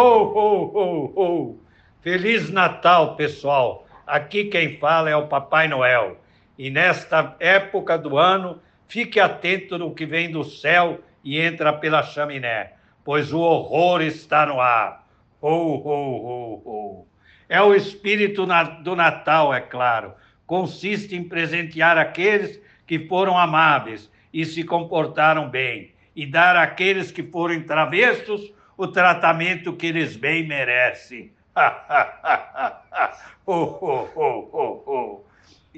Ho! 0.00 1.58
Feliz 2.02 2.50
Natal, 2.50 3.16
pessoal! 3.16 3.84
Aqui 4.06 4.44
quem 4.44 4.78
fala 4.78 5.10
é 5.10 5.16
o 5.16 5.26
Papai 5.26 5.66
Noel. 5.66 6.20
E 6.56 6.70
nesta 6.70 7.34
época 7.40 7.98
do 7.98 8.16
ano, 8.16 8.62
fique 8.86 9.18
atento 9.18 9.76
no 9.76 9.92
que 9.92 10.06
vem 10.06 10.30
do 10.30 10.44
céu 10.44 11.00
e 11.24 11.40
entra 11.40 11.72
pela 11.72 12.04
chaminé, 12.04 12.74
pois 13.04 13.32
o 13.32 13.40
horror 13.40 14.00
está 14.00 14.46
no 14.46 14.60
ar. 14.60 15.04
Ho, 15.40 15.48
ho, 15.48 15.82
ho, 15.82 16.62
ho! 16.64 17.06
É 17.48 17.60
o 17.60 17.74
espírito 17.74 18.46
do 18.84 18.94
Natal, 18.94 19.52
é 19.52 19.60
claro. 19.60 20.14
Consiste 20.46 21.16
em 21.16 21.24
presentear 21.24 21.98
aqueles 21.98 22.62
que 22.86 23.00
foram 23.08 23.36
amáveis 23.36 24.08
e 24.32 24.44
se 24.44 24.62
comportaram 24.62 25.48
bem, 25.48 25.92
e 26.14 26.24
dar 26.24 26.54
àqueles 26.54 27.10
que 27.10 27.24
foram 27.24 27.60
travessos 27.64 28.56
o 28.78 28.86
tratamento 28.86 29.74
que 29.74 29.88
eles 29.88 30.16
bem 30.16 30.46
merecem. 30.46 31.32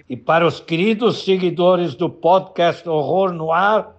E 0.09 0.17
para 0.17 0.47
os 0.47 0.61
queridos 0.61 1.25
seguidores 1.25 1.95
do 1.95 2.11
podcast 2.11 2.89
Horror 2.89 3.33
no 3.33 3.53
Ar, 3.53 3.97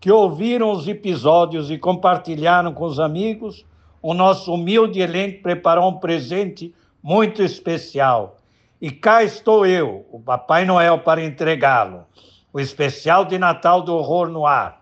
que 0.00 0.10
ouviram 0.10 0.70
os 0.70 0.86
episódios 0.86 1.70
e 1.70 1.76
compartilharam 1.76 2.72
com 2.72 2.84
os 2.84 3.00
amigos, 3.00 3.66
o 4.00 4.14
nosso 4.14 4.54
humilde 4.54 5.00
elenco 5.00 5.42
preparou 5.42 5.88
um 5.88 5.98
presente 5.98 6.72
muito 7.02 7.42
especial. 7.42 8.36
E 8.80 8.90
cá 8.90 9.24
estou 9.24 9.66
eu, 9.66 10.06
o 10.12 10.20
Papai 10.20 10.64
Noel, 10.64 11.00
para 11.00 11.24
entregá-lo. 11.24 12.06
O 12.52 12.60
especial 12.60 13.24
de 13.24 13.36
Natal 13.36 13.82
do 13.82 13.96
Horror 13.96 14.28
no 14.28 14.46
Ar. 14.46 14.77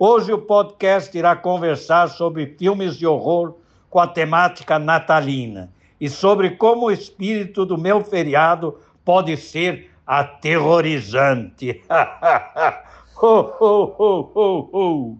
Hoje 0.00 0.32
o 0.32 0.38
podcast 0.38 1.18
irá 1.18 1.34
conversar 1.34 2.08
sobre 2.08 2.54
filmes 2.56 2.96
de 2.96 3.04
horror 3.04 3.56
com 3.90 3.98
a 3.98 4.06
temática 4.06 4.78
natalina 4.78 5.72
e 6.00 6.08
sobre 6.08 6.50
como 6.50 6.86
o 6.86 6.90
espírito 6.92 7.66
do 7.66 7.76
meu 7.76 8.04
feriado 8.04 8.78
pode 9.04 9.36
ser 9.36 9.90
aterrorizante. 10.06 11.82
ho, 13.20 13.52
ho, 13.58 13.94
ho, 13.98 14.30
ho, 14.36 14.68
ho. 14.72 15.18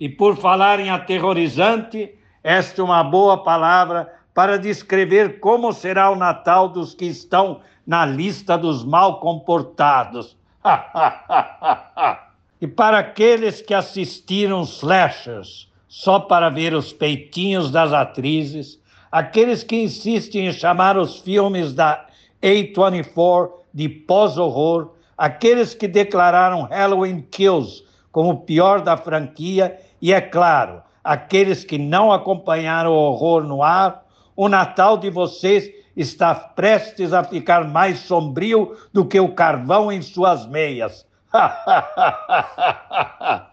E 0.00 0.08
por 0.08 0.38
falar 0.38 0.80
em 0.80 0.88
aterrorizante, 0.88 2.14
esta 2.42 2.80
é 2.80 2.84
uma 2.84 3.04
boa 3.04 3.44
palavra 3.44 4.10
para 4.32 4.58
descrever 4.58 5.40
como 5.40 5.74
será 5.74 6.08
o 6.08 6.16
Natal 6.16 6.70
dos 6.70 6.94
que 6.94 7.04
estão 7.04 7.60
na 7.86 8.06
lista 8.06 8.56
dos 8.56 8.82
mal 8.82 9.20
comportados. 9.20 10.38
e 12.60 12.66
para 12.66 12.98
aqueles 12.98 13.60
que 13.60 13.74
assistiram 13.74 14.62
slashers 14.62 15.70
só 15.88 16.18
para 16.18 16.48
ver 16.48 16.74
os 16.74 16.92
peitinhos 16.92 17.70
das 17.70 17.92
atrizes, 17.92 18.78
aqueles 19.10 19.62
que 19.62 19.76
insistem 19.76 20.48
em 20.48 20.52
chamar 20.52 20.98
os 20.98 21.20
filmes 21.20 21.72
da 21.72 22.06
A24 22.42 23.50
de 23.72 23.88
pós-horror, 23.88 24.92
aqueles 25.16 25.74
que 25.74 25.86
declararam 25.86 26.62
Halloween 26.62 27.22
Kills 27.30 27.84
como 28.10 28.30
o 28.30 28.40
pior 28.40 28.80
da 28.80 28.96
franquia 28.96 29.78
e, 30.00 30.12
é 30.12 30.20
claro, 30.20 30.82
aqueles 31.02 31.64
que 31.64 31.78
não 31.78 32.10
acompanharam 32.12 32.90
o 32.90 32.94
horror 32.94 33.44
no 33.44 33.62
ar, 33.62 34.04
o 34.34 34.48
Natal 34.48 34.98
de 34.98 35.08
vocês 35.08 35.70
está 35.96 36.34
prestes 36.34 37.12
a 37.12 37.24
ficar 37.24 37.66
mais 37.66 38.00
sombrio 38.00 38.76
do 38.92 39.04
que 39.04 39.18
o 39.18 39.34
carvão 39.34 39.90
em 39.90 40.02
suas 40.02 40.46
meias. 40.46 41.05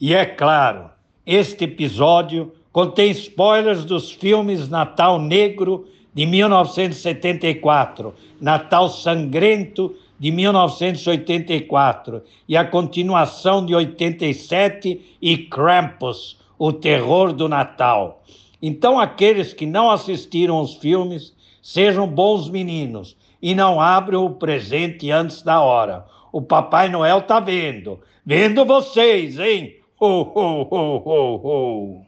e 0.00 0.14
é 0.14 0.24
claro, 0.24 0.90
este 1.24 1.64
episódio 1.64 2.52
contém 2.72 3.10
spoilers 3.10 3.84
dos 3.84 4.10
filmes 4.10 4.68
Natal 4.68 5.20
Negro 5.20 5.86
de 6.14 6.26
1974, 6.26 8.14
Natal 8.40 8.88
Sangrento 8.88 9.94
de 10.18 10.30
1984 10.30 12.22
e 12.48 12.56
a 12.56 12.64
continuação 12.64 13.64
de 13.64 13.74
87 13.74 15.18
e 15.20 15.38
Krampus, 15.38 16.38
o 16.58 16.72
terror 16.72 17.32
do 17.32 17.48
Natal. 17.48 18.22
Então, 18.62 18.98
aqueles 18.98 19.52
que 19.52 19.66
não 19.66 19.90
assistiram 19.90 20.60
os 20.60 20.74
filmes, 20.76 21.34
sejam 21.62 22.06
bons 22.06 22.48
meninos 22.48 23.16
e 23.42 23.54
não 23.54 23.80
abram 23.80 24.24
o 24.24 24.30
presente 24.30 25.10
antes 25.10 25.42
da 25.42 25.60
hora. 25.60 26.06
O 26.36 26.42
Papai 26.42 26.90
Noel 26.90 27.22
tá 27.22 27.40
vendo. 27.40 28.02
Vendo 28.22 28.62
vocês, 28.66 29.38
hein? 29.38 29.80
Ho, 29.98 30.20
ho, 30.20 30.68
ho, 30.70 30.96
ho, 30.98 31.36
ho. 31.36 32.06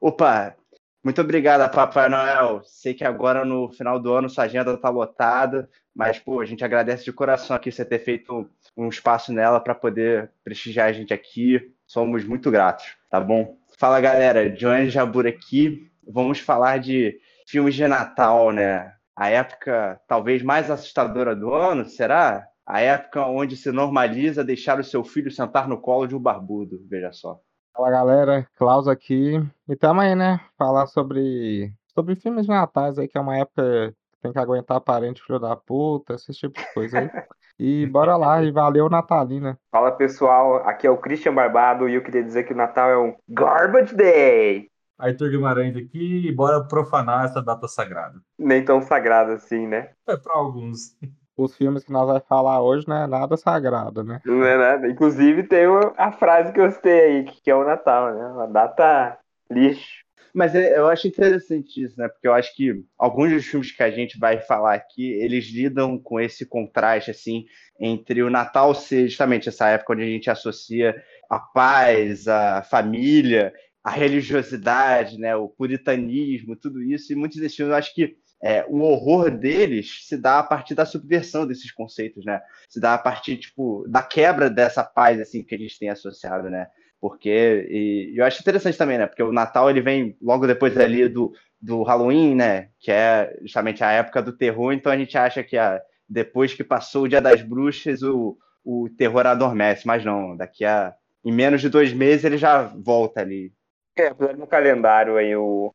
Opa, 0.00 0.56
muito 1.04 1.20
obrigado, 1.20 1.70
Papai 1.72 2.08
Noel. 2.08 2.60
Sei 2.64 2.92
que 2.92 3.04
agora 3.04 3.44
no 3.44 3.70
final 3.70 4.00
do 4.00 4.12
ano 4.12 4.28
sua 4.28 4.46
agenda 4.46 4.76
tá 4.76 4.88
lotada, 4.88 5.70
mas 5.94 6.18
pô, 6.18 6.40
a 6.40 6.44
gente 6.44 6.64
agradece 6.64 7.04
de 7.04 7.12
coração 7.12 7.54
aqui 7.54 7.70
você 7.70 7.84
ter 7.84 8.00
feito 8.00 8.50
um 8.76 8.88
espaço 8.88 9.32
nela 9.32 9.60
para 9.60 9.76
poder 9.76 10.32
prestigiar 10.42 10.88
a 10.88 10.92
gente 10.92 11.14
aqui. 11.14 11.72
Somos 11.86 12.24
muito 12.24 12.50
gratos, 12.50 12.96
tá 13.08 13.20
bom? 13.20 13.58
Fala 13.78 14.00
galera, 14.00 14.50
Johnny 14.50 14.90
Jabur 14.90 15.24
aqui. 15.24 15.88
Vamos 16.04 16.40
falar 16.40 16.80
de 16.80 17.16
filmes 17.46 17.76
de 17.76 17.86
Natal, 17.86 18.50
né? 18.50 18.92
A 19.14 19.28
época 19.28 20.00
talvez 20.08 20.42
mais 20.42 20.68
assustadora 20.68 21.36
do 21.36 21.54
ano, 21.54 21.84
será? 21.84 22.44
A 22.68 22.82
época 22.82 23.24
onde 23.24 23.56
se 23.56 23.72
normaliza 23.72 24.44
deixar 24.44 24.78
o 24.78 24.84
seu 24.84 25.02
filho 25.02 25.30
sentar 25.30 25.66
no 25.66 25.80
colo 25.80 26.06
de 26.06 26.14
um 26.14 26.20
barbudo, 26.20 26.84
veja 26.86 27.10
só. 27.12 27.40
Fala 27.74 27.90
galera, 27.90 28.46
Klaus 28.58 28.86
aqui. 28.86 29.42
E 29.66 29.74
tamo 29.74 30.02
aí, 30.02 30.14
né? 30.14 30.38
Falar 30.58 30.86
sobre, 30.86 31.72
sobre 31.94 32.14
filmes 32.14 32.44
de 32.44 32.50
natais 32.50 32.98
aí, 32.98 33.08
que 33.08 33.16
é 33.16 33.20
uma 33.22 33.38
época 33.38 33.94
que 34.12 34.20
tem 34.20 34.32
que 34.34 34.38
aguentar 34.38 34.82
parente 34.82 35.22
filho 35.22 35.38
da 35.38 35.56
puta, 35.56 36.12
esse 36.12 36.30
tipo 36.32 36.60
de 36.60 36.74
coisa 36.74 36.98
aí. 36.98 37.10
E 37.58 37.86
bora 37.86 38.18
lá, 38.18 38.42
e 38.42 38.52
valeu 38.52 38.90
Natalina. 38.90 39.58
Fala 39.72 39.90
pessoal, 39.90 40.56
aqui 40.56 40.86
é 40.86 40.90
o 40.90 40.98
Christian 40.98 41.34
Barbado 41.34 41.88
e 41.88 41.94
eu 41.94 42.02
queria 42.02 42.22
dizer 42.22 42.44
que 42.44 42.52
o 42.52 42.56
Natal 42.56 42.90
é 42.90 42.98
um 42.98 43.16
Garbage 43.26 43.96
Day. 43.96 44.70
Arthur 44.98 45.30
Guimarães 45.30 45.74
aqui 45.74 46.28
e 46.28 46.32
bora 46.32 46.62
profanar 46.62 47.24
essa 47.24 47.40
data 47.40 47.66
sagrada. 47.66 48.20
Nem 48.38 48.62
tão 48.62 48.82
sagrada 48.82 49.32
assim, 49.32 49.66
né? 49.66 49.92
É 50.06 50.16
para 50.18 50.36
alguns 50.36 50.94
os 51.38 51.56
filmes 51.56 51.84
que 51.84 51.92
nós 51.92 52.06
vamos 52.06 52.24
falar 52.28 52.60
hoje 52.60 52.86
não 52.88 53.04
é 53.04 53.06
nada 53.06 53.36
sagrado, 53.36 54.02
né? 54.02 54.20
Não 54.26 54.44
é 54.44 54.58
nada. 54.58 54.88
Inclusive 54.88 55.44
tem 55.44 55.66
a 55.96 56.10
frase 56.10 56.52
que 56.52 56.60
eu 56.60 56.70
citei 56.70 57.00
aí, 57.00 57.24
que 57.24 57.50
é 57.50 57.54
o 57.54 57.64
Natal, 57.64 58.12
né? 58.12 58.26
Uma 58.26 58.46
data 58.46 59.16
lixo. 59.48 60.08
Mas 60.34 60.54
é, 60.54 60.76
eu 60.76 60.88
acho 60.88 61.06
interessante 61.08 61.82
isso, 61.82 61.98
né? 61.98 62.08
Porque 62.08 62.26
eu 62.28 62.34
acho 62.34 62.54
que 62.54 62.84
alguns 62.98 63.32
dos 63.32 63.46
filmes 63.46 63.72
que 63.72 63.82
a 63.82 63.90
gente 63.90 64.18
vai 64.18 64.40
falar 64.40 64.74
aqui, 64.74 65.12
eles 65.12 65.46
lidam 65.46 65.98
com 65.98 66.20
esse 66.20 66.44
contraste, 66.44 67.10
assim, 67.10 67.44
entre 67.80 68.22
o 68.22 68.30
Natal 68.30 68.74
ser 68.74 69.08
justamente 69.08 69.48
essa 69.48 69.68
época 69.68 69.94
onde 69.94 70.02
a 70.02 70.06
gente 70.06 70.28
associa 70.28 70.94
a 71.30 71.38
paz, 71.38 72.28
a 72.28 72.62
família, 72.62 73.52
a 73.82 73.90
religiosidade, 73.90 75.18
né? 75.18 75.34
O 75.36 75.48
puritanismo, 75.48 76.56
tudo 76.56 76.82
isso. 76.82 77.12
E 77.12 77.16
muitos 77.16 77.38
desses 77.38 77.56
filmes 77.56 77.72
eu 77.72 77.78
acho 77.78 77.94
que 77.94 78.16
é, 78.40 78.64
o 78.68 78.80
horror 78.80 79.30
deles 79.30 80.06
se 80.06 80.16
dá 80.16 80.38
a 80.38 80.42
partir 80.42 80.74
da 80.74 80.86
subversão 80.86 81.46
desses 81.46 81.72
conceitos, 81.72 82.24
né? 82.24 82.40
Se 82.68 82.80
dá 82.80 82.94
a 82.94 82.98
partir, 82.98 83.36
tipo, 83.36 83.84
da 83.88 84.02
quebra 84.02 84.48
dessa 84.48 84.84
paz, 84.84 85.20
assim, 85.20 85.42
que 85.42 85.54
a 85.54 85.58
gente 85.58 85.78
tem 85.78 85.90
associado, 85.90 86.48
né? 86.48 86.68
Porque, 87.00 87.66
e, 87.68 88.12
eu 88.16 88.24
acho 88.24 88.40
interessante 88.40 88.78
também, 88.78 88.98
né? 88.98 89.06
Porque 89.06 89.22
o 89.22 89.32
Natal, 89.32 89.68
ele 89.68 89.80
vem 89.80 90.16
logo 90.22 90.46
depois 90.46 90.76
ali 90.78 91.08
do, 91.08 91.32
do 91.60 91.82
Halloween, 91.82 92.36
né? 92.36 92.70
Que 92.78 92.92
é 92.92 93.36
justamente 93.42 93.82
a 93.82 93.90
época 93.90 94.22
do 94.22 94.32
terror, 94.32 94.72
então 94.72 94.92
a 94.92 94.96
gente 94.96 95.18
acha 95.18 95.42
que 95.42 95.56
a, 95.56 95.82
depois 96.08 96.54
que 96.54 96.62
passou 96.62 97.04
o 97.04 97.08
Dia 97.08 97.20
das 97.20 97.42
Bruxas, 97.42 98.02
o, 98.02 98.38
o 98.64 98.88
terror 98.96 99.26
adormece, 99.26 99.84
mas 99.84 100.04
não, 100.04 100.36
daqui 100.36 100.64
a, 100.64 100.94
em 101.24 101.32
menos 101.32 101.60
de 101.60 101.68
dois 101.68 101.92
meses 101.92 102.24
ele 102.24 102.38
já 102.38 102.62
volta 102.62 103.20
ali. 103.20 103.52
É, 103.96 104.10
no 104.34 104.46
calendário 104.46 105.16
aí 105.16 105.34
o 105.34 105.74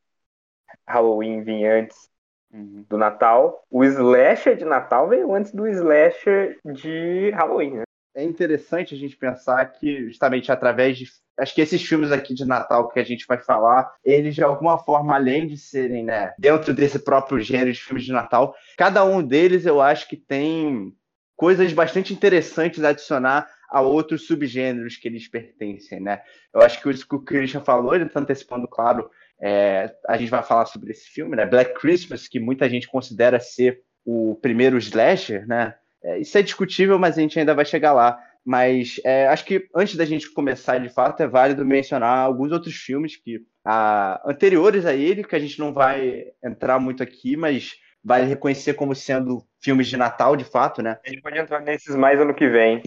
Halloween 0.88 1.44
vinha 1.44 1.80
antes 1.80 2.13
Uhum. 2.54 2.86
do 2.88 2.98
Natal. 2.98 3.64
O 3.70 3.84
slasher 3.84 4.56
de 4.56 4.64
Natal 4.64 5.10
veio 5.10 5.34
antes 5.34 5.52
do 5.52 5.68
slasher 5.68 6.58
de 6.64 7.32
Halloween, 7.32 7.78
né? 7.78 7.84
É 8.16 8.24
interessante 8.24 8.94
a 8.94 8.98
gente 8.98 9.18
pensar 9.18 9.66
que, 9.66 10.06
justamente 10.06 10.52
através 10.52 10.98
de. 10.98 11.06
Acho 11.40 11.56
que 11.56 11.62
esses 11.62 11.84
filmes 11.84 12.12
aqui 12.12 12.36
de 12.36 12.46
Natal 12.46 12.88
que 12.90 13.00
a 13.00 13.04
gente 13.04 13.26
vai 13.26 13.40
falar, 13.40 13.92
eles 14.06 14.36
de 14.36 14.44
alguma 14.44 14.78
forma, 14.78 15.16
além 15.16 15.48
de 15.48 15.58
serem, 15.58 16.04
né, 16.04 16.32
dentro 16.38 16.76
desse 16.76 17.00
próprio 17.00 17.40
gênero 17.40 17.74
de 17.74 17.82
filmes 17.82 18.06
de 18.06 18.12
Natal, 18.12 18.56
cada 18.78 19.04
um 19.04 19.24
deles 19.24 19.66
eu 19.66 19.82
acho 19.82 20.08
que 20.08 20.16
tem 20.16 20.94
coisas 21.36 21.74
bastante 21.74 22.14
interessantes 22.14 22.84
a 22.84 22.90
adicionar 22.90 23.50
a 23.68 23.82
outros 23.82 24.28
subgêneros 24.28 24.96
que 24.98 25.08
eles 25.08 25.28
pertencem, 25.28 26.00
né? 26.00 26.22
Eu 26.54 26.62
acho 26.62 26.80
que 26.80 26.88
isso 26.92 27.08
que 27.08 27.16
o 27.16 27.24
Christian 27.24 27.62
falou, 27.62 27.96
ele 27.96 28.06
está 28.06 28.20
antecipando, 28.20 28.68
claro, 28.68 29.10
é, 29.46 29.94
a 30.08 30.16
gente 30.16 30.30
vai 30.30 30.42
falar 30.42 30.66
sobre 30.66 30.92
esse 30.92 31.10
filme, 31.10 31.36
né? 31.36 31.46
Black 31.46 31.74
Christmas, 31.74 32.30
que 32.30 32.40
muita 32.40 32.70
gente 32.70 32.88
considera 32.88 33.42
ser 33.42 33.82
o 34.06 34.36
primeiro 34.42 34.78
slasher, 34.78 35.46
né? 35.46 35.76
É, 36.02 36.18
isso 36.18 36.38
é 36.38 36.42
discutível, 36.42 36.98
mas 36.98 37.18
a 37.18 37.22
gente 37.22 37.38
ainda 37.38 37.54
vai 37.54 37.66
chegar 37.66 37.92
lá. 37.92 38.18
Mas 38.46 39.02
é, 39.04 39.28
acho 39.28 39.44
que 39.44 39.68
antes 39.76 39.98
da 39.98 40.06
gente 40.06 40.32
começar 40.32 40.78
de 40.78 40.88
fato, 40.88 41.22
é 41.22 41.28
válido 41.28 41.66
mencionar 41.66 42.20
alguns 42.20 42.54
outros 42.54 42.74
filmes 42.76 43.18
que 43.18 43.42
ah, 43.66 44.22
anteriores 44.26 44.86
a 44.86 44.94
ele, 44.94 45.26
que 45.26 45.36
a 45.36 45.40
gente 45.40 45.60
não 45.60 45.74
vai 45.74 46.24
entrar 46.42 46.80
muito 46.80 47.04
aqui, 47.04 47.36
mas 47.36 47.76
vai 48.02 48.24
reconhecer 48.24 48.76
como 48.76 48.96
sendo 48.96 49.46
filmes 49.62 49.88
de 49.88 49.98
Natal, 49.98 50.38
de 50.38 50.46
fato, 50.46 50.82
né? 50.82 51.00
A 51.06 51.10
gente 51.10 51.22
pode 51.22 51.38
entrar 51.38 51.60
nesses 51.60 51.96
mais 51.98 52.18
ano 52.18 52.34
que 52.34 52.48
vem. 52.48 52.82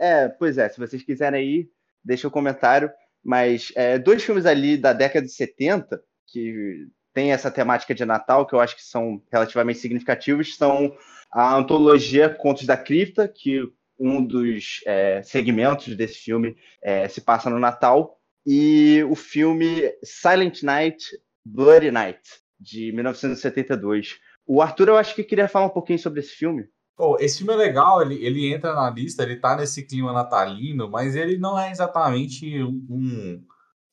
É, 0.00 0.28
pois 0.28 0.58
é, 0.58 0.68
se 0.68 0.80
vocês 0.80 1.02
quiserem 1.02 1.40
aí, 1.40 1.68
deixa 2.04 2.26
o 2.26 2.30
um 2.30 2.32
comentário. 2.32 2.90
Mas 3.24 3.72
é, 3.76 3.98
dois 3.98 4.22
filmes 4.22 4.46
ali 4.46 4.76
da 4.76 4.92
década 4.92 5.24
de 5.24 5.32
70, 5.32 6.02
que 6.26 6.86
tem 7.14 7.32
essa 7.32 7.50
temática 7.50 7.94
de 7.94 8.04
Natal, 8.04 8.46
que 8.46 8.54
eu 8.54 8.60
acho 8.60 8.74
que 8.76 8.82
são 8.82 9.22
relativamente 9.30 9.78
significativos, 9.78 10.56
são 10.56 10.96
a 11.30 11.54
antologia 11.54 12.28
Contos 12.28 12.66
da 12.66 12.76
Cripta, 12.76 13.28
que 13.28 13.62
um 13.98 14.24
dos 14.24 14.80
é, 14.86 15.22
segmentos 15.22 15.94
desse 15.94 16.18
filme 16.18 16.56
é, 16.82 17.08
se 17.08 17.20
passa 17.20 17.48
no 17.48 17.58
Natal, 17.58 18.18
e 18.44 19.04
o 19.08 19.14
filme 19.14 19.92
Silent 20.02 20.62
Night, 20.62 21.04
Bloody 21.44 21.90
Night, 21.90 22.20
de 22.58 22.92
1972. 22.92 24.18
O 24.46 24.60
Arthur, 24.60 24.88
eu 24.88 24.96
acho 24.96 25.14
que 25.14 25.22
queria 25.22 25.48
falar 25.48 25.66
um 25.66 25.70
pouquinho 25.70 25.98
sobre 25.98 26.20
esse 26.20 26.32
filme. 26.32 26.66
Pô, 26.96 27.16
esse 27.18 27.38
filme 27.38 27.54
é 27.54 27.56
legal, 27.56 28.02
ele, 28.02 28.14
ele 28.24 28.52
entra 28.52 28.74
na 28.74 28.90
lista, 28.90 29.22
ele 29.22 29.36
tá 29.36 29.56
nesse 29.56 29.86
clima 29.86 30.12
natalino, 30.12 30.90
mas 30.90 31.16
ele 31.16 31.38
não 31.38 31.58
é 31.58 31.70
exatamente 31.70 32.62
um, 32.62 33.42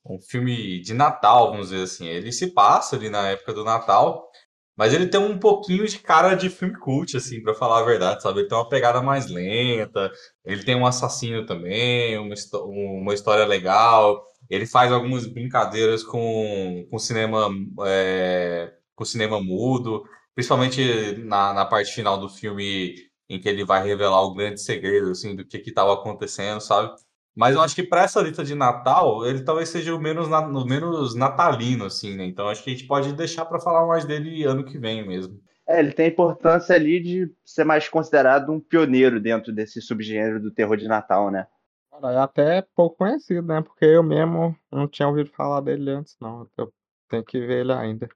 um 0.06 0.20
filme 0.20 0.82
de 0.82 0.94
Natal, 0.94 1.52
vamos 1.52 1.70
dizer 1.70 1.84
assim. 1.84 2.08
Ele 2.08 2.32
se 2.32 2.48
passa 2.54 2.96
ali 2.96 3.10
na 3.10 3.30
época 3.30 3.54
do 3.54 3.64
Natal, 3.64 4.30
mas 4.76 4.94
ele 4.94 5.08
tem 5.08 5.20
um 5.20 5.38
pouquinho 5.38 5.86
de 5.88 6.00
cara 6.00 6.36
de 6.36 6.50
filme 6.50 6.78
cult, 6.80 7.16
assim, 7.18 7.42
para 7.42 7.54
falar 7.54 7.80
a 7.80 7.86
verdade, 7.86 8.24
sabe? 8.24 8.40
Ele 8.40 8.48
tem 8.48 8.58
uma 8.58 8.70
pegada 8.70 9.02
mais 9.02 9.28
lenta, 9.28 10.12
ele 10.46 10.64
tem 10.64 10.76
um 10.76 10.86
assassino 10.86 11.46
também, 11.46 12.18
uma, 12.18 12.34
uma 12.64 13.14
história 13.14 13.46
legal. 13.46 14.26
Ele 14.50 14.66
faz 14.66 14.92
algumas 14.92 15.26
brincadeiras 15.28 16.04
com, 16.04 16.88
com 16.90 16.98
cinema 16.98 17.50
é, 17.86 18.74
com 18.96 19.06
cinema 19.06 19.42
mudo, 19.42 20.04
principalmente 20.40 21.18
na, 21.18 21.54
na 21.54 21.66
parte 21.66 21.94
final 21.94 22.18
do 22.18 22.30
filme 22.30 22.96
em 23.30 23.42
que 23.42 23.50
ele 23.50 23.66
vai 23.66 23.86
revelar 23.86 24.22
o 24.22 24.34
grande 24.34 24.62
segredo 24.62 25.12
assim 25.12 25.36
do 25.36 25.44
que 25.44 25.58
estava 25.58 25.94
acontecendo, 25.94 26.62
sabe? 26.62 26.96
Mas 27.36 27.56
eu 27.56 27.62
acho 27.62 27.76
que 27.76 27.84
para 27.84 28.04
essa 28.04 28.22
lista 28.22 28.42
de 28.42 28.56
Natal, 28.56 29.26
ele 29.26 29.44
talvez 29.44 29.68
seja 29.68 29.94
o 29.94 30.00
menos, 30.00 30.30
o 30.30 30.66
menos 30.66 31.14
natalino, 31.14 31.86
assim, 31.86 32.16
né? 32.16 32.26
Então 32.26 32.48
acho 32.48 32.64
que 32.64 32.70
a 32.70 32.74
gente 32.74 32.88
pode 32.88 33.12
deixar 33.12 33.44
para 33.44 33.60
falar 33.60 33.86
mais 33.86 34.06
dele 34.06 34.46
ano 34.46 34.64
que 34.64 34.78
vem 34.78 35.06
mesmo. 35.06 35.42
É, 35.68 35.80
ele 35.80 35.92
tem 35.92 36.06
a 36.06 36.10
importância 36.10 36.74
ali 36.74 37.02
de 37.02 37.30
ser 37.44 37.66
mais 37.66 37.90
considerado 37.90 38.50
um 38.50 38.62
pioneiro 38.62 39.20
dentro 39.20 39.54
desse 39.54 39.82
subgênero 39.82 40.42
do 40.42 40.52
terror 40.52 40.78
de 40.78 40.88
Natal, 40.88 41.30
né? 41.30 41.48
Cara, 41.92 42.14
é 42.14 42.18
até 42.18 42.62
pouco 42.74 42.96
conhecido, 43.00 43.46
né? 43.46 43.62
Porque 43.62 43.84
eu 43.84 44.04
mesmo 44.04 44.56
não 44.72 44.88
tinha 44.88 45.08
ouvido 45.10 45.32
falar 45.32 45.60
dele 45.60 45.92
antes, 45.92 46.16
não. 46.22 46.48
Eu 46.58 46.72
tenho 47.10 47.26
que 47.26 47.46
ver 47.46 47.60
ele 47.60 47.74
ainda. 47.74 48.08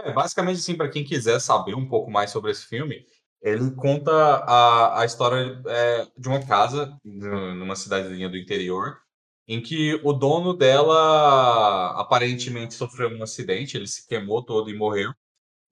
É, 0.00 0.12
basicamente, 0.12 0.58
assim, 0.58 0.76
para 0.76 0.88
quem 0.88 1.04
quiser 1.04 1.40
saber 1.40 1.74
um 1.74 1.88
pouco 1.88 2.10
mais 2.10 2.30
sobre 2.30 2.50
esse 2.50 2.66
filme, 2.66 3.04
ele 3.42 3.70
conta 3.72 4.12
a, 4.12 5.00
a 5.00 5.04
história 5.04 5.60
é, 5.66 6.06
de 6.16 6.28
uma 6.28 6.44
casa 6.44 6.96
numa 7.04 7.76
cidadezinha 7.76 8.28
do 8.28 8.36
interior, 8.36 8.98
em 9.46 9.62
que 9.62 10.00
o 10.04 10.12
dono 10.12 10.54
dela 10.54 12.00
aparentemente 12.00 12.74
sofreu 12.74 13.08
um 13.10 13.22
acidente, 13.22 13.76
ele 13.76 13.86
se 13.86 14.06
queimou 14.06 14.42
todo 14.44 14.70
e 14.70 14.76
morreu. 14.76 15.12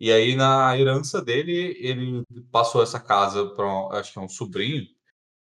E 0.00 0.12
aí, 0.12 0.37
na 0.37 0.79
herança 0.79 1.22
dele, 1.22 1.76
ele 1.81 2.25
passou 2.52 2.82
essa 2.82 3.00
casa 3.00 3.46
para, 3.55 3.99
acho 3.99 4.12
que 4.12 4.19
é 4.19 4.22
um 4.22 4.29
sobrinho, 4.29 4.87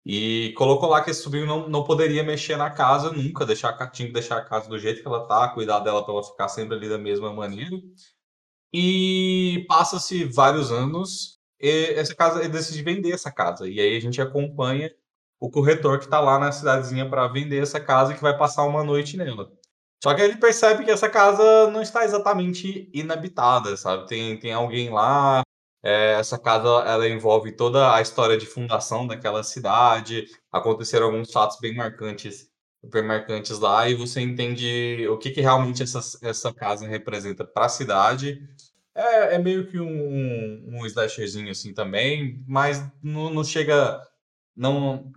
e 0.05 0.53
colocou 0.57 0.89
lá 0.89 1.03
que 1.03 1.11
esse 1.11 1.21
sobrinho 1.23 1.45
não, 1.45 1.69
não 1.69 1.83
poderia 1.83 2.23
mexer 2.23 2.57
na 2.57 2.69
casa 2.71 3.11
nunca, 3.11 3.45
deixar, 3.45 3.73
tinha 3.91 4.07
que 4.07 4.13
deixar 4.13 4.37
a 4.37 4.45
casa 4.45 4.69
do 4.69 4.79
jeito 4.79 5.01
que 5.01 5.07
ela 5.07 5.27
tá, 5.27 5.49
cuidar 5.49 5.79
dela 5.81 6.03
para 6.03 6.13
ela 6.13 6.23
ficar 6.23 6.47
sempre 6.49 6.77
ali 6.77 6.89
da 6.89 6.97
mesma 6.97 7.33
maneira. 7.33 7.77
E 8.73 9.65
passa-se 9.67 10.25
vários 10.25 10.71
anos 10.71 11.37
essa 11.59 12.15
casa, 12.15 12.39
ele 12.39 12.49
decide 12.49 12.83
vender 12.83 13.11
essa 13.11 13.31
casa. 13.31 13.67
E 13.67 13.79
aí 13.79 13.95
a 13.97 13.99
gente 13.99 14.21
acompanha 14.21 14.91
o 15.39 15.49
corretor 15.49 15.99
que 15.99 16.05
está 16.05 16.19
lá 16.19 16.39
na 16.39 16.51
cidadezinha 16.51 17.09
para 17.09 17.27
vender 17.27 17.61
essa 17.61 17.79
casa 17.79 18.11
e 18.11 18.15
que 18.15 18.21
vai 18.21 18.37
passar 18.37 18.63
uma 18.63 18.83
noite 18.83 19.17
nela. 19.17 19.51
Só 20.03 20.13
que 20.13 20.21
ele 20.21 20.37
percebe 20.37 20.85
que 20.85 20.91
essa 20.91 21.09
casa 21.09 21.69
não 21.71 21.81
está 21.81 22.03
exatamente 22.05 22.89
inabitada, 22.93 23.75
sabe? 23.75 24.07
Tem, 24.07 24.39
tem 24.39 24.53
alguém 24.53 24.89
lá. 24.89 25.41
É, 25.83 26.13
essa 26.13 26.37
casa 26.39 26.67
ela 26.87 27.07
envolve 27.07 27.51
toda 27.51 27.95
a 27.95 28.01
história 28.01 28.37
de 28.37 28.45
fundação 28.45 29.07
daquela 29.07 29.43
cidade. 29.43 30.25
Aconteceram 30.51 31.07
alguns 31.07 31.31
fatos 31.31 31.57
bem 31.59 31.75
marcantes, 31.75 32.46
bem 32.83 33.03
marcantes 33.03 33.59
lá 33.59 33.89
e 33.89 33.95
você 33.95 34.21
entende 34.21 35.07
o 35.09 35.17
que, 35.17 35.31
que 35.31 35.41
realmente 35.41 35.83
essa, 35.83 35.99
essa 36.21 36.53
casa 36.53 36.87
representa 36.87 37.43
para 37.43 37.65
a 37.65 37.69
cidade 37.69 38.41
é, 38.97 39.35
é 39.35 39.37
meio 39.37 39.67
que 39.67 39.79
um, 39.79 40.79
um 40.79 40.85
slasherzinho 40.87 41.51
assim 41.51 41.71
também, 41.71 42.43
mas 42.47 42.83
não, 43.01 43.29
não 43.29 43.43
chega. 43.43 44.01
Não, 44.55 45.11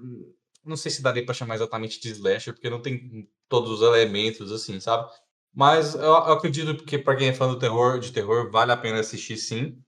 não 0.62 0.76
sei 0.76 0.90
se 0.90 1.02
daria 1.02 1.25
pra 1.25 1.34
chamar 1.34 1.54
exatamente 1.54 1.99
de 1.99 2.11
slasher, 2.11 2.52
porque 2.52 2.68
não 2.68 2.82
tem 2.82 3.26
todos 3.49 3.70
os 3.70 3.80
elementos 3.80 4.52
assim, 4.52 4.78
sabe? 4.78 5.11
Mas 5.52 5.94
eu, 5.94 6.02
eu 6.02 6.14
acredito 6.14 6.84
que 6.84 6.99
para 6.99 7.16
quem 7.16 7.28
é 7.28 7.32
fã 7.32 7.49
do 7.49 7.58
terror, 7.58 7.99
de 7.99 8.12
terror, 8.12 8.50
vale 8.50 8.70
a 8.70 8.76
pena 8.76 9.00
assistir 9.00 9.38
sim. 9.38 9.82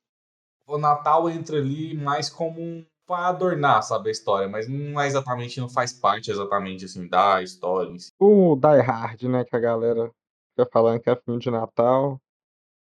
O 0.67 0.79
Natal 0.79 1.29
entra 1.29 1.59
ali 1.59 1.95
mais 1.95 2.31
como 2.31 2.63
um 2.63 2.87
para 3.07 3.29
adornar, 3.29 3.83
sabe, 3.83 4.09
a 4.09 4.13
história, 4.13 4.49
mas 4.49 4.69
não 4.69 5.01
é 5.01 5.07
exatamente, 5.07 5.61
não 5.61 5.69
faz 5.69 5.93
parte 5.93 6.31
exatamente 6.31 6.85
assim 6.85 7.09
da 7.09 7.43
história 7.43 7.91
em 7.91 7.99
si. 7.99 8.13
O 8.19 8.57
Die 8.57 8.81
Hard, 8.81 9.23
né, 9.25 9.45
que 9.45 9.57
a 9.57 9.61
galera 9.61 10.11
fica 10.51 10.69
falando 10.73 11.01
que 11.01 11.11
é 11.11 11.17
filme 11.17 11.41
de 11.41 11.51
Natal, 11.51 12.21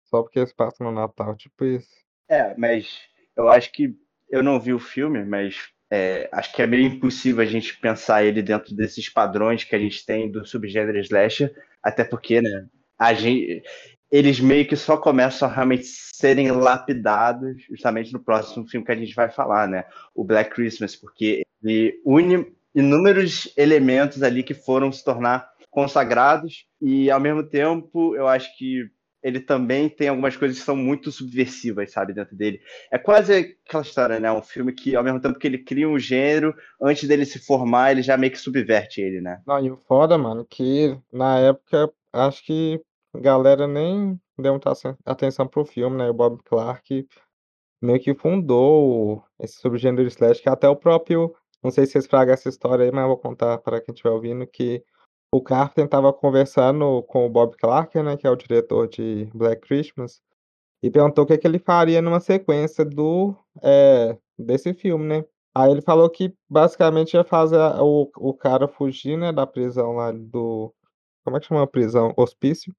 só 0.04 0.22
porque 0.22 0.38
eles 0.38 0.52
passam 0.52 0.86
no 0.86 0.92
Natal, 0.92 1.34
tipo 1.36 1.64
isso. 1.64 1.90
É, 2.28 2.56
mas 2.56 3.00
eu 3.36 3.48
acho 3.48 3.70
que 3.72 3.94
eu 4.28 4.42
não 4.42 4.58
vi 4.58 4.72
o 4.72 4.78
filme, 4.78 5.24
mas 5.24 5.68
é, 5.90 6.28
acho 6.32 6.52
que 6.52 6.62
é 6.62 6.66
meio 6.66 6.86
impossível 6.86 7.42
a 7.42 7.46
gente 7.46 7.78
pensar 7.78 8.24
ele 8.24 8.42
dentro 8.42 8.74
desses 8.74 9.08
padrões 9.08 9.64
que 9.64 9.74
a 9.74 9.78
gente 9.78 10.04
tem 10.04 10.30
do 10.30 10.44
subgênero 10.44 10.98
slasher, 10.98 11.54
até 11.82 12.04
porque, 12.04 12.40
né, 12.40 12.66
a 12.98 13.14
gente, 13.14 13.62
eles 14.10 14.40
meio 14.40 14.66
que 14.66 14.76
só 14.76 14.96
começam 14.96 15.48
a 15.48 15.52
realmente 15.52 15.84
serem 15.84 16.50
lapidados 16.50 17.62
justamente 17.68 18.12
no 18.12 18.22
próximo 18.22 18.66
filme 18.68 18.86
que 18.86 18.92
a 18.92 18.96
gente 18.96 19.14
vai 19.14 19.30
falar, 19.30 19.68
né, 19.68 19.84
o 20.14 20.24
Black 20.24 20.50
Christmas, 20.50 20.94
porque 20.96 21.42
ele 21.62 22.00
une 22.04 22.46
inúmeros 22.74 23.50
elementos 23.56 24.22
ali 24.22 24.42
que 24.42 24.54
foram 24.54 24.92
se 24.92 25.02
tornar 25.02 25.48
consagrados 25.70 26.66
e 26.80 27.10
ao 27.10 27.20
mesmo 27.20 27.42
tempo 27.42 28.14
eu 28.14 28.28
acho 28.28 28.56
que 28.56 28.90
ele 29.22 29.40
também 29.40 29.88
tem 29.88 30.08
algumas 30.08 30.36
coisas 30.36 30.56
que 30.56 30.64
são 30.64 30.76
muito 30.76 31.10
subversivas, 31.10 31.90
sabe, 31.90 32.12
dentro 32.12 32.36
dele. 32.36 32.60
É 32.92 32.96
quase 32.96 33.56
aquela 33.66 33.82
história, 33.82 34.20
né? 34.20 34.30
Um 34.30 34.40
filme 34.40 34.72
que, 34.72 34.94
ao 34.94 35.02
mesmo 35.02 35.20
tempo 35.20 35.36
que 35.36 35.48
ele 35.48 35.58
cria 35.58 35.88
um 35.88 35.98
gênero, 35.98 36.54
antes 36.80 37.08
dele 37.08 37.24
se 37.24 37.44
formar, 37.44 37.90
ele 37.90 38.02
já 38.02 38.16
meio 38.16 38.30
que 38.30 38.38
subverte 38.38 39.00
ele, 39.00 39.20
né? 39.20 39.40
Não, 39.44 39.58
e 39.58 39.68
o 39.68 39.76
foda, 39.88 40.16
mano, 40.16 40.46
que 40.48 40.96
na 41.12 41.40
época, 41.40 41.90
acho 42.12 42.44
que 42.44 42.80
galera 43.20 43.66
nem 43.66 44.20
deu 44.38 44.52
muita 44.52 44.72
atenção 45.04 45.46
pro 45.46 45.64
filme, 45.64 45.96
né? 45.96 46.10
O 46.10 46.14
Bob 46.14 46.42
Clark 46.44 47.06
meio 47.80 48.00
que 48.00 48.14
fundou 48.14 49.22
esse 49.38 49.60
subgênero 49.60 50.08
slash, 50.08 50.42
que 50.42 50.48
até 50.48 50.68
o 50.68 50.76
próprio, 50.76 51.34
não 51.62 51.70
sei 51.70 51.86
se 51.86 51.92
vocês 51.92 52.06
fragam 52.06 52.34
essa 52.34 52.48
história 52.48 52.84
aí, 52.84 52.90
mas 52.90 53.02
eu 53.02 53.08
vou 53.08 53.18
contar 53.18 53.58
para 53.58 53.80
quem 53.80 53.92
estiver 53.92 54.10
ouvindo, 54.10 54.46
que 54.46 54.82
o 55.32 55.42
Carpenter 55.42 55.84
estava 55.84 56.12
conversando 56.12 57.02
com 57.04 57.26
o 57.26 57.30
Bob 57.30 57.56
Clark, 57.56 58.00
né, 58.02 58.16
que 58.16 58.26
é 58.26 58.30
o 58.30 58.36
diretor 58.36 58.88
de 58.88 59.28
Black 59.34 59.60
Christmas, 59.66 60.22
e 60.82 60.90
perguntou 60.90 61.24
o 61.24 61.26
que, 61.26 61.34
é 61.34 61.38
que 61.38 61.46
ele 61.46 61.58
faria 61.58 62.00
numa 62.00 62.20
sequência 62.20 62.84
do 62.84 63.34
é, 63.62 64.16
desse 64.38 64.72
filme, 64.74 65.04
né? 65.04 65.24
Aí 65.54 65.70
ele 65.70 65.80
falou 65.80 66.08
que 66.10 66.34
basicamente 66.48 67.14
ia 67.14 67.24
fazer 67.24 67.56
o, 67.80 68.10
o 68.18 68.34
cara 68.34 68.68
fugir, 68.68 69.16
né, 69.16 69.32
da 69.32 69.46
prisão 69.46 69.92
lá 69.92 70.12
do. 70.12 70.72
Como 71.24 71.36
é 71.36 71.40
que 71.40 71.46
chama 71.46 71.62
a 71.62 71.66
prisão? 71.66 72.12
Hospício. 72.16 72.74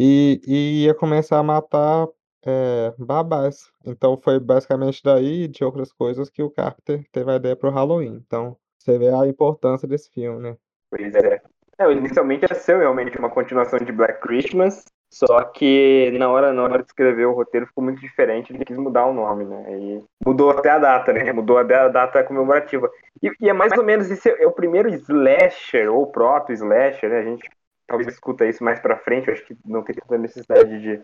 E, 0.00 0.40
e 0.46 0.84
ia 0.84 0.94
começar 0.94 1.38
a 1.38 1.42
matar 1.42 2.06
é, 2.46 2.94
babás. 2.96 3.68
Então 3.84 4.16
foi 4.22 4.38
basicamente 4.38 5.02
daí 5.02 5.42
e 5.42 5.48
de 5.48 5.64
outras 5.64 5.92
coisas 5.92 6.30
que 6.30 6.40
o 6.40 6.50
Carpenter 6.50 7.04
teve 7.10 7.32
a 7.32 7.34
ideia 7.34 7.56
pro 7.56 7.70
Halloween. 7.70 8.22
Então 8.24 8.56
você 8.78 8.96
vê 8.96 9.08
a 9.08 9.26
importância 9.26 9.88
desse 9.88 10.08
filme, 10.12 10.40
né? 10.40 10.56
Pois 10.88 11.12
é. 11.16 11.42
É, 11.80 11.92
inicialmente 11.92 12.46
ia 12.48 12.54
ser 12.54 12.78
realmente 12.78 13.18
uma 13.18 13.28
continuação 13.28 13.78
de 13.80 13.90
Black 13.90 14.20
Christmas, 14.20 14.84
só 15.10 15.42
que 15.44 16.10
na 16.18 16.28
hora, 16.28 16.52
na 16.52 16.62
hora 16.62 16.78
de 16.78 16.86
escrever 16.86 17.26
o 17.26 17.34
roteiro 17.34 17.66
ficou 17.66 17.82
muito 17.82 18.00
diferente, 18.00 18.52
ele 18.52 18.64
quis 18.64 18.76
mudar 18.76 19.06
o 19.06 19.12
nome, 19.12 19.44
né? 19.44 19.64
E 19.78 20.04
mudou 20.24 20.50
até 20.50 20.70
a 20.70 20.78
data, 20.78 21.12
né? 21.12 21.32
Mudou 21.32 21.58
até 21.58 21.76
a 21.76 21.88
data 21.88 22.22
comemorativa. 22.22 22.88
E, 23.22 23.30
e 23.40 23.48
é 23.48 23.52
mais 23.52 23.72
ou 23.76 23.84
menos 23.84 24.10
esse 24.10 24.28
é 24.28 24.46
o 24.46 24.52
primeiro 24.52 24.88
slasher, 24.88 25.92
ou 25.92 26.06
proto 26.06 26.52
slasher, 26.52 27.10
né? 27.10 27.18
A 27.18 27.24
gente 27.24 27.48
talvez 27.88 28.12
escuta 28.12 28.46
isso 28.46 28.62
mais 28.62 28.78
pra 28.78 28.98
frente, 28.98 29.30
acho 29.30 29.44
que 29.44 29.56
não 29.64 29.82
tem 29.82 29.96
tanta 29.96 30.18
necessidade 30.18 30.80
de 30.80 31.00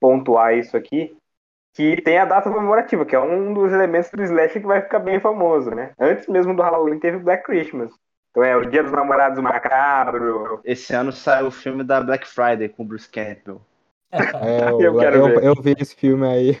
pontuar 0.00 0.56
isso 0.56 0.76
aqui, 0.76 1.14
que 1.74 2.00
tem 2.00 2.18
a 2.18 2.24
data 2.24 2.50
comemorativa, 2.50 3.04
que 3.04 3.14
é 3.14 3.20
um 3.20 3.52
dos 3.52 3.72
elementos 3.72 4.10
do 4.10 4.22
slasher 4.22 4.62
que 4.62 4.66
vai 4.66 4.80
ficar 4.80 5.00
bem 5.00 5.20
famoso, 5.20 5.70
né? 5.70 5.92
Antes 5.98 6.26
mesmo 6.26 6.54
do 6.54 6.62
Halloween 6.62 6.98
teve 6.98 7.18
Black 7.18 7.44
Christmas. 7.44 7.92
Então 8.30 8.44
é 8.44 8.56
o 8.56 8.64
Dia 8.64 8.82
dos 8.82 8.92
Namorados 8.92 9.40
Macabro. 9.40 10.60
Esse 10.64 10.94
ano 10.94 11.12
saiu 11.12 11.48
o 11.48 11.50
filme 11.50 11.82
da 11.82 12.00
Black 12.00 12.26
Friday 12.26 12.68
com 12.68 12.84
o 12.84 12.86
Bruce 12.86 13.08
Campbell. 13.08 13.60
É, 14.12 14.18
eu, 14.70 14.80
Eu 14.80 14.98
quero 14.98 15.16
eu, 15.16 15.24
ver. 15.26 15.44
eu 15.44 15.54
vi 15.60 15.74
esse 15.78 15.94
filme 15.96 16.26
aí. 16.26 16.58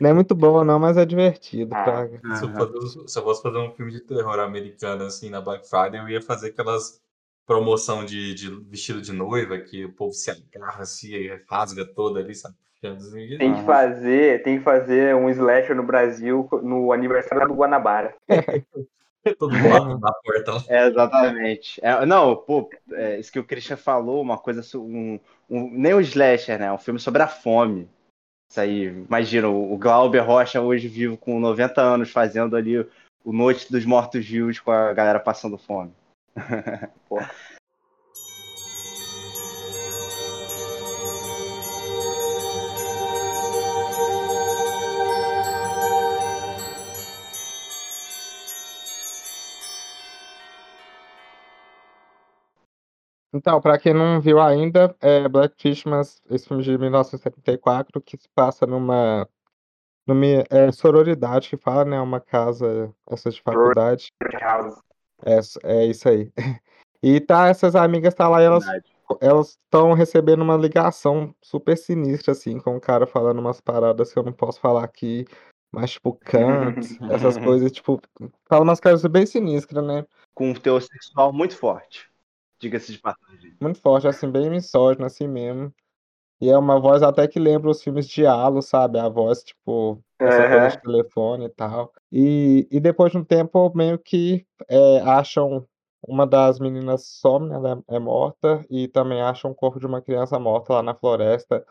Não 0.00 0.10
é 0.10 0.12
muito 0.14 0.34
bom, 0.34 0.64
não, 0.64 0.78
mas 0.78 0.96
é 0.96 1.04
divertido. 1.04 1.74
Ah. 1.74 1.84
tá? 1.84 2.08
Se 2.36 2.44
eu, 2.44 2.48
Aham. 2.48 2.72
fosse, 2.72 3.08
se 3.08 3.18
eu 3.18 3.22
fosse 3.22 3.42
fazer 3.42 3.58
um 3.58 3.72
filme 3.72 3.92
de 3.92 4.00
terror 4.00 4.38
americano, 4.40 5.04
assim, 5.04 5.28
na 5.28 5.40
Black 5.40 5.68
Friday, 5.68 6.00
eu 6.00 6.08
ia 6.08 6.22
fazer 6.22 6.48
aquelas 6.48 7.00
promoção 7.50 8.04
de, 8.04 8.32
de 8.32 8.48
vestido 8.70 9.02
de 9.02 9.12
noiva, 9.12 9.58
que 9.58 9.84
o 9.84 9.92
povo 9.92 10.12
se 10.12 10.30
agarra, 10.30 10.84
se 10.84 11.26
rasga 11.50 11.84
toda 11.84 12.20
ali, 12.20 12.32
sabe? 12.32 12.54
Tem 12.80 13.54
que 13.56 13.64
fazer, 13.64 14.42
tem 14.44 14.58
que 14.58 14.62
fazer 14.62 15.16
um 15.16 15.28
slasher 15.28 15.74
no 15.74 15.82
Brasil 15.82 16.48
no 16.62 16.92
aniversário 16.92 17.48
do 17.48 17.54
Guanabara. 17.54 18.14
Todo 19.36 19.52
mundo 19.52 19.98
na 19.98 20.12
porta. 20.12 20.52
lá. 20.52 20.64
É, 20.68 20.86
exatamente. 20.86 21.80
É, 21.82 22.06
não, 22.06 22.36
pô, 22.36 22.70
é, 22.92 23.18
isso 23.18 23.32
que 23.32 23.40
o 23.40 23.44
Christian 23.44 23.76
falou, 23.76 24.22
uma 24.22 24.38
coisa, 24.38 24.62
um, 24.78 25.18
um, 25.50 25.70
nem 25.72 25.92
um 25.92 26.00
slasher, 26.00 26.56
né? 26.56 26.72
Um 26.72 26.78
filme 26.78 27.00
sobre 27.00 27.20
a 27.20 27.26
fome. 27.26 27.90
Isso 28.48 28.60
aí, 28.60 28.84
imagina, 28.84 29.48
o 29.48 29.74
o 29.74 29.76
Glauber 29.76 30.20
Rocha 30.20 30.60
hoje 30.60 30.86
vivo 30.86 31.16
com 31.16 31.40
90 31.40 31.82
anos, 31.82 32.10
fazendo 32.10 32.54
ali 32.54 32.78
o 33.24 33.32
Noite 33.32 33.70
dos 33.72 33.84
Mortos-Vivos 33.84 34.60
com 34.60 34.70
a 34.70 34.92
galera 34.92 35.18
passando 35.18 35.58
fome. 35.58 35.92
Então, 53.32 53.60
pra 53.60 53.78
quem 53.78 53.94
não 53.94 54.20
viu 54.20 54.40
ainda, 54.40 54.94
é 55.00 55.28
Black 55.28 55.54
Christmas, 55.56 56.20
esse 56.28 56.48
filme 56.48 56.64
de 56.64 56.76
1974, 56.76 58.00
que 58.00 58.16
se 58.16 58.28
passa 58.34 58.66
numa, 58.66 59.28
numa 60.04 60.26
é, 60.50 60.72
sororidade 60.72 61.48
que 61.48 61.56
fala, 61.56 61.84
né? 61.84 62.00
Uma 62.00 62.20
casa, 62.20 62.92
essa 63.08 63.30
de 63.30 63.40
faculdade. 63.40 64.08
House. 64.40 64.89
É, 65.24 65.38
é 65.64 65.86
isso 65.86 66.08
aí. 66.08 66.32
E 67.02 67.18
tá, 67.18 67.48
essas 67.48 67.74
amigas 67.74 68.14
tá 68.14 68.28
lá 68.28 68.42
e 68.42 68.44
elas 68.44 68.62
elas 69.20 69.58
estão 69.64 69.94
recebendo 69.94 70.42
uma 70.42 70.56
ligação 70.56 71.34
super 71.42 71.76
sinistra, 71.76 72.32
assim, 72.32 72.58
com 72.58 72.76
o 72.76 72.80
cara 72.80 73.06
falando 73.06 73.38
umas 73.38 73.60
paradas 73.60 74.12
que 74.12 74.18
eu 74.18 74.22
não 74.22 74.32
posso 74.32 74.60
falar 74.60 74.84
aqui, 74.84 75.26
mas 75.72 75.92
tipo, 75.92 76.12
Kant, 76.12 76.98
essas 77.10 77.38
coisas, 77.38 77.72
tipo, 77.72 78.00
fala 78.48 78.62
umas 78.62 78.80
coisas 78.80 79.04
bem 79.10 79.24
sinistras, 79.24 79.84
né? 79.84 80.04
Com 80.34 80.50
um 80.50 80.54
teor 80.54 80.82
sexual 80.82 81.32
muito 81.32 81.56
forte. 81.56 82.08
Diga-se 82.58 82.92
de 82.92 82.98
passagem. 82.98 83.56
Muito 83.60 83.80
forte, 83.80 84.06
assim, 84.06 84.30
bem 84.30 84.50
misógino, 84.50 85.06
assim 85.06 85.26
mesmo. 85.26 85.72
E 86.40 86.48
é 86.48 86.56
uma 86.58 86.80
voz 86.80 87.02
até 87.02 87.28
que 87.28 87.38
lembra 87.38 87.70
os 87.70 87.82
filmes 87.82 88.08
de 88.08 88.26
Halo, 88.26 88.62
sabe? 88.62 88.98
A 88.98 89.08
voz, 89.08 89.42
tipo, 89.44 90.02
essa 90.22 90.44
coisa 90.46 90.66
Aham. 90.66 90.68
de 90.68 90.78
telefone 90.80 91.46
e 91.46 91.48
tal. 91.50 91.92
E, 92.10 92.66
e 92.70 92.80
depois 92.80 93.12
de 93.12 93.18
um 93.18 93.24
tempo, 93.24 93.70
meio 93.74 93.98
que 93.98 94.46
é, 94.68 95.00
acham 95.02 95.66
uma 96.06 96.26
das 96.26 96.58
meninas 96.58 97.04
some, 97.06 97.48
né? 97.48 97.56
Ela 97.56 97.82
é 97.88 97.96
é 97.96 97.98
morta, 97.98 98.64
e 98.70 98.88
também 98.88 99.20
acham 99.20 99.50
o 99.50 99.54
corpo 99.54 99.78
de 99.78 99.86
uma 99.86 100.00
criança 100.00 100.38
morta 100.38 100.74
lá 100.74 100.82
na 100.82 100.94
floresta. 100.94 101.64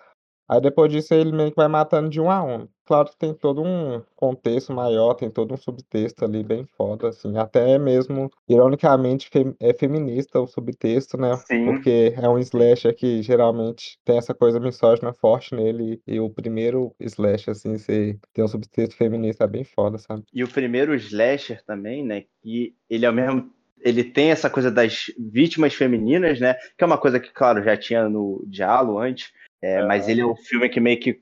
Aí 0.49 0.59
depois 0.59 0.91
disso 0.91 1.13
ele 1.13 1.31
meio 1.31 1.51
que 1.51 1.55
vai 1.55 1.67
matando 1.67 2.09
de 2.09 2.19
um 2.19 2.31
a 2.31 2.43
um. 2.43 2.67
Claro 2.83 3.07
que 3.07 3.17
tem 3.19 3.35
todo 3.35 3.61
um 3.61 4.01
contexto 4.15 4.73
maior, 4.73 5.13
tem 5.13 5.29
todo 5.29 5.53
um 5.53 5.57
subtexto 5.57 6.25
ali 6.25 6.41
bem 6.41 6.65
foda, 6.75 7.09
assim. 7.09 7.37
Até 7.37 7.77
mesmo, 7.77 8.31
ironicamente, 8.49 9.29
é 9.59 9.73
feminista 9.75 10.39
o 10.39 10.47
subtexto, 10.47 11.15
né? 11.15 11.37
Sim. 11.45 11.65
Porque 11.65 12.15
é 12.17 12.27
um 12.27 12.39
slasher 12.39 12.95
que 12.95 13.21
geralmente 13.21 13.99
tem 14.03 14.17
essa 14.17 14.33
coisa 14.33 14.59
misógina 14.59 15.13
forte 15.13 15.53
nele. 15.53 16.01
E 16.07 16.19
o 16.19 16.31
primeiro 16.31 16.91
slasher, 16.99 17.51
assim, 17.51 17.77
você 17.77 18.17
tem 18.33 18.43
um 18.43 18.47
subtexto 18.47 18.95
feminista 18.95 19.45
bem 19.45 19.63
foda, 19.63 19.99
sabe? 19.99 20.23
E 20.33 20.43
o 20.43 20.47
primeiro 20.47 20.95
slasher 20.95 21.63
também, 21.63 22.03
né? 22.03 22.23
Que 22.41 22.73
ele 22.89 23.05
é 23.05 23.09
o 23.11 23.13
mesmo. 23.13 23.51
Ele 23.81 24.03
tem 24.03 24.31
essa 24.31 24.49
coisa 24.49 24.71
das 24.71 25.05
vítimas 25.17 25.75
femininas, 25.75 26.39
né? 26.39 26.55
Que 26.75 26.83
é 26.83 26.87
uma 26.87 26.97
coisa 26.97 27.19
que, 27.19 27.31
claro, 27.31 27.63
já 27.63 27.77
tinha 27.77 28.09
no 28.09 28.43
Dialo 28.47 28.97
antes. 28.97 29.31
É, 29.61 29.83
Mas 29.85 30.07
ele 30.07 30.21
é 30.21 30.25
um 30.25 30.35
filme 30.35 30.69
que 30.69 30.79
meio 30.79 30.99
que. 30.99 31.21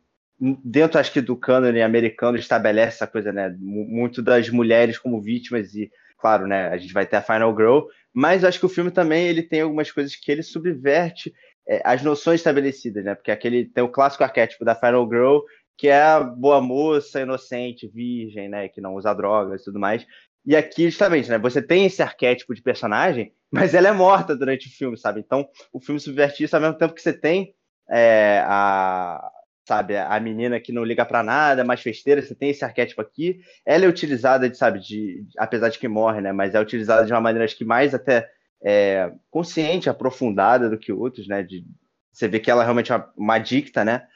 Dentro, 0.63 0.99
acho 0.99 1.11
que, 1.11 1.21
do 1.21 1.35
cânone 1.35 1.81
americano, 1.81 2.37
estabelece 2.37 2.97
essa 2.97 3.07
coisa, 3.07 3.31
né? 3.31 3.49
mu- 3.59 3.87
Muito 3.87 4.21
das 4.21 4.49
mulheres 4.49 4.99
como 4.99 5.19
vítimas 5.21 5.73
e, 5.73 5.89
claro, 6.19 6.45
né? 6.45 6.67
A 6.69 6.77
gente 6.77 6.93
vai 6.93 7.05
ter 7.07 7.15
a 7.15 7.21
Final 7.23 7.55
Girl. 7.55 7.79
Mas 8.13 8.43
acho 8.43 8.59
que 8.59 8.65
o 8.65 8.69
filme 8.69 8.91
também 8.91 9.27
ele 9.27 9.41
tem 9.43 9.61
algumas 9.61 9.91
coisas 9.91 10.15
que 10.15 10.31
ele 10.31 10.43
subverte 10.43 11.33
é, 11.67 11.81
as 11.83 12.03
noções 12.03 12.39
estabelecidas, 12.39 13.03
né? 13.03 13.15
Porque 13.15 13.31
aquele 13.31 13.65
tem 13.65 13.83
o 13.83 13.89
clássico 13.91 14.23
arquétipo 14.23 14.63
da 14.63 14.75
Final 14.75 15.07
Girl, 15.09 15.39
que 15.77 15.87
é 15.87 16.01
a 16.01 16.19
boa 16.19 16.61
moça, 16.61 17.21
inocente, 17.21 17.87
virgem, 17.87 18.47
né? 18.49 18.67
Que 18.69 18.79
não 18.81 18.95
usa 18.95 19.13
drogas 19.13 19.61
e 19.61 19.65
tudo 19.65 19.79
mais. 19.79 20.05
E 20.45 20.55
aqui, 20.55 20.89
justamente, 20.89 21.29
né? 21.29 21.37
Você 21.39 21.61
tem 21.61 21.85
esse 21.87 22.01
arquétipo 22.01 22.53
de 22.53 22.61
personagem, 22.61 23.33
mas 23.51 23.73
ela 23.73 23.87
é 23.89 23.91
morta 23.91 24.35
durante 24.35 24.67
o 24.67 24.71
filme, 24.71 24.97
sabe? 24.97 25.19
Então, 25.19 25.47
o 25.73 25.79
filme 25.81 25.99
subverte 25.99 26.43
isso 26.43 26.55
ao 26.55 26.61
mesmo 26.61 26.77
tempo 26.77 26.93
que 26.93 27.01
você 27.01 27.13
tem 27.13 27.53
é, 27.89 28.43
a, 28.45 29.31
sabe, 29.67 29.97
a 29.97 30.19
menina 30.19 30.59
que 30.59 30.71
não 30.71 30.83
liga 30.83 31.05
pra 31.05 31.21
nada, 31.21 31.63
mais 31.63 31.81
festeira, 31.81 32.21
você 32.21 32.33
tem 32.33 32.49
esse 32.49 32.63
arquétipo 32.63 33.01
aqui. 33.01 33.41
Ela 33.65 33.85
é 33.85 33.87
utilizada, 33.87 34.49
de, 34.49 34.57
sabe, 34.57 34.79
de, 34.79 35.25
apesar 35.37 35.69
de 35.69 35.77
que 35.77 35.87
morre, 35.87 36.21
né? 36.21 36.31
Mas 36.31 36.55
é 36.55 36.59
utilizada 36.59 37.05
de 37.05 37.11
uma 37.11 37.21
maneira, 37.21 37.45
acho 37.45 37.57
que 37.57 37.65
mais 37.65 37.93
até 37.93 38.29
é, 38.63 39.11
consciente, 39.29 39.89
aprofundada 39.89 40.69
do 40.69 40.77
que 40.77 40.91
outros, 40.91 41.27
né? 41.27 41.43
De, 41.43 41.65
você 42.11 42.27
vê 42.27 42.39
que 42.39 42.49
ela 42.49 42.63
realmente 42.63 42.91
é 42.91 42.95
uma, 42.95 43.13
uma 43.17 43.35
adicta, 43.35 43.83
né? 43.83 44.07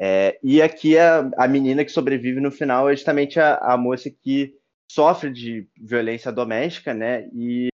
É, 0.00 0.38
e 0.42 0.60
aqui 0.60 0.98
a, 0.98 1.30
a 1.36 1.46
menina 1.46 1.84
que 1.84 1.92
sobrevive 1.92 2.40
no 2.40 2.50
final 2.50 2.88
é 2.88 2.96
justamente 2.96 3.38
a, 3.38 3.56
a 3.56 3.76
moça 3.76 4.10
que 4.10 4.54
sofre 4.90 5.30
de 5.30 5.68
violência 5.76 6.32
doméstica, 6.32 6.92
né? 6.92 7.28
E 7.32 7.68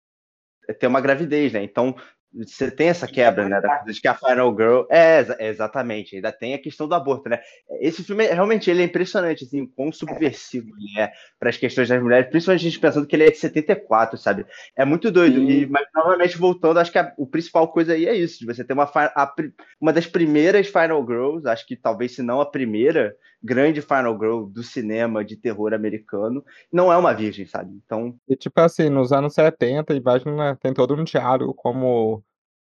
tem 0.80 0.88
uma 0.88 1.00
gravidez, 1.00 1.52
né? 1.52 1.62
Então 1.62 1.94
você 2.32 2.70
tem 2.70 2.88
essa 2.88 3.06
quebra, 3.06 3.48
né? 3.48 3.60
Da 3.60 3.78
coisa 3.78 3.92
de 3.94 4.00
que 4.00 4.08
a 4.08 4.14
Final 4.14 4.54
Girl. 4.54 4.82
É, 4.90 5.20
exa- 5.20 5.36
exatamente. 5.40 6.16
Ainda 6.16 6.30
tem 6.30 6.54
a 6.54 6.58
questão 6.58 6.86
do 6.86 6.94
aborto, 6.94 7.28
né? 7.28 7.40
Esse 7.80 8.04
filme, 8.04 8.26
realmente, 8.26 8.70
ele 8.70 8.82
é 8.82 8.84
impressionante, 8.84 9.44
assim, 9.44 9.66
quão 9.66 9.90
subversivo 9.90 10.68
ele 10.78 11.00
é 11.00 11.10
para 11.38 11.48
as 11.48 11.56
questões 11.56 11.88
das 11.88 12.02
mulheres, 12.02 12.28
principalmente 12.30 12.60
a 12.60 12.70
gente 12.70 12.80
pensando 12.80 13.06
que 13.06 13.16
ele 13.16 13.24
é 13.24 13.30
de 13.30 13.38
74, 13.38 14.18
sabe? 14.18 14.46
É 14.76 14.84
muito 14.84 15.10
doido. 15.10 15.40
E, 15.50 15.66
mas, 15.66 15.86
novamente, 15.94 16.36
voltando, 16.36 16.78
acho 16.78 16.92
que 16.92 16.98
a, 16.98 17.12
o 17.16 17.26
principal 17.26 17.68
coisa 17.72 17.94
aí 17.94 18.06
é 18.06 18.14
isso, 18.14 18.38
de 18.40 18.46
você 18.46 18.62
ter 18.62 18.74
uma, 18.74 18.84
a 18.94 19.34
uma 19.80 19.92
das 19.92 20.06
primeiras 20.06 20.66
Final 20.68 21.04
Girls, 21.06 21.48
acho 21.48 21.66
que 21.66 21.76
talvez, 21.76 22.14
se 22.14 22.22
não 22.22 22.40
a 22.40 22.46
primeira 22.50 23.16
grande 23.42 23.80
Final 23.80 24.18
Girl 24.18 24.44
do 24.44 24.62
cinema 24.62 25.24
de 25.24 25.36
terror 25.36 25.72
americano, 25.72 26.44
não 26.72 26.92
é 26.92 26.96
uma 26.96 27.14
virgem, 27.14 27.46
sabe? 27.46 27.72
Então, 27.84 28.18
E 28.28 28.36
tipo 28.36 28.60
assim, 28.60 28.88
nos 28.88 29.12
anos 29.12 29.34
70, 29.34 29.94
imagina, 29.94 30.56
tem 30.56 30.72
todo 30.74 30.94
um 30.94 31.04
diálogo 31.04 31.54
como 31.54 32.22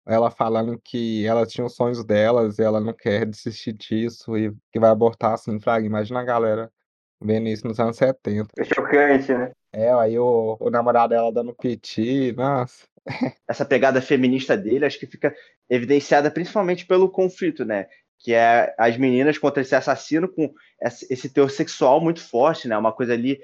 ela 0.06 0.32
falando 0.32 0.80
que 0.84 1.26
ela 1.26 1.46
tinha 1.46 1.66
os 1.66 1.76
sonhos 1.76 2.04
delas 2.04 2.60
e 2.60 2.64
ela 2.64 2.80
não 2.80 2.94
quer 2.94 3.26
desistir 3.26 3.74
disso 3.74 4.38
e 4.38 4.52
que 4.72 4.80
vai 4.80 4.90
abortar 4.90 5.34
assim, 5.34 5.60
fraga. 5.60 5.86
Imagina 5.86 6.22
a 6.22 6.26
galera 6.26 6.72
vendo 7.22 7.48
isso 7.48 7.68
nos 7.68 7.80
anos 7.80 7.98
70. 7.98 8.48
É 8.58 8.64
chocante, 8.64 9.34
né? 9.34 9.52
É, 9.72 9.92
aí 9.94 10.18
o, 10.18 10.58
o 10.60 10.70
namorado 10.70 11.12
dela 11.12 11.32
dando 11.32 11.54
piti, 11.56 12.34
nossa. 12.34 12.86
essa 13.48 13.66
pegada 13.66 14.02
feminista 14.02 14.58
dele, 14.58 14.86
acho 14.86 15.00
que 15.00 15.08
fica 15.08 15.34
evidenciada 15.70 16.30
principalmente 16.30 16.86
pelo 16.86 17.10
conflito, 17.10 17.64
né? 17.64 17.88
Que 18.24 18.34
é 18.34 18.74
as 18.78 18.98
meninas 18.98 19.38
contra 19.38 19.62
esse 19.62 19.76
assassino 19.76 20.28
com 20.28 20.54
esse 20.82 21.30
teor 21.30 21.50
sexual 21.50 22.00
muito 22.02 22.20
forte, 22.22 22.68
né? 22.68 22.78
Uma 22.78 22.92
coisa 22.92 23.14
ali 23.14 23.40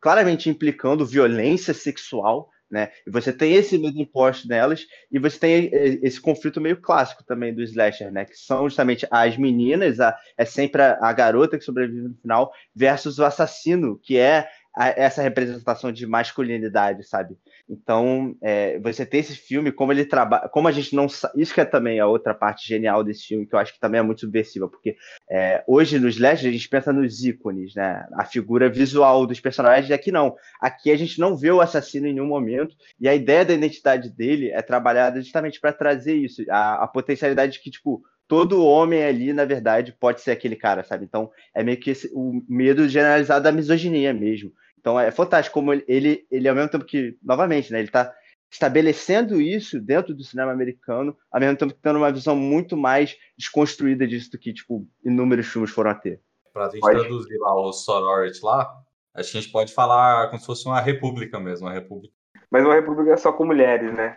claramente 0.00 0.48
implicando 0.48 1.04
violência 1.06 1.74
sexual, 1.74 2.50
né? 2.70 2.90
E 3.06 3.10
você 3.10 3.32
tem 3.32 3.54
esse 3.54 3.78
medo 3.78 3.98
imposto 3.98 4.46
nelas, 4.46 4.86
e 5.10 5.18
você 5.18 5.38
tem 5.38 5.70
esse 6.02 6.20
conflito 6.20 6.60
meio 6.60 6.80
clássico 6.80 7.24
também 7.24 7.54
do 7.54 7.62
slasher, 7.62 8.12
né? 8.12 8.24
Que 8.26 8.36
são 8.36 8.68
justamente 8.68 9.06
as 9.10 9.36
meninas, 9.36 9.98
a, 10.00 10.16
é 10.36 10.44
sempre 10.44 10.82
a, 10.82 10.98
a 11.00 11.12
garota 11.12 11.56
que 11.58 11.64
sobrevive 11.64 12.08
no 12.08 12.14
final, 12.20 12.52
versus 12.74 13.18
o 13.18 13.24
assassino, 13.24 13.98
que 14.02 14.18
é 14.18 14.48
a- 14.76 14.88
essa 14.90 15.22
representação 15.22 15.90
de 15.90 16.06
masculinidade, 16.06 17.02
sabe? 17.04 17.36
Então, 17.68 18.34
é, 18.40 18.78
você 18.78 19.04
tem 19.04 19.20
esse 19.20 19.36
filme, 19.36 19.70
como 19.70 19.92
ele 19.92 20.04
trabalha, 20.04 20.48
como 20.48 20.68
a 20.68 20.72
gente 20.72 20.96
não 20.96 21.06
Isso 21.36 21.52
que 21.52 21.60
é 21.60 21.64
também 21.64 22.00
a 22.00 22.06
outra 22.06 22.34
parte 22.34 22.66
genial 22.66 23.04
desse 23.04 23.26
filme, 23.26 23.46
que 23.46 23.54
eu 23.54 23.58
acho 23.58 23.74
que 23.74 23.80
também 23.80 23.98
é 23.98 24.02
muito 24.02 24.22
subversiva, 24.22 24.68
porque 24.68 24.96
é, 25.30 25.62
hoje 25.66 25.98
nos 25.98 26.14
Slash 26.14 26.46
a 26.46 26.50
gente 26.50 26.68
pensa 26.68 26.92
nos 26.92 27.22
ícones, 27.24 27.74
né? 27.74 28.06
A 28.14 28.24
figura 28.24 28.70
visual 28.70 29.26
dos 29.26 29.38
personagens, 29.38 29.90
aqui 29.90 30.10
não. 30.10 30.34
Aqui 30.60 30.90
a 30.90 30.96
gente 30.96 31.20
não 31.20 31.36
vê 31.36 31.50
o 31.50 31.60
assassino 31.60 32.06
em 32.06 32.14
nenhum 32.14 32.26
momento, 32.26 32.74
e 32.98 33.08
a 33.08 33.14
ideia 33.14 33.44
da 33.44 33.54
identidade 33.54 34.08
dele 34.10 34.50
é 34.50 34.62
trabalhada 34.62 35.20
justamente 35.20 35.60
para 35.60 35.72
trazer 35.72 36.14
isso, 36.14 36.42
a, 36.50 36.84
a 36.84 36.86
potencialidade 36.88 37.52
de 37.52 37.60
que, 37.60 37.70
tipo, 37.70 38.02
todo 38.28 38.64
homem 38.64 39.02
ali, 39.02 39.32
na 39.32 39.46
verdade, 39.46 39.96
pode 39.98 40.20
ser 40.20 40.30
aquele 40.30 40.54
cara, 40.54 40.84
sabe? 40.84 41.04
Então, 41.04 41.30
é 41.54 41.64
meio 41.64 41.78
que 41.78 41.90
esse, 41.90 42.10
o 42.14 42.42
medo 42.48 42.88
generalizado 42.88 43.42
da 43.42 43.50
misoginia 43.50 44.12
mesmo. 44.12 44.52
Então 44.88 44.98
é 44.98 45.10
fantástico 45.10 45.52
como 45.52 45.74
ele, 45.74 45.84
ele, 45.86 46.26
ele 46.30 46.48
ao 46.48 46.54
mesmo 46.54 46.70
tempo 46.70 46.84
que, 46.86 47.18
novamente, 47.22 47.70
né, 47.70 47.78
ele 47.80 47.90
tá 47.90 48.10
estabelecendo 48.50 49.38
isso 49.38 49.78
dentro 49.78 50.14
do 50.14 50.24
cinema 50.24 50.50
americano, 50.50 51.14
ao 51.30 51.38
mesmo 51.38 51.58
tempo 51.58 51.74
tendo 51.74 51.98
uma 51.98 52.10
visão 52.10 52.34
muito 52.34 52.74
mais 52.74 53.14
desconstruída 53.36 54.06
disso 54.06 54.30
do 54.30 54.38
que, 54.38 54.50
tipo, 54.50 54.88
inúmeros 55.04 55.46
filmes 55.46 55.70
foram 55.70 55.90
a 55.90 55.94
ter. 55.94 56.22
Pra 56.54 56.70
gente 56.70 56.80
pode. 56.80 57.00
traduzir 57.00 57.36
lá 57.36 57.54
o 57.54 57.70
sorority 57.70 58.42
lá, 58.42 58.66
acho 59.12 59.32
que 59.32 59.36
a 59.36 59.40
gente 59.42 59.52
pode 59.52 59.74
falar 59.74 60.28
como 60.28 60.40
se 60.40 60.46
fosse 60.46 60.64
uma 60.64 60.80
república 60.80 61.38
mesmo, 61.38 61.66
uma 61.66 61.74
república. 61.74 62.14
Mas 62.50 62.64
uma 62.64 62.74
república 62.74 63.14
só 63.18 63.30
com 63.30 63.44
mulheres, 63.44 63.92
né? 63.92 64.16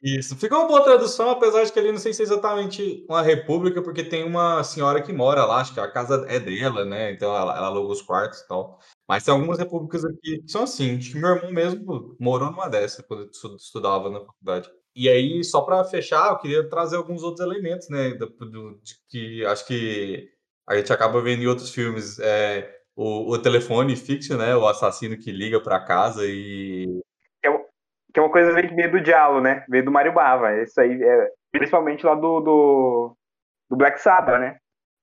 Isso, 0.00 0.36
ficou 0.36 0.60
uma 0.60 0.68
boa 0.68 0.84
tradução, 0.84 1.30
apesar 1.30 1.64
de 1.64 1.72
que 1.72 1.78
ali 1.78 1.90
não 1.90 1.98
sei 1.98 2.14
se 2.14 2.22
é 2.22 2.24
exatamente 2.24 3.04
uma 3.08 3.20
república, 3.20 3.82
porque 3.82 4.04
tem 4.04 4.22
uma 4.22 4.62
senhora 4.62 5.02
que 5.02 5.12
mora 5.12 5.44
lá, 5.44 5.60
acho 5.60 5.74
que 5.74 5.80
a 5.80 5.90
casa 5.90 6.24
é 6.28 6.38
dela, 6.38 6.84
né? 6.84 7.10
Então 7.10 7.34
ela, 7.34 7.56
ela 7.56 7.66
aluga 7.66 7.92
os 7.92 8.02
quartos 8.02 8.40
e 8.40 8.46
tal. 8.46 8.78
Mas 9.08 9.24
tem 9.24 9.34
algumas 9.34 9.58
repúblicas 9.58 10.04
aqui 10.04 10.40
que 10.42 10.48
são 10.50 10.62
assim. 10.62 10.98
Acho 10.98 11.12
que 11.12 11.18
meu 11.18 11.30
irmão 11.30 11.50
mesmo 11.52 12.16
morou 12.20 12.50
numa 12.50 12.68
dessas 12.68 13.04
quando 13.06 13.28
estudava 13.56 14.08
na 14.08 14.20
faculdade. 14.20 14.70
E 14.94 15.08
aí, 15.08 15.42
só 15.42 15.62
para 15.62 15.82
fechar, 15.84 16.30
eu 16.30 16.38
queria 16.38 16.68
trazer 16.68 16.96
alguns 16.96 17.22
outros 17.24 17.44
elementos, 17.44 17.88
né? 17.88 18.10
Do, 18.14 18.26
do, 18.28 18.80
que 19.08 19.44
acho 19.46 19.66
que 19.66 20.28
a 20.68 20.76
gente 20.76 20.92
acaba 20.92 21.20
vendo 21.20 21.42
em 21.42 21.46
outros 21.46 21.70
filmes. 21.70 22.18
É, 22.20 22.72
o, 22.94 23.32
o 23.32 23.38
telefone 23.38 23.96
fixo, 23.96 24.36
né? 24.36 24.54
O 24.56 24.66
assassino 24.66 25.18
que 25.18 25.32
liga 25.32 25.60
para 25.60 25.80
casa 25.80 26.24
e 26.26 27.00
que 28.18 28.20
é 28.20 28.22
uma 28.22 28.32
coisa 28.32 28.60
que 28.60 28.74
veio 28.74 28.90
do 28.90 29.00
Diallo, 29.00 29.40
né? 29.40 29.64
Veio 29.68 29.84
do 29.84 29.92
Mario 29.92 30.12
Bava. 30.12 30.60
Isso 30.60 30.80
aí 30.80 31.00
é 31.00 31.28
principalmente 31.52 32.04
lá 32.04 32.16
do, 32.16 32.40
do, 32.40 33.16
do 33.70 33.76
Black 33.76 34.00
Sabbath, 34.00 34.40
né? 34.40 34.56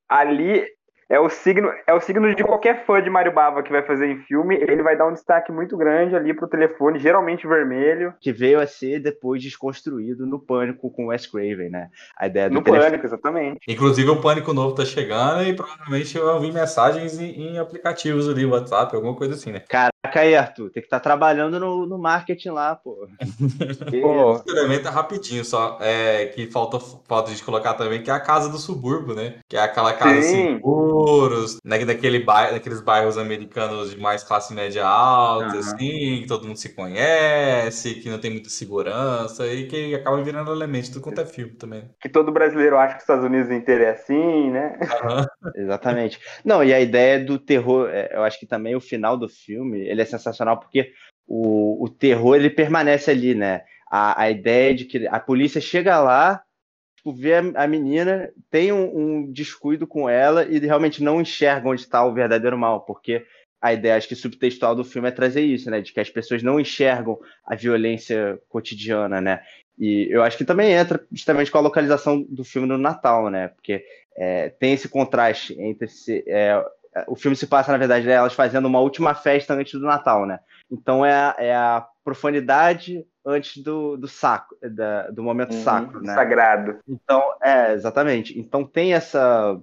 Ali 0.10 0.66
é 1.10 1.20
o 1.20 1.30
signo 1.30 1.72
é 1.88 1.94
o 1.94 2.02
signo 2.02 2.34
de 2.36 2.44
qualquer 2.44 2.86
fã 2.86 3.02
de 3.02 3.10
Mario 3.10 3.32
Bava 3.32 3.64
que 3.64 3.72
vai 3.72 3.84
fazer 3.84 4.08
em 4.08 4.18
filme, 4.24 4.56
ele 4.56 4.84
vai 4.84 4.98
dar 4.98 5.08
um 5.08 5.14
destaque 5.14 5.52
muito 5.52 5.78
grande 5.78 6.16
ali 6.16 6.34
pro 6.34 6.50
telefone, 6.50 7.00
geralmente 7.00 7.48
vermelho. 7.48 8.14
Que 8.20 8.34
veio 8.34 8.60
a 8.60 8.68
ser 8.68 9.00
depois 9.00 9.42
desconstruído 9.42 10.26
no 10.26 10.40
Pânico 10.40 10.92
com 10.92 11.08
Wes 11.08 11.26
Craven, 11.26 11.70
né? 11.70 11.90
A 12.18 12.28
ideia 12.28 12.50
do 12.50 12.56
No 12.56 12.64
telefone. 12.64 12.90
Pânico, 12.90 13.06
exatamente. 13.06 13.60
Inclusive 13.68 14.10
o 14.10 14.20
Pânico 14.20 14.54
novo 14.54 14.76
tá 14.76 14.84
chegando 14.84 15.44
e 15.44 15.56
provavelmente 15.56 16.18
eu 16.18 16.40
vi 16.42 16.52
mensagens 16.52 17.18
em, 17.18 17.54
em 17.54 17.60
aplicativos 17.60 18.28
ali, 18.28 18.46
WhatsApp, 18.46 18.94
alguma 18.94 19.16
coisa 19.16 19.36
assim, 19.36 19.54
né? 19.54 19.62
Caraca 19.70 19.95
aí, 20.14 20.36
Arthur, 20.36 20.70
tem 20.70 20.82
que 20.82 20.88
estar 20.88 21.00
tá 21.00 21.04
trabalhando 21.04 21.60
no, 21.60 21.86
no 21.86 21.98
marketing 21.98 22.50
lá, 22.50 22.76
pô. 22.76 23.08
pô. 24.02 24.36
Esse 24.36 24.58
elemento 24.58 24.88
é 24.88 24.92
rapidinho 24.92 25.46
só, 25.46 25.78
é, 25.82 26.28
que 26.28 26.48
falta, 26.48 26.80
falta 26.80 27.32
de 27.32 27.44
colocar 27.44 27.74
também, 27.74 28.02
que 28.02 28.10
é 28.10 28.14
a 28.14 28.20
casa 28.20 28.50
do 28.50 28.58
subúrbio, 28.58 29.16
né? 29.16 29.40
Que 29.48 29.58
é 29.58 29.62
aquela 29.62 29.94
casa 29.94 30.22
Sim. 30.22 30.56
segura 30.56 30.86
seguros, 30.96 31.60
né, 31.64 31.84
daquele 31.86 32.20
bairro, 32.20 32.54
daqueles 32.54 32.82
bairros 32.82 33.18
americanos 33.18 33.92
de 33.92 34.00
mais 34.00 34.24
classe 34.24 34.54
média 34.54 34.86
alta, 34.86 35.54
uhum. 35.54 35.60
assim, 35.60 36.22
que 36.22 36.26
todo 36.28 36.48
mundo 36.48 36.58
se 36.58 36.74
conhece, 36.74 37.96
que 37.96 38.10
não 38.10 38.20
tem 38.20 38.32
muita 38.32 38.50
segurança 38.50 39.46
e 39.48 39.68
que 39.68 39.96
acaba 39.96 40.22
virando 40.22 40.52
elemento 40.52 40.92
do 40.92 41.02
quanto 41.02 41.22
é 41.22 41.26
filme 41.26 41.54
também. 41.54 41.90
Que 42.00 42.10
todo 42.10 42.32
brasileiro 42.32 42.78
acha 42.78 42.94
que 42.94 42.98
os 42.98 43.04
Estados 43.04 43.26
Unidos 43.26 43.52
inteiro 43.52 43.84
é 43.84 43.92
assim, 43.92 44.52
né? 44.52 44.78
Uhum. 44.82 45.52
Exatamente. 45.56 46.20
Não, 46.44 46.64
e 46.64 46.74
a 46.74 46.80
ideia 46.80 47.24
do 47.24 47.38
terror, 47.38 47.90
é, 47.90 48.12
eu 48.14 48.24
acho 48.24 48.40
que 48.40 48.46
também 48.46 48.76
o 48.76 48.82
final 48.82 49.18
do 49.18 49.28
filme, 49.28 49.88
ele 49.96 50.02
é 50.02 50.06
sensacional 50.06 50.60
porque 50.60 50.94
o, 51.28 51.84
o 51.84 51.90
terror, 51.90 52.36
ele 52.36 52.50
permanece 52.50 53.10
ali, 53.10 53.34
né? 53.34 53.64
A, 53.90 54.24
a 54.24 54.30
ideia 54.30 54.76
de 54.76 54.86
que 54.86 55.08
a 55.08 55.20
polícia 55.20 55.62
chega 55.62 56.00
lá 56.00 56.44
tipo, 57.06 57.14
vê 57.14 57.36
a, 57.36 57.68
menina, 57.68 58.32
tem 58.50 58.72
um, 58.72 58.98
um, 58.98 59.32
descuido 59.32 59.86
com 59.86 60.10
ela 60.10 60.44
e 60.46 60.58
realmente 60.60 61.04
não 61.04 61.22
enxerga 61.22 61.70
onde 61.70 61.82
está 61.82 62.04
o 62.04 62.14
verdadeiro 62.14 62.58
mal, 62.58 62.82
porque 62.82 63.26
a 63.62 63.74
ideia, 63.74 63.96
acho 63.96 64.08
que 64.08 64.16
subtextual 64.16 64.76
do 64.76 64.84
filme 64.84 65.08
é 65.08 65.12
trazer 65.12 65.42
isso, 65.42 65.70
né? 65.70 65.82
De 65.82 65.94
que 65.94 66.00
as 66.00 66.10
pessoas 66.10 66.44
não 66.44 66.60
enxergam 66.60 67.20
a 67.46 67.56
violência 67.56 68.40
cotidiana, 68.50 69.22
né? 69.22 69.42
E 69.78 70.08
eu 70.10 70.24
acho 70.24 70.38
que 70.38 70.46
também 70.46 70.72
entra 70.72 71.06
justamente 71.12 71.52
com 71.52 71.58
a 71.58 71.62
localização 71.62 72.22
do 72.22 72.44
filme 72.44 72.68
no 72.68 72.78
Natal, 72.78 73.30
né? 73.30 73.50
Porque 73.50 73.84
é, 74.16 74.50
tem 74.50 74.74
esse 74.74 74.88
contraste 74.88 75.60
entre 75.60 75.88
se, 75.88 76.24
é, 76.28 76.64
o 77.08 77.16
filme 77.16 77.36
se 77.36 77.48
passa, 77.48 77.72
na 77.72 77.78
verdade, 77.78 78.10
elas 78.10 78.34
fazendo 78.34 78.66
uma 78.66 78.80
última 78.80 79.14
festa 79.14 79.54
antes 79.54 79.74
do 79.74 79.86
Natal, 79.86 80.26
né? 80.26 80.40
Então 80.72 81.06
é 81.06 81.14
a, 81.14 81.36
é 81.38 81.56
a 81.56 81.86
profundidade 82.04 83.06
antes 83.26 83.62
do, 83.62 83.98
do 83.98 84.08
saco, 84.08 84.56
da, 84.62 85.10
do 85.10 85.22
momento 85.22 85.54
uhum, 85.54 85.64
sacro, 85.64 86.02
né? 86.02 86.14
Sagrado. 86.14 86.80
Então, 86.88 87.22
é, 87.42 87.74
exatamente. 87.74 88.40
Então 88.40 88.64
tem 88.64 88.94
essa 88.94 89.60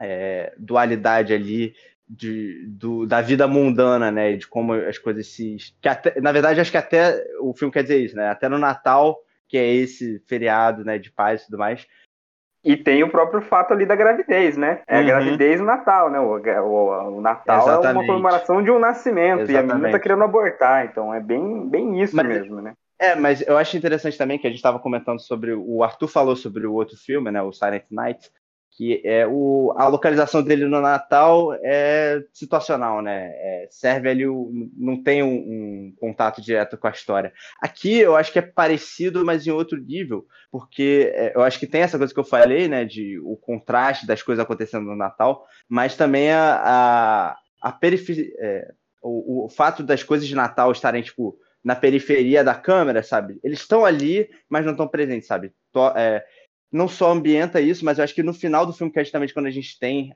é, 0.00 0.54
dualidade 0.58 1.32
ali 1.32 1.74
de, 2.08 2.66
do, 2.68 3.06
da 3.06 3.20
vida 3.20 3.46
mundana, 3.46 4.10
né? 4.10 4.36
De 4.36 4.46
como 4.46 4.72
as 4.72 4.98
coisas 4.98 5.26
se. 5.26 5.56
Que 5.80 5.88
até, 5.88 6.20
na 6.20 6.32
verdade, 6.32 6.60
acho 6.60 6.70
que 6.70 6.76
até 6.76 7.24
o 7.40 7.54
filme 7.54 7.72
quer 7.72 7.82
dizer 7.82 8.00
isso, 8.00 8.16
né? 8.16 8.28
Até 8.28 8.48
no 8.48 8.58
Natal, 8.58 9.18
que 9.48 9.56
é 9.56 9.66
esse 9.72 10.20
feriado 10.26 10.84
né, 10.84 10.98
de 10.98 11.10
paz 11.10 11.42
e 11.42 11.44
tudo 11.46 11.58
mais, 11.58 11.86
e 12.66 12.76
tem 12.76 13.04
o 13.04 13.08
próprio 13.08 13.40
fato 13.40 13.72
ali 13.72 13.86
da 13.86 13.94
gravidez, 13.94 14.56
né? 14.56 14.80
É 14.88 14.96
uhum. 14.96 15.02
a 15.02 15.04
gravidez 15.04 15.60
no 15.60 15.66
Natal, 15.66 16.10
né? 16.10 16.18
O, 16.18 16.36
o, 16.36 17.16
o 17.18 17.20
Natal 17.20 17.62
Exatamente. 17.62 17.86
é 17.86 17.92
uma 17.92 18.06
comemoração 18.06 18.60
de 18.60 18.72
um 18.72 18.78
nascimento 18.80 19.42
Exatamente. 19.42 19.52
e 19.52 19.56
a 19.56 19.62
menina 19.62 19.90
tá 19.92 20.00
querendo 20.00 20.24
abortar, 20.24 20.84
então 20.84 21.14
é 21.14 21.20
bem, 21.20 21.68
bem 21.68 22.02
isso 22.02 22.16
mas, 22.16 22.26
mesmo, 22.26 22.60
né? 22.60 22.74
É, 22.98 23.14
mas 23.14 23.40
eu 23.46 23.56
acho 23.56 23.76
interessante 23.76 24.18
também 24.18 24.36
que 24.36 24.48
a 24.48 24.50
gente 24.50 24.58
estava 24.58 24.80
comentando 24.80 25.20
sobre. 25.20 25.54
O 25.54 25.84
Arthur 25.84 26.08
falou 26.08 26.34
sobre 26.34 26.66
o 26.66 26.74
outro 26.74 26.96
filme, 26.96 27.30
né? 27.30 27.40
O 27.40 27.52
Silent 27.52 27.84
Night 27.88 28.30
que 28.76 29.00
é 29.04 29.26
o, 29.26 29.72
a 29.74 29.88
localização 29.88 30.42
dele 30.42 30.66
no 30.66 30.82
Natal 30.82 31.54
é 31.62 32.22
situacional, 32.30 33.00
né? 33.00 33.30
É, 33.32 33.68
serve 33.70 34.10
ali, 34.10 34.26
o, 34.26 34.50
não 34.76 35.02
tem 35.02 35.22
um, 35.22 35.34
um, 35.34 35.94
contato 35.98 36.42
direto 36.42 36.76
com 36.76 36.86
a 36.86 36.90
história. 36.90 37.32
Aqui 37.58 37.98
eu 37.98 38.14
acho 38.14 38.30
que 38.30 38.38
é 38.38 38.42
parecido, 38.42 39.24
mas 39.24 39.46
em 39.46 39.50
outro 39.50 39.80
nível, 39.80 40.26
porque 40.50 41.10
é, 41.14 41.32
eu 41.34 41.42
acho 41.42 41.58
que 41.58 41.66
tem 41.66 41.80
essa 41.80 41.96
coisa 41.96 42.12
que 42.12 42.20
eu 42.20 42.24
falei, 42.24 42.68
né? 42.68 42.84
De 42.84 43.18
o 43.20 43.34
contraste 43.34 44.06
das 44.06 44.22
coisas 44.22 44.44
acontecendo 44.44 44.84
no 44.84 44.94
Natal, 44.94 45.46
mas 45.66 45.96
também 45.96 46.30
a, 46.30 46.60
a, 46.62 47.36
a 47.62 47.72
periferia. 47.72 48.30
É, 48.38 48.74
o, 49.02 49.46
o 49.46 49.48
fato 49.48 49.82
das 49.82 50.02
coisas 50.02 50.28
de 50.28 50.34
Natal 50.34 50.70
estarem, 50.70 51.02
tipo, 51.02 51.38
na 51.64 51.74
periferia 51.74 52.44
da 52.44 52.54
câmera, 52.54 53.02
sabe? 53.02 53.40
Eles 53.42 53.60
estão 53.60 53.84
ali, 53.84 54.28
mas 54.48 54.64
não 54.64 54.72
estão 54.72 54.86
presentes, 54.86 55.26
sabe? 55.26 55.52
É, 55.96 56.24
não 56.72 56.88
só 56.88 57.12
ambienta 57.12 57.60
isso, 57.60 57.84
mas 57.84 57.98
eu 57.98 58.04
acho 58.04 58.14
que 58.14 58.22
no 58.22 58.34
final 58.34 58.66
do 58.66 58.72
filme, 58.72 58.92
que 58.92 58.98
é 58.98 59.04
justamente 59.04 59.32
quando 59.32 59.46
a 59.46 59.50
gente 59.50 59.78
tem 59.78 60.12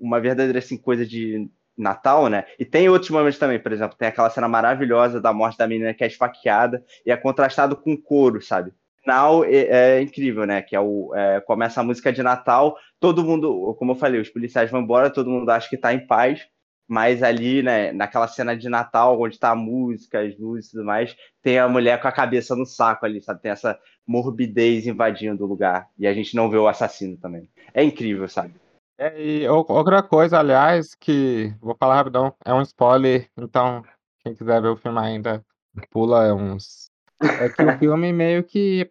uma 0.00 0.20
verdadeira 0.20 0.58
assim, 0.58 0.76
coisa 0.76 1.06
de 1.06 1.48
Natal, 1.76 2.28
né? 2.28 2.44
E 2.58 2.64
tem 2.64 2.88
outros 2.88 3.10
momentos 3.10 3.38
também, 3.38 3.58
por 3.58 3.72
exemplo, 3.72 3.96
tem 3.96 4.08
aquela 4.08 4.30
cena 4.30 4.48
maravilhosa 4.48 5.20
da 5.20 5.32
morte 5.32 5.56
da 5.56 5.66
menina 5.66 5.94
que 5.94 6.04
é 6.04 6.06
esfaqueada 6.06 6.84
e 7.06 7.10
é 7.10 7.16
contrastado 7.16 7.76
com 7.76 7.96
couro, 7.96 8.42
sabe? 8.42 8.72
Final 9.02 9.44
é, 9.44 9.96
é 9.96 10.02
incrível, 10.02 10.44
né? 10.44 10.60
Que 10.60 10.76
é 10.76 10.80
o 10.80 11.12
é, 11.14 11.40
começa 11.40 11.80
a 11.80 11.84
música 11.84 12.12
de 12.12 12.22
Natal, 12.22 12.76
todo 12.98 13.24
mundo, 13.24 13.74
como 13.78 13.92
eu 13.92 13.96
falei, 13.96 14.20
os 14.20 14.28
policiais 14.28 14.70
vão 14.70 14.82
embora, 14.82 15.08
todo 15.08 15.30
mundo 15.30 15.48
acha 15.50 15.68
que 15.68 15.78
tá 15.78 15.94
em 15.94 16.06
paz, 16.06 16.46
mas 16.90 17.22
ali, 17.22 17.62
né, 17.62 17.92
naquela 17.92 18.26
cena 18.26 18.56
de 18.56 18.68
Natal, 18.68 19.22
onde 19.22 19.38
tá 19.38 19.52
a 19.52 19.54
música, 19.54 20.22
as 20.22 20.36
luzes 20.36 20.66
e 20.66 20.70
tudo 20.72 20.84
mais, 20.84 21.16
tem 21.40 21.56
a 21.56 21.68
mulher 21.68 22.02
com 22.02 22.08
a 22.08 22.12
cabeça 22.12 22.56
no 22.56 22.66
saco 22.66 23.06
ali, 23.06 23.22
sabe? 23.22 23.40
Tem 23.40 23.52
essa 23.52 23.78
morbidez 24.04 24.88
invadindo 24.88 25.44
o 25.44 25.46
lugar. 25.46 25.88
E 25.96 26.04
a 26.04 26.12
gente 26.12 26.34
não 26.34 26.50
vê 26.50 26.56
o 26.56 26.66
assassino 26.66 27.16
também. 27.16 27.48
É 27.72 27.84
incrível, 27.84 28.26
sabe? 28.26 28.54
É, 28.98 29.22
e 29.22 29.48
outra 29.48 30.02
coisa, 30.02 30.40
aliás, 30.40 30.96
que 30.96 31.54
vou 31.60 31.76
falar 31.78 31.94
rapidão, 31.94 32.34
é 32.44 32.52
um 32.52 32.62
spoiler, 32.62 33.30
então 33.38 33.84
quem 34.24 34.34
quiser 34.34 34.60
ver 34.60 34.70
o 34.70 34.76
filme 34.76 34.98
ainda, 34.98 35.46
pula 35.92 36.34
uns. 36.34 36.90
É 37.22 37.48
que 37.50 37.62
o 37.62 37.78
filme 37.78 38.10
meio 38.12 38.42
que 38.42 38.90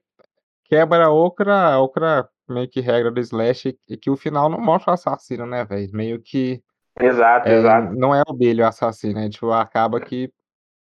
quebra 0.64 1.10
outra, 1.10 1.78
outra 1.78 2.30
meio 2.48 2.70
que 2.70 2.80
regra 2.80 3.12
do 3.12 3.20
Slash, 3.20 3.78
e 3.90 3.98
que 3.98 4.10
o 4.10 4.16
final 4.16 4.48
não 4.48 4.62
mostra 4.62 4.92
o 4.92 4.94
assassino, 4.94 5.46
né, 5.46 5.66
velho? 5.66 5.92
Meio 5.92 6.22
que 6.22 6.64
Exato, 7.00 7.48
é, 7.48 7.56
exato. 7.58 7.96
Não 7.96 8.14
é 8.14 8.22
o 8.28 8.34
Billy 8.34 8.62
o 8.62 8.68
assassino, 8.68 9.20
é 9.20 9.30
tipo, 9.30 9.52
acaba 9.52 10.00
que 10.02 10.32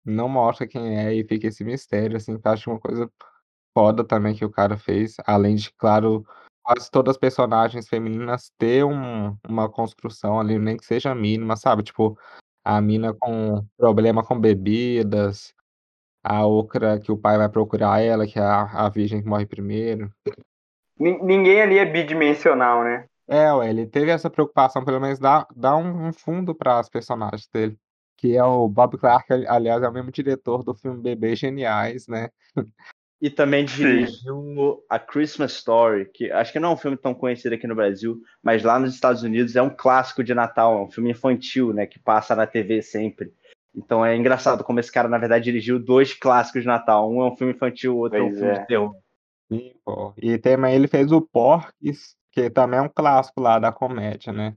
não 0.03 0.27
mostra 0.27 0.67
quem 0.67 0.97
é 0.97 1.13
e 1.13 1.23
fica 1.23 1.47
esse 1.47 1.63
mistério, 1.63 2.17
assim, 2.17 2.37
que 2.37 2.47
acho 2.47 2.69
uma 2.69 2.79
coisa 2.79 3.09
foda 3.73 4.03
também 4.03 4.35
que 4.35 4.43
o 4.43 4.49
cara 4.49 4.77
fez, 4.77 5.15
além 5.25 5.55
de, 5.55 5.71
claro, 5.73 6.25
quase 6.61 6.91
todas 6.91 7.15
as 7.15 7.17
personagens 7.17 7.87
femininas 7.87 8.51
ter 8.57 8.83
um, 8.83 9.35
uma 9.47 9.69
construção 9.69 10.39
ali, 10.39 10.59
nem 10.59 10.75
que 10.75 10.85
seja 10.85 11.15
mínima, 11.15 11.55
sabe? 11.55 11.83
Tipo, 11.83 12.17
a 12.63 12.81
mina 12.81 13.13
com 13.13 13.65
problema 13.77 14.23
com 14.23 14.39
bebidas, 14.39 15.53
a 16.23 16.45
outra 16.45 16.99
que 16.99 17.11
o 17.11 17.17
pai 17.17 17.37
vai 17.37 17.49
procurar 17.49 18.01
ela, 18.01 18.27
que 18.27 18.37
é 18.37 18.41
a, 18.41 18.85
a 18.85 18.89
virgem 18.89 19.21
que 19.21 19.29
morre 19.29 19.45
primeiro. 19.45 20.11
Ninguém 20.99 21.61
ali 21.61 21.77
é 21.77 21.85
bidimensional, 21.85 22.83
né? 22.83 23.05
É, 23.29 23.53
ué, 23.53 23.69
ele 23.69 23.85
teve 23.85 24.09
essa 24.09 24.27
preocupação, 24.27 24.83
pelo 24.83 24.99
menos 24.99 25.19
dá, 25.19 25.45
dá 25.55 25.77
um, 25.77 26.07
um 26.07 26.11
fundo 26.11 26.55
para 26.55 26.79
as 26.79 26.89
personagens 26.89 27.47
dele. 27.47 27.77
Que 28.17 28.35
é 28.35 28.43
o 28.43 28.67
Bob 28.67 28.97
Clark, 28.97 29.31
aliás, 29.47 29.83
é 29.83 29.87
o 29.87 29.93
mesmo 29.93 30.11
diretor 30.11 30.63
do 30.63 30.73
filme 30.73 30.99
Bebês 30.99 31.37
Geniais, 31.37 32.07
né? 32.07 32.29
E 33.21 33.29
também 33.29 33.63
dirigiu 33.65 34.83
A 34.89 34.97
Christmas 34.97 35.51
Story, 35.53 36.09
que 36.11 36.31
acho 36.31 36.51
que 36.51 36.59
não 36.59 36.71
é 36.71 36.73
um 36.73 36.77
filme 36.77 36.97
tão 36.97 37.13
conhecido 37.13 37.53
aqui 37.53 37.67
no 37.67 37.75
Brasil, 37.75 38.19
mas 38.41 38.63
lá 38.63 38.79
nos 38.79 38.95
Estados 38.95 39.21
Unidos 39.21 39.55
é 39.55 39.61
um 39.61 39.69
clássico 39.69 40.23
de 40.23 40.33
Natal, 40.33 40.79
é 40.79 40.81
um 40.81 40.91
filme 40.91 41.11
infantil, 41.11 41.71
né? 41.71 41.85
Que 41.85 41.99
passa 41.99 42.35
na 42.35 42.47
TV 42.47 42.81
sempre. 42.81 43.31
Então 43.75 44.03
é 44.03 44.15
engraçado 44.17 44.63
como 44.63 44.79
esse 44.79 44.91
cara, 44.91 45.07
na 45.07 45.19
verdade, 45.19 45.45
dirigiu 45.45 45.79
dois 45.79 46.13
clássicos 46.13 46.63
de 46.63 46.67
Natal. 46.67 47.09
Um 47.09 47.21
é 47.21 47.31
um 47.31 47.37
filme 47.37 47.53
infantil, 47.53 47.95
o 47.95 47.99
outro 47.99 48.17
é 48.17 48.23
um 48.23 48.29
Pois 48.29 48.39
filme 48.39 48.53
é. 48.55 48.59
de 48.59 48.67
terror. 48.67 48.95
Sim, 49.51 49.73
pô. 49.85 50.13
E 50.17 50.37
também 50.39 50.75
ele 50.75 50.87
fez 50.87 51.11
o 51.11 51.21
Porques, 51.21 52.17
que 52.31 52.49
também 52.49 52.79
é 52.79 52.81
um 52.81 52.89
clássico 52.89 53.41
lá 53.41 53.59
da 53.59 53.71
comédia, 53.71 54.31
né? 54.31 54.55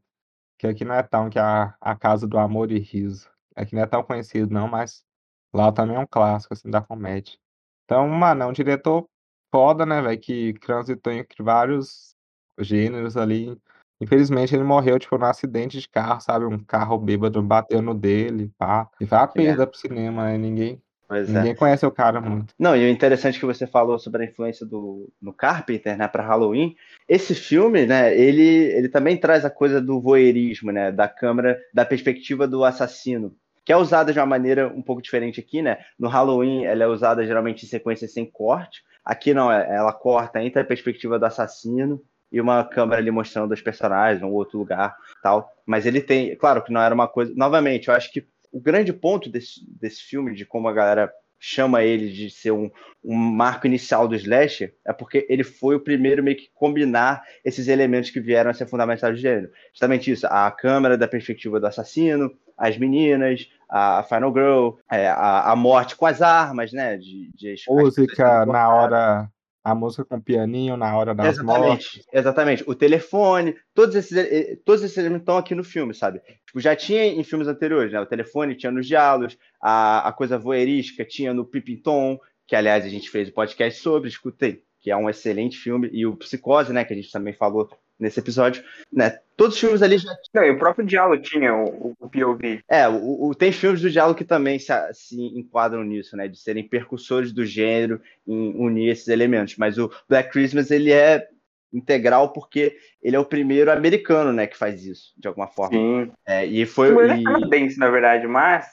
Que 0.59 0.67
aqui 0.67 0.85
não 0.85 0.95
é 0.95 1.03
tão 1.03 1.29
que 1.29 1.39
a, 1.39 1.75
a 1.81 1.97
Casa 1.97 2.27
do 2.27 2.39
Amor 2.39 2.71
e 2.71 2.79
Riso. 2.79 3.29
Aqui 3.55 3.75
não 3.75 3.83
é 3.83 3.87
tão 3.87 4.03
conhecido, 4.03 4.53
não, 4.53 4.69
mas 4.69 5.05
lá 5.53 5.71
também 5.73 5.97
é 5.97 5.99
um 5.99 6.07
clássico, 6.07 6.55
assim, 6.55 6.71
da 6.71 6.81
comédia. 6.81 7.37
Então, 7.85 8.09
mano, 8.09 8.43
é 8.43 8.47
um 8.47 8.53
diretor 8.53 9.07
foda, 9.51 9.85
né, 9.85 10.01
velho? 10.01 10.21
Que 10.21 10.55
transitou 10.55 11.13
entre 11.13 11.43
vários 11.43 12.15
gêneros 12.59 13.17
ali. 13.17 13.57
Infelizmente, 14.01 14.55
ele 14.55 14.65
morreu, 14.65 14.99
tipo, 14.99 15.17
num 15.17 15.27
acidente 15.27 15.79
de 15.79 15.89
carro, 15.89 16.21
sabe? 16.21 16.45
Um 16.45 16.65
carro 16.65 16.99
bêbado 16.99 17.43
bateu 17.43 17.81
no 17.81 17.95
dele, 17.95 18.51
pá. 18.59 18.91
E 19.01 19.07
foi 19.07 19.17
uma 19.17 19.25
merda. 19.27 19.33
perda 19.35 19.67
pro 19.67 19.79
cinema, 19.79 20.25
né? 20.25 20.39
Ninguém, 20.39 20.82
Pois 21.13 21.29
é. 21.29 21.33
ninguém 21.41 21.55
conhece 21.55 21.85
o 21.85 21.91
cara 21.91 22.23
muito. 22.23 22.55
Não, 22.59 22.75
e 22.75 22.87
o 22.87 22.89
interessante 22.89 23.39
que 23.39 23.45
você 23.45 23.67
falou 23.67 23.99
sobre 23.99 24.23
a 24.23 24.27
influência 24.27 24.65
do 24.65 25.13
no 25.21 25.31
Carpenter, 25.31 25.95
né, 25.95 26.09
para 26.09 26.23
Halloween. 26.27 26.75
Esse 27.07 27.35
filme, 27.35 27.85
né, 27.85 28.19
ele, 28.19 28.43
ele 28.43 28.89
também 28.89 29.19
traz 29.19 29.45
a 29.45 29.51
coisa 29.51 29.79
do 29.79 30.01
voyeurismo, 30.01 30.73
né, 30.73 30.91
da 30.91 31.07
câmera, 31.07 31.61
da 31.75 31.85
perspectiva 31.85 32.49
do 32.49 32.65
assassino, 32.65 33.37
que 33.63 33.71
é 33.71 33.77
usada 33.77 34.11
de 34.11 34.19
uma 34.19 34.25
maneira 34.25 34.69
um 34.69 34.81
pouco 34.81 35.03
diferente 35.03 35.39
aqui, 35.39 35.61
né? 35.61 35.81
No 35.99 36.09
Halloween, 36.09 36.65
ela 36.65 36.85
é 36.85 36.87
usada 36.87 37.27
geralmente 37.27 37.67
em 37.67 37.69
sequência 37.69 38.09
sem 38.09 38.25
corte. 38.25 38.83
Aqui 39.05 39.35
não, 39.35 39.53
é- 39.53 39.69
ela 39.69 39.93
corta 39.93 40.43
entre 40.43 40.63
a 40.63 40.65
perspectiva 40.65 41.19
do 41.19 41.27
assassino 41.27 42.03
e 42.33 42.41
uma 42.41 42.65
câmera 42.65 43.03
ali 43.03 43.11
mostrando 43.11 43.53
os 43.53 43.61
personagens, 43.61 44.23
um 44.23 44.33
outro 44.33 44.59
lugar, 44.59 44.97
tal. 45.23 45.53
Mas 45.67 45.85
ele 45.85 46.01
tem, 46.01 46.35
claro 46.37 46.63
que 46.63 46.73
não 46.73 46.81
era 46.81 46.95
uma 46.95 47.07
coisa. 47.07 47.35
Novamente, 47.37 47.89
eu 47.89 47.95
acho 47.95 48.11
que 48.11 48.27
o 48.53 48.61
grande 48.61 48.93
ponto 48.93 49.31
desse, 49.31 49.61
desse 49.81 50.03
filme, 50.03 50.35
de 50.35 50.45
como 50.45 50.69
a 50.69 50.73
galera 50.73 51.13
chama 51.45 51.83
ele 51.83 52.09
de 52.13 52.31
ser 52.31 52.53
um, 52.53 52.71
um 53.03 53.17
marco 53.17 53.67
inicial 53.67 54.07
do 54.07 54.15
slasher, 54.15 54.77
é 54.87 54.93
porque 54.93 55.27
ele 55.29 55.43
foi 55.43 55.75
o 55.75 55.81
primeiro 55.81 56.23
meio 56.23 56.37
que 56.37 56.49
combinar 56.55 57.25
esses 57.45 57.67
elementos 57.67 58.11
que 58.11 58.21
vieram 58.21 58.51
a 58.51 58.55
ser 58.55 58.67
fundamentais 58.67 59.13
do 59.13 59.21
gênero. 59.21 59.51
Justamente 59.73 60.09
isso, 60.09 60.25
a 60.29 60.49
câmera 60.53 60.97
da 60.97 61.09
perspectiva 61.09 61.59
do 61.59 61.67
assassino, 61.67 62.31
as 62.57 62.79
meninas, 62.79 63.49
a, 63.69 64.05
Final 64.05 64.33
Girl, 64.33 64.69
é, 64.89 65.09
a, 65.09 65.51
a 65.51 65.57
morte 65.57 65.97
com 65.97 66.07
as 66.07 66.23
armas, 66.23 66.73
né? 66.73 66.97
De, 66.97 67.29
de 67.35 67.55
as 67.55 67.63
Música 67.67 68.47
na 68.47 68.73
hora. 68.73 69.31
A 69.65 69.75
música 69.75 70.05
com 70.05 70.21
pianinho 70.21 70.77
na 70.77 70.97
hora 70.97 71.15
das 71.15 71.39
mortes. 71.39 72.01
Exatamente, 72.01 72.09
exatamente. 72.13 72.65
O 72.67 72.75
telefone, 72.75 73.57
todos 73.73 73.95
esses, 73.95 74.17
eh, 74.17 74.59
todos 74.65 74.83
esses 74.83 74.97
elementos 74.99 75.23
estão 75.23 75.37
aqui 75.37 75.55
no 75.55 75.63
filme, 75.63 75.95
sabe? 75.95 76.21
Tipo, 76.47 76.61
já 76.61 76.75
tinha 76.75 77.05
em 77.07 77.23
filmes 77.23 77.47
anteriores, 77.47 77.93
né? 77.93 78.01
O 78.01 78.07
telefone 78.07 78.57
tinha 78.57 78.73
nos 78.73 78.87
diálogos, 78.87 79.39
a, 79.61 80.09
a 80.09 80.13
coisa 80.13 80.37
voyeurística 80.37 81.05
tinha 81.05 81.33
no 81.33 81.45
Pippin 81.45 81.77
Tom, 81.77 82.19
que 82.47 82.57
aliás 82.57 82.85
a 82.85 82.89
gente 82.89 83.09
fez 83.09 83.29
o 83.29 83.33
podcast 83.33 83.81
sobre, 83.81 84.09
escutei, 84.09 84.65
que 84.81 84.91
é 84.91 84.97
um 84.97 85.09
excelente 85.09 85.57
filme, 85.57 85.89
e 85.93 86.05
o 86.05 86.17
Psicose, 86.17 86.73
né? 86.73 86.85
Que 86.85 86.93
a 86.93 86.97
gente 86.97 87.13
também 87.13 87.33
falou 87.33 87.71
nesse 88.03 88.21
episódio, 88.21 88.63
né? 88.93 89.19
Todos 89.37 89.55
os 89.55 89.61
filmes 89.61 89.81
ali 89.83 89.97
já 89.97 90.11
Não, 90.35 90.45
e 90.45 90.51
o 90.51 90.59
próprio 90.59 90.85
diálogo 90.85 91.23
tinha 91.23 91.55
o, 91.55 91.95
o 91.99 92.09
POV. 92.11 92.61
é, 92.69 92.89
o, 92.89 93.29
o- 93.29 93.35
tem 93.35 93.51
filmes 93.53 93.81
do 93.81 93.91
diálogo 93.91 94.19
que 94.19 94.25
também 94.25 94.59
se, 94.59 94.73
se 94.93 95.17
enquadram 95.39 95.83
nisso, 95.85 96.17
né? 96.17 96.29
De 96.29 96.39
serem 96.39 96.69
percussores 96.69 97.33
do 97.33 97.45
gênero 97.47 98.01
em 98.27 98.55
unir 98.57 98.91
esses 98.91 99.09
elementos. 99.09 99.57
Mas 99.57 99.79
o 99.79 99.91
Black 100.09 100.31
Christmas, 100.31 100.71
ele 100.71 100.93
é 100.93 101.27
integral 101.73 102.33
porque 102.33 102.77
ele 103.03 103.17
é 103.17 103.19
o 103.19 103.25
primeiro 103.25 103.73
americano, 103.73 104.33
né? 104.33 104.47
Que 104.47 104.57
faz 104.59 104.85
isso, 104.85 105.15
de 105.17 105.27
alguma 105.29 105.47
forma. 105.49 105.77
Sim. 105.79 106.13
É, 106.27 106.45
e 106.45 106.67
foi... 106.67 106.89
Ele 106.89 107.13
é 107.13 107.17
e- 107.19 107.25
canadense, 107.25 107.79
na 107.79 107.89
verdade, 107.89 108.27
mas 108.27 108.67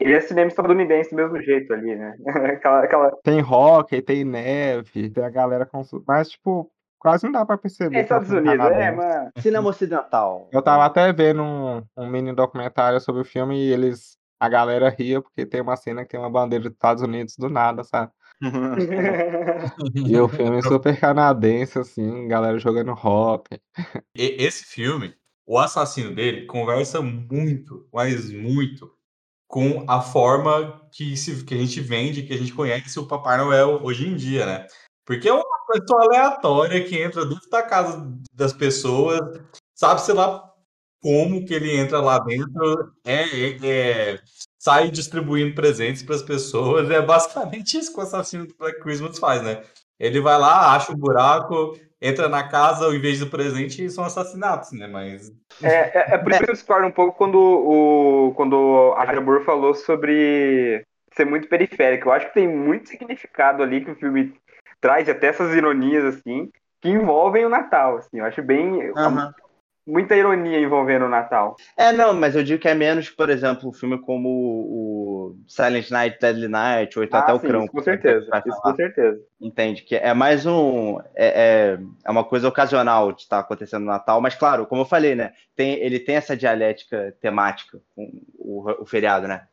ele 0.00 0.14
é 0.14 0.20
cinema 0.20 0.48
estadunidense 0.48 1.10
do 1.10 1.16
mesmo 1.16 1.40
jeito 1.42 1.72
ali, 1.72 1.94
né? 1.94 2.14
aquela, 2.56 2.84
aquela... 2.84 3.10
Tem 3.22 3.40
rock, 3.40 4.00
tem 4.02 4.24
neve, 4.24 5.10
tem 5.10 5.24
a 5.24 5.30
galera 5.30 5.66
com. 5.66 5.82
Mas, 6.06 6.30
tipo, 6.30 6.70
quase 6.98 7.24
não 7.24 7.32
dá 7.32 7.44
pra 7.44 7.58
perceber. 7.58 7.98
É 7.98 8.02
Estados 8.02 8.28
filme 8.28 8.48
Unidos, 8.48 8.66
é, 8.66 8.90
mano. 8.90 9.30
Cinema 9.38 9.68
ocidental. 9.68 10.48
Eu 10.52 10.62
tava 10.62 10.84
até 10.84 11.12
vendo 11.12 11.42
um, 11.42 11.82
um 11.96 12.06
mini 12.08 12.34
documentário 12.34 13.00
sobre 13.00 13.22
o 13.22 13.24
filme 13.24 13.56
e 13.56 13.72
eles. 13.72 14.16
A 14.38 14.50
galera 14.50 14.90
ria 14.90 15.22
porque 15.22 15.46
tem 15.46 15.62
uma 15.62 15.76
cena 15.76 16.02
que 16.02 16.10
tem 16.10 16.20
uma 16.20 16.28
bandeira 16.28 16.64
dos 16.64 16.74
Estados 16.74 17.02
Unidos 17.02 17.36
do 17.38 17.48
nada, 17.48 17.82
sabe? 17.82 18.12
E 19.94 20.18
o 20.18 20.28
filme 20.28 20.58
é 20.58 20.62
super 20.62 20.98
canadense, 20.98 21.78
assim, 21.78 22.28
galera 22.28 22.58
jogando 22.58 22.92
rock. 22.92 23.58
E- 24.14 24.36
esse 24.38 24.64
filme, 24.64 25.14
o 25.46 25.58
assassino 25.58 26.14
dele 26.14 26.46
conversa 26.46 27.00
muito, 27.00 27.88
mas 27.92 28.30
muito, 28.30 28.90
com 29.48 29.84
a 29.88 30.00
forma 30.00 30.86
que, 30.92 31.16
se, 31.16 31.44
que 31.44 31.54
a 31.54 31.58
gente 31.58 31.80
vende, 31.80 32.22
que 32.24 32.34
a 32.34 32.36
gente 32.36 32.52
conhece 32.52 32.98
o 32.98 33.06
Papai 33.06 33.38
Noel 33.38 33.80
hoje 33.82 34.06
em 34.06 34.16
dia, 34.16 34.44
né? 34.44 34.66
Porque 35.04 35.28
é 35.28 35.32
uma 35.32 35.55
pessoa 35.66 36.04
aleatória 36.04 36.84
que 36.84 37.00
entra 37.00 37.24
dentro 37.26 37.48
da 37.50 37.62
casa 37.62 38.06
das 38.32 38.52
pessoas, 38.52 39.20
sabe, 39.74 40.00
sei 40.02 40.14
lá, 40.14 40.42
como 41.00 41.44
que 41.44 41.54
ele 41.54 41.76
entra 41.76 42.00
lá 42.00 42.18
dentro, 42.18 42.92
é, 43.04 43.22
é- 43.22 43.58
é- 44.14 44.18
sai 44.58 44.90
distribuindo 44.90 45.54
presentes 45.54 46.02
para 46.02 46.16
as 46.16 46.22
pessoas. 46.22 46.90
É 46.90 47.00
basicamente 47.00 47.78
isso 47.78 47.92
que 47.92 48.00
o 48.00 48.02
assassino 48.02 48.46
do 48.46 48.56
Black 48.56 48.80
Christmas 48.80 49.18
faz, 49.18 49.42
né? 49.42 49.62
Ele 49.98 50.20
vai 50.20 50.38
lá, 50.38 50.74
acha 50.74 50.92
um 50.92 50.96
buraco, 50.96 51.78
entra 52.00 52.28
na 52.28 52.48
casa, 52.48 52.84
ao 52.84 52.94
invés 52.94 53.20
do 53.20 53.28
presente, 53.28 53.88
são 53.90 54.04
assassinatos, 54.04 54.72
né? 54.72 54.86
Mas 54.86 55.30
É, 55.62 55.98
é, 55.98 56.14
é 56.14 56.18
por 56.18 56.32
isso 56.32 56.44
que 56.44 56.50
eu 56.50 56.54
discordo 56.54 56.86
um 56.86 56.92
pouco 56.92 57.16
quando, 57.16 57.36
o, 57.38 58.34
quando 58.34 58.94
a 58.96 59.06
Jabur 59.06 59.44
falou 59.44 59.74
sobre 59.74 60.84
ser 61.14 61.24
muito 61.24 61.48
periférico. 61.48 62.08
Eu 62.08 62.12
acho 62.12 62.26
que 62.26 62.34
tem 62.34 62.48
muito 62.48 62.88
significado 62.88 63.62
ali 63.62 63.84
que 63.84 63.90
o 63.90 63.96
filme 63.96 64.34
traz, 64.80 65.08
até 65.08 65.28
essas 65.28 65.54
ironias, 65.54 66.04
assim, 66.04 66.50
que 66.80 66.88
envolvem 66.88 67.44
o 67.44 67.48
Natal, 67.48 67.98
assim. 67.98 68.18
Eu 68.18 68.24
acho 68.24 68.42
bem... 68.42 68.90
Aham. 68.96 69.32
Muita 69.88 70.16
ironia 70.16 70.58
envolvendo 70.58 71.04
o 71.04 71.08
Natal. 71.08 71.54
É, 71.76 71.92
não, 71.92 72.12
mas 72.12 72.34
eu 72.34 72.42
digo 72.42 72.60
que 72.60 72.66
é 72.66 72.74
menos, 72.74 73.08
por 73.08 73.30
exemplo, 73.30 73.68
um 73.68 73.72
filme 73.72 73.96
como 74.00 74.28
o, 74.28 75.36
Silent 75.46 75.90
Night, 75.90 76.18
Deadly 76.20 76.48
Night, 76.48 76.98
ou 76.98 77.04
então 77.04 77.20
até 77.20 77.30
Ah, 77.30 77.34
o 77.36 77.38
sim, 77.38 77.46
Crão. 77.46 77.62
isso 77.64 77.72
com 77.72 77.82
certeza. 77.82 78.42
Isso 78.44 78.60
com 78.60 78.74
certeza. 78.74 79.20
Entende? 79.40 79.82
Que 79.82 79.94
é 79.94 80.12
mais 80.12 80.44
um. 80.44 80.98
É, 81.14 81.26
é, 81.26 81.78
é 82.04 82.10
uma 82.10 82.24
coisa 82.24 82.48
ocasional 82.48 83.12
de 83.12 83.22
estar 83.22 83.38
acontecendo 83.38 83.82
no 83.82 83.92
Natal, 83.92 84.20
mas 84.20 84.34
claro, 84.34 84.66
como 84.66 84.82
eu 84.82 84.86
falei, 84.86 85.14
né? 85.14 85.32
Tem, 85.54 85.74
ele 85.74 86.00
tem 86.00 86.16
essa 86.16 86.36
dialética 86.36 87.14
temática 87.20 87.78
com 87.94 88.10
o, 88.38 88.82
o 88.82 88.86
feriado, 88.86 89.28
né? 89.28 89.46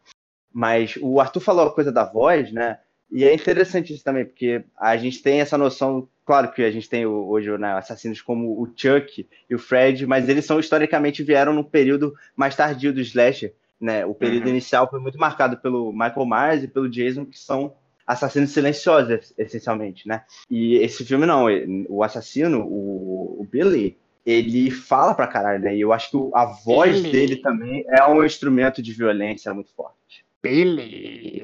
Mas 0.52 0.98
o 1.00 1.20
Arthur 1.20 1.42
falou 1.42 1.68
a 1.68 1.74
coisa 1.76 1.92
da 1.92 2.06
voz, 2.06 2.52
né? 2.52 2.80
E 3.14 3.24
é 3.24 3.34
interessante 3.34 3.94
isso 3.94 4.04
também, 4.04 4.26
porque 4.26 4.64
a 4.76 4.98
gente 4.98 5.22
tem 5.22 5.40
essa 5.40 5.58
noção. 5.58 6.10
Claro 6.26 6.52
que 6.52 6.64
a 6.64 6.72
gente 6.72 6.90
tem 6.90 7.06
hoje 7.06 7.56
né, 7.58 7.74
assassinos 7.74 8.22
como 8.22 8.60
o 8.60 8.66
Chuck 8.76 9.28
e 9.50 9.54
o 9.56 9.60
Fred, 9.60 10.08
mas 10.08 10.28
eles 10.28 10.46
são 10.46 10.60
historicamente 10.60 11.22
vieram 11.22 11.54
num 11.54 11.64
período 11.64 12.14
mais 12.36 12.56
tardio 12.56 12.92
do 12.94 13.02
slasher. 13.02 13.54
Né? 13.80 14.06
O 14.06 14.16
período 14.16 14.44
Uhum. 14.46 14.50
inicial 14.52 14.90
foi 14.90 15.00
muito 15.00 15.18
marcado 15.20 15.58
pelo 15.58 15.92
Michael 15.92 16.26
Myers 16.26 16.64
e 16.64 16.68
pelo 16.68 16.90
Jason, 16.90 17.26
que 17.26 17.38
são 17.38 17.74
assassinos 18.08 18.50
silenciosos, 18.52 19.34
essencialmente, 19.38 20.08
né? 20.08 20.24
E 20.50 20.76
esse 20.78 21.06
filme 21.06 21.26
não, 21.26 21.50
ele- 21.50 21.86
o 21.90 22.04
assassino, 22.04 22.62
o, 22.66 23.42
o 23.42 23.48
Billy, 23.50 23.98
ele 24.26 24.72
fala 24.72 25.14
pra 25.14 25.28
caralho, 25.28 25.62
né? 25.62 25.76
E 25.76 25.82
eu 25.82 25.92
acho 25.94 26.10
que 26.12 26.18
a 26.34 26.46
voz 26.46 26.98
Billy. 27.02 27.12
dele 27.12 27.36
também 27.38 27.84
é 27.90 28.06
um 28.08 28.24
instrumento 28.24 28.82
de 28.82 28.94
violência 28.94 29.54
muito 29.54 29.72
forte. 29.74 30.23
Billy! 30.44 31.42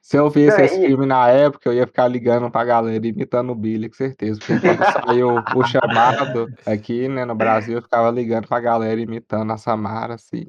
Se 0.00 0.16
eu 0.16 0.30
visse 0.30 0.62
esse 0.62 0.80
filme 0.86 1.04
na 1.04 1.28
época, 1.28 1.68
eu 1.68 1.74
ia 1.74 1.86
ficar 1.86 2.08
ligando 2.08 2.50
pra 2.50 2.64
galera 2.64 3.06
imitando 3.06 3.50
o 3.50 3.54
Billy, 3.54 3.88
com 3.88 3.96
certeza. 3.96 4.38
Porque 4.38 4.58
quando 4.60 5.06
saiu 5.06 5.42
o 5.54 5.64
chamado 5.66 6.48
aqui, 6.64 7.08
né, 7.08 7.24
no 7.24 7.34
Brasil, 7.34 7.76
eu 7.76 7.82
ficava 7.82 8.10
ligando 8.10 8.46
pra 8.48 8.60
galera 8.60 9.00
imitando 9.00 9.52
a 9.52 9.58
Samara, 9.58 10.14
assim. 10.14 10.46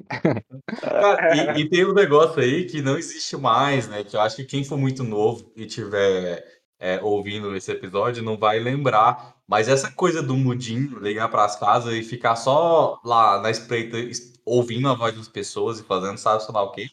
E, 1.34 1.60
e 1.60 1.68
tem 1.68 1.84
um 1.84 1.92
negócio 1.92 2.40
aí 2.40 2.64
que 2.64 2.80
não 2.80 2.96
existe 2.96 3.36
mais, 3.36 3.88
né? 3.88 4.04
Que 4.04 4.16
eu 4.16 4.20
acho 4.20 4.36
que 4.36 4.44
quem 4.44 4.64
for 4.64 4.78
muito 4.78 5.02
novo 5.04 5.52
e 5.56 5.66
tiver 5.66 6.59
é, 6.80 7.00
ouvindo 7.02 7.54
esse 7.56 7.70
episódio 7.72 8.22
não 8.22 8.38
vai 8.38 8.58
lembrar. 8.58 9.36
Mas 9.46 9.68
essa 9.68 9.90
coisa 9.92 10.22
do 10.22 10.36
mudinho, 10.36 10.98
ligar 11.00 11.28
para 11.28 11.44
as 11.44 11.56
casas 11.58 11.92
e 11.94 12.02
ficar 12.02 12.36
só 12.36 13.00
lá 13.04 13.40
na 13.40 13.50
espreita 13.50 13.98
es- 13.98 14.32
ouvindo 14.44 14.88
a 14.88 14.94
voz 14.94 15.14
das 15.16 15.28
pessoas 15.28 15.80
e 15.80 15.84
fazendo 15.84 16.18
sabe 16.18 16.42
sei 16.44 16.54
lá 16.54 16.62
o 16.62 16.72
quê, 16.72 16.88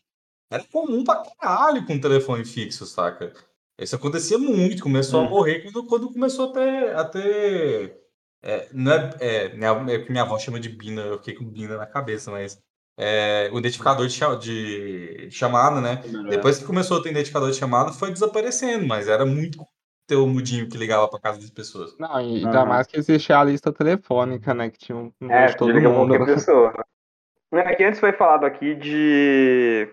era 0.52 0.64
comum 0.66 1.04
pra 1.04 1.24
caralho 1.40 1.86
com 1.86 2.00
telefone 2.00 2.46
fixo, 2.46 2.86
saca? 2.86 3.34
Isso 3.80 3.96
acontecia 3.96 4.38
muito, 4.40 4.84
começou 4.84 5.20
a 5.22 5.24
Uhum. 5.24 5.30
morrer 5.30 5.62
quando, 5.62 5.86
quando 5.88 6.12
começou 6.12 6.50
a 6.50 6.54
ter. 6.54 6.96
A 6.96 7.06
ter 7.06 7.98
é, 8.44 8.70
não 8.74 8.92
é, 8.94 9.10
é, 9.20 9.50
minha, 9.56 9.70
é 9.96 10.00
que 10.00 10.12
minha 10.12 10.24
avó 10.24 10.38
chama 10.40 10.60
de 10.60 10.70
Bina, 10.70 11.02
eu 11.02 11.18
fiquei 11.18 11.36
com 11.36 11.46
Bina 11.46 11.78
na 11.78 11.86
cabeça, 11.86 12.32
mas 12.32 12.60
é, 12.98 13.50
o 13.54 13.60
identificador 13.60 14.08
de, 14.08 15.28
de 15.28 15.32
chamada, 15.32 15.82
né? 15.82 16.02
Depois 16.30 16.58
que 16.60 16.66
começou 16.66 16.98
a 17.00 17.04
ter 17.04 17.12
identificador 17.12 17.52
de 17.52 17.58
chamada, 17.58 17.92
foi 17.94 18.12
desaparecendo, 18.12 18.86
mas 18.88 19.08
era 19.08 19.26
muito 19.26 19.66
ter 20.08 20.16
o 20.16 20.26
mudinho 20.26 20.70
que 20.70 20.78
ligava 20.78 21.08
pra 21.10 21.20
casa 21.20 21.40
das 21.40 21.50
pessoas. 21.50 21.96
Não, 22.00 22.20
e 22.22 22.46
ainda 22.46 22.66
mais 22.66 22.88
que 22.88 22.98
existia 22.98 23.38
a 23.38 23.44
lista 23.44 23.72
telefônica, 23.74 24.54
né, 24.54 24.70
que 24.70 24.80
tinha 24.80 24.98
um 24.98 25.12
É, 25.30 25.48
de 25.48 25.58
todo 25.58 25.74
mundo. 25.74 26.18
qualquer 26.18 26.34
pessoa. 26.34 26.74
É 27.52 27.76
que 27.76 27.84
antes 27.84 28.00
foi 28.00 28.14
falado 28.14 28.46
aqui 28.46 28.76
de 28.76 29.90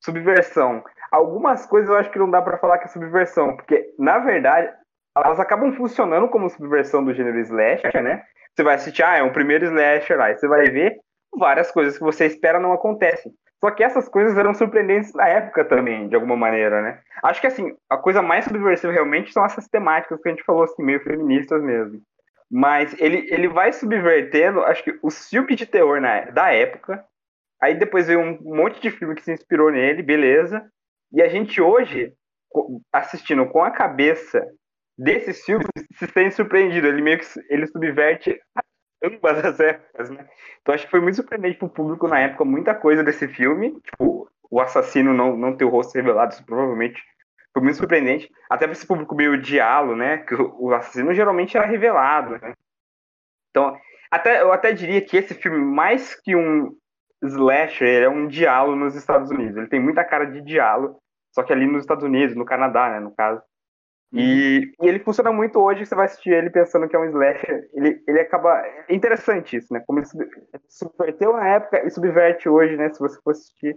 subversão. 0.00 0.82
Algumas 1.10 1.66
coisas 1.66 1.90
eu 1.90 1.96
acho 1.96 2.10
que 2.10 2.18
não 2.18 2.30
dá 2.30 2.40
para 2.40 2.58
falar 2.58 2.78
que 2.78 2.86
é 2.86 2.88
subversão, 2.88 3.56
porque, 3.56 3.94
na 3.98 4.18
verdade, 4.18 4.72
elas 5.16 5.38
acabam 5.38 5.72
funcionando 5.74 6.28
como 6.28 6.48
subversão 6.48 7.04
do 7.04 7.12
gênero 7.12 7.38
slasher, 7.40 8.02
né? 8.02 8.22
Você 8.54 8.62
vai 8.62 8.74
assistir, 8.76 9.02
ah, 9.02 9.18
é 9.18 9.22
um 9.22 9.32
primeiro 9.32 9.66
slasher 9.66 10.16
lá, 10.16 10.30
e 10.30 10.36
você 10.38 10.48
vai 10.48 10.70
ver 10.70 10.96
várias 11.36 11.70
coisas 11.70 11.96
que 11.98 12.04
você 12.04 12.26
espera 12.26 12.58
não 12.60 12.72
acontecem. 12.72 13.32
Só 13.64 13.70
que 13.70 13.84
essas 13.84 14.08
coisas 14.08 14.36
eram 14.36 14.52
surpreendentes 14.54 15.14
na 15.14 15.28
época 15.28 15.64
também, 15.64 16.08
de 16.08 16.16
alguma 16.16 16.36
maneira, 16.36 16.82
né? 16.82 17.00
Acho 17.22 17.40
que, 17.40 17.46
assim, 17.46 17.76
a 17.88 17.96
coisa 17.96 18.20
mais 18.20 18.44
subversiva 18.44 18.92
realmente 18.92 19.32
são 19.32 19.44
essas 19.44 19.68
temáticas 19.68 20.20
que 20.20 20.28
a 20.28 20.32
gente 20.32 20.42
falou, 20.42 20.64
assim, 20.64 20.82
meio 20.82 20.98
feministas 20.98 21.62
mesmo. 21.62 22.02
Mas 22.50 22.92
ele, 23.00 23.28
ele 23.30 23.46
vai 23.46 23.72
subvertendo, 23.72 24.64
acho 24.64 24.82
que, 24.82 24.98
o 25.00 25.10
filme 25.10 25.54
de 25.54 25.64
terror 25.64 26.00
na, 26.00 26.22
da 26.22 26.52
época. 26.52 27.04
Aí 27.62 27.76
depois 27.76 28.08
veio 28.08 28.18
um 28.18 28.36
monte 28.42 28.82
de 28.82 28.90
filme 28.90 29.14
que 29.14 29.22
se 29.22 29.32
inspirou 29.32 29.70
nele, 29.70 30.02
beleza. 30.02 30.68
E 31.12 31.22
a 31.22 31.28
gente 31.28 31.60
hoje, 31.60 32.12
assistindo 32.92 33.46
com 33.46 33.62
a 33.62 33.70
cabeça 33.70 34.44
desses 34.98 35.44
filmes, 35.44 35.68
se 35.94 36.06
sente 36.08 36.34
surpreendido. 36.34 36.88
Ele 36.88 37.00
meio 37.00 37.20
que 37.20 37.26
ele 37.48 37.68
subverte 37.68 38.40
ambas 39.02 39.38
as 39.44 39.60
épocas, 39.60 40.10
né? 40.10 40.26
Então 40.60 40.74
acho 40.74 40.84
que 40.84 40.90
foi 40.90 41.00
muito 41.00 41.16
surpreendente 41.16 41.58
pro 41.58 41.68
público 41.68 42.08
na 42.08 42.20
época, 42.20 42.44
muita 42.44 42.74
coisa 42.74 43.02
desse 43.02 43.28
filme. 43.28 43.80
Tipo, 43.80 44.28
o 44.50 44.60
assassino 44.60 45.12
não, 45.12 45.36
não 45.36 45.56
ter 45.56 45.64
o 45.64 45.70
rosto 45.70 45.94
revelado, 45.94 46.34
isso 46.34 46.44
provavelmente 46.44 47.02
foi 47.52 47.62
muito 47.62 47.76
surpreendente. 47.76 48.30
Até 48.48 48.66
pra 48.66 48.72
esse 48.72 48.86
público 48.86 49.14
meio 49.14 49.40
diálogo, 49.40 49.96
né? 49.96 50.18
Que 50.18 50.34
o, 50.34 50.72
assassino 50.74 51.14
geralmente 51.14 51.56
era 51.56 51.66
revelado, 51.66 52.38
né? 52.38 52.54
Então, 53.50 53.76
até, 54.10 54.40
eu 54.40 54.52
até 54.52 54.72
diria 54.72 55.00
que 55.02 55.16
esse 55.16 55.34
filme, 55.34 55.58
mais 55.58 56.14
que 56.14 56.34
um 56.34 56.74
slasher, 57.22 58.02
é 58.02 58.08
um 58.08 58.26
diálogo 58.26 58.76
nos 58.76 58.94
Estados 58.94 59.30
Unidos. 59.30 59.56
Ele 59.56 59.68
tem 59.68 59.80
muita 59.80 60.04
cara 60.04 60.24
de 60.24 60.40
diálogo, 60.40 60.98
só 61.30 61.42
que 61.42 61.52
ali 61.52 61.66
nos 61.66 61.82
Estados 61.82 62.04
Unidos, 62.04 62.34
no 62.34 62.44
Canadá, 62.44 62.90
né, 62.90 63.00
no 63.00 63.14
caso. 63.14 63.42
E, 64.12 64.72
e, 64.80 64.88
ele 64.88 64.98
funciona 64.98 65.32
muito 65.32 65.58
hoje, 65.58 65.86
você 65.86 65.94
vai 65.94 66.06
assistir 66.06 66.30
ele 66.30 66.50
pensando 66.50 66.88
que 66.88 66.94
é 66.94 66.98
um 66.98 67.04
slasher, 67.06 67.68
ele, 67.72 68.02
ele 68.06 68.20
acaba... 68.20 68.58
É 68.88 68.94
interessante 68.94 69.56
isso, 69.56 69.72
né? 69.72 69.82
Como 69.86 69.98
ele 69.98 70.08
subverteu 70.68 71.32
na 71.32 71.48
época 71.48 71.86
e 71.86 71.90
subverte 71.90 72.48
hoje, 72.48 72.76
né? 72.76 72.90
Se 72.90 73.00
você 73.00 73.18
for 73.22 73.30
assistir, 73.30 73.76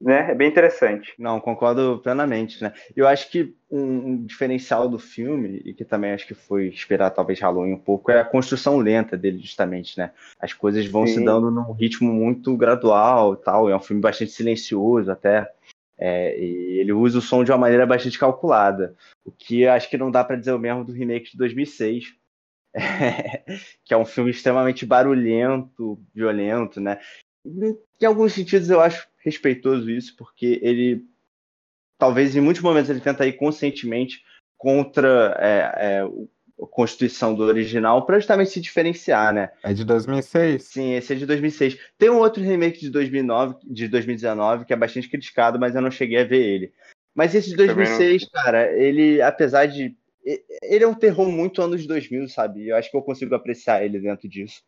né? 0.00 0.30
É 0.30 0.34
bem 0.34 0.48
interessante. 0.48 1.14
Não, 1.18 1.40
concordo 1.40 2.00
plenamente, 2.02 2.62
né? 2.62 2.72
Eu 2.96 3.06
acho 3.06 3.30
que 3.30 3.54
um, 3.70 4.24
diferencial 4.24 4.88
do 4.88 4.98
filme, 4.98 5.62
e 5.64 5.72
que 5.72 5.84
também 5.84 6.12
acho 6.12 6.26
que 6.26 6.34
foi 6.34 6.68
esperar 6.68 7.10
talvez 7.10 7.40
Halloween 7.40 7.72
um 7.72 7.78
pouco, 7.78 8.10
é 8.10 8.20
a 8.20 8.24
construção 8.24 8.76
lenta 8.78 9.16
dele, 9.16 9.38
justamente, 9.38 9.98
né? 9.98 10.10
As 10.38 10.52
coisas 10.52 10.86
vão 10.86 11.06
Sim. 11.06 11.14
se 11.14 11.24
dando 11.24 11.50
num 11.50 11.72
ritmo 11.72 12.12
muito 12.12 12.56
gradual 12.56 13.34
e 13.34 13.36
tal, 13.38 13.68
é 13.70 13.76
um 13.76 13.80
filme 13.80 14.02
bastante 14.02 14.32
silencioso 14.32 15.10
até, 15.10 15.50
é, 15.98 16.38
e 16.38 16.80
ele 16.80 16.92
usa 16.92 17.18
o 17.18 17.22
som 17.22 17.44
de 17.44 17.50
uma 17.52 17.58
maneira 17.58 17.86
bastante 17.86 18.18
calculada, 18.18 18.96
o 19.24 19.30
que 19.30 19.66
acho 19.66 19.88
que 19.88 19.96
não 19.96 20.10
dá 20.10 20.24
para 20.24 20.36
dizer 20.36 20.52
o 20.52 20.58
mesmo 20.58 20.84
do 20.84 20.92
remake 20.92 21.32
de 21.32 21.38
2006, 21.38 22.14
é, 22.74 23.42
que 23.84 23.94
é 23.94 23.96
um 23.96 24.04
filme 24.04 24.30
extremamente 24.30 24.84
barulhento, 24.84 26.00
violento, 26.12 26.80
né? 26.80 27.00
Em 27.46 28.06
alguns 28.06 28.32
sentidos 28.32 28.70
eu 28.70 28.80
acho 28.80 29.06
respeitoso 29.18 29.90
isso, 29.90 30.16
porque 30.16 30.58
ele, 30.62 31.06
talvez 31.98 32.34
em 32.34 32.40
muitos 32.40 32.62
momentos 32.62 32.90
ele 32.90 33.00
tenta 33.00 33.26
ir 33.26 33.34
conscientemente 33.34 34.24
contra 34.56 35.36
é, 35.38 35.72
é, 35.76 36.04
Constituição 36.56 37.34
do 37.34 37.42
original 37.42 38.06
para 38.06 38.18
justamente 38.18 38.50
se 38.50 38.60
diferenciar, 38.60 39.32
né? 39.32 39.50
É 39.62 39.72
de 39.72 39.84
2006? 39.84 40.62
Sim, 40.62 40.94
esse 40.94 41.12
é 41.12 41.16
de 41.16 41.26
2006. 41.26 41.78
Tem 41.98 42.10
um 42.10 42.18
outro 42.18 42.42
remake 42.42 42.80
de 42.80 42.90
2009, 42.90 43.56
de 43.64 43.88
2019 43.88 44.64
que 44.64 44.72
é 44.72 44.76
bastante 44.76 45.08
criticado, 45.08 45.58
mas 45.58 45.74
eu 45.74 45.82
não 45.82 45.90
cheguei 45.90 46.20
a 46.20 46.24
ver 46.24 46.42
ele. 46.42 46.72
Mas 47.14 47.34
esse 47.34 47.50
de 47.50 47.56
2006, 47.56 48.28
cara, 48.30 48.72
ele, 48.72 49.20
apesar 49.22 49.66
de 49.66 49.96
ele 50.62 50.84
é 50.84 50.88
um 50.88 50.94
terror 50.94 51.30
muito 51.30 51.60
anos 51.60 51.86
2000, 51.86 52.28
sabe? 52.28 52.68
Eu 52.68 52.76
acho 52.76 52.90
que 52.90 52.96
eu 52.96 53.02
consigo 53.02 53.34
apreciar 53.34 53.84
ele 53.84 54.00
dentro 54.00 54.28
disso. 54.28 54.62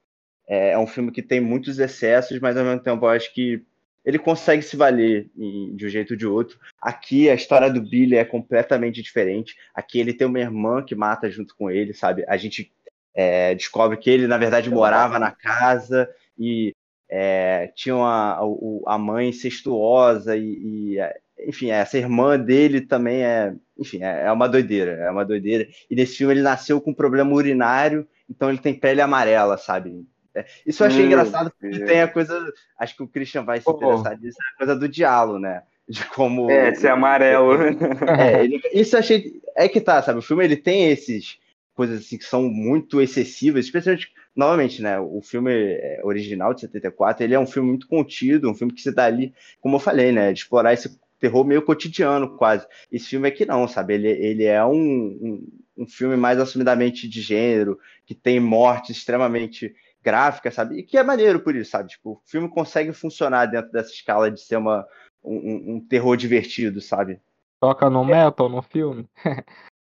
É, 0.46 0.72
é 0.72 0.78
um 0.78 0.86
filme 0.86 1.10
que 1.10 1.22
tem 1.22 1.40
muitos 1.40 1.78
excessos, 1.78 2.38
mas 2.40 2.56
ao 2.56 2.64
mesmo 2.64 2.80
tempo 2.80 3.06
eu 3.06 3.10
acho 3.10 3.32
que 3.32 3.64
ele 4.06 4.20
consegue 4.20 4.62
se 4.62 4.76
valer 4.76 5.28
de 5.34 5.84
um 5.84 5.88
jeito 5.88 6.12
ou 6.12 6.16
de 6.16 6.26
outro. 6.26 6.60
Aqui 6.80 7.28
a 7.28 7.34
história 7.34 7.68
do 7.68 7.82
Billy 7.82 8.14
é 8.14 8.24
completamente 8.24 9.02
diferente. 9.02 9.56
Aqui 9.74 9.98
ele 9.98 10.14
tem 10.14 10.28
uma 10.28 10.38
irmã 10.38 10.80
que 10.80 10.94
mata 10.94 11.28
junto 11.28 11.56
com 11.56 11.68
ele, 11.68 11.92
sabe? 11.92 12.24
A 12.28 12.36
gente 12.36 12.72
é, 13.12 13.52
descobre 13.56 13.96
que 13.96 14.08
ele, 14.08 14.28
na 14.28 14.38
verdade, 14.38 14.70
morava 14.70 15.18
na 15.18 15.32
casa 15.32 16.08
e 16.38 16.72
é, 17.10 17.72
tinha 17.74 17.96
uma, 17.96 18.38
a, 18.86 18.96
mãe 18.96 19.30
incestuosa 19.30 20.36
e, 20.36 20.92
e, 20.92 20.98
é, 21.00 21.12
enfim, 21.44 21.70
essa 21.70 21.98
irmã 21.98 22.38
dele 22.38 22.82
também 22.82 23.24
é, 23.24 23.54
enfim, 23.76 24.04
é, 24.04 24.26
é 24.26 24.32
uma 24.32 24.48
doideira, 24.48 24.92
é 24.92 25.10
uma 25.10 25.24
doideira. 25.24 25.66
E 25.90 25.96
nesse 25.96 26.16
filme 26.16 26.32
ele 26.32 26.42
nasceu 26.42 26.80
com 26.80 26.92
um 26.92 26.94
problema 26.94 27.32
urinário, 27.32 28.06
então 28.30 28.48
ele 28.48 28.58
tem 28.58 28.72
pele 28.72 29.00
amarela, 29.00 29.58
sabe? 29.58 30.06
É, 30.36 30.44
isso 30.66 30.82
eu 30.82 30.88
achei 30.88 31.02
hum, 31.02 31.06
engraçado 31.06 31.50
porque 31.58 31.84
tem 31.84 32.02
a 32.02 32.08
coisa. 32.08 32.52
Acho 32.78 32.94
que 32.94 33.02
o 33.02 33.08
Christian 33.08 33.42
vai 33.42 33.58
se 33.60 33.70
interessar 33.70 34.20
nisso, 34.20 34.36
a 34.54 34.58
coisa 34.58 34.76
do 34.76 34.86
diálogo, 34.86 35.38
né? 35.38 35.62
De 35.88 36.04
como. 36.06 36.50
É, 36.50 36.74
ser 36.74 36.88
amarelo. 36.88 37.56
É, 38.20 38.44
ele, 38.44 38.60
isso 38.72 38.96
eu 38.96 39.00
achei. 39.00 39.40
É 39.56 39.68
que 39.68 39.80
tá, 39.80 40.02
sabe? 40.02 40.18
O 40.18 40.22
filme 40.22 40.44
ele 40.44 40.56
tem 40.56 40.90
esses 40.90 41.38
coisas 41.74 42.00
assim 42.00 42.18
que 42.18 42.24
são 42.24 42.42
muito 42.42 43.00
excessivas, 43.00 43.64
especialmente. 43.64 44.12
Novamente, 44.34 44.82
né? 44.82 45.00
O 45.00 45.22
filme 45.22 45.50
é, 45.54 46.00
original 46.04 46.52
de 46.52 46.60
74, 46.60 47.24
ele 47.24 47.34
é 47.34 47.40
um 47.40 47.46
filme 47.46 47.70
muito 47.70 47.88
contido, 47.88 48.50
um 48.50 48.54
filme 48.54 48.74
que 48.74 48.82
se 48.82 48.92
dá 48.92 49.06
ali, 49.06 49.32
como 49.62 49.76
eu 49.76 49.80
falei, 49.80 50.12
né? 50.12 50.30
De 50.30 50.40
explorar 50.40 50.74
esse 50.74 51.00
terror 51.18 51.42
meio 51.42 51.62
cotidiano, 51.62 52.36
quase. 52.36 52.66
Esse 52.92 53.08
filme 53.08 53.28
aqui 53.28 53.46
não, 53.46 53.66
sabe? 53.66 53.94
Ele, 53.94 54.08
ele 54.08 54.44
é 54.44 54.62
um, 54.62 54.76
um, 54.76 55.48
um 55.78 55.86
filme 55.86 56.16
mais 56.16 56.38
assumidamente 56.38 57.08
de 57.08 57.22
gênero, 57.22 57.78
que 58.04 58.14
tem 58.14 58.38
mortes 58.38 58.98
extremamente 58.98 59.74
gráfica, 60.06 60.52
sabe? 60.52 60.78
E 60.78 60.82
que 60.84 60.96
é 60.96 61.02
maneiro 61.02 61.40
por 61.40 61.56
isso, 61.56 61.72
sabe? 61.72 61.88
Tipo, 61.88 62.12
o 62.12 62.20
filme 62.24 62.48
consegue 62.48 62.92
funcionar 62.92 63.46
dentro 63.46 63.72
dessa 63.72 63.90
escala 63.90 64.30
de 64.30 64.40
ser 64.40 64.56
uma, 64.56 64.86
um, 65.24 65.74
um 65.74 65.80
terror 65.80 66.16
divertido, 66.16 66.80
sabe? 66.80 67.20
Toca 67.60 67.90
no 67.90 68.04
metal 68.04 68.48
no 68.48 68.62
filme? 68.62 69.08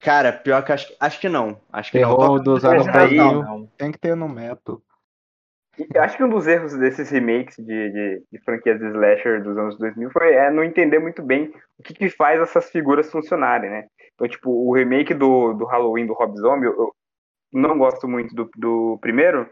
Cara, 0.01 0.33
pior 0.33 0.62
que 0.64 0.72
acho, 0.72 0.94
acho 1.01 1.18
que 1.18 1.29
não. 1.31 1.59
Acho 1.72 1.90
que 1.90 1.98
terror 1.98 2.37
não. 2.37 2.44
dos 2.44 2.62
anos 2.64 2.87
2000 2.87 3.70
tem 3.79 3.90
que 3.90 3.98
ter 3.98 4.14
no 4.14 4.29
metal. 4.29 4.83
Eu 5.94 6.03
acho 6.03 6.18
que 6.18 6.25
um 6.25 6.29
dos 6.29 6.46
erros 6.46 6.75
desses 6.75 7.09
remakes 7.09 7.57
de, 7.57 7.64
de, 7.90 8.22
de, 8.31 8.38
franquias 8.40 8.79
de 8.79 8.88
slasher 8.88 9.42
dos 9.42 9.57
anos 9.57 9.79
2000 9.79 10.11
foi 10.11 10.35
é, 10.35 10.51
não 10.51 10.62
entender 10.62 10.98
muito 10.98 11.22
bem 11.22 11.55
o 11.79 11.83
que, 11.83 11.94
que 11.94 12.11
faz 12.11 12.38
essas 12.40 12.68
figuras 12.68 13.11
funcionarem, 13.11 13.70
né? 13.70 13.87
Então, 14.14 14.29
tipo, 14.29 14.51
o 14.51 14.75
remake 14.75 15.14
do, 15.14 15.55
do 15.55 15.64
Halloween 15.64 16.07
do 16.07 16.12
Rob 16.12 16.37
Zombie, 16.37 16.66
eu, 16.66 16.72
eu 16.79 16.92
não 17.53 17.79
gosto 17.79 18.07
muito 18.07 18.35
do, 18.35 18.51
do 18.57 18.98
primeiro, 19.01 19.48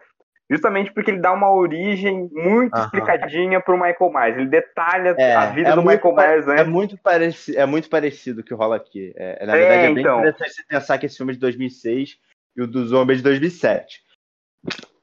Justamente 0.51 0.93
porque 0.93 1.13
ele 1.13 1.21
dá 1.21 1.33
uma 1.33 1.53
origem 1.53 2.29
muito 2.33 2.77
explicadinha 2.77 3.61
pro 3.61 3.79
Michael 3.79 4.13
Myers. 4.13 4.37
Ele 4.37 4.49
detalha 4.49 5.15
é, 5.17 5.35
a 5.35 5.47
vida 5.47 5.69
é 5.69 5.75
do 5.77 5.83
Michael 5.83 6.15
Myers 6.15 6.49
antes. 6.49 6.61
É 6.61 6.65
muito, 6.65 6.99
parecido, 6.99 7.59
é 7.59 7.67
muito 7.67 7.89
parecido 7.89 8.41
o 8.41 8.45
que 8.45 8.53
rola 8.53 8.75
aqui. 8.75 9.13
É, 9.17 9.47
na 9.47 9.53
verdade, 9.53 9.75
é, 9.75 9.85
é 9.85 9.95
bem 9.95 10.01
então. 10.01 10.19
interessante 10.19 10.67
pensar 10.69 10.99
que 10.99 11.07
esse 11.07 11.17
filme 11.17 11.33
é 11.33 11.35
de 11.35 11.41
2006 11.41 12.19
e 12.57 12.63
o 12.63 12.67
do 12.67 12.85
Zombie 12.85 13.13
é 13.13 13.17
de 13.17 13.23
2007. 13.23 14.01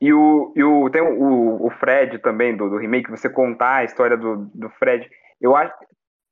E 0.02 0.14
o, 0.14 0.54
e 0.54 0.64
o 0.64 0.90
tem 0.90 1.02
o, 1.02 1.66
o 1.66 1.70
Fred 1.80 2.20
também, 2.20 2.56
do, 2.56 2.70
do 2.70 2.78
remake, 2.78 3.10
você 3.10 3.30
contar 3.30 3.78
a 3.78 3.84
história 3.86 4.18
do, 4.18 4.50
do 4.54 4.70
Fred. 4.72 5.10
Eu 5.40 5.56
acho 5.56 5.74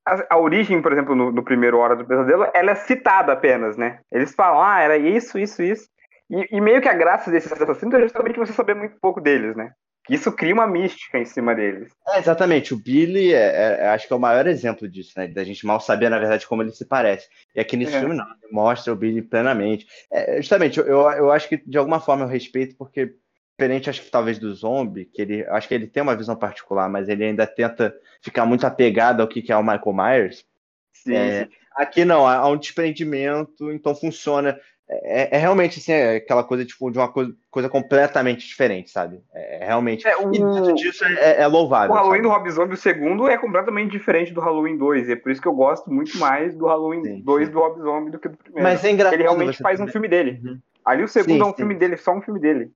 a, 0.06 0.36
a, 0.36 0.38
origem, 0.38 0.82
por 0.82 0.92
exemplo, 0.92 1.16
no, 1.16 1.32
no, 1.32 1.44
primeiro 1.44 1.80
Hora 1.80 1.96
do 1.96 2.06
Pesadelo, 2.06 2.48
ela 2.54 2.72
é 2.72 2.76
citada 2.76 3.34
apenas, 3.34 3.76
né? 3.76 4.00
Eles 4.12 4.36
falam, 4.36 4.62
ah, 4.62 4.80
era 4.80 4.98
isso, 4.98 5.40
isso, 5.40 5.64
isso. 5.64 5.90
E, 6.30 6.58
e, 6.58 6.62
meio 6.62 6.82
que 6.82 6.90
a 6.90 6.94
graça 6.94 7.30
desses 7.30 7.52
assassinos 7.52 7.94
é 7.94 8.02
justamente 8.02 8.40
você 8.40 8.54
saber 8.54 8.74
muito 8.74 8.98
pouco 9.00 9.22
deles, 9.22 9.56
né? 9.56 9.72
Isso 10.10 10.32
cria 10.32 10.54
uma 10.54 10.68
mística 10.68 11.18
em 11.18 11.26
cima 11.26 11.56
deles. 11.56 11.92
É, 12.08 12.20
exatamente. 12.20 12.74
O 12.74 12.78
Billy, 12.78 13.34
é, 13.34 13.38
é, 13.38 13.78
é 13.82 13.88
acho 13.90 14.08
que 14.08 14.14
é 14.14 14.16
o 14.16 14.20
maior 14.20 14.46
exemplo 14.46 14.88
disso, 14.88 15.14
né? 15.18 15.28
Da 15.28 15.44
gente 15.44 15.66
mal 15.66 15.80
saber, 15.80 16.10
na 16.10 16.20
verdade, 16.20 16.46
como 16.46 16.62
ele 16.62 16.72
se 16.72 16.86
parece. 16.86 17.28
E 17.56 17.60
aqui 17.60 17.76
nesse 17.76 17.96
é. 17.96 18.00
filme, 18.00 18.16
não. 18.16 18.26
Ele 18.26 18.52
mostra 18.52 18.94
o 18.94 18.96
Billy 18.96 19.22
plenamente. 19.22 19.88
É, 20.12 20.38
justamente, 20.38 20.80
eu, 20.80 20.88
eu 20.88 21.32
acho 21.32 21.50
que 21.50 21.58
de 21.58 21.78
alguma 21.78 22.00
forma 22.00 22.24
eu 22.24 22.30
respeito, 22.30 22.76
porque 22.78 23.16
diferente, 23.58 23.90
acho 23.90 24.02
que 24.02 24.12
talvez 24.12 24.38
do 24.38 24.54
zombie, 24.54 25.06
que 25.06 25.22
ele, 25.22 25.46
acho 25.46 25.68
que 25.68 25.74
ele 25.74 25.88
tem 25.88 26.04
uma 26.04 26.16
visão 26.16 26.36
particular, 26.36 26.90
mas 26.90 27.08
ele 27.08 27.24
ainda 27.24 27.48
tenta 27.48 27.96
ficar 28.22 28.46
muito 28.46 28.68
apegado 28.68 29.22
ao 29.22 29.28
que, 29.28 29.42
que 29.42 29.52
é 29.52 29.58
o 29.58 29.64
Michael 29.64 29.94
Myers. 29.94 30.46
Sim, 30.94 31.16
é, 31.16 31.46
sim. 31.46 31.52
Aqui 31.76 32.06
não, 32.06 32.28
há 32.28 32.48
um 32.48 32.58
desprendimento, 32.58 33.72
então 33.72 33.96
funciona. 33.96 34.60
É, 34.88 35.36
é, 35.36 35.40
realmente 35.40 35.80
assim, 35.80 35.92
é 35.92 36.18
aquela 36.18 36.44
coisa 36.44 36.64
tipo, 36.64 36.92
de 36.92 37.00
uma 37.00 37.08
coisa, 37.08 37.34
coisa 37.50 37.68
completamente 37.68 38.48
diferente, 38.48 38.92
sabe? 38.92 39.20
É, 39.34 39.64
é 39.64 39.66
realmente. 39.66 40.08
É, 40.08 40.16
o... 40.16 40.32
E 40.32 40.38
tudo 40.38 40.76
disso 40.76 41.04
é, 41.04 41.14
é, 41.14 41.42
é 41.42 41.48
louvável. 41.48 41.92
O 41.92 41.98
Halloween 41.98 42.18
sabe? 42.18 42.28
do 42.28 42.30
Rob 42.30 42.52
Zombie, 42.52 42.74
o 42.76 42.78
segundo, 42.78 43.28
é 43.28 43.38
completamente 43.38 43.92
diferente 43.92 44.32
do 44.32 44.42
Halloween 44.42 44.78
2. 44.78 45.10
E 45.10 45.14
é 45.14 45.16
por 45.16 45.32
isso 45.32 45.42
que 45.42 45.48
eu 45.48 45.56
gosto 45.56 45.92
muito 45.92 46.18
mais 46.20 46.56
do 46.56 46.68
Halloween 46.68 47.04
sim, 47.04 47.22
2 47.22 47.48
sim. 47.48 47.52
do 47.52 47.60
Rob 47.60 47.82
Zombie 47.82 48.12
do 48.12 48.20
que 48.20 48.30
do 48.30 48.38
primeiro. 48.38 48.64
Mas 48.70 48.86
é 48.86 48.92
engraçado. 48.92 49.16
Ele 49.16 49.24
realmente 49.24 49.58
faz 49.58 49.80
um 49.80 49.88
filme 49.88 50.08
dele. 50.08 50.40
Uhum. 50.44 50.60
Ali 50.86 51.04
o 51.04 51.08
segundo 51.08 51.34
sim, 51.34 51.42
é 51.42 51.46
um 51.46 51.54
filme 51.54 51.74
dele, 51.74 51.98
só 51.98 52.14
um 52.14 52.22
filme 52.22 52.40
dele. 52.40 52.72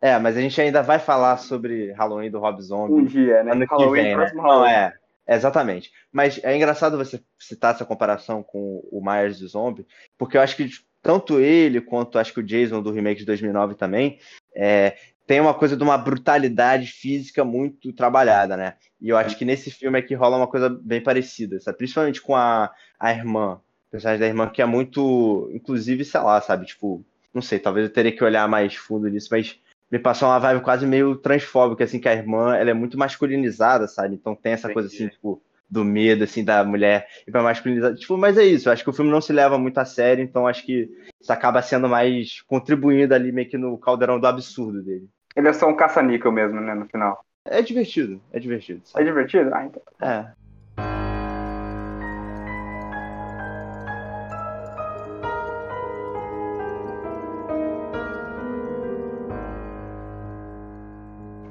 É, 0.00 0.18
mas 0.18 0.38
a 0.38 0.40
gente 0.40 0.58
ainda 0.58 0.82
vai 0.82 0.98
falar 0.98 1.36
sobre 1.36 1.92
Halloween 1.92 2.30
do 2.30 2.38
Rob 2.38 2.60
Zombie. 2.62 2.94
Um 2.94 3.04
dia, 3.04 3.44
né? 3.44 3.52
ano 3.52 3.68
que 3.68 3.74
Halloween, 3.74 4.02
vem, 4.02 4.10
né? 4.10 4.14
próximo 4.14 4.42
Não, 4.42 4.48
Halloween. 4.48 4.72
é, 4.72 4.94
exatamente. 5.28 5.92
Mas 6.10 6.40
é 6.42 6.56
engraçado 6.56 6.96
você 6.96 7.20
citar 7.38 7.74
essa 7.74 7.84
comparação 7.84 8.42
com 8.42 8.80
o 8.90 9.04
Myers 9.04 9.40
do 9.40 9.46
Zombie, 9.46 9.86
porque 10.16 10.38
eu 10.38 10.40
acho 10.40 10.56
que 10.56 10.70
tanto 11.02 11.40
ele 11.40 11.80
quanto 11.80 12.18
acho 12.18 12.32
que 12.32 12.40
o 12.40 12.42
Jason 12.42 12.82
do 12.82 12.90
remake 12.90 13.20
de 13.20 13.26
2009 13.26 13.74
também 13.74 14.18
é, 14.54 14.96
tem 15.26 15.40
uma 15.40 15.54
coisa 15.54 15.76
de 15.76 15.82
uma 15.82 15.96
brutalidade 15.96 16.88
física 16.88 17.44
muito 17.44 17.92
trabalhada, 17.92 18.56
né? 18.56 18.74
E 19.00 19.08
eu 19.08 19.16
acho 19.16 19.38
que 19.38 19.44
nesse 19.44 19.70
filme 19.70 19.98
aqui 19.98 20.14
rola 20.14 20.36
uma 20.36 20.48
coisa 20.48 20.68
bem 20.68 21.00
parecida, 21.00 21.60
sabe? 21.60 21.78
Principalmente 21.78 22.20
com 22.20 22.34
a, 22.34 22.70
a 22.98 23.12
irmã, 23.12 23.60
a 23.88 23.90
personagem 23.92 24.20
da 24.20 24.26
irmã, 24.26 24.48
que 24.48 24.60
é 24.60 24.66
muito, 24.66 25.48
inclusive, 25.54 26.04
sei 26.04 26.20
lá, 26.20 26.40
sabe? 26.40 26.66
Tipo, 26.66 27.04
não 27.32 27.40
sei, 27.40 27.60
talvez 27.60 27.86
eu 27.86 27.92
teria 27.92 28.10
que 28.10 28.24
olhar 28.24 28.48
mais 28.48 28.74
fundo 28.74 29.08
nisso, 29.08 29.28
mas 29.30 29.56
me 29.90 29.98
passou 29.98 30.28
uma 30.28 30.38
vibe 30.38 30.62
quase 30.62 30.86
meio 30.86 31.16
transfóbica, 31.16 31.84
assim, 31.84 31.98
que 31.98 32.08
a 32.08 32.12
irmã, 32.12 32.56
ela 32.56 32.70
é 32.70 32.74
muito 32.74 32.98
masculinizada, 32.98 33.86
sabe? 33.86 34.16
Então 34.16 34.34
tem 34.34 34.52
essa 34.52 34.72
coisa 34.72 34.88
assim, 34.88 35.04
Entendi. 35.04 35.12
tipo, 35.12 35.40
do 35.70 35.84
medo, 35.84 36.24
assim, 36.24 36.44
da 36.44 36.64
mulher 36.64 37.06
ir 37.26 37.30
pra 37.30 37.42
masculinizar. 37.42 37.94
Tipo, 37.94 38.16
mas 38.16 38.36
é 38.36 38.44
isso, 38.44 38.68
acho 38.70 38.82
que 38.82 38.90
o 38.90 38.92
filme 38.92 39.10
não 39.10 39.20
se 39.20 39.32
leva 39.32 39.58
muito 39.58 39.78
a 39.78 39.84
sério, 39.84 40.24
então 40.24 40.46
acho 40.46 40.64
que 40.64 40.88
isso 41.20 41.32
acaba 41.32 41.62
sendo 41.62 41.88
mais 41.88 42.40
contribuindo 42.42 43.14
ali 43.14 43.30
meio 43.30 43.48
que 43.48 43.56
no 43.56 43.78
caldeirão 43.78 44.18
do 44.18 44.26
absurdo 44.26 44.82
dele. 44.82 45.08
Ele 45.36 45.48
é 45.48 45.52
só 45.52 45.68
um 45.68 45.76
caça-níquel 45.76 46.32
mesmo, 46.32 46.60
né, 46.60 46.74
no 46.74 46.86
final. 46.86 47.24
É 47.44 47.62
divertido, 47.62 48.20
é 48.32 48.38
divertido. 48.38 48.82
É 48.84 48.88
Sabe? 48.88 49.04
divertido? 49.04 49.54
Ah, 49.54 49.64
então. 49.64 49.82
É. 50.02 50.40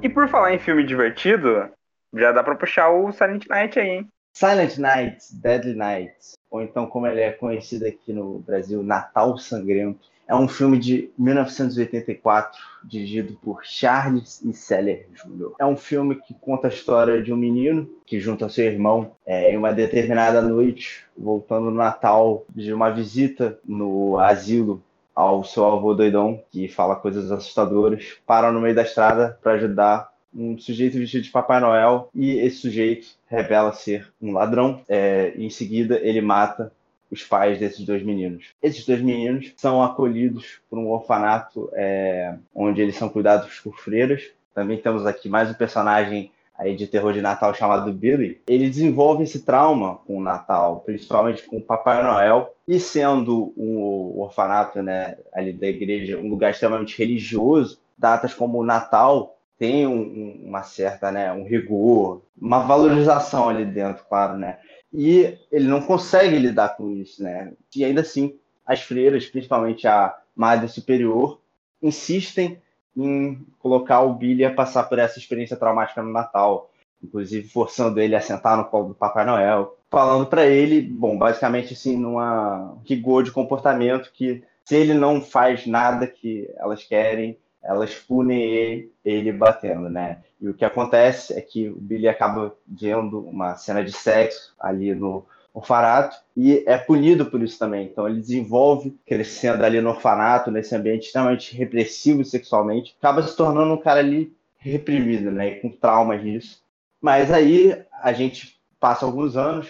E 0.02 0.08
por 0.08 0.28
falar 0.28 0.54
em 0.54 0.58
filme 0.58 0.84
divertido, 0.84 1.68
já 2.14 2.32
dá 2.32 2.42
pra 2.42 2.54
puxar 2.54 2.90
o 2.90 3.12
Silent 3.12 3.46
Night 3.48 3.78
aí, 3.78 3.88
hein? 3.88 4.08
Silent 4.32 4.78
Night, 4.78 5.18
Deadly 5.32 5.74
Night, 5.74 6.14
ou 6.50 6.62
então 6.62 6.86
como 6.86 7.06
ele 7.06 7.20
é 7.20 7.32
conhecido 7.32 7.86
aqui 7.86 8.12
no 8.12 8.38
Brasil, 8.38 8.82
Natal 8.82 9.36
Sangrento, 9.38 10.08
é 10.30 10.34
um 10.36 10.46
filme 10.46 10.78
de 10.78 11.10
1984, 11.18 12.56
dirigido 12.84 13.36
por 13.42 13.64
Charles 13.64 14.40
E. 14.44 14.52
Seller 14.52 15.08
Jr. 15.12 15.54
É 15.58 15.66
um 15.66 15.76
filme 15.76 16.14
que 16.14 16.32
conta 16.34 16.68
a 16.68 16.70
história 16.70 17.20
de 17.20 17.32
um 17.32 17.36
menino 17.36 17.90
que 18.06 18.20
junto 18.20 18.44
ao 18.44 18.50
seu 18.50 18.64
irmão, 18.64 19.10
é, 19.26 19.52
em 19.52 19.56
uma 19.56 19.72
determinada 19.72 20.40
noite, 20.40 21.04
voltando 21.18 21.64
no 21.64 21.76
Natal 21.76 22.44
de 22.54 22.72
uma 22.72 22.90
visita 22.90 23.58
no 23.66 24.20
asilo 24.20 24.80
ao 25.16 25.42
seu 25.42 25.66
avô 25.66 25.94
doidão, 25.94 26.40
que 26.52 26.68
fala 26.68 26.94
coisas 26.94 27.32
assustadoras, 27.32 28.16
param 28.24 28.52
no 28.52 28.60
meio 28.60 28.74
da 28.74 28.82
estrada 28.82 29.36
para 29.42 29.54
ajudar 29.54 30.12
um 30.34 30.58
sujeito 30.58 30.98
vestido 30.98 31.24
de 31.24 31.30
Papai 31.30 31.60
Noel 31.60 32.08
e 32.14 32.38
esse 32.38 32.56
sujeito 32.56 33.08
revela 33.26 33.72
ser 33.72 34.12
um 34.20 34.32
ladrão. 34.32 34.82
É, 34.88 35.32
em 35.36 35.50
seguida, 35.50 35.98
ele 36.02 36.20
mata 36.20 36.72
os 37.10 37.24
pais 37.24 37.58
desses 37.58 37.84
dois 37.84 38.02
meninos. 38.02 38.46
Esses 38.62 38.86
dois 38.86 39.02
meninos 39.02 39.52
são 39.56 39.82
acolhidos 39.82 40.60
por 40.70 40.78
um 40.78 40.88
orfanato 40.88 41.68
é, 41.72 42.36
onde 42.54 42.80
eles 42.80 42.96
são 42.96 43.08
cuidados 43.08 43.58
por 43.60 43.76
freiras. 43.78 44.22
Também 44.54 44.78
temos 44.78 45.04
aqui 45.06 45.28
mais 45.28 45.50
um 45.50 45.54
personagem 45.54 46.30
aí 46.56 46.76
de 46.76 46.86
terror 46.86 47.12
de 47.12 47.22
Natal 47.22 47.54
chamado 47.54 47.92
Billy. 47.92 48.40
Ele 48.46 48.68
desenvolve 48.68 49.24
esse 49.24 49.40
trauma 49.44 49.96
com 50.06 50.18
o 50.18 50.22
Natal, 50.22 50.82
principalmente 50.84 51.42
com 51.44 51.56
o 51.56 51.62
Papai 51.62 52.02
Noel, 52.02 52.54
e 52.68 52.78
sendo 52.78 53.52
um 53.56 54.20
orfanato, 54.20 54.82
né, 54.82 55.16
ali 55.32 55.52
da 55.52 55.66
igreja, 55.66 56.18
um 56.18 56.28
lugar 56.28 56.50
extremamente 56.50 56.96
religioso, 56.98 57.80
datas 57.96 58.34
como 58.34 58.58
o 58.58 58.64
Natal 58.64 59.36
tem 59.60 59.86
um, 59.86 60.00
um, 60.00 60.42
uma 60.46 60.62
certa, 60.62 61.12
né, 61.12 61.30
um 61.30 61.44
rigor, 61.44 62.22
uma 62.40 62.60
valorização 62.60 63.50
ali 63.50 63.66
dentro, 63.66 64.02
claro, 64.08 64.38
né? 64.38 64.58
E 64.90 65.36
ele 65.52 65.68
não 65.68 65.82
consegue 65.82 66.38
lidar 66.38 66.78
com 66.78 66.90
isso, 66.90 67.22
né? 67.22 67.52
E 67.76 67.84
ainda 67.84 68.00
assim, 68.00 68.38
as 68.64 68.80
freiras, 68.80 69.26
principalmente 69.26 69.86
a 69.86 70.16
Madre 70.34 70.66
Superior, 70.66 71.42
insistem 71.82 72.58
em 72.96 73.46
colocar 73.58 74.00
o 74.00 74.14
Billy 74.14 74.46
a 74.46 74.54
passar 74.54 74.84
por 74.84 74.98
essa 74.98 75.18
experiência 75.18 75.58
traumática 75.58 76.02
no 76.02 76.10
Natal, 76.10 76.70
inclusive 77.04 77.46
forçando 77.46 78.00
ele 78.00 78.16
a 78.16 78.20
sentar 78.22 78.56
no 78.56 78.64
colo 78.64 78.88
do 78.88 78.94
Papai 78.94 79.26
Noel, 79.26 79.76
falando 79.90 80.24
para 80.24 80.46
ele, 80.46 80.80
bom, 80.80 81.18
basicamente 81.18 81.74
assim, 81.74 81.98
numa 81.98 82.78
rigor 82.88 83.22
de 83.22 83.30
comportamento 83.30 84.10
que 84.10 84.42
se 84.64 84.74
ele 84.74 84.94
não 84.94 85.20
faz 85.20 85.66
nada 85.66 86.06
que 86.06 86.50
elas 86.56 86.82
querem, 86.82 87.36
elas 87.62 87.94
punem 87.94 88.42
ele, 88.42 88.92
ele 89.04 89.32
batendo, 89.32 89.88
né? 89.88 90.18
E 90.40 90.48
o 90.48 90.54
que 90.54 90.64
acontece 90.64 91.34
é 91.34 91.40
que 91.40 91.68
o 91.68 91.76
Billy 91.76 92.08
acaba 92.08 92.54
vendo 92.66 93.20
uma 93.20 93.56
cena 93.56 93.84
de 93.84 93.92
sexo 93.92 94.54
ali 94.58 94.94
no 94.94 95.24
orfanato 95.52 96.16
e 96.36 96.64
é 96.66 96.78
punido 96.78 97.26
por 97.26 97.42
isso 97.42 97.58
também. 97.58 97.86
Então 97.86 98.08
ele 98.08 98.20
desenvolve, 98.20 98.98
crescendo 99.06 99.64
ali 99.64 99.80
no 99.80 99.90
orfanato, 99.90 100.50
nesse 100.50 100.74
ambiente 100.74 101.06
extremamente 101.06 101.54
repressivo 101.56 102.24
sexualmente, 102.24 102.96
acaba 102.98 103.22
se 103.22 103.36
tornando 103.36 103.74
um 103.74 103.80
cara 103.80 104.00
ali 104.00 104.32
reprimido, 104.58 105.30
né? 105.30 105.56
Com 105.56 105.70
traumas 105.70 106.22
disso. 106.22 106.62
Mas 107.00 107.30
aí 107.30 107.82
a 108.02 108.12
gente 108.12 108.58
passa 108.78 109.04
alguns 109.04 109.36
anos, 109.36 109.68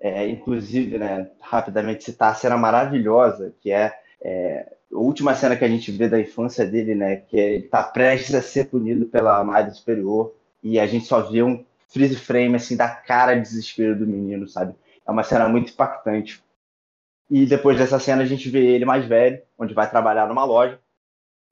é, 0.00 0.26
inclusive, 0.28 0.98
né, 0.98 1.30
rapidamente 1.40 2.04
citar 2.04 2.32
a 2.32 2.34
cena 2.34 2.56
maravilhosa, 2.56 3.54
que 3.60 3.70
é, 3.70 3.92
é 4.22 4.74
a 4.92 4.98
última 4.98 5.34
cena 5.34 5.56
que 5.56 5.64
a 5.64 5.68
gente 5.68 5.90
vê 5.90 6.08
da 6.08 6.20
infância 6.20 6.66
dele, 6.66 6.94
né, 6.94 7.16
que 7.16 7.36
ele 7.36 7.64
está 7.64 7.82
prestes 7.82 8.34
a 8.34 8.42
ser 8.42 8.66
punido 8.66 9.06
pela 9.06 9.42
Madre 9.44 9.74
Superior 9.74 10.34
e 10.62 10.78
a 10.78 10.86
gente 10.86 11.06
só 11.06 11.20
vê 11.22 11.42
um 11.42 11.64
freeze 11.88 12.16
frame 12.16 12.56
assim 12.56 12.76
da 12.76 12.88
cara 12.88 13.34
de 13.34 13.42
desespero 13.42 13.98
do 13.98 14.06
menino, 14.06 14.48
sabe? 14.48 14.74
É 15.06 15.10
uma 15.10 15.22
cena 15.22 15.48
muito 15.48 15.72
impactante. 15.72 16.42
E 17.28 17.46
depois 17.46 17.78
dessa 17.78 17.98
cena 17.98 18.22
a 18.22 18.26
gente 18.26 18.48
vê 18.48 18.66
ele 18.66 18.84
mais 18.84 19.04
velho, 19.06 19.40
onde 19.58 19.74
vai 19.74 19.88
trabalhar 19.88 20.26
numa 20.26 20.44
loja 20.44 20.78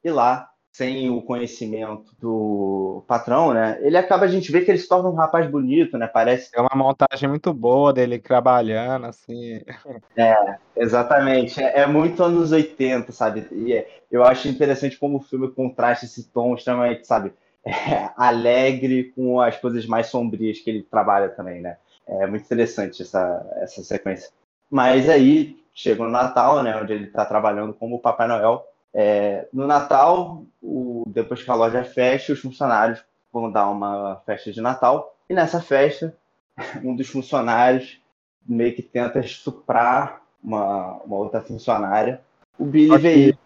e 0.03 0.11
lá, 0.11 0.51
sem 0.79 1.11
o 1.11 1.21
conhecimento 1.21 2.13
do 2.21 3.05
patrão, 3.07 3.53
né, 3.53 3.79
ele 3.83 3.97
acaba 3.97 4.25
a 4.25 4.29
gente 4.29 4.51
vê 4.53 4.61
que 4.61 4.71
ele 4.71 4.79
se 4.79 4.89
torna 4.89 5.09
um 5.09 5.15
rapaz 5.15 5.51
bonito, 5.51 5.99
né? 5.99 6.07
Parece 6.07 6.51
É 6.55 6.61
uma 6.61 6.71
montagem 6.75 7.29
muito 7.29 7.53
boa 7.53 7.93
dele 7.93 8.19
trabalhando, 8.19 9.07
assim. 9.07 9.61
É, 10.17 10.57
exatamente. 10.77 11.63
É, 11.63 11.81
é 11.81 11.87
muito 11.87 12.23
anos 12.23 12.53
80, 12.53 13.13
sabe? 13.13 13.47
E 13.53 13.73
é- 13.73 13.89
eu 14.11 14.25
acho 14.25 14.49
interessante 14.49 14.99
como 14.99 15.19
o 15.19 15.21
filme 15.21 15.51
contrasta 15.51 16.05
esse 16.07 16.29
tom 16.31 16.55
extremamente, 16.55 17.07
sabe? 17.07 17.33
é, 17.65 18.11
alegre 18.17 19.13
com 19.15 19.41
as 19.41 19.57
coisas 19.59 19.85
mais 19.87 20.07
sombrias 20.07 20.59
que 20.61 20.71
ele 20.71 20.83
trabalha 20.83 21.29
também, 21.29 21.61
né? 21.61 21.77
É 22.07 22.27
muito 22.27 22.45
interessante 22.45 23.03
essa, 23.03 23.47
essa 23.57 23.83
sequência. 23.83 24.31
Mas 24.71 25.09
aí 25.09 25.57
chega 25.75 26.03
o 26.03 26.09
Natal, 26.09 26.63
né? 26.63 26.77
Onde 26.81 26.93
ele 26.93 27.05
está 27.05 27.25
trabalhando 27.25 27.75
como 27.75 28.01
Papai 28.01 28.27
Noel. 28.27 28.65
É, 29.01 29.47
no 29.53 29.65
Natal, 29.65 30.43
o- 30.61 31.05
depois 31.07 31.41
que 31.45 31.49
a 31.49 31.55
loja 31.55 31.85
fecha, 31.85 32.33
os 32.33 32.41
funcionários 32.41 33.01
vão 33.33 33.49
dar 33.49 33.69
uma 33.71 34.21
festa 34.27 34.51
de 34.51 34.61
Natal. 34.61 35.15
E 35.31 35.35
nessa 35.35 35.61
festa, 35.63 36.17
um 36.83 36.97
dos 36.97 37.07
funcionários 37.09 38.01
meio 38.45 38.75
que 38.75 38.83
tenta 38.83 39.21
estuprar 39.21 40.21
uma, 40.43 40.95
uma 41.05 41.17
outra 41.17 41.41
funcionária. 41.41 42.21
O 42.59 42.65
Billy 42.65 42.89
Só 42.89 42.99
vê 42.99 43.15
isso. 43.15 43.39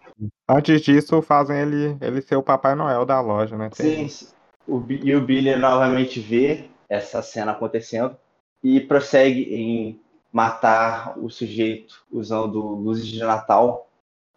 Antes 0.49 0.81
disso, 0.81 1.21
fazem 1.21 1.59
ele, 1.59 1.97
ele 2.01 2.21
ser 2.23 2.35
o 2.35 2.41
Papai 2.41 2.73
Noel 2.73 3.05
da 3.05 3.21
loja, 3.21 3.55
né? 3.55 3.69
Tem- 3.69 4.09
Sim, 4.09 4.27
o, 4.67 4.83
e 4.89 5.15
o 5.15 5.21
Billy 5.21 5.55
novamente 5.55 6.19
vê 6.19 6.65
essa 6.89 7.21
cena 7.21 7.51
acontecendo 7.51 8.17
e 8.63 8.81
prossegue 8.81 9.53
em 9.53 9.99
matar 10.31 11.13
o 11.19 11.29
sujeito 11.29 12.03
usando 12.11 12.59
luzes 12.59 13.05
de 13.05 13.19
Natal 13.19 13.87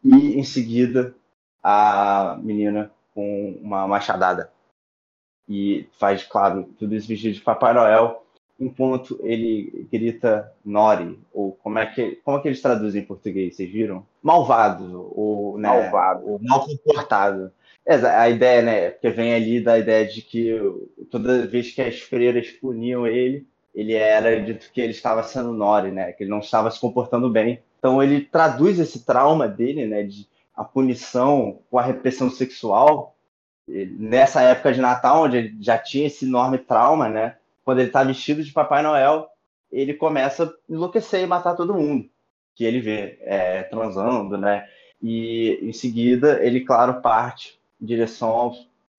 e 0.07 0.39
em 0.39 0.45
seguida 0.45 1.15
a 1.63 2.39
menina 2.41 2.91
com 3.15 3.59
uma 3.61 3.89
machadada. 3.89 4.51
E 5.49 5.87
faz, 5.99 6.23
claro, 6.23 6.69
tudo 6.79 6.95
isso 6.95 7.09
vestido 7.09 7.35
de 7.35 7.41
Papai 7.41 7.73
Noel, 7.73 8.25
enquanto 8.59 9.19
ele 9.23 9.87
grita 9.93 10.53
Nori, 10.65 11.19
ou 11.33 11.53
como 11.53 11.79
é 11.79 11.87
que, 11.87 12.21
como 12.25 12.39
é 12.39 12.41
que 12.41 12.49
eles 12.49 12.63
traduzem 12.63 13.03
em 13.03 13.07
português, 13.07 13.57
vocês 13.57 13.71
viram? 13.71 14.07
Malvado, 14.23 15.13
ou 15.15 15.59
né, 15.59 15.69
Malvado. 15.69 16.29
ou 16.29 16.41
mal 16.43 16.65
comportado. 16.67 17.53
É, 17.85 17.95
A 17.95 18.29
ideia, 18.29 18.63
né, 18.63 18.91
porque 18.91 19.11
vem 19.11 19.35
ali 19.35 19.61
da 19.61 19.79
ideia 19.79 20.07
de 20.07 20.23
que 20.23 20.59
toda 21.11 21.47
vez 21.47 21.73
que 21.73 21.83
as 21.83 22.01
freiras 22.01 22.49
puniam 22.51 23.07
ele, 23.07 23.47
ele 23.75 23.93
era 23.93 24.41
dito 24.41 24.71
que 24.73 24.81
ele 24.81 24.93
estava 24.93 25.23
sendo 25.23 25.53
Nori, 25.53 25.91
né, 25.91 26.13
que 26.13 26.25
ele 26.25 26.31
não 26.31 26.41
estava 26.41 26.71
se 26.71 26.81
comportando 26.81 27.31
bem. 27.31 27.61
Então 27.87 28.03
ele 28.03 28.21
traduz 28.21 28.81
esse 28.81 29.05
trauma 29.05 29.47
dele, 29.47 29.87
né, 29.87 30.03
de 30.03 30.27
a 30.57 30.65
punição 30.65 31.61
com 31.71 31.79
a 31.79 31.83
repressão 31.83 32.29
sexual, 32.29 33.15
nessa 33.69 34.43
época 34.43 34.73
de 34.73 34.81
Natal, 34.81 35.23
onde 35.23 35.37
ele 35.37 35.57
já 35.61 35.79
tinha 35.79 36.09
esse 36.09 36.25
enorme 36.25 36.59
trauma, 36.59 37.09
né, 37.09 37.37
quando 37.65 37.79
ele 37.79 37.87
está 37.87 38.03
vestido 38.03 38.43
de 38.43 38.53
Papai 38.53 38.83
Noel, 38.83 39.29
ele 39.71 39.95
começa 39.95 40.47
a 40.47 40.53
enlouquecer 40.69 41.23
e 41.23 41.29
matar 41.29 41.55
todo 41.55 41.75
mundo 41.75 42.11
que 42.57 42.65
ele 42.65 42.81
vê 42.81 43.21
é, 43.21 43.63
transando, 43.63 44.37
né? 44.37 44.67
E 45.01 45.61
em 45.63 45.73
seguida 45.73 46.45
ele, 46.45 46.63
claro, 46.63 47.01
parte 47.01 47.57
em 47.81 47.87
direção 47.87 48.31
ao 48.31 48.57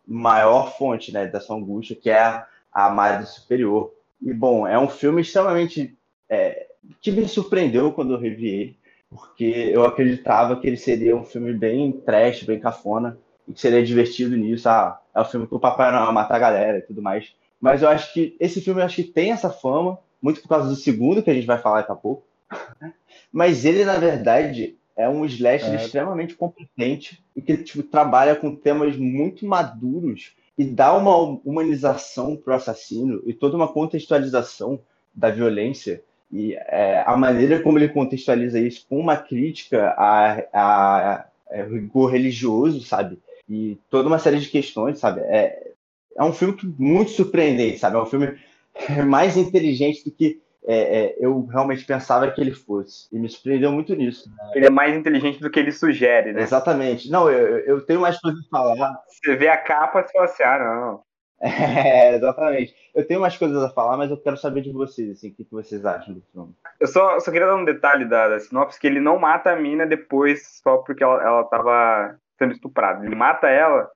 maior 0.07 0.77
fonte 0.77 1.11
né, 1.11 1.25
dessa 1.25 1.53
angústia, 1.53 1.95
que 1.95 2.09
é 2.09 2.19
a, 2.19 2.47
a 2.71 3.25
Superior. 3.25 3.91
E, 4.21 4.31
bom, 4.31 4.65
é 4.65 4.79
um 4.79 4.87
filme 4.87 5.23
extremamente. 5.23 5.97
É, 6.29 6.66
que 7.01 7.11
me 7.11 7.27
surpreendeu 7.27 7.91
quando 7.91 8.13
eu 8.13 8.19
revi 8.19 8.47
ele, 8.47 8.77
porque 9.09 9.71
eu 9.73 9.85
acreditava 9.85 10.59
que 10.59 10.67
ele 10.67 10.77
seria 10.77 11.15
um 11.15 11.23
filme 11.23 11.53
bem 11.53 11.91
trash, 11.91 12.43
bem 12.43 12.59
cafona, 12.59 13.17
e 13.47 13.53
que 13.53 13.61
seria 13.61 13.83
divertido 13.83 14.35
nisso. 14.35 14.67
Ah, 14.67 14.99
é 15.15 15.21
o 15.21 15.25
filme 15.25 15.47
que 15.47 15.55
o 15.55 15.59
Papai 15.59 15.91
Noel 15.91 16.11
mata 16.11 16.35
a 16.35 16.39
galera 16.39 16.79
e 16.79 16.81
tudo 16.81 17.01
mais. 17.01 17.33
Mas 17.59 17.81
eu 17.81 17.89
acho 17.89 18.13
que 18.13 18.35
esse 18.39 18.61
filme 18.61 18.81
acho 18.81 18.97
que 18.97 19.03
tem 19.03 19.31
essa 19.31 19.49
fama, 19.49 19.99
muito 20.21 20.41
por 20.41 20.49
causa 20.49 20.67
do 20.67 20.75
segundo, 20.75 21.23
que 21.23 21.29
a 21.29 21.33
gente 21.33 21.47
vai 21.47 21.57
falar 21.57 21.77
daqui 21.77 21.91
a 21.91 21.95
pouco. 21.95 22.23
Mas 23.31 23.65
ele, 23.65 23.83
na 23.83 23.97
verdade, 23.97 24.77
é 24.95 25.07
um 25.07 25.25
slasher 25.25 25.73
é. 25.73 25.75
extremamente 25.75 26.35
competente 26.35 27.23
e 27.35 27.41
que 27.41 27.57
tipo, 27.57 27.83
trabalha 27.83 28.35
com 28.35 28.55
temas 28.55 28.97
muito 28.97 29.45
maduros 29.45 30.35
e 30.57 30.65
dá 30.65 30.93
uma 30.95 31.15
humanização 31.45 32.35
para 32.35 32.53
o 32.53 32.55
assassino 32.55 33.21
e 33.25 33.33
toda 33.33 33.55
uma 33.55 33.67
contextualização 33.67 34.79
da 35.13 35.29
violência 35.29 36.03
e 36.31 36.55
é, 36.55 37.03
a 37.05 37.15
maneira 37.15 37.61
como 37.61 37.77
ele 37.77 37.89
contextualiza 37.89 38.59
isso 38.59 38.85
com 38.89 38.99
uma 38.99 39.15
crítica 39.15 39.93
a, 39.97 40.31
a, 40.31 41.13
a, 41.13 41.25
a 41.51 41.63
rigor 41.63 42.11
religioso, 42.11 42.81
sabe? 42.81 43.19
E 43.49 43.77
toda 43.89 44.09
uma 44.09 44.19
série 44.19 44.39
de 44.39 44.49
questões, 44.49 44.99
sabe? 44.99 45.21
É, 45.21 45.71
é 46.17 46.23
um 46.23 46.33
filme 46.33 46.57
muito 46.77 47.11
surpreendente, 47.11 47.79
sabe? 47.79 47.95
É 47.95 48.01
um 48.01 48.05
filme 48.05 48.37
mais 49.07 49.37
inteligente 49.37 50.03
do 50.03 50.11
que 50.11 50.41
é, 50.69 50.75
é, 50.75 51.15
eu 51.17 51.45
realmente 51.45 51.85
pensava 51.85 52.29
que 52.29 52.41
ele 52.41 52.51
fosse. 52.51 53.07
E 53.09 53.17
me 53.17 53.29
surpreendeu 53.29 53.71
muito 53.71 53.95
nisso. 53.95 54.29
Né? 54.29 54.51
Ele 54.55 54.65
é 54.65 54.69
mais 54.69 54.93
inteligente 54.93 55.39
do 55.39 55.49
que 55.49 55.59
ele 55.59 55.71
sugere, 55.71 56.33
né? 56.33 56.41
Exatamente. 56.41 57.09
Não, 57.09 57.31
eu, 57.31 57.59
eu 57.59 57.81
tenho 57.85 58.01
mais 58.01 58.19
coisas 58.19 58.43
a 58.45 58.49
falar. 58.49 59.01
Você 59.07 59.37
vê 59.37 59.47
a 59.47 59.55
capa 59.55 60.01
e 60.01 60.11
fala 60.11 60.25
assim, 60.25 60.43
ah, 60.43 60.59
não. 60.59 61.06
É, 61.39 62.15
exatamente. 62.15 62.75
Eu 62.95 63.05
tenho 63.05 63.21
mais 63.21 63.37
coisas 63.37 63.61
a 63.63 63.69
falar, 63.69 63.95
mas 63.95 64.09
eu 64.09 64.17
quero 64.17 64.37
saber 64.37 64.61
de 64.61 64.71
vocês, 64.71 65.11
assim, 65.11 65.29
o 65.29 65.33
que, 65.35 65.47
vocês 65.51 65.85
acham 65.85 66.15
do 66.15 66.21
filme. 66.31 66.55
Eu 66.79 66.87
só, 66.87 67.19
só 67.19 67.31
queria 67.31 67.47
dar 67.47 67.55
um 67.55 67.65
detalhe 67.65 68.05
da, 68.05 68.27
da 68.27 68.39
sinopse, 68.39 68.79
que 68.79 68.87
ele 68.87 68.99
não 68.99 69.19
mata 69.19 69.51
a 69.51 69.55
mina 69.55 69.85
depois 69.85 70.59
só 70.63 70.77
porque 70.77 71.03
ela, 71.03 71.21
ela 71.21 71.43
tava 71.43 72.17
sendo 72.39 72.53
estuprada. 72.53 73.05
Ele 73.05 73.15
mata 73.15 73.47
ela 73.47 73.87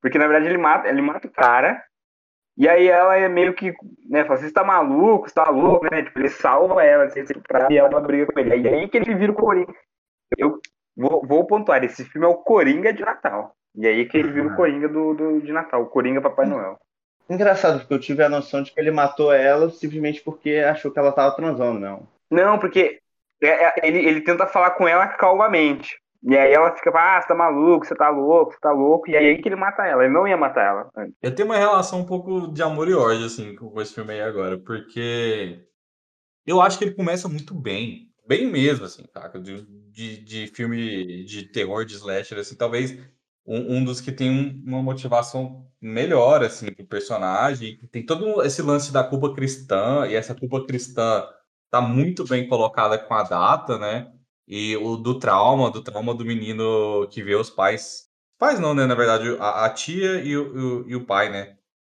porque, 0.00 0.18
na 0.18 0.26
verdade, 0.26 0.46
ele 0.46 0.58
mata, 0.58 0.88
ele 0.88 1.02
mata 1.02 1.26
o 1.26 1.30
cara 1.30 1.82
e 2.56 2.68
aí 2.68 2.88
ela 2.88 3.16
é 3.16 3.28
meio 3.28 3.54
que, 3.54 3.72
né, 4.08 4.24
fala, 4.24 4.38
você 4.38 4.50
tá 4.50 4.64
maluco, 4.64 5.28
você 5.28 5.34
tá 5.34 5.48
louco, 5.48 5.86
né? 5.90 6.02
Tipo, 6.02 6.18
ele 6.18 6.28
salva 6.28 6.82
ela, 6.82 7.04
assim, 7.04 7.22
pra, 7.46 7.68
e 7.70 7.76
ela 7.76 8.00
briga 8.00 8.26
com 8.26 8.40
ele. 8.40 8.68
E 8.68 8.68
aí 8.68 8.88
que 8.88 8.96
ele 8.96 9.14
vira 9.14 9.30
o 9.30 9.34
Coringa. 9.34 9.72
Eu 10.36 10.60
vou, 10.96 11.24
vou 11.24 11.46
pontuar, 11.46 11.84
esse 11.84 12.04
filme 12.04 12.26
é 12.26 12.30
o 12.30 12.38
Coringa 12.38 12.92
de 12.92 13.04
Natal. 13.04 13.54
E 13.78 13.86
aí 13.86 14.04
que 14.06 14.18
ele 14.18 14.32
vira 14.32 14.48
o 14.48 14.56
Coringa 14.56 14.88
do, 14.88 15.14
do, 15.14 15.40
de 15.40 15.52
Natal, 15.52 15.82
o 15.82 15.86
Coringa 15.86 16.20
Papai 16.20 16.46
Noel. 16.46 16.76
Engraçado, 17.30 17.78
porque 17.78 17.94
eu 17.94 18.00
tive 18.00 18.24
a 18.24 18.28
noção 18.28 18.60
de 18.60 18.72
que 18.72 18.80
ele 18.80 18.90
matou 18.90 19.32
ela 19.32 19.70
simplesmente 19.70 20.20
porque 20.20 20.56
achou 20.56 20.90
que 20.90 20.98
ela 20.98 21.12
tava 21.12 21.36
transando, 21.36 21.78
não. 21.78 22.08
Não, 22.28 22.58
porque 22.58 22.98
é, 23.40 23.46
é, 23.46 23.74
ele, 23.84 23.98
ele 23.98 24.20
tenta 24.22 24.48
falar 24.48 24.72
com 24.72 24.88
ela 24.88 25.06
calmamente. 25.06 25.96
E 26.24 26.36
aí 26.36 26.52
ela 26.52 26.74
fica, 26.74 26.90
ah, 26.92 27.22
você 27.22 27.28
tá 27.28 27.34
maluco, 27.36 27.86
você 27.86 27.94
tá 27.94 28.08
louco, 28.08 28.52
você 28.52 28.58
tá 28.58 28.72
louco. 28.72 29.08
E 29.08 29.16
aí 29.16 29.40
que 29.40 29.48
ele 29.48 29.54
mata 29.54 29.86
ela. 29.86 30.02
Ele 30.02 30.12
não 30.12 30.26
ia 30.26 30.36
matar 30.36 30.66
ela 30.66 30.90
antes. 30.96 31.14
Eu 31.22 31.32
tenho 31.32 31.46
uma 31.46 31.56
relação 31.56 32.00
um 32.00 32.06
pouco 32.06 32.48
de 32.48 32.60
amor 32.60 32.88
e 32.88 32.94
ódio, 32.94 33.26
assim, 33.26 33.54
com 33.54 33.80
esse 33.80 33.94
filme 33.94 34.12
aí 34.12 34.22
agora. 34.22 34.58
Porque 34.58 35.64
eu 36.44 36.60
acho 36.60 36.76
que 36.76 36.84
ele 36.86 36.96
começa 36.96 37.28
muito 37.28 37.54
bem. 37.54 38.08
Bem 38.26 38.50
mesmo, 38.50 38.86
assim, 38.86 39.04
saca? 39.12 39.38
De, 39.38 39.64
de, 39.92 40.24
de 40.24 40.46
filme 40.48 41.24
de 41.24 41.44
terror, 41.52 41.84
de 41.84 41.94
slasher, 41.94 42.38
assim, 42.38 42.56
talvez 42.56 42.98
um, 43.48 43.78
um 43.78 43.84
dos 43.84 44.00
que 44.00 44.12
tem 44.12 44.30
um, 44.30 44.62
uma 44.66 44.82
motivação 44.82 45.66
melhor, 45.80 46.44
assim, 46.44 46.70
pro 46.72 46.86
personagem. 46.86 47.78
Tem 47.90 48.04
todo 48.04 48.42
esse 48.42 48.60
lance 48.62 48.92
da 48.92 49.02
culpa 49.02 49.34
cristã, 49.34 50.06
e 50.06 50.14
essa 50.14 50.34
culpa 50.34 50.64
cristã 50.66 51.26
tá 51.70 51.80
muito 51.80 52.26
bem 52.26 52.46
colocada 52.48 52.98
com 52.98 53.14
a 53.14 53.22
data, 53.22 53.78
né? 53.78 54.12
E 54.46 54.76
o 54.76 54.96
do 54.96 55.18
trauma, 55.18 55.70
do 55.70 55.82
trauma 55.82 56.14
do 56.14 56.24
menino 56.24 57.08
que 57.10 57.22
vê 57.22 57.34
os 57.34 57.50
pais. 57.50 58.08
Pais 58.38 58.60
não, 58.60 58.74
né? 58.74 58.86
Na 58.86 58.94
verdade, 58.94 59.36
a, 59.40 59.64
a 59.64 59.70
tia 59.70 60.22
e 60.22 60.36
o, 60.36 60.82
o, 60.84 60.90
e 60.90 60.96
o 60.96 61.06
pai, 61.06 61.30
né? 61.30 61.56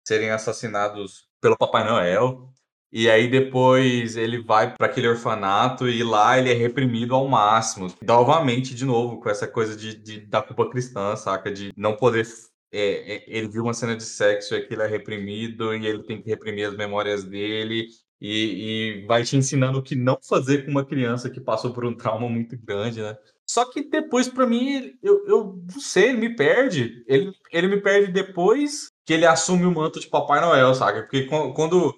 Serem 0.07 0.31
assassinados 0.31 1.27
pelo 1.41 1.57
Papai 1.57 1.83
Noel. 1.83 2.51
E 2.91 3.09
aí 3.09 3.29
depois 3.29 4.17
ele 4.17 4.41
vai 4.41 4.73
para 4.75 4.87
aquele 4.87 5.07
orfanato 5.07 5.87
e 5.87 6.03
lá 6.03 6.37
ele 6.39 6.49
é 6.49 6.53
reprimido 6.53 7.13
ao 7.13 7.27
máximo. 7.27 7.87
Novamente, 8.01 8.73
de 8.73 8.85
novo, 8.85 9.19
com 9.19 9.29
essa 9.29 9.47
coisa 9.47 9.75
de, 9.75 9.95
de 9.95 10.21
da 10.21 10.41
culpa 10.41 10.69
cristã, 10.69 11.15
saca? 11.15 11.51
De 11.51 11.71
não 11.77 11.95
poder. 11.95 12.27
É, 12.71 13.15
é, 13.15 13.23
ele 13.27 13.47
viu 13.47 13.63
uma 13.63 13.73
cena 13.73 13.95
de 13.95 14.03
sexo 14.03 14.53
e 14.53 14.57
aquilo 14.57 14.83
é 14.83 14.87
reprimido 14.87 15.73
e 15.73 15.85
ele 15.87 16.03
tem 16.03 16.21
que 16.21 16.29
reprimir 16.29 16.67
as 16.67 16.77
memórias 16.77 17.23
dele 17.23 17.87
e, 18.21 19.01
e, 19.01 19.05
vai 19.07 19.23
te 19.23 19.37
ensinando 19.37 19.79
o 19.79 19.83
que 19.83 19.95
não 19.95 20.17
fazer 20.21 20.65
com 20.65 20.71
uma 20.71 20.85
criança 20.85 21.29
que 21.29 21.39
passou 21.39 21.73
por 21.73 21.85
um 21.85 21.95
trauma 21.95 22.27
muito 22.27 22.57
grande, 22.57 23.01
né? 23.01 23.17
Só 23.47 23.65
que 23.65 23.81
depois, 23.89 24.27
para 24.27 24.45
mim, 24.45 24.93
eu, 25.01 25.25
eu 25.25 25.63
não 25.73 25.79
sei, 25.79 26.09
ele 26.09 26.19
me 26.19 26.35
perde. 26.35 27.03
Ele, 27.07 27.31
ele 27.51 27.67
me 27.67 27.81
perde 27.81 28.11
depois 28.11 28.89
que 29.05 29.13
ele 29.13 29.25
assume 29.25 29.65
o 29.65 29.71
manto 29.71 29.99
de 29.99 30.07
Papai 30.07 30.39
Noel, 30.41 30.75
sabe? 30.75 31.01
Porque 31.01 31.23
quando, 31.23 31.95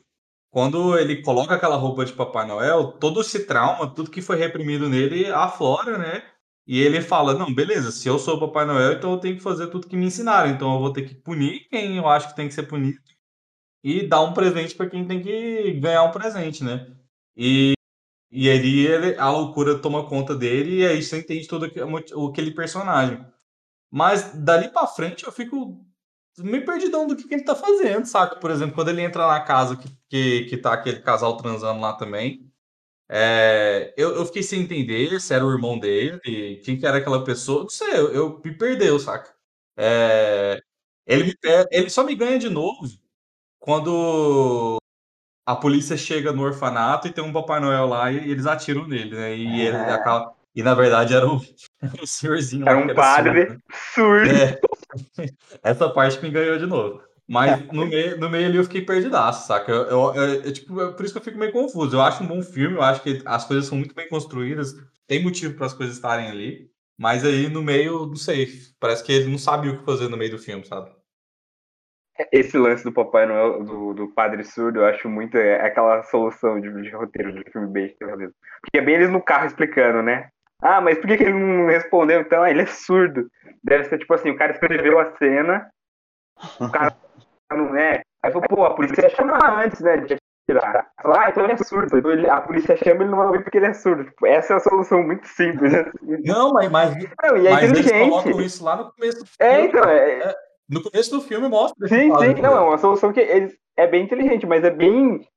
quando 0.51 0.97
ele 0.99 1.23
coloca 1.23 1.55
aquela 1.55 1.75
roupa 1.77 2.05
de 2.05 2.13
Papai 2.13 2.45
Noel, 2.45 2.91
todo 2.93 3.21
esse 3.21 3.45
trauma, 3.45 3.89
tudo 3.89 4.11
que 4.11 4.21
foi 4.21 4.37
reprimido 4.37 4.89
nele 4.89 5.27
aflora, 5.31 5.97
né? 5.97 6.23
E 6.67 6.79
ele 6.79 7.01
fala: 7.01 7.33
Não, 7.33 7.53
beleza, 7.53 7.91
se 7.91 8.07
eu 8.07 8.19
sou 8.19 8.39
Papai 8.39 8.65
Noel, 8.65 8.93
então 8.93 9.13
eu 9.13 9.19
tenho 9.19 9.35
que 9.35 9.41
fazer 9.41 9.67
tudo 9.67 9.87
que 9.87 9.95
me 9.95 10.05
ensinaram. 10.05 10.49
Então 10.51 10.73
eu 10.75 10.79
vou 10.79 10.93
ter 10.93 11.03
que 11.03 11.15
punir 11.15 11.67
quem 11.69 11.97
eu 11.97 12.07
acho 12.07 12.29
que 12.29 12.35
tem 12.35 12.47
que 12.47 12.53
ser 12.53 12.63
punido 12.63 12.99
e 13.83 14.07
dar 14.07 14.21
um 14.21 14.33
presente 14.33 14.75
para 14.75 14.89
quem 14.89 15.07
tem 15.07 15.21
que 15.21 15.73
ganhar 15.79 16.03
um 16.03 16.11
presente, 16.11 16.63
né? 16.63 16.87
E, 17.35 17.73
e 18.31 18.49
ali 18.49 18.85
ele, 18.85 19.15
a 19.17 19.29
loucura 19.29 19.79
toma 19.79 20.07
conta 20.07 20.35
dele 20.35 20.79
e 20.79 20.85
aí 20.85 21.01
você 21.01 21.19
entende 21.19 21.47
todo 21.47 21.65
aquele 21.65 22.51
personagem. 22.51 23.25
Mas 23.91 24.33
dali 24.35 24.69
para 24.69 24.87
frente 24.87 25.25
eu 25.25 25.31
fico 25.31 25.83
meio 26.39 26.65
perdidão 26.65 27.07
do 27.07 27.15
que, 27.15 27.27
que, 27.27 27.33
ele 27.33 27.43
tá 27.43 27.55
fazendo, 27.55 28.05
saca? 28.05 28.37
Por 28.37 28.51
exemplo, 28.51 28.75
quando 28.75 28.89
ele 28.89 29.01
entra 29.01 29.27
na 29.27 29.41
casa 29.41 29.75
que, 29.75 29.89
que, 30.12 30.43
que 30.45 30.57
tá 30.57 30.74
aquele 30.74 30.99
casal 30.99 31.38
transando 31.38 31.80
lá 31.80 31.93
também, 31.93 32.45
é, 33.09 33.93
eu, 33.95 34.14
eu 34.16 34.26
fiquei 34.26 34.43
sem 34.43 34.62
entender 34.62 35.20
se 35.22 35.34
era 35.34 35.45
o 35.45 35.51
irmão 35.51 35.80
dele, 35.80 36.20
quem 36.66 36.78
que 36.78 36.86
era 36.86 36.97
aquela 36.97 37.24
pessoa, 37.24 37.64
não 37.64 37.70
sei, 37.70 37.93
eu, 37.93 38.14
eu 38.14 38.41
me 38.43 38.53
perdeu, 38.53 38.99
saca? 38.99 39.34
É, 39.78 40.62
ele, 41.07 41.34
ele 41.72 41.89
só 41.89 42.03
me 42.03 42.14
ganha 42.14 42.38
de 42.38 42.49
novo 42.49 42.89
quando 43.57 44.78
a 45.45 45.55
polícia 45.55 45.95
chega 45.95 46.34
no 46.34 46.43
orfanato 46.43 47.07
e 47.07 47.12
tem 47.14 47.24
um 47.24 47.32
Papai 47.32 47.62
Noel 47.62 47.86
lá 47.88 48.12
e 48.12 48.30
eles 48.30 48.45
atiram 48.45 48.86
nele, 48.86 49.16
né? 49.16 49.36
E, 49.36 49.62
ele 49.62 49.78
é. 49.78 49.91
acaba... 49.93 50.34
e 50.53 50.62
na 50.62 50.74
verdade 50.74 51.14
era 51.14 51.26
um, 51.26 51.39
senhorzinho 52.05 52.68
era 52.68 52.74
lá. 52.74 52.80
Um 52.80 52.84
era 52.84 52.91
um 52.91 52.95
padre 52.95 53.47
surdo. 53.47 53.64
surdo. 53.95 54.30
É. 54.30 54.59
Essa 55.64 55.89
parte 55.89 56.22
me 56.22 56.30
ganhou 56.30 56.57
de 56.57 56.66
novo. 56.66 57.01
Mas 57.32 57.65
no 57.71 57.86
meio, 57.86 58.19
no 58.19 58.29
meio 58.29 58.45
ali 58.45 58.57
eu 58.57 58.63
fiquei 58.65 58.82
perdidaço, 58.82 59.47
saca? 59.47 59.71
Eu, 59.71 59.84
eu, 59.84 60.15
eu, 60.15 60.34
eu 60.43 60.51
tipo, 60.51 60.75
por 60.91 61.05
isso 61.05 61.13
que 61.13 61.17
eu 61.17 61.23
fico 61.23 61.38
meio 61.38 61.53
confuso. 61.53 61.95
Eu 61.95 62.01
acho 62.01 62.21
um 62.21 62.27
bom 62.27 62.41
filme, 62.41 62.75
eu 62.75 62.82
acho 62.82 63.01
que 63.01 63.21
as 63.25 63.47
coisas 63.47 63.67
são 63.67 63.77
muito 63.77 63.95
bem 63.95 64.09
construídas, 64.09 64.73
tem 65.07 65.23
motivo 65.23 65.55
para 65.55 65.67
as 65.67 65.73
coisas 65.73 65.95
estarem 65.95 66.27
ali. 66.29 66.69
Mas 66.99 67.23
aí 67.23 67.47
no 67.47 67.63
meio, 67.63 68.05
não 68.05 68.17
sei, 68.17 68.47
parece 68.77 69.01
que 69.01 69.13
ele 69.13 69.32
não 69.32 69.38
sabia 69.38 69.71
o 69.71 69.77
que 69.77 69.86
fazer 69.86 70.09
no 70.09 70.17
meio 70.17 70.32
do 70.32 70.38
filme, 70.38 70.65
sabe? 70.65 70.91
Esse 72.34 72.57
lance 72.57 72.84
do 72.84 72.91
Papai 72.91 73.25
Noel, 73.25 73.63
do, 73.63 73.93
do 73.93 74.07
Padre 74.09 74.43
Surdo, 74.43 74.79
eu 74.82 74.86
acho 74.86 75.07
muito 75.07 75.38
é, 75.38 75.65
aquela 75.65 76.03
solução 76.03 76.59
de, 76.59 76.69
de 76.82 76.89
roteiro 76.89 77.34
de 77.34 77.49
filme 77.49 77.67
besta. 77.67 78.05
Porque 78.61 78.77
é 78.77 78.82
bem 78.82 78.95
eles 78.95 79.09
no 79.09 79.21
carro 79.21 79.47
explicando, 79.47 80.01
né? 80.03 80.27
Ah, 80.61 80.82
mas 80.82 80.97
por 80.97 81.07
que, 81.07 81.15
que 81.15 81.23
ele 81.23 81.34
não 81.34 81.67
respondeu 81.67 82.19
então? 82.19 82.43
Ah, 82.43 82.51
ele 82.51 82.63
é 82.63 82.65
surdo. 82.65 83.32
Deve 83.63 83.86
ser 83.86 83.99
tipo 83.99 84.13
assim, 84.13 84.32
o 84.32 84.38
cara 84.38 84.51
escreveu 84.51 84.99
a 84.99 85.15
cena, 85.15 85.71
o 86.59 86.69
cara 86.69 86.93
não 87.55 87.75
é. 87.75 88.01
Aí 88.23 88.31
falou, 88.31 88.47
pô, 88.47 88.65
a 88.65 88.73
polícia 88.73 89.09
chama 89.09 89.37
antes, 89.63 89.79
né? 89.81 89.97
De 89.97 90.17
tirar. 90.49 90.87
ah, 90.97 91.29
então 91.29 91.43
ele 91.43 91.53
é 91.53 91.57
surdo. 91.57 91.97
Então 91.97 92.11
ele, 92.11 92.29
a 92.29 92.41
polícia 92.41 92.75
chama 92.77 93.03
ele 93.03 93.09
não 93.09 93.17
vai 93.17 93.27
ouvir 93.27 93.43
porque 93.43 93.57
ele 93.57 93.67
é 93.67 93.73
surdo. 93.73 94.05
Tipo, 94.05 94.27
essa 94.27 94.53
é 94.53 94.55
a 94.57 94.59
solução 94.59 95.03
muito 95.03 95.27
simples. 95.27 95.73
Assim. 95.73 95.91
Não, 96.25 96.51
mas, 96.53 96.69
mas, 96.69 96.95
não, 96.95 97.37
e 97.37 97.47
é 97.47 97.51
mas 97.51 97.71
eles 97.71 97.91
colocam 97.91 98.41
isso 98.41 98.63
lá 98.63 98.75
no 98.75 98.91
começo. 98.91 99.23
É, 99.39 99.65
então, 99.65 99.83
é, 99.83 100.19
é 100.19 100.35
no 100.69 100.81
começo 100.81 101.11
do 101.11 101.21
filme 101.21 101.49
mostra. 101.49 101.87
Sim, 101.87 102.09
sim. 102.17 102.41
Não, 102.41 102.55
é 102.55 102.61
uma 102.61 102.77
solução 102.77 103.11
que 103.11 103.19
eles, 103.19 103.53
é 103.77 103.87
bem 103.87 104.03
inteligente, 104.03 104.45
mas 104.45 104.63
é 104.63 104.69
bem 104.69 105.27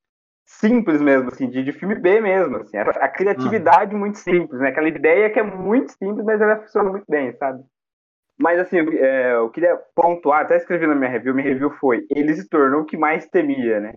simples 0.46 1.00
mesmo, 1.00 1.28
assim, 1.28 1.48
de, 1.48 1.62
de 1.62 1.72
filme 1.72 1.94
B 1.96 2.20
mesmo, 2.20 2.58
assim. 2.58 2.76
A, 2.76 2.82
a 2.82 3.08
criatividade 3.08 3.94
uhum. 3.94 4.00
muito 4.00 4.18
simples, 4.18 4.60
né? 4.60 4.68
Aquela 4.68 4.88
ideia 4.88 5.30
que 5.30 5.40
é 5.40 5.42
muito 5.42 5.92
simples, 5.92 6.24
mas 6.24 6.40
ela 6.40 6.60
funciona 6.60 6.90
muito 6.90 7.06
bem, 7.08 7.34
sabe? 7.36 7.64
Mas 8.38 8.58
assim, 8.60 8.78
é, 8.78 9.34
eu 9.34 9.50
queria 9.50 9.76
pontuar, 9.94 10.42
até 10.42 10.56
escrevi 10.56 10.86
na 10.86 10.94
minha 10.94 11.10
review, 11.10 11.34
minha 11.34 11.48
review 11.48 11.70
foi, 11.70 12.06
ele 12.10 12.34
se 12.34 12.48
tornou 12.48 12.82
o 12.82 12.84
que 12.84 12.96
mais 12.96 13.26
temia, 13.28 13.80
né? 13.80 13.94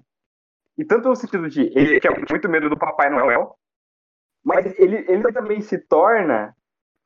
E 0.78 0.86
tanto 0.86 1.10
no 1.10 1.16
sentido 1.16 1.50
de 1.50 1.72
ele 1.76 2.00
tinha 2.00 2.14
muito 2.30 2.48
medo 2.50 2.70
do 2.70 2.78
Papai 2.78 3.10
Noel, 3.10 3.56
mas 4.44 4.78
ele, 4.80 5.06
ele 5.10 5.24
também 5.34 5.62
se 5.62 5.78
torna 5.88 6.54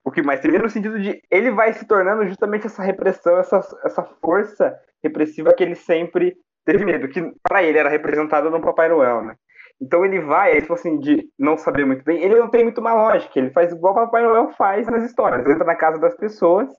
O 0.04 0.12
que 0.12 0.22
mais 0.24 0.42
teria 0.42 0.60
no 0.60 0.70
sentido 0.70 1.00
de 1.00 1.22
ele 1.30 1.52
vai 1.52 1.74
se 1.74 1.86
tornando 1.88 2.28
justamente 2.28 2.66
essa 2.68 2.84
repressão, 2.84 3.38
essa, 3.38 3.60
essa 3.86 4.04
força 4.22 4.76
repressiva 5.04 5.54
que 5.54 5.64
ele 5.64 5.76
sempre 5.76 6.36
teve 6.66 6.86
medo, 6.86 7.08
que 7.10 7.22
para 7.48 7.64
ele 7.64 7.78
era 7.78 7.90
representada 7.90 8.50
no 8.50 8.62
Papai 8.62 8.90
Noel, 8.90 9.24
né? 9.24 9.36
Então 9.82 10.06
ele 10.06 10.20
vai, 10.22 10.54
aí, 10.54 10.62
tipo 10.62 10.74
assim, 10.74 11.00
de 11.00 11.28
não 11.40 11.58
saber 11.58 11.86
muito 11.86 12.04
bem, 12.04 12.22
ele 12.24 12.36
não 12.36 12.50
tem 12.50 12.64
muito 12.64 12.80
uma 12.82 12.94
lógica, 12.94 13.40
ele 13.40 13.52
faz 13.52 13.72
igual 13.72 13.94
o 13.94 13.96
Papai 13.98 14.24
Noel 14.24 14.50
faz 14.52 14.88
nas 14.88 15.04
histórias, 15.04 15.42
entra 15.48 15.66
na 15.66 15.76
casa 15.76 16.00
das 16.00 16.16
pessoas, 16.16 16.70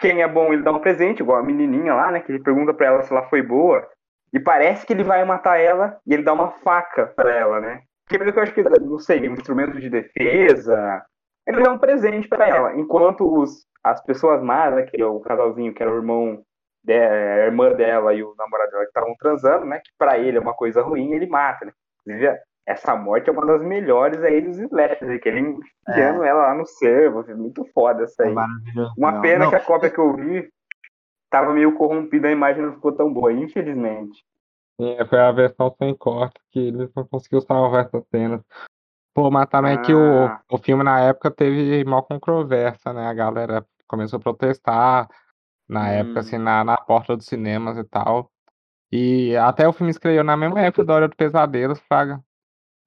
quem 0.00 0.22
é 0.22 0.28
bom 0.28 0.52
ele 0.52 0.62
dá 0.62 0.72
um 0.72 0.80
presente, 0.80 1.20
igual 1.20 1.38
a 1.38 1.42
menininha 1.42 1.94
lá, 1.94 2.10
né, 2.10 2.20
que 2.20 2.32
ele 2.32 2.42
pergunta 2.42 2.72
para 2.72 2.86
ela 2.86 3.02
se 3.02 3.12
ela 3.12 3.28
foi 3.28 3.42
boa, 3.42 3.86
e 4.32 4.40
parece 4.40 4.86
que 4.86 4.92
ele 4.92 5.04
vai 5.04 5.24
matar 5.24 5.58
ela 5.58 5.98
e 6.06 6.14
ele 6.14 6.22
dá 6.22 6.32
uma 6.32 6.50
faca 6.50 7.06
para 7.06 7.34
ela, 7.34 7.60
né? 7.60 7.82
Que 8.08 8.16
eu 8.16 8.42
acho 8.42 8.54
que, 8.54 8.62
não 8.62 8.98
sei, 8.98 9.28
um 9.28 9.34
instrumento 9.34 9.78
de 9.78 9.88
defesa, 9.88 11.04
ele 11.46 11.62
dá 11.62 11.72
um 11.72 11.78
presente 11.78 12.28
para 12.28 12.48
ela, 12.48 12.76
enquanto 12.76 13.24
os, 13.24 13.66
as 13.84 14.02
pessoas 14.02 14.42
más, 14.42 14.74
né, 14.74 14.82
que 14.82 15.00
é 15.00 15.06
o 15.06 15.20
casalzinho, 15.20 15.74
que 15.74 15.82
era 15.82 15.92
o 15.92 15.96
irmão 15.96 16.42
de, 16.82 16.94
a 16.94 17.46
irmã 17.46 17.72
dela 17.72 18.14
e 18.14 18.22
o 18.22 18.34
namorado 18.36 18.70
dela 18.70 18.84
que 18.84 18.88
estavam 18.88 19.14
transando, 19.18 19.66
né? 19.66 19.78
Que 19.78 19.90
para 19.98 20.18
ele 20.18 20.38
é 20.38 20.40
uma 20.40 20.54
coisa 20.54 20.82
ruim, 20.82 21.12
ele 21.12 21.26
mata, 21.26 21.66
né? 21.66 21.72
Essa 22.70 22.94
morte 22.94 23.28
é 23.28 23.32
uma 23.32 23.44
das 23.44 23.62
melhores 23.62 24.22
aí 24.22 24.40
dos 24.40 24.56
slashers, 24.56 25.20
que 25.20 25.28
ele 25.28 25.40
enfiando 25.40 26.22
é. 26.22 26.28
ela 26.28 26.42
lá 26.42 26.54
no 26.54 26.64
servo, 26.64 27.24
muito 27.36 27.64
foda 27.74 28.04
essa 28.04 28.22
aí. 28.22 28.32
É 28.32 28.88
uma 28.96 29.20
pena 29.20 29.44
não. 29.44 29.50
que 29.50 29.56
a 29.56 29.64
cópia 29.64 29.90
que 29.90 29.98
eu 29.98 30.14
vi 30.14 30.48
tava 31.28 31.52
meio 31.52 31.74
corrompida, 31.76 32.28
a 32.28 32.32
imagem 32.32 32.62
não 32.62 32.74
ficou 32.74 32.92
tão 32.92 33.12
boa, 33.12 33.32
infelizmente. 33.32 34.24
É, 34.80 35.04
foi 35.04 35.18
a 35.18 35.32
versão 35.32 35.74
sem 35.76 35.92
corte 35.96 36.40
que 36.52 36.60
eles 36.60 36.88
não 36.94 37.04
conseguiu 37.06 37.40
salvar 37.40 37.86
essa 37.86 38.00
cena. 38.08 38.40
Pô, 39.12 39.32
mas 39.32 39.48
também 39.48 39.74
ah. 39.74 39.82
que 39.82 39.92
o, 39.92 40.26
ah. 40.26 40.40
o 40.48 40.56
filme 40.56 40.84
na 40.84 41.00
época 41.00 41.28
teve 41.28 41.84
mal 41.84 42.04
controvérsia, 42.04 42.92
né? 42.92 43.08
A 43.08 43.14
galera 43.14 43.66
começou 43.88 44.18
a 44.18 44.22
protestar, 44.22 45.08
na 45.68 45.82
hum. 45.82 45.86
época, 45.86 46.20
assim, 46.20 46.38
na, 46.38 46.62
na 46.62 46.76
porta 46.76 47.16
dos 47.16 47.26
cinemas 47.26 47.76
e 47.76 47.82
tal. 47.82 48.30
E 48.92 49.36
até 49.36 49.66
o 49.66 49.72
filme 49.72 49.90
escreveu 49.90 50.22
na 50.22 50.36
mesma 50.36 50.60
época 50.60 50.84
do 50.84 50.92
Hora 50.92 51.08
do 51.08 51.16
Pesadelo, 51.16 51.74
Fraga. 51.74 52.22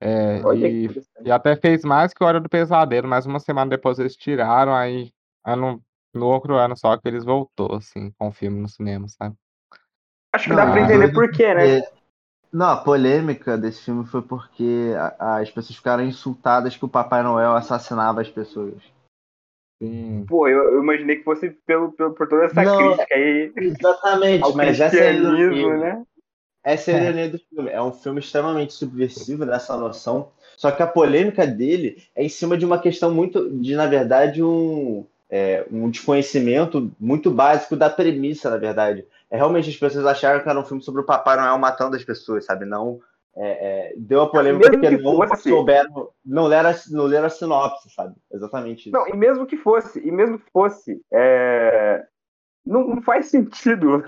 É, 0.05 0.41
e, 0.53 0.89
e, 1.23 1.31
até 1.31 1.55
fez 1.55 1.85
mais 1.85 2.13
que 2.13 2.21
o 2.21 2.27
Hora 2.27 2.41
do 2.41 2.49
Pesadelo, 2.49 3.07
mas 3.07 3.25
uma 3.25 3.39
semana 3.39 3.69
depois 3.69 3.97
eles 3.97 4.17
tiraram, 4.17 4.75
aí 4.75 5.13
ano, 5.45 5.81
no 6.13 6.25
outro 6.25 6.55
ano 6.55 6.75
só 6.75 6.97
que 6.97 7.07
eles 7.07 7.23
voltou, 7.23 7.75
assim, 7.75 8.11
com 8.19 8.27
o 8.27 8.31
filme 8.33 8.59
no 8.59 8.67
cinema, 8.67 9.07
sabe? 9.07 9.33
Acho 10.35 10.43
que 10.43 10.49
não, 10.49 10.57
dá 10.57 10.71
pra 10.73 10.81
entender 10.81 11.13
por 11.13 11.31
quê, 11.31 11.53
né? 11.53 11.81
Não, 12.51 12.65
a 12.65 12.83
polêmica 12.83 13.57
desse 13.57 13.85
filme 13.85 14.05
foi 14.05 14.21
porque 14.21 14.91
as 15.17 15.49
pessoas 15.49 15.77
ficaram 15.77 16.03
insultadas 16.03 16.75
que 16.75 16.83
o 16.83 16.89
Papai 16.89 17.23
Noel 17.23 17.55
assassinava 17.55 18.19
as 18.19 18.29
pessoas. 18.29 18.83
Sim. 19.81 20.25
Pô, 20.27 20.49
eu, 20.49 20.63
eu, 20.73 20.83
imaginei 20.83 21.15
que 21.15 21.23
fosse 21.23 21.49
pelo, 21.65 21.93
pelo, 21.93 22.13
por 22.13 22.27
toda 22.27 22.45
essa 22.45 22.61
não, 22.61 22.77
crítica 22.77 23.15
aí. 23.15 23.53
Exatamente, 23.55 24.53
mas 24.53 24.79
essa 24.81 24.97
é 24.97 25.09
a 25.09 25.13
ironia, 25.13 25.77
né? 25.77 26.05
Essa 26.63 26.91
é 26.91 26.95
a 26.95 27.03
ironia 27.03 27.29
do 27.29 27.39
filme. 27.39 27.69
É 27.69 27.81
um 27.81 27.91
filme 27.91 28.19
extremamente 28.19 28.73
subversivo 28.73 29.45
nessa 29.45 29.75
noção. 29.75 30.31
Só 30.55 30.71
que 30.71 30.81
a 30.81 30.87
polêmica 30.87 31.45
dele 31.45 32.01
é 32.15 32.23
em 32.23 32.29
cima 32.29 32.57
de 32.57 32.65
uma 32.65 32.79
questão 32.79 33.13
muito. 33.13 33.49
de, 33.49 33.75
na 33.75 33.85
verdade, 33.85 34.41
um, 34.41 35.05
é, 35.29 35.65
um 35.71 35.89
desconhecimento 35.89 36.91
muito 36.99 37.29
básico 37.29 37.75
da 37.75 37.89
premissa, 37.89 38.49
na 38.49 38.57
verdade. 38.57 39.05
É, 39.29 39.35
realmente 39.35 39.69
as 39.69 39.75
pessoas 39.75 40.05
acharam 40.05 40.41
que 40.41 40.49
era 40.49 40.59
um 40.59 40.65
filme 40.65 40.81
sobre 40.81 41.01
o 41.01 41.05
Papai 41.05 41.35
Noel 41.37 41.57
matando 41.57 41.95
as 41.95 42.03
pessoas, 42.03 42.45
sabe? 42.45 42.65
Não 42.65 43.01
é, 43.35 43.47
é, 43.89 43.93
deu 43.97 44.21
a 44.21 44.29
polêmica 44.29 44.69
porque 44.69 44.89
não 44.91 45.27
fosse, 45.27 45.49
souberam, 45.49 46.09
não 46.23 46.45
leram, 46.45 46.71
não 46.91 47.05
leram 47.05 47.25
a 47.25 47.29
sinopse, 47.29 47.89
sabe? 47.89 48.15
Exatamente 48.31 48.89
isso. 48.89 48.91
Não, 48.91 49.07
e 49.07 49.15
mesmo 49.15 49.45
que 49.45 49.57
fosse, 49.57 49.99
e 49.99 50.11
mesmo 50.11 50.37
que 50.37 50.51
fosse, 50.51 51.01
é... 51.11 52.05
não, 52.65 52.87
não, 52.87 53.01
faz 53.01 53.27
sentido. 53.27 54.03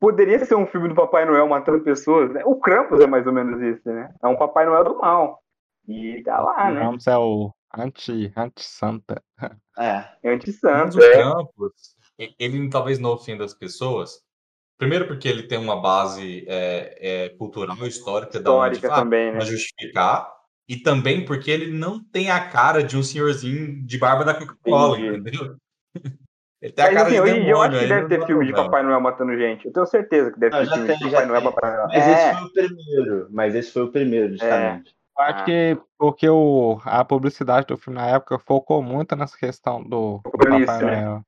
Poderia 0.00 0.44
ser 0.44 0.54
um 0.54 0.66
filme 0.66 0.88
do 0.88 0.94
Papai 0.94 1.24
Noel 1.26 1.46
matando 1.46 1.84
pessoas, 1.84 2.32
né? 2.32 2.42
O 2.44 2.56
Krampus 2.56 3.00
é 3.00 3.06
mais 3.06 3.26
ou 3.26 3.32
menos 3.32 3.60
isso, 3.60 3.88
né? 3.88 4.12
É 4.22 4.26
um 4.26 4.36
Papai 4.36 4.64
Noel 4.64 4.82
do 4.82 4.98
mal. 4.98 5.42
E 5.86 6.22
tá 6.24 6.40
lá, 6.40 6.70
né? 6.70 6.80
Krampus 6.80 7.06
é 7.06 7.18
o 7.18 7.52
anti, 7.76 8.32
anti-santa. 8.34 9.22
É, 9.78 10.04
anti-santa. 10.24 10.96
O 10.96 11.02
é. 11.02 11.12
Krampus, 11.12 11.72
ele 12.38 12.68
talvez 12.70 12.98
não 12.98 13.10
ofenda 13.10 13.44
as 13.44 13.54
pessoas, 13.54 14.24
Primeiro 14.80 15.06
porque 15.06 15.28
ele 15.28 15.42
tem 15.42 15.58
uma 15.58 15.78
base 15.78 16.42
é, 16.48 16.96
é, 16.98 17.28
cultural, 17.28 17.76
histórica, 17.86 18.38
histórica 18.38 18.40
da 18.40 18.50
onde, 18.50 18.80
também, 18.80 19.30
né? 19.30 19.40
justificar. 19.42 20.32
E 20.66 20.78
também 20.78 21.22
porque 21.22 21.50
ele 21.50 21.70
não 21.70 22.02
tem 22.02 22.30
a 22.30 22.48
cara 22.48 22.82
de 22.82 22.96
um 22.96 23.02
senhorzinho 23.02 23.84
de 23.84 23.98
barba 23.98 24.24
da 24.24 24.32
Coca-Cola, 24.32 24.98
entendeu? 24.98 25.56
Ele 26.62 26.72
tem 26.72 26.84
a 26.84 26.88
cara 26.88 27.02
assim, 27.06 27.16
de 27.16 27.22
demônio, 27.22 27.48
eu 27.48 27.62
acho 27.62 27.78
que 27.78 27.86
deve 27.86 28.08
ter 28.08 28.26
filme 28.26 28.46
de 28.46 28.52
Papai 28.52 28.82
Noel 28.82 29.00
matando 29.00 29.36
gente. 29.36 29.66
Eu 29.66 29.72
tenho 29.72 29.86
certeza 29.86 30.30
que 30.30 30.38
deve 30.38 30.56
ter 30.58 30.66
filme 30.66 30.86
tem, 30.86 30.98
de 30.98 31.04
Papai 31.04 31.26
Noel 31.26 31.42
Papai 31.42 31.70
Noel. 31.70 31.86
Mas 31.88 32.06
é. 32.06 32.12
esse 32.12 32.34
foi 32.34 32.44
o 32.44 32.52
primeiro. 32.52 33.28
Mas 33.30 33.54
esse 33.54 33.72
foi 33.72 33.82
o 33.82 33.88
primeiro, 33.88 34.26
é. 34.26 34.30
justamente. 34.30 34.96
É. 34.96 35.00
Acho 35.22 35.44
que 35.44 35.78
porque 35.98 36.28
o, 36.28 36.80
a 36.84 37.04
publicidade 37.04 37.66
do 37.66 37.76
filme 37.76 37.98
na 37.98 38.06
época 38.08 38.38
focou 38.38 38.82
muito 38.82 39.14
nessa 39.14 39.36
questão 39.36 39.82
do, 39.82 40.20
do 40.24 40.30
Papai 40.30 40.82
né? 40.82 41.02
Noel. 41.02 41.20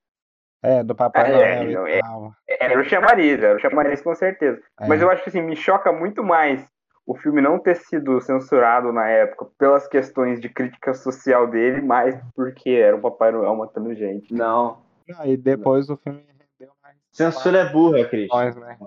É, 0.63 0.83
do 0.83 0.95
Papai 0.95 1.31
é, 1.31 1.63
Noel. 1.63 1.87
É, 1.87 1.99
é, 2.47 2.65
era 2.65 2.79
o 2.79 2.83
chamariz, 2.83 3.41
era 3.41 3.55
o 3.55 3.59
chamariz 3.59 4.01
com 4.01 4.15
certeza. 4.15 4.61
É. 4.79 4.87
Mas 4.87 5.01
eu 5.01 5.09
acho 5.11 5.23
que 5.23 5.29
assim, 5.29 5.41
me 5.41 5.55
choca 5.55 5.91
muito 5.91 6.23
mais 6.23 6.65
o 7.05 7.15
filme 7.15 7.41
não 7.41 7.59
ter 7.59 7.75
sido 7.75 8.21
censurado 8.21 8.91
na 8.93 9.07
época 9.09 9.47
pelas 9.57 9.87
questões 9.87 10.39
de 10.39 10.47
crítica 10.47 10.93
social 10.93 11.47
dele, 11.47 11.81
mais 11.81 12.17
porque 12.35 12.69
era 12.69 12.95
um 12.95 13.01
Papai 13.01 13.31
Noel 13.31 13.55
matando 13.55 13.93
gente. 13.93 14.33
Não. 14.33 14.81
E 15.25 15.37
depois 15.37 15.87
não. 15.87 15.95
o 15.95 15.97
filme 15.97 16.19
rendeu 16.19 16.73
mais. 16.81 16.97
Censura 17.11 17.59
é 17.59 17.69
burra, 17.69 18.05
Cris. 18.05 18.29
Né? 18.55 18.77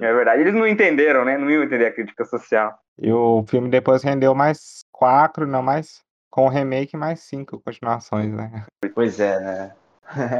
É 0.00 0.12
verdade. 0.12 0.40
Eles 0.40 0.54
não 0.54 0.66
entenderam, 0.66 1.24
né? 1.24 1.38
Não 1.38 1.50
iam 1.50 1.62
entender 1.62 1.86
a 1.86 1.92
crítica 1.92 2.24
social. 2.24 2.78
E 2.98 3.12
o 3.12 3.44
filme 3.48 3.68
depois 3.68 4.02
rendeu 4.02 4.34
mais 4.34 4.84
quatro, 4.90 5.46
não 5.46 5.62
mais. 5.62 6.04
Com 6.28 6.46
o 6.46 6.50
remake, 6.50 6.98
mais 6.98 7.20
cinco 7.20 7.58
continuações, 7.60 8.30
né? 8.30 8.66
Pois 8.94 9.18
é, 9.20 9.40
né? 9.40 9.72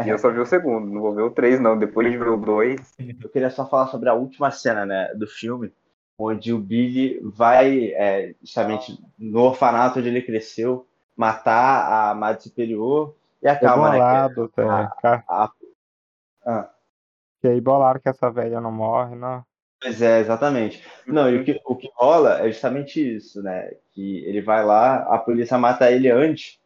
e 0.04 0.08
eu 0.10 0.18
só 0.18 0.30
vi 0.30 0.38
o 0.38 0.46
segundo, 0.46 0.86
não 0.86 1.00
vou 1.00 1.14
ver 1.14 1.22
o 1.22 1.30
três, 1.30 1.58
não. 1.58 1.78
Depois 1.78 2.10
de 2.10 2.18
ver 2.18 2.28
o 2.28 2.36
dois. 2.36 2.94
Eu 2.98 3.28
queria 3.30 3.50
só 3.50 3.66
falar 3.66 3.86
sobre 3.88 4.08
a 4.08 4.14
última 4.14 4.50
cena 4.50 4.84
né, 4.84 5.12
do 5.14 5.26
filme, 5.26 5.72
onde 6.18 6.52
o 6.52 6.58
Billy 6.58 7.20
vai, 7.22 7.92
é, 7.94 8.34
justamente 8.42 8.98
no 9.18 9.40
orfanato 9.40 9.98
onde 9.98 10.08
ele 10.08 10.22
cresceu, 10.22 10.86
matar 11.16 12.10
a 12.10 12.14
Madre 12.14 12.42
Superior 12.42 13.14
e 13.46 13.48
acaba, 13.48 13.90
né? 13.90 13.98
Bolado, 13.98 14.48
que, 14.54 14.60
a, 14.60 14.92
a, 15.02 15.22
a, 15.28 15.52
ah. 16.44 16.70
Que 17.40 17.48
aí 17.48 17.60
bolaram 17.60 18.00
que 18.00 18.08
essa 18.08 18.30
velha 18.30 18.60
não 18.60 18.72
morre, 18.72 19.14
não. 19.14 19.44
Pois 19.80 20.00
é, 20.00 20.20
exatamente. 20.20 20.82
Não, 21.06 21.30
e 21.30 21.38
o 21.38 21.44
que, 21.44 21.60
o 21.64 21.76
que 21.76 21.90
rola 21.94 22.40
é 22.40 22.50
justamente 22.50 23.16
isso, 23.16 23.42
né? 23.42 23.70
Que 23.92 24.24
ele 24.24 24.40
vai 24.42 24.64
lá, 24.64 25.02
a 25.02 25.18
polícia 25.18 25.58
mata 25.58 25.90
ele 25.90 26.10
antes 26.10 26.58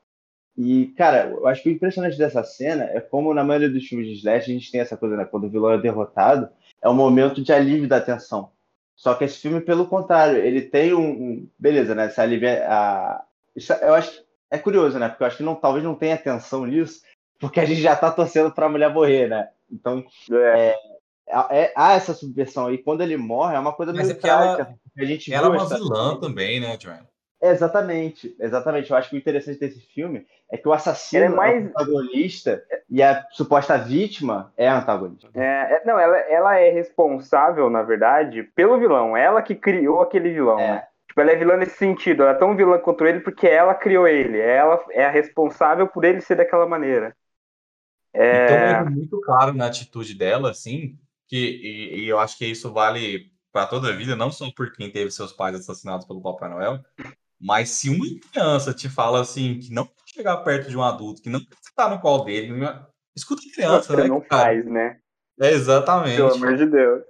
e, 0.62 0.89
cara, 0.97 1.31
eu 1.31 1.47
acho 1.47 1.62
que 1.62 1.70
o 1.70 1.72
impressionante 1.72 2.18
dessa 2.18 2.43
cena 2.45 2.85
é 2.85 3.01
como 3.01 3.33
na 3.33 3.43
maioria 3.43 3.70
dos 3.70 3.87
filmes 3.87 4.09
de 4.09 4.14
Slash 4.14 4.51
a 4.51 4.55
gente 4.55 4.70
tem 4.70 4.83
essa 4.83 4.95
coisa, 4.95 5.16
né? 5.16 5.24
Quando 5.24 5.45
o 5.45 5.51
vilão 5.51 5.72
é 5.72 5.78
derrotado, 5.78 6.51
é 6.83 6.89
um 6.89 6.95
momento 6.95 7.43
de 7.43 7.51
alívio 7.51 7.89
da 7.89 7.99
tensão. 7.99 8.51
Só 8.95 9.14
que 9.14 9.24
esse 9.24 9.39
filme, 9.39 9.62
pelo 9.62 9.87
contrário, 9.87 10.37
ele 10.37 10.61
tem 10.61 10.93
um. 10.93 11.09
um 11.09 11.49
beleza, 11.59 11.95
né? 11.95 12.07
Essa 12.07 12.22
alívio. 12.22 12.49
A, 12.66 13.24
eu 13.81 13.95
acho 13.95 14.12
que 14.12 14.26
é 14.51 14.59
curioso, 14.59 14.99
né? 14.99 15.09
Porque 15.09 15.23
eu 15.23 15.27
acho 15.27 15.37
que 15.37 15.43
não, 15.43 15.55
talvez 15.55 15.85
não 15.85 15.95
tenha 15.95 16.15
atenção 16.15 16.67
nisso, 16.67 17.03
porque 17.39 17.61
a 17.61 17.65
gente 17.65 17.81
já 17.81 17.95
tá 17.95 18.11
torcendo 18.11 18.51
pra 18.51 18.69
mulher 18.69 18.93
morrer, 18.93 19.29
né? 19.29 19.49
Então, 19.71 20.05
é. 20.33 20.77
É, 21.31 21.63
é, 21.63 21.73
há 21.77 21.93
essa 21.93 22.13
subversão 22.13 22.67
aí. 22.67 22.79
Quando 22.79 23.03
ele 23.03 23.17
morre, 23.17 23.55
é 23.55 23.59
uma 23.59 23.73
coisa 23.73 23.93
Mas 23.93 24.09
meio 24.09 24.17
é 24.17 24.21
trágica. 24.21 24.75
A 24.99 25.05
gente 25.05 25.33
ela 25.33 25.47
é 25.47 25.51
uma 25.51 25.69
vilã 25.69 26.19
também, 26.19 26.61
né, 26.61 26.77
John? 26.77 26.99
exatamente, 27.43 28.37
exatamente. 28.39 28.91
Eu 28.91 28.97
acho 28.97 29.09
que 29.09 29.17
o 29.17 29.19
interessante 29.19 29.59
desse 29.59 29.81
filme 29.81 30.27
é 30.51 30.59
que 30.59 30.69
o 30.69 30.73
assassino 30.73 31.25
é 31.25 31.29
mais... 31.29 31.55
é 31.55 31.69
o 31.69 31.71
protagonista 31.71 32.63
e 32.89 33.03
a 33.03 33.25
suposta 33.31 33.79
vítima 33.79 34.53
é 34.57 34.69
a 34.69 34.79
antagonista. 34.79 35.29
É, 35.35 35.75
é, 35.75 35.83
não, 35.87 35.99
ela, 35.99 36.19
ela 36.19 36.59
é 36.59 36.69
responsável, 36.71 37.71
na 37.71 37.83
verdade, 37.83 38.43
pelo 38.55 38.79
vilão. 38.79 39.17
Ela 39.17 39.41
que 39.41 39.55
criou 39.55 40.03
aquele 40.03 40.33
vilão, 40.33 40.59
é. 40.59 40.69
né? 40.69 40.87
Tipo, 41.21 41.23
ela 41.23 41.33
é 41.33 41.37
vilã 41.37 41.57
nesse 41.57 41.77
sentido. 41.77 42.23
Ela 42.23 42.33
é 42.33 42.39
tão 42.39 42.57
vilã 42.57 42.79
contra 42.79 43.09
ele 43.09 43.21
porque 43.21 43.47
ela 43.47 43.75
criou 43.75 44.09
ele. 44.09 44.39
Ela 44.39 44.83
é 44.91 45.05
a 45.05 45.11
responsável 45.11 45.87
por 45.87 46.05
ele 46.05 46.21
ser 46.21 46.37
daquela 46.37 46.66
maneira. 46.66 47.14
É... 48.12 48.45
Então 48.45 48.57
é 48.57 48.91
muito 48.91 49.21
claro 49.21 49.53
na 49.53 49.66
atitude 49.66 50.14
dela, 50.14 50.51
assim, 50.51 50.99
que 51.29 51.37
e, 51.37 52.01
e 52.01 52.09
eu 52.09 52.18
acho 52.18 52.37
que 52.37 52.47
isso 52.47 52.73
vale 52.73 53.31
para 53.53 53.66
toda 53.66 53.89
a 53.89 53.97
vida, 53.97 54.16
não 54.16 54.31
só 54.31 54.51
por 54.53 54.73
quem 54.73 54.91
teve 54.91 55.11
seus 55.11 55.33
pais 55.33 55.55
assassinados 55.55 56.07
pelo 56.07 56.23
Papai 56.23 56.49
Noel, 56.49 56.81
mas 57.41 57.71
se 57.71 57.91
uma 57.91 58.05
criança 58.31 58.73
te 58.73 58.89
fala 58.89 59.21
assim 59.21 59.59
que 59.59 59.73
não 59.73 59.87
pode 59.87 60.12
chegar 60.12 60.37
perto 60.39 60.68
de 60.68 60.77
um 60.77 60.83
adulto, 60.83 61.23
que 61.23 61.29
não 61.29 61.41
pode 61.41 61.61
estar 61.62 61.89
no 61.89 62.01
colo 62.01 62.25
dele, 62.25 62.53
escuta 63.14 63.43
a 63.43 63.55
criança, 63.55 63.95
Você 63.95 64.03
né? 64.03 64.09
não 64.09 64.21
cara? 64.21 64.45
faz, 64.45 64.64
né? 64.66 64.99
É, 65.41 65.51
exatamente. 65.51 66.16
Pelo 66.16 66.35
amor 66.35 66.57
de 66.57 66.66
Deus. 66.66 67.03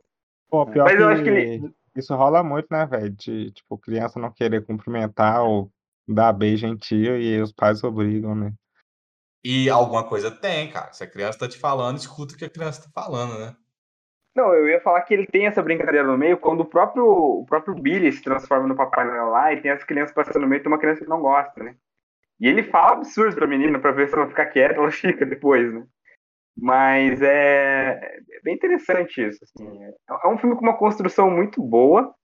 Pô, 0.49 0.67
pior 0.67 0.85
Mas 0.85 0.97
que 0.97 1.03
eu 1.03 1.09
acho 1.09 1.23
que 1.23 1.29
ele... 1.29 1.75
isso 2.01 2.15
rola 2.15 2.43
muito, 2.43 2.67
né, 2.71 2.85
velho? 2.87 3.11
De, 3.11 3.53
tipo, 3.53 3.79
criança 3.79 4.19
não 4.19 4.33
querer 4.33 4.65
cumprimentar 4.65 5.43
ou 5.43 5.71
dar 6.07 6.33
beijo 6.33 6.67
em 6.67 6.77
tia 6.77 7.17
e 7.19 7.41
os 7.41 7.53
pais 7.53 7.85
obrigam, 7.85 8.35
né? 8.35 8.53
E 9.43 9.71
alguma 9.71 10.07
coisa 10.07 10.31
tem, 10.31 10.71
cara. 10.71 10.93
Se 10.93 11.03
a 11.03 11.07
criança 11.07 11.39
tá 11.39 11.49
te 11.49 11.59
falando, 11.59 11.97
escuta 11.97 12.35
o 12.35 12.37
que 12.37 12.45
a 12.45 12.51
criança 12.51 12.83
tá 12.83 12.91
falando, 12.93 13.39
né? 13.39 13.57
Não, 14.35 14.55
eu 14.55 14.69
ia 14.69 14.81
falar 14.81 15.03
que 15.03 15.15
ele 15.15 15.27
tem 15.27 15.47
essa 15.47 15.63
brincadeira 15.63 16.07
no 16.07 16.17
meio 16.17 16.39
quando 16.39 16.61
o 16.61 16.65
próprio, 16.65 17.05
o 17.05 17.45
próprio 17.47 17.75
Billy 17.75 18.13
se 18.13 18.23
transforma 18.23 18.69
no 18.69 18.77
Papai 18.77 19.05
Noel 19.05 19.29
lá 19.31 19.53
e 19.53 19.61
tem 19.61 19.71
as 19.71 19.83
crianças 19.83 20.15
passando 20.15 20.43
no 20.43 20.49
meio 20.49 20.61
e 20.61 20.63
tem 20.63 20.71
uma 20.71 20.79
criança 20.79 21.03
que 21.03 21.11
não 21.11 21.21
gosta, 21.21 21.63
né? 21.63 21.75
E 22.39 22.47
ele 22.47 22.63
fala 22.63 22.93
absurdo 22.93 23.35
pra 23.35 23.47
menina 23.47 23.79
pra 23.79 23.93
ver 23.93 24.09
se 24.09 24.15
ela 24.15 24.29
ficar 24.29 24.47
quieta, 24.47 24.75
ela 24.75 24.91
fica 24.93 25.27
depois, 25.27 25.73
né? 25.73 25.85
Mas 26.61 27.23
é, 27.23 27.99
é 28.03 28.41
bem 28.45 28.55
interessante 28.55 29.27
isso. 29.27 29.39
Assim. 29.43 29.67
É 30.23 30.29
um 30.29 30.37
filme 30.37 30.55
com 30.55 30.63
uma 30.63 30.77
construção 30.77 31.31
muito 31.31 31.63
boa. 31.63 32.15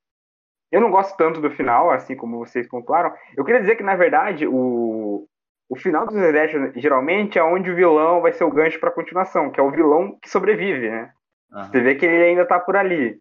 Eu 0.70 0.80
não 0.80 0.91
gosto 0.91 1.16
tanto 1.16 1.41
do 1.41 1.51
final, 1.51 1.91
assim 1.91 2.14
como 2.14 2.39
vocês 2.39 2.68
pontuaram. 2.68 3.14
Eu 3.37 3.45
queria 3.45 3.61
dizer 3.61 3.76
que, 3.76 3.82
na 3.82 3.97
verdade, 3.97 4.47
o, 4.47 5.26
o 5.70 5.76
final 5.76 6.07
dos 6.07 6.16
Slash 6.16 6.72
geralmente 6.76 7.39
é 7.39 7.43
onde 7.43 7.70
o 7.70 7.74
vilão 7.74 8.20
vai 8.20 8.32
ser 8.32 8.45
o 8.45 8.51
gancho 8.51 8.78
para 8.78 8.91
continuação, 8.91 9.51
que 9.51 9.59
é 9.59 9.62
o 9.62 9.70
vilão 9.70 10.18
que 10.20 10.28
sobrevive, 10.28 10.91
né? 10.91 11.12
Uhum. 11.51 11.64
Você 11.64 11.80
vê 11.80 11.95
que 11.95 12.05
ele 12.05 12.24
ainda 12.24 12.45
tá 12.45 12.59
por 12.61 12.76
ali. 12.76 13.18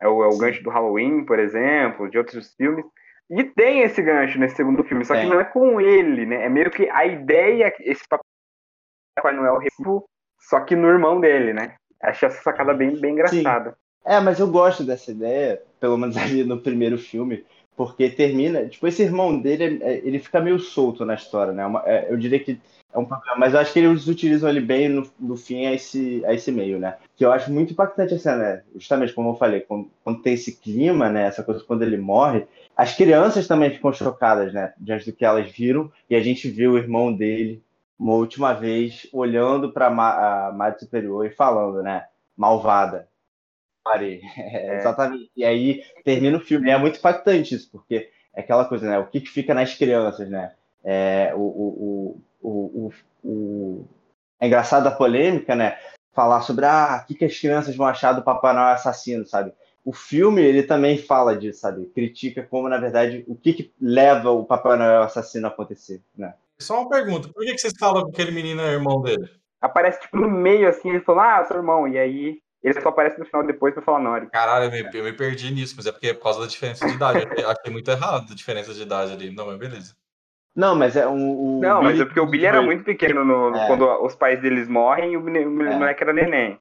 É 0.00 0.06
o, 0.06 0.22
é 0.22 0.26
o 0.28 0.38
gancho 0.38 0.62
do 0.62 0.70
Halloween, 0.70 1.24
por 1.24 1.38
exemplo, 1.38 2.08
de 2.08 2.18
outros 2.18 2.54
filmes. 2.54 2.84
E 3.30 3.42
tem 3.42 3.80
esse 3.80 4.00
gancho 4.02 4.38
nesse 4.38 4.54
segundo 4.54 4.84
filme, 4.84 5.04
só 5.04 5.14
tem. 5.14 5.24
que 5.24 5.30
não 5.30 5.40
é 5.40 5.44
com 5.44 5.80
ele, 5.80 6.26
né? 6.26 6.44
É 6.44 6.48
meio 6.48 6.70
que 6.70 6.88
a 6.90 7.04
ideia, 7.04 7.74
esse 7.80 8.04
Papai 9.16 9.34
Noel 9.34 9.58
só 10.38 10.60
que 10.60 10.76
no 10.76 10.88
irmão 10.88 11.20
dele, 11.20 11.52
né? 11.52 11.74
Acho 12.02 12.26
essa 12.26 12.42
sacada 12.42 12.72
bem, 12.74 12.96
bem 12.96 13.12
engraçada. 13.12 13.70
Sim. 13.70 13.76
É, 14.04 14.20
mas 14.20 14.38
eu 14.38 14.46
gosto 14.46 14.84
dessa 14.84 15.10
ideia, 15.10 15.60
pelo 15.80 15.96
menos 15.96 16.16
ali 16.16 16.44
no 16.44 16.60
primeiro 16.60 16.96
filme, 16.96 17.44
porque 17.76 18.08
termina. 18.08 18.66
Tipo, 18.66 18.86
esse 18.86 19.02
irmão 19.02 19.38
dele, 19.38 19.80
é, 19.82 19.96
ele 19.98 20.18
fica 20.18 20.40
meio 20.40 20.58
solto 20.58 21.04
na 21.04 21.14
história, 21.14 21.52
né? 21.52 21.66
Uma, 21.66 21.82
é, 21.84 22.06
eu 22.10 22.16
diria 22.16 22.38
que 22.38 22.60
é 22.94 22.98
um 22.98 23.04
problema, 23.04 23.36
mas 23.36 23.52
eu 23.52 23.60
acho 23.60 23.72
que 23.72 23.78
eles 23.80 24.06
utilizam 24.06 24.48
ele 24.48 24.60
bem 24.60 24.88
no, 24.88 25.06
no 25.20 25.36
fim 25.36 25.66
a 25.66 25.74
esse, 25.74 26.24
a 26.24 26.32
esse 26.32 26.50
meio, 26.50 26.78
né? 26.78 26.96
Que 27.14 27.24
eu 27.24 27.32
acho 27.32 27.52
muito 27.52 27.72
impactante 27.72 28.14
a 28.14 28.18
cena, 28.18 28.36
né? 28.36 28.62
Justamente 28.74 29.12
como 29.12 29.30
eu 29.30 29.34
falei, 29.34 29.60
quando, 29.60 29.90
quando, 30.02 30.22
tem 30.22 30.32
esse 30.32 30.56
clima, 30.56 31.10
né? 31.10 31.26
Essa 31.26 31.42
coisa 31.42 31.62
quando 31.62 31.82
ele 31.82 31.98
morre, 31.98 32.46
as 32.74 32.96
crianças 32.96 33.46
também 33.46 33.70
ficam 33.70 33.92
chocadas, 33.92 34.52
né? 34.52 34.72
Diante 34.78 35.10
do 35.10 35.16
que 35.16 35.24
elas 35.24 35.50
viram, 35.50 35.92
e 36.08 36.16
a 36.16 36.20
gente 36.20 36.48
vê 36.48 36.66
o 36.66 36.78
irmão 36.78 37.12
dele 37.12 37.62
uma 37.98 38.14
última 38.14 38.52
vez 38.52 39.08
olhando 39.12 39.72
para 39.72 39.86
a 39.86 40.52
Madre 40.52 40.80
Superior 40.80 41.26
e 41.26 41.30
falando, 41.30 41.82
né? 41.82 42.06
Malvada. 42.36 43.08
Parei. 43.82 44.20
É, 44.36 44.76
exatamente. 44.76 45.30
E 45.36 45.44
aí 45.44 45.82
termina 46.04 46.36
o 46.36 46.40
filme. 46.40 46.70
É 46.70 46.78
muito 46.78 46.98
impactante 46.98 47.54
isso, 47.54 47.70
porque 47.70 48.10
é 48.34 48.40
aquela 48.40 48.64
coisa, 48.64 48.88
né? 48.88 48.98
O 48.98 49.06
que, 49.06 49.20
que 49.20 49.30
fica 49.30 49.54
nas 49.54 49.74
crianças, 49.74 50.28
né? 50.28 50.52
É, 50.84 51.32
o, 51.34 51.40
o, 51.40 52.22
o, 52.42 52.50
o, 52.50 52.92
o, 53.24 53.88
é 54.38 54.46
engraçado 54.46 54.86
a 54.86 54.90
polêmica, 54.90 55.54
né? 55.54 55.78
Falar 56.12 56.42
sobre 56.42 56.64
ah, 56.64 57.00
o 57.02 57.06
que, 57.06 57.14
que 57.14 57.24
as 57.24 57.38
crianças 57.38 57.74
vão 57.74 57.86
achar 57.86 58.12
do 58.12 58.22
Papai 58.22 58.54
Noel 58.54 58.68
assassino, 58.68 59.26
sabe? 59.26 59.52
O 59.84 59.92
filme, 59.92 60.42
ele 60.42 60.62
também 60.62 60.98
fala 60.98 61.36
disso, 61.36 61.60
sabe? 61.60 61.86
Critica 61.86 62.42
como, 62.42 62.68
na 62.68 62.78
verdade, 62.78 63.24
o 63.28 63.36
que, 63.36 63.52
que 63.52 63.72
leva 63.80 64.30
o 64.30 64.44
Papai 64.44 64.76
Noel 64.76 65.02
assassino 65.02 65.46
a 65.46 65.50
acontecer, 65.50 66.02
né? 66.16 66.34
Só 66.60 66.80
uma 66.80 66.88
pergunta, 66.88 67.28
por 67.28 67.44
que, 67.44 67.52
que 67.52 67.58
vocês 67.58 67.74
falam 67.78 68.04
que 68.04 68.10
aquele 68.10 68.34
menino 68.34 68.62
é 68.62 68.72
irmão 68.72 69.02
dele? 69.02 69.28
Aparece, 69.60 70.00
tipo, 70.00 70.16
no 70.16 70.30
meio, 70.30 70.68
assim, 70.68 70.90
ele 70.90 71.00
falou, 71.00 71.22
ah, 71.22 71.44
seu 71.44 71.56
irmão, 71.56 71.86
e 71.88 71.98
aí 71.98 72.38
ele 72.62 72.80
só 72.80 72.88
aparece 72.88 73.18
no 73.18 73.24
final 73.24 73.46
depois 73.46 73.74
pra 73.74 73.82
falar 73.82 74.00
Nori. 74.00 74.28
Caralho, 74.30 74.64
eu 74.64 74.70
me, 74.70 74.98
eu 74.98 75.04
me, 75.04 75.12
perdi 75.12 75.52
nisso, 75.52 75.74
mas 75.76 75.86
é 75.86 75.92
porque 75.92 76.08
é 76.08 76.14
por 76.14 76.24
causa 76.24 76.40
da 76.40 76.46
diferença 76.46 76.86
de 76.86 76.94
idade. 76.94 77.26
Eu 77.36 77.50
achei 77.50 77.72
muito 77.72 77.90
errado 77.90 78.26
a 78.30 78.34
diferença 78.34 78.74
de 78.74 78.82
idade 78.82 79.12
ali. 79.12 79.34
Não, 79.34 79.46
mas 79.46 79.56
beleza. 79.56 79.94
Não, 80.54 80.74
mas 80.74 80.96
é 80.96 81.06
um. 81.06 81.60
Não, 81.60 81.80
Billy... 81.80 81.92
mas 81.92 82.00
é 82.00 82.04
porque 82.04 82.20
o 82.20 82.26
Billy 82.26 82.46
era 82.46 82.62
muito 82.62 82.82
pequeno 82.82 83.24
no, 83.24 83.54
é. 83.54 83.66
quando 83.66 83.84
os 84.02 84.16
pais 84.16 84.40
deles 84.40 84.66
morrem 84.66 85.12
e 85.12 85.16
o 85.16 85.20
moleque 85.20 86.02
é. 86.02 86.04
era 86.04 86.12
neném. 86.12 86.58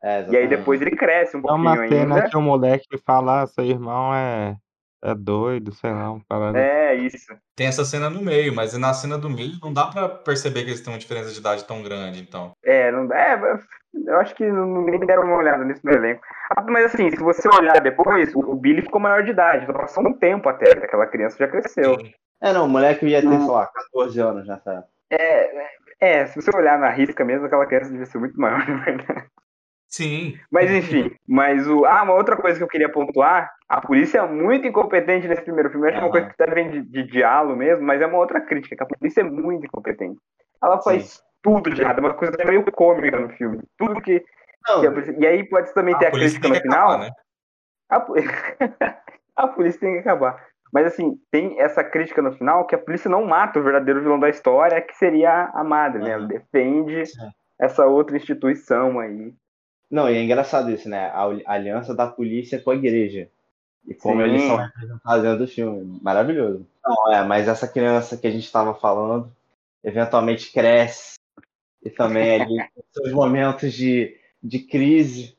É, 0.00 0.30
e 0.30 0.36
aí 0.36 0.46
depois 0.46 0.80
ele 0.80 0.92
cresce 0.92 1.36
um 1.36 1.42
pouquinho 1.42 1.68
ainda. 1.68 1.96
É 1.96 2.04
uma 2.04 2.14
cena 2.14 2.30
que 2.30 2.36
o 2.36 2.42
moleque 2.42 2.98
fala, 3.04 3.42
ah, 3.42 3.46
seu 3.46 3.64
irmão 3.64 4.14
é 4.14 4.54
é 5.02 5.14
doido, 5.14 5.72
sei 5.72 5.90
lá, 5.90 6.10
um 6.10 6.20
parada. 6.20 6.58
É, 6.58 6.94
isso. 6.94 7.34
Tem 7.56 7.66
essa 7.66 7.84
cena 7.84 8.10
no 8.10 8.22
meio, 8.22 8.54
mas 8.54 8.76
na 8.76 8.92
cena 8.92 9.16
do 9.18 9.30
meio 9.30 9.52
não 9.62 9.72
dá 9.72 9.86
pra 9.86 10.08
perceber 10.08 10.64
que 10.64 10.70
eles 10.70 10.80
têm 10.80 10.92
uma 10.92 10.98
diferença 10.98 11.30
de 11.30 11.38
idade 11.38 11.64
tão 11.64 11.82
grande, 11.82 12.20
então. 12.20 12.52
É, 12.64 12.90
não 12.90 13.12
é, 13.12 13.58
eu 14.06 14.20
acho 14.20 14.34
que 14.34 14.44
ninguém 14.44 15.00
deram 15.00 15.24
uma 15.24 15.36
olhada 15.36 15.64
nisso 15.64 15.80
no 15.84 15.92
elenco. 15.92 16.20
Ah, 16.50 16.62
mas 16.62 16.86
assim, 16.86 17.10
se 17.10 17.22
você 17.22 17.48
olhar 17.48 17.80
depois, 17.80 18.34
o 18.34 18.54
Billy 18.54 18.82
ficou 18.82 19.00
maior 19.00 19.22
de 19.22 19.30
idade, 19.30 19.64
então 19.64 19.74
passou 19.74 20.06
um 20.06 20.12
tempo 20.12 20.48
até, 20.48 20.72
aquela 20.72 21.06
criança 21.06 21.38
já 21.38 21.48
cresceu. 21.48 21.98
Sim. 21.98 22.12
É, 22.40 22.52
não, 22.52 22.66
o 22.66 22.68
moleque 22.68 23.06
ia 23.06 23.20
ter, 23.20 23.28
sei 23.28 23.46
lá, 23.46 23.66
14 23.66 24.20
anos 24.20 24.46
nessa. 24.46 24.84
É, 25.10 25.16
é, 25.18 25.68
é, 26.00 26.26
se 26.26 26.40
você 26.40 26.56
olhar 26.56 26.78
na 26.78 26.90
risca 26.90 27.24
mesmo, 27.24 27.46
aquela 27.46 27.66
criança 27.66 27.90
devia 27.90 28.06
ser 28.06 28.18
muito 28.18 28.38
maior, 28.40 28.58
na 28.68 28.84
verdade. 28.84 29.26
Sim. 29.88 30.38
Mas 30.50 30.70
enfim, 30.70 31.10
mas 31.26 31.66
o. 31.66 31.84
Ah, 31.86 32.02
uma 32.02 32.14
outra 32.14 32.36
coisa 32.36 32.58
que 32.58 32.62
eu 32.62 32.68
queria 32.68 32.90
pontuar: 32.90 33.50
a 33.68 33.80
polícia 33.80 34.18
é 34.18 34.26
muito 34.26 34.66
incompetente 34.66 35.26
nesse 35.26 35.42
primeiro 35.42 35.70
filme. 35.70 35.88
Acho 35.88 35.96
que 35.96 36.02
é 36.02 36.06
uma 36.06 36.12
coisa 36.12 36.26
que 36.26 36.42
até 36.42 36.54
vem 36.54 36.70
de, 36.70 36.82
de 36.82 37.02
diálogo 37.04 37.56
mesmo, 37.56 37.86
mas 37.86 38.00
é 38.00 38.06
uma 38.06 38.18
outra 38.18 38.40
crítica, 38.40 38.76
que 38.76 38.82
a 38.82 38.98
polícia 38.98 39.22
é 39.22 39.24
muito 39.24 39.64
incompetente. 39.64 40.18
Ela 40.62 40.80
faz 40.82 41.04
Sim. 41.04 41.22
tudo 41.42 41.70
de 41.70 41.80
errado, 41.80 41.98
é 41.98 42.00
uma 42.02 42.14
coisa 42.14 42.34
até 42.34 42.44
meio 42.44 42.62
cômica 42.70 43.18
no 43.18 43.30
filme. 43.30 43.60
Tudo 43.78 44.00
que. 44.02 44.20
que 44.20 44.90
polícia... 44.90 45.16
E 45.18 45.26
aí 45.26 45.48
pode 45.48 45.72
também 45.72 45.96
ter 45.98 46.06
a, 46.06 46.08
a 46.08 46.12
crítica 46.12 46.48
no 46.48 46.54
final. 46.54 46.90
Acabar, 46.90 47.06
né? 47.06 47.10
a... 49.36 49.44
a 49.44 49.48
polícia 49.48 49.80
tem 49.80 49.94
que 49.94 50.00
acabar. 50.00 50.46
Mas 50.70 50.86
assim, 50.86 51.18
tem 51.30 51.58
essa 51.60 51.82
crítica 51.82 52.20
no 52.20 52.32
final 52.32 52.66
que 52.66 52.74
a 52.74 52.78
polícia 52.78 53.08
não 53.08 53.24
mata 53.24 53.58
o 53.58 53.62
verdadeiro 53.62 54.02
vilão 54.02 54.20
da 54.20 54.28
história, 54.28 54.82
que 54.82 54.94
seria 54.94 55.50
a 55.54 55.64
madre, 55.64 56.02
né? 56.02 56.10
Ela 56.10 56.26
defende 56.26 57.04
essa 57.58 57.86
outra 57.86 58.16
instituição 58.16 59.00
aí. 59.00 59.32
Não, 59.90 60.10
e 60.10 60.16
é 60.16 60.22
engraçado 60.22 60.70
isso, 60.70 60.88
né? 60.88 61.06
A 61.06 61.24
aliança 61.46 61.94
da 61.94 62.06
polícia 62.06 62.60
com 62.60 62.70
a 62.70 62.76
igreja. 62.76 63.30
E 63.86 63.94
como 63.94 64.22
Sim. 64.22 64.28
eles 64.28 64.42
são 64.42 64.56
representados 64.56 65.22
dentro 65.22 65.38
do 65.38 65.48
filme. 65.48 65.98
Maravilhoso. 66.02 66.66
Não, 66.84 67.12
é, 67.12 67.24
mas 67.24 67.48
essa 67.48 67.66
criança 67.66 68.16
que 68.16 68.26
a 68.26 68.30
gente 68.30 68.44
estava 68.44 68.74
falando, 68.74 69.32
eventualmente 69.82 70.52
cresce. 70.52 71.16
E 71.82 71.88
também 71.88 72.42
ali 72.42 72.56
seus 72.92 73.12
momentos 73.12 73.72
de, 73.72 74.14
de 74.42 74.58
crise. 74.58 75.36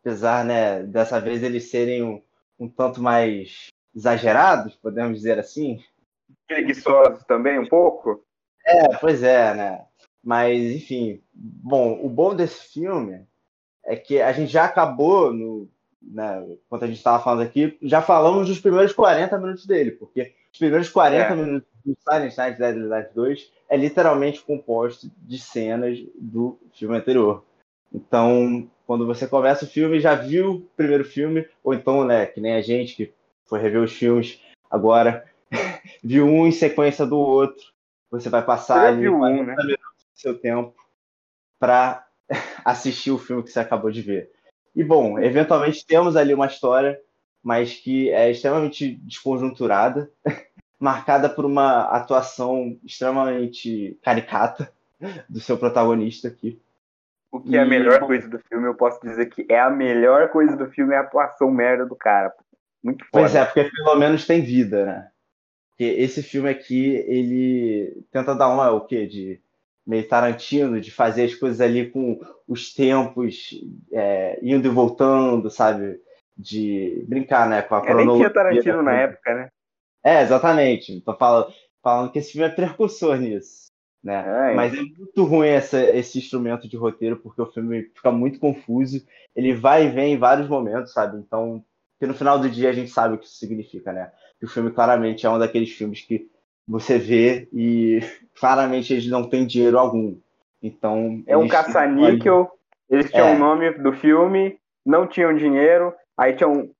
Apesar, 0.00 0.44
né, 0.46 0.82
dessa 0.82 1.20
vez 1.20 1.42
eles 1.42 1.70
serem 1.70 2.02
um, 2.02 2.22
um 2.58 2.68
tanto 2.68 3.02
mais 3.02 3.66
exagerados, 3.94 4.74
podemos 4.76 5.18
dizer 5.18 5.38
assim. 5.38 5.78
Preguiçosos 6.46 7.22
também, 7.24 7.58
um 7.58 7.68
pouco? 7.68 8.24
É, 8.64 8.96
pois 8.96 9.22
é, 9.22 9.54
né? 9.54 9.84
Mas, 10.24 10.58
enfim. 10.74 11.20
Bom, 11.34 12.00
o 12.02 12.08
bom 12.08 12.34
desse 12.34 12.72
filme 12.72 13.26
é 13.84 13.96
que 13.96 14.20
a 14.20 14.32
gente 14.32 14.52
já 14.52 14.64
acabou, 14.64 15.32
no, 15.32 15.68
né, 16.02 16.44
enquanto 16.66 16.84
a 16.84 16.86
gente 16.86 16.98
estava 16.98 17.22
falando 17.22 17.42
aqui, 17.42 17.76
já 17.82 18.00
falamos 18.02 18.48
dos 18.48 18.60
primeiros 18.60 18.92
40 18.92 19.38
minutos 19.38 19.66
dele, 19.66 19.92
porque 19.92 20.34
os 20.52 20.58
primeiros 20.58 20.88
40 20.88 21.32
é. 21.32 21.36
minutos 21.36 21.68
do 21.84 21.96
Silent 22.00 22.36
Night 22.36 22.58
Deadly 22.58 22.88
Night 22.88 23.14
2 23.14 23.52
é 23.68 23.76
literalmente 23.76 24.42
composto 24.42 25.10
de 25.18 25.38
cenas 25.38 25.98
do 26.18 26.58
filme 26.72 26.96
anterior. 26.96 27.44
Então, 27.92 28.68
quando 28.86 29.06
você 29.06 29.26
começa 29.26 29.64
o 29.64 29.68
filme, 29.68 30.00
já 30.00 30.14
viu 30.14 30.50
o 30.52 30.60
primeiro 30.76 31.04
filme, 31.04 31.46
ou 31.62 31.74
então, 31.74 32.04
né, 32.04 32.26
que 32.26 32.40
nem 32.40 32.54
a 32.54 32.62
gente 32.62 32.94
que 32.94 33.12
foi 33.46 33.60
rever 33.60 33.82
os 33.82 33.92
filmes 33.92 34.40
agora, 34.70 35.24
viu 36.02 36.26
um 36.26 36.46
em 36.46 36.52
sequência 36.52 37.06
do 37.06 37.18
outro, 37.18 37.64
você 38.10 38.28
vai 38.28 38.44
passar 38.44 38.86
ali 38.86 39.02
viu 39.02 39.14
um, 39.14 39.44
né? 39.44 39.56
seu 40.14 40.38
tempo 40.38 40.74
para 41.58 42.06
assistir 42.64 43.10
o 43.10 43.18
filme 43.18 43.42
que 43.42 43.50
você 43.50 43.60
acabou 43.60 43.90
de 43.90 44.02
ver. 44.02 44.30
E 44.74 44.84
bom, 44.84 45.18
eventualmente 45.18 45.84
temos 45.84 46.16
ali 46.16 46.32
uma 46.32 46.46
história, 46.46 46.98
mas 47.42 47.74
que 47.74 48.10
é 48.10 48.30
extremamente 48.30 48.94
desconjunturada, 49.02 50.10
marcada 50.78 51.28
por 51.28 51.44
uma 51.44 51.82
atuação 51.82 52.78
extremamente 52.84 53.98
caricata 54.02 54.72
do 55.28 55.40
seu 55.40 55.58
protagonista 55.58 56.28
aqui. 56.28 56.60
O 57.30 57.40
que 57.40 57.50
e... 57.50 57.56
é 57.56 57.60
a 57.60 57.66
melhor 57.66 58.00
coisa 58.00 58.28
do 58.28 58.38
filme, 58.38 58.66
eu 58.66 58.74
posso 58.74 59.00
dizer 59.00 59.26
que 59.26 59.46
é 59.48 59.60
a 59.60 59.70
melhor 59.70 60.30
coisa 60.30 60.56
do 60.56 60.66
filme 60.70 60.94
é 60.94 60.98
a 60.98 61.02
atuação 61.02 61.50
merda 61.50 61.86
do 61.86 61.96
cara. 61.96 62.32
Muito 62.82 63.04
foda. 63.04 63.10
Pois 63.12 63.34
é, 63.34 63.44
porque 63.44 63.70
pelo 63.70 63.96
menos 63.96 64.26
tem 64.26 64.40
vida, 64.40 64.86
né? 64.86 65.10
Porque 65.70 65.84
esse 65.84 66.22
filme 66.22 66.48
aqui, 66.48 66.96
ele 67.06 68.04
tenta 68.10 68.34
dar 68.34 68.48
uma, 68.48 68.70
o 68.70 68.82
quê? 68.82 69.06
De 69.06 69.40
meio 69.86 70.06
Tarantino, 70.06 70.80
de 70.80 70.90
fazer 70.90 71.24
as 71.24 71.34
coisas 71.34 71.60
ali 71.60 71.90
com 71.90 72.20
os 72.46 72.72
tempos 72.72 73.50
é, 73.92 74.38
indo 74.42 74.66
e 74.66 74.70
voltando, 74.70 75.50
sabe? 75.50 76.00
De 76.36 77.04
brincar, 77.08 77.48
né? 77.48 77.62
Com 77.62 77.74
a 77.74 77.78
é, 77.78 77.82
cronologia. 77.82 78.12
Nem 78.12 78.18
tinha 78.18 78.30
Tarantino 78.30 78.82
na 78.82 78.92
época, 78.92 79.34
né? 79.34 79.48
É, 80.04 80.22
exatamente. 80.22 81.00
Tô 81.02 81.14
falando, 81.14 81.52
falando 81.82 82.12
que 82.12 82.18
esse 82.18 82.32
filme 82.32 82.46
é 82.46 82.50
precursor 82.50 83.18
nisso. 83.18 83.70
Né? 84.02 84.52
É, 84.52 84.54
Mas 84.54 84.72
é 84.72 84.80
muito 84.80 85.24
ruim 85.24 85.48
essa, 85.48 85.78
esse 85.94 86.18
instrumento 86.18 86.66
de 86.66 86.76
roteiro, 86.76 87.18
porque 87.18 87.42
o 87.42 87.52
filme 87.52 87.84
fica 87.94 88.10
muito 88.10 88.38
confuso. 88.38 89.04
Ele 89.36 89.52
vai 89.52 89.86
e 89.86 89.90
vem 89.90 90.14
em 90.14 90.18
vários 90.18 90.48
momentos, 90.48 90.92
sabe? 90.92 91.18
Então, 91.18 91.62
que 91.98 92.06
no 92.06 92.14
final 92.14 92.38
do 92.38 92.48
dia 92.48 92.70
a 92.70 92.72
gente 92.72 92.90
sabe 92.90 93.14
o 93.14 93.18
que 93.18 93.26
isso 93.26 93.36
significa, 93.36 93.92
né? 93.92 94.10
Que 94.38 94.46
o 94.46 94.48
filme 94.48 94.70
claramente 94.70 95.26
é 95.26 95.30
um 95.30 95.38
daqueles 95.38 95.70
filmes 95.70 96.00
que 96.00 96.30
você 96.70 96.98
vê 96.98 97.48
e 97.52 98.00
claramente 98.38 98.92
eles 98.92 99.08
não 99.08 99.28
têm 99.28 99.46
dinheiro 99.46 99.78
algum. 99.78 100.16
Então. 100.62 101.22
É 101.26 101.36
um 101.36 101.48
caça-níquel, 101.48 102.50
eles 102.88 103.10
tinham 103.10 103.28
É. 103.28 103.34
o 103.34 103.38
nome 103.38 103.70
do 103.78 103.92
filme, 103.92 104.58
não 104.84 105.06
tinham 105.06 105.34
dinheiro, 105.34 105.92
aí 106.16 106.34
tinham 106.34 106.70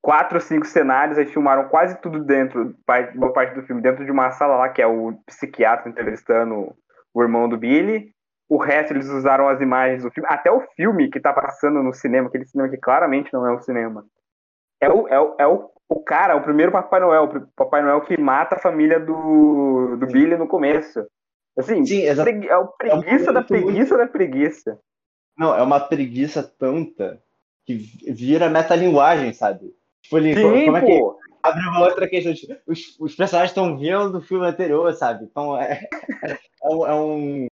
quatro, 0.00 0.40
cinco 0.40 0.66
cenários, 0.66 1.18
aí 1.18 1.26
filmaram 1.26 1.68
quase 1.68 2.00
tudo 2.00 2.22
dentro, 2.22 2.74
boa 3.14 3.32
parte 3.32 3.54
do 3.54 3.62
filme, 3.62 3.82
dentro 3.82 4.04
de 4.04 4.10
uma 4.10 4.30
sala 4.30 4.56
lá, 4.56 4.68
que 4.68 4.82
é 4.82 4.86
o 4.86 5.14
psiquiatra 5.26 5.90
entrevistando 5.90 6.74
o 7.12 7.22
irmão 7.22 7.48
do 7.48 7.56
Billy. 7.56 8.12
O 8.48 8.58
resto 8.58 8.92
eles 8.92 9.08
usaram 9.08 9.48
as 9.48 9.60
imagens 9.60 10.02
do 10.02 10.10
filme, 10.10 10.28
até 10.30 10.50
o 10.50 10.60
filme 10.76 11.08
que 11.08 11.18
tá 11.18 11.32
passando 11.32 11.82
no 11.82 11.92
cinema, 11.94 12.28
aquele 12.28 12.44
cinema 12.44 12.68
que 12.68 12.76
claramente 12.76 13.32
não 13.32 13.46
é 13.46 13.54
um 13.54 13.60
cinema. 13.60 14.04
É 14.84 14.88
o, 14.90 15.08
é 15.08 15.20
o, 15.20 15.34
é 15.40 15.46
o, 15.46 15.70
o 15.88 16.00
cara, 16.02 16.36
o 16.36 16.42
primeiro 16.42 16.72
Papai 16.72 17.00
Noel, 17.00 17.24
o 17.24 17.40
Papai 17.56 17.82
Noel 17.82 18.00
que 18.02 18.20
mata 18.20 18.56
a 18.56 18.60
família 18.60 19.00
do, 19.00 19.96
do 19.96 20.06
Billy 20.06 20.36
no 20.36 20.46
começo. 20.46 21.04
Assim, 21.58 21.84
Sim, 21.86 22.02
É 22.04 22.56
o 22.56 22.68
preguiça 22.68 23.32
da 23.32 23.40
momento 23.40 23.50
muito- 23.52 23.64
preguiça 23.66 23.96
da 23.96 24.06
preguiça. 24.06 24.78
Não, 25.38 25.54
é 25.56 25.62
uma 25.62 25.80
preguiça 25.80 26.42
tanta 26.42 27.20
que 27.64 27.74
vira 28.12 28.50
metalinguagem, 28.50 29.32
sabe? 29.32 29.72
Tipo, 30.02 30.18
ele, 30.18 30.34
Sim, 30.34 30.64
como 30.66 30.76
é 30.76 30.80
que 30.82 30.98
pô. 30.98 31.18
abre 31.42 31.66
uma 31.66 31.80
outra 31.80 32.08
questão? 32.08 32.34
tipo, 32.34 32.54
Os, 32.66 32.96
os 33.00 33.14
personagens 33.14 33.50
estão 33.50 33.76
vendo 33.78 34.18
o 34.18 34.22
filme 34.22 34.46
anterior, 34.46 34.92
sabe? 34.94 35.24
Então 35.24 35.58
é, 35.60 35.80
é, 36.62 36.68
um, 36.68 36.86
é 36.86 36.94
um 36.94 37.46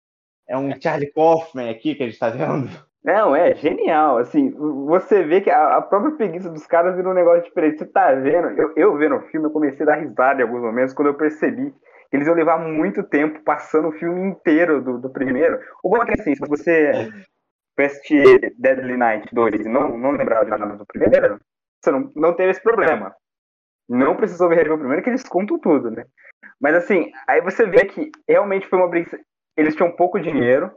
é 0.47 0.57
um 0.57 0.82
Charlie 0.82 1.11
Kaufman 1.11 1.69
aqui 1.69 1.93
que 1.93 2.03
a 2.03 2.07
gente 2.07 2.17
tá 2.17 2.30
vendo. 2.30 2.67
Não, 3.03 3.35
é 3.35 3.55
genial. 3.55 4.17
Assim, 4.17 4.51
você 4.85 5.23
vê 5.23 5.41
que 5.41 5.49
a, 5.49 5.77
a 5.77 5.81
própria 5.81 6.15
preguiça 6.15 6.49
dos 6.49 6.67
caras 6.67 6.95
vira 6.95 7.09
um 7.09 7.13
negócio 7.13 7.43
diferente. 7.43 7.79
Você 7.79 7.85
tá 7.85 8.13
vendo? 8.13 8.49
Eu, 8.49 8.73
eu 8.75 8.97
vendo 8.97 9.15
o 9.15 9.21
filme, 9.29 9.47
eu 9.47 9.51
comecei 9.51 9.83
a 9.83 9.89
dar 9.89 9.95
risada 9.95 10.41
em 10.41 10.43
alguns 10.43 10.61
momentos 10.61 10.93
quando 10.93 11.07
eu 11.07 11.17
percebi 11.17 11.73
que 12.09 12.17
eles 12.17 12.27
iam 12.27 12.35
levar 12.35 12.57
muito 12.57 13.03
tempo 13.03 13.41
passando 13.43 13.89
o 13.89 13.91
filme 13.93 14.29
inteiro 14.29 14.81
do, 14.81 14.97
do 14.99 15.09
primeiro. 15.09 15.59
O 15.83 15.89
bom 15.89 16.01
é 16.01 16.05
que 16.05 16.19
assim, 16.19 16.35
se 16.35 16.47
você 16.47 17.09
assistir 17.77 18.53
Deadly 18.57 18.97
Night 18.97 19.33
2 19.33 19.61
e 19.61 19.69
não, 19.69 19.97
não 19.97 20.11
lembrava 20.11 20.43
de 20.43 20.51
nada 20.51 20.75
do 20.75 20.85
primeiro, 20.85 21.39
você 21.81 21.91
não, 21.91 22.11
não 22.15 22.33
teve 22.33 22.51
esse 22.51 22.61
problema. 22.61 23.13
Não 23.87 24.15
precisou 24.15 24.49
ver 24.49 24.69
o 24.69 24.77
primeiro, 24.77 25.01
que 25.01 25.09
eles 25.09 25.23
contam 25.23 25.57
tudo, 25.59 25.89
né? 25.89 26.05
Mas 26.59 26.75
assim, 26.75 27.11
aí 27.27 27.41
você 27.41 27.65
vê 27.65 27.85
que 27.85 28.11
realmente 28.27 28.67
foi 28.67 28.79
uma 28.79 28.89
preguiça. 28.89 29.17
Eles 29.57 29.75
tinham 29.75 29.95
pouco 29.95 30.19
dinheiro, 30.19 30.71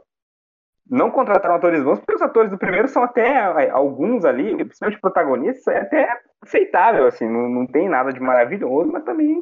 não 0.89 1.09
contrataram 1.11 1.55
atores 1.55 1.83
bons, 1.83 1.99
porque 1.99 2.15
os 2.15 2.21
atores 2.21 2.51
do 2.51 2.57
primeiro 2.57 2.87
são 2.87 3.03
até 3.03 3.69
alguns 3.69 4.25
ali, 4.25 4.55
principalmente 4.57 4.99
protagonistas, 5.01 5.67
é 5.73 5.79
até 5.79 6.21
aceitável, 6.41 7.07
assim, 7.07 7.27
não, 7.27 7.47
não 7.49 7.67
tem 7.67 7.87
nada 7.89 8.11
de 8.11 8.19
maravilhoso, 8.19 8.91
mas 8.91 9.03
também. 9.03 9.41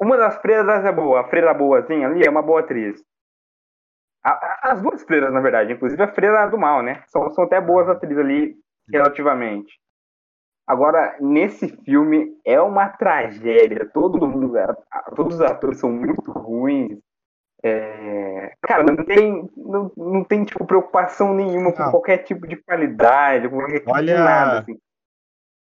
Uma 0.00 0.16
das 0.16 0.36
freiras 0.38 0.84
é 0.84 0.92
boa, 0.92 1.20
a 1.20 1.24
freira 1.28 1.54
boazinha 1.54 2.08
ali 2.08 2.24
é 2.26 2.30
uma 2.30 2.42
boa 2.42 2.60
atriz. 2.60 3.02
A- 4.24 4.70
as 4.72 4.80
duas 4.80 5.02
freiras, 5.02 5.32
na 5.32 5.40
verdade, 5.40 5.72
inclusive 5.72 6.02
a 6.02 6.08
freira 6.12 6.46
do 6.46 6.58
mal, 6.58 6.82
né? 6.82 7.02
São, 7.08 7.28
são 7.30 7.44
até 7.44 7.60
boas 7.60 7.88
atrizes 7.88 8.18
ali, 8.18 8.54
relativamente. 8.90 9.80
Agora, 10.66 11.16
nesse 11.20 11.68
filme 11.84 12.32
é 12.46 12.60
uma 12.60 12.88
tragédia. 12.88 13.88
Todo 13.92 14.26
mundo, 14.26 14.52
todos 15.16 15.36
os 15.36 15.40
atores 15.40 15.80
são 15.80 15.90
muito 15.90 16.30
ruins. 16.30 16.98
É, 17.64 18.54
Cara, 18.62 18.82
não 18.82 18.96
tem, 19.04 19.48
não, 19.56 19.92
não 19.96 20.24
tem 20.24 20.44
tipo, 20.44 20.64
preocupação 20.66 21.32
nenhuma 21.34 21.72
com 21.72 21.82
Não. 21.82 21.90
qualquer 21.92 22.18
tipo 22.18 22.46
de 22.46 22.56
qualidade, 22.56 23.48
com 23.48 23.56
qualquer 23.56 23.78
tipo 23.80 23.92
de 23.92 23.98
Olha- 23.98 24.24
nada. 24.24 24.58
Assim. 24.60 24.78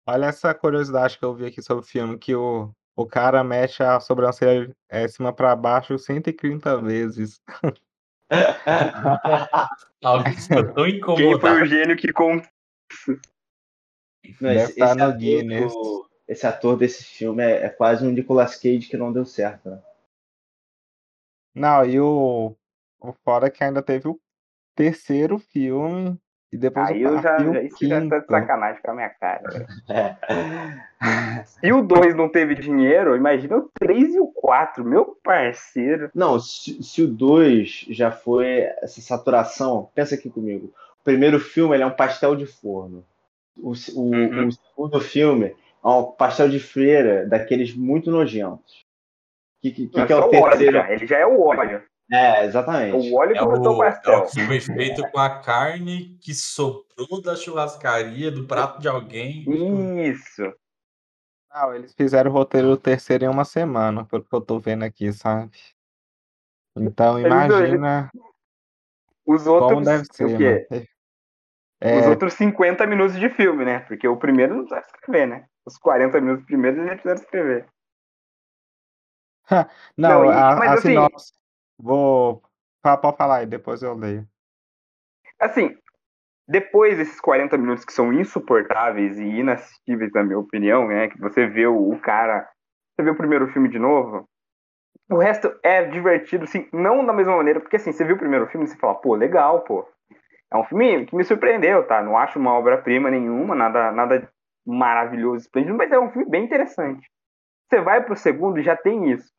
Olha 0.07 0.27
essa 0.27 0.53
curiosidade 0.55 1.19
que 1.19 1.25
eu 1.25 1.35
vi 1.35 1.47
aqui 1.47 1.61
sobre 1.63 1.85
o 1.85 1.87
filme, 1.87 2.19
que 2.19 2.35
o, 2.35 2.71
o 2.97 3.07
cara 3.07 3.43
mexe 3.45 3.83
a 3.83 3.99
sobrancelha 4.01 4.71
é, 4.89 5.07
cima 5.09 5.33
pra 5.33 5.55
baixo 5.57 5.99
130 5.99 6.81
vezes. 6.81 7.41
Alguém 10.03 10.33
ficou 10.35 10.65
tão 10.73 10.85
Quem 10.85 11.01
foi 11.01 11.17
incomodado. 11.21 11.63
o 11.63 11.67
gênio 11.67 11.97
que? 11.97 12.09
Não, 14.41 14.51
Deve 14.51 14.63
esse, 14.63 14.79
no 14.79 15.67
ator 15.67 16.09
esse 16.29 16.47
ator 16.47 16.77
desse 16.77 17.05
filme 17.05 17.43
é, 17.43 17.65
é 17.65 17.69
quase 17.69 18.07
um 18.07 18.11
Nicolas 18.11 18.55
Cage 18.57 18.89
que 18.89 18.97
não 18.97 19.13
deu 19.13 19.25
certo, 19.25 19.69
né? 19.71 19.81
Não, 21.55 21.85
e 21.85 22.01
o, 22.01 22.57
o 23.01 23.13
fora 23.25 23.51
que 23.51 23.63
ainda 23.63 23.83
teve 23.83 24.09
o 24.09 24.19
terceiro 24.75 25.39
filme 25.39 26.19
e 26.53 26.59
depois 26.59 26.91
Aí 26.91 27.05
o 27.07 27.09
eu 27.09 27.23
já, 27.23 27.37
quarto 27.37 27.51
o 27.51 27.55
já, 27.55 27.63
isso 27.63 27.87
já 27.87 28.09
tá 28.09 28.19
de 28.19 28.27
sacanagem 28.27 28.83
com 28.83 28.91
a 28.91 28.95
minha 28.95 29.11
cara. 29.11 29.67
É. 29.89 31.45
Se 31.45 31.73
o 31.73 31.83
2 31.83 32.15
não 32.15 32.29
teve 32.29 32.55
dinheiro, 32.55 33.17
imagina 33.17 33.57
o 33.57 33.71
3 33.81 34.15
e 34.15 34.21
o 34.21 34.27
4, 34.27 34.85
meu 34.85 35.17
parceiro. 35.25 36.11
Não, 36.15 36.39
se, 36.39 36.83
se 36.83 37.03
o 37.03 37.09
2 37.09 37.87
já 37.89 38.11
foi 38.11 38.69
essa 38.83 39.01
saturação, 39.01 39.91
pensa 39.95 40.15
aqui 40.15 40.29
comigo. 40.29 40.73
O 41.01 41.05
primeiro 41.05 41.41
filme 41.41 41.75
ele 41.75 41.83
é 41.83 41.87
um 41.87 41.97
pastel 41.97 42.37
de 42.37 42.47
forno. 42.47 43.03
O, 43.57 43.73
o, 43.95 44.11
Uhum. 44.11 44.49
o 44.49 44.53
segundo 44.53 45.01
filme 45.01 45.57
é 45.85 45.89
um 45.89 46.13
pastel 46.13 46.49
de 46.49 46.61
freira, 46.61 47.27
daqueles 47.27 47.75
muito 47.75 48.11
nojentos. 48.11 48.85
Que, 49.63 49.71
que, 49.71 49.87
que, 49.89 50.07
que 50.07 50.13
é 50.13 50.17
o 50.17 50.19
o 50.19 50.23
óleo 50.25 50.51
terceiro? 50.51 50.73
já, 50.73 50.91
ele 50.93 51.07
já 51.07 51.19
é 51.19 51.27
o 51.27 51.41
óleo. 51.41 51.83
É, 52.11 52.45
exatamente. 52.45 52.97
O 53.11 53.15
óleo 53.17 53.37
É 53.37 53.39
que 53.39 53.45
botou 53.45 53.75
o 53.75 53.79
o, 53.79 53.85
é 53.85 53.93
pastel. 53.93 54.19
o 54.19 54.27
que 54.27 54.41
foi 54.45 54.61
feito 54.61 55.09
com 55.11 55.19
a 55.19 55.41
carne 55.41 56.19
que 56.21 56.35
sobrou 56.35 57.23
da 57.23 57.37
churrascaria, 57.37 58.31
do 58.31 58.47
prato 58.47 58.81
de 58.81 58.89
alguém. 58.89 59.45
Isso. 60.11 60.43
Não, 61.55 61.75
eles 61.75 61.95
fizeram 61.95 62.31
o 62.31 62.35
roteiro 62.35 62.69
do 62.69 62.77
terceiro 62.77 63.25
em 63.25 63.29
uma 63.29 63.45
semana, 63.45 64.05
pelo 64.05 64.25
que 64.25 64.35
eu 64.35 64.41
tô 64.41 64.59
vendo 64.59 64.83
aqui, 64.85 65.13
sabe? 65.13 65.57
Então 66.77 67.19
Eles- 67.19 67.31
imagina 67.33 68.11
Os 69.25 69.45
como 69.45 69.55
outros. 69.55 69.85
deve 69.85 70.03
o 70.03 70.15
ser, 70.15 70.39
quê? 70.39 70.67
mano. 70.71 70.87
Os 71.99 72.07
É, 72.07 72.09
outros 72.09 72.35
50 72.35 72.87
minutos 72.87 73.19
de 73.19 73.29
filme, 73.31 73.65
né? 73.65 73.81
Porque 73.81 74.07
o 74.09 74.17
primeiro 74.17 74.55
não 74.57 74.65
precisa 74.67 74.87
escrever, 74.87 75.27
né? 75.27 75.47
Os 75.65 75.77
40 75.79 76.21
minutos 76.21 76.45
primeiros 76.47 76.79
eles 76.79 76.93
precisaram 77.01 77.21
escrever. 77.23 77.67
não, 79.97 80.25
não, 80.25 80.33
e- 80.33 80.33
a, 80.33 80.55
mas 80.59 80.71
a 80.71 80.73
assim- 80.75 80.83
sinopse. 80.83 81.33
Vou. 81.79 82.43
Pode 82.83 83.17
falar 83.17 83.39
aí, 83.39 83.47
depois 83.47 83.83
eu 83.83 83.95
leio. 83.95 84.29
Assim, 85.39 85.77
depois 86.49 86.99
desses 86.99 87.21
40 87.21 87.59
minutos 87.59 87.85
que 87.85 87.93
são 87.93 88.13
insuportáveis 88.13 89.19
e 89.19 89.25
inassistíveis, 89.25 90.13
na 90.13 90.25
minha 90.25 90.39
opinião, 90.39 90.89
né? 90.89 91.09
Que 91.09 91.19
você 91.21 91.47
vê 91.47 91.67
o, 91.67 91.93
o 91.93 92.01
cara. 92.01 92.49
Você 92.97 93.05
vê 93.05 93.11
o 93.11 93.17
primeiro 93.17 93.49
filme 93.49 93.69
de 93.69 93.79
novo. 93.79 94.29
O 95.11 95.19
resto 95.19 95.55
é 95.63 95.85
divertido, 95.85 96.45
assim, 96.45 96.69
não 96.73 97.05
da 97.05 97.13
mesma 97.13 97.37
maneira, 97.37 97.61
porque 97.61 97.77
assim, 97.77 97.93
você 97.93 98.05
viu 98.05 98.17
o 98.17 98.19
primeiro 98.19 98.47
filme 98.49 98.67
e 98.67 98.71
você 98.71 98.77
fala, 98.79 98.95
pô, 98.95 99.15
legal, 99.15 99.63
pô. 99.63 99.87
É 100.53 100.57
um 100.57 100.65
filme 100.65 101.07
que 101.07 101.17
me 101.17 101.25
surpreendeu, 101.25 101.87
tá? 101.87 102.03
Não 102.03 102.17
acho 102.19 102.39
uma 102.39 102.55
obra-prima 102.55 103.11
nenhuma, 103.11 103.55
nada, 103.55 103.93
nada 103.93 104.31
maravilhoso, 104.67 105.45
esplêndido, 105.45 105.77
mas 105.77 105.91
é 105.93 105.99
um 105.99 106.11
filme 106.11 106.29
bem 106.31 106.45
interessante. 106.45 107.09
Você 107.73 107.81
vai 107.81 108.05
pro 108.05 108.15
segundo 108.15 108.61
e 108.61 108.63
já 108.63 108.77
tem 108.77 109.11
isso. 109.11 109.33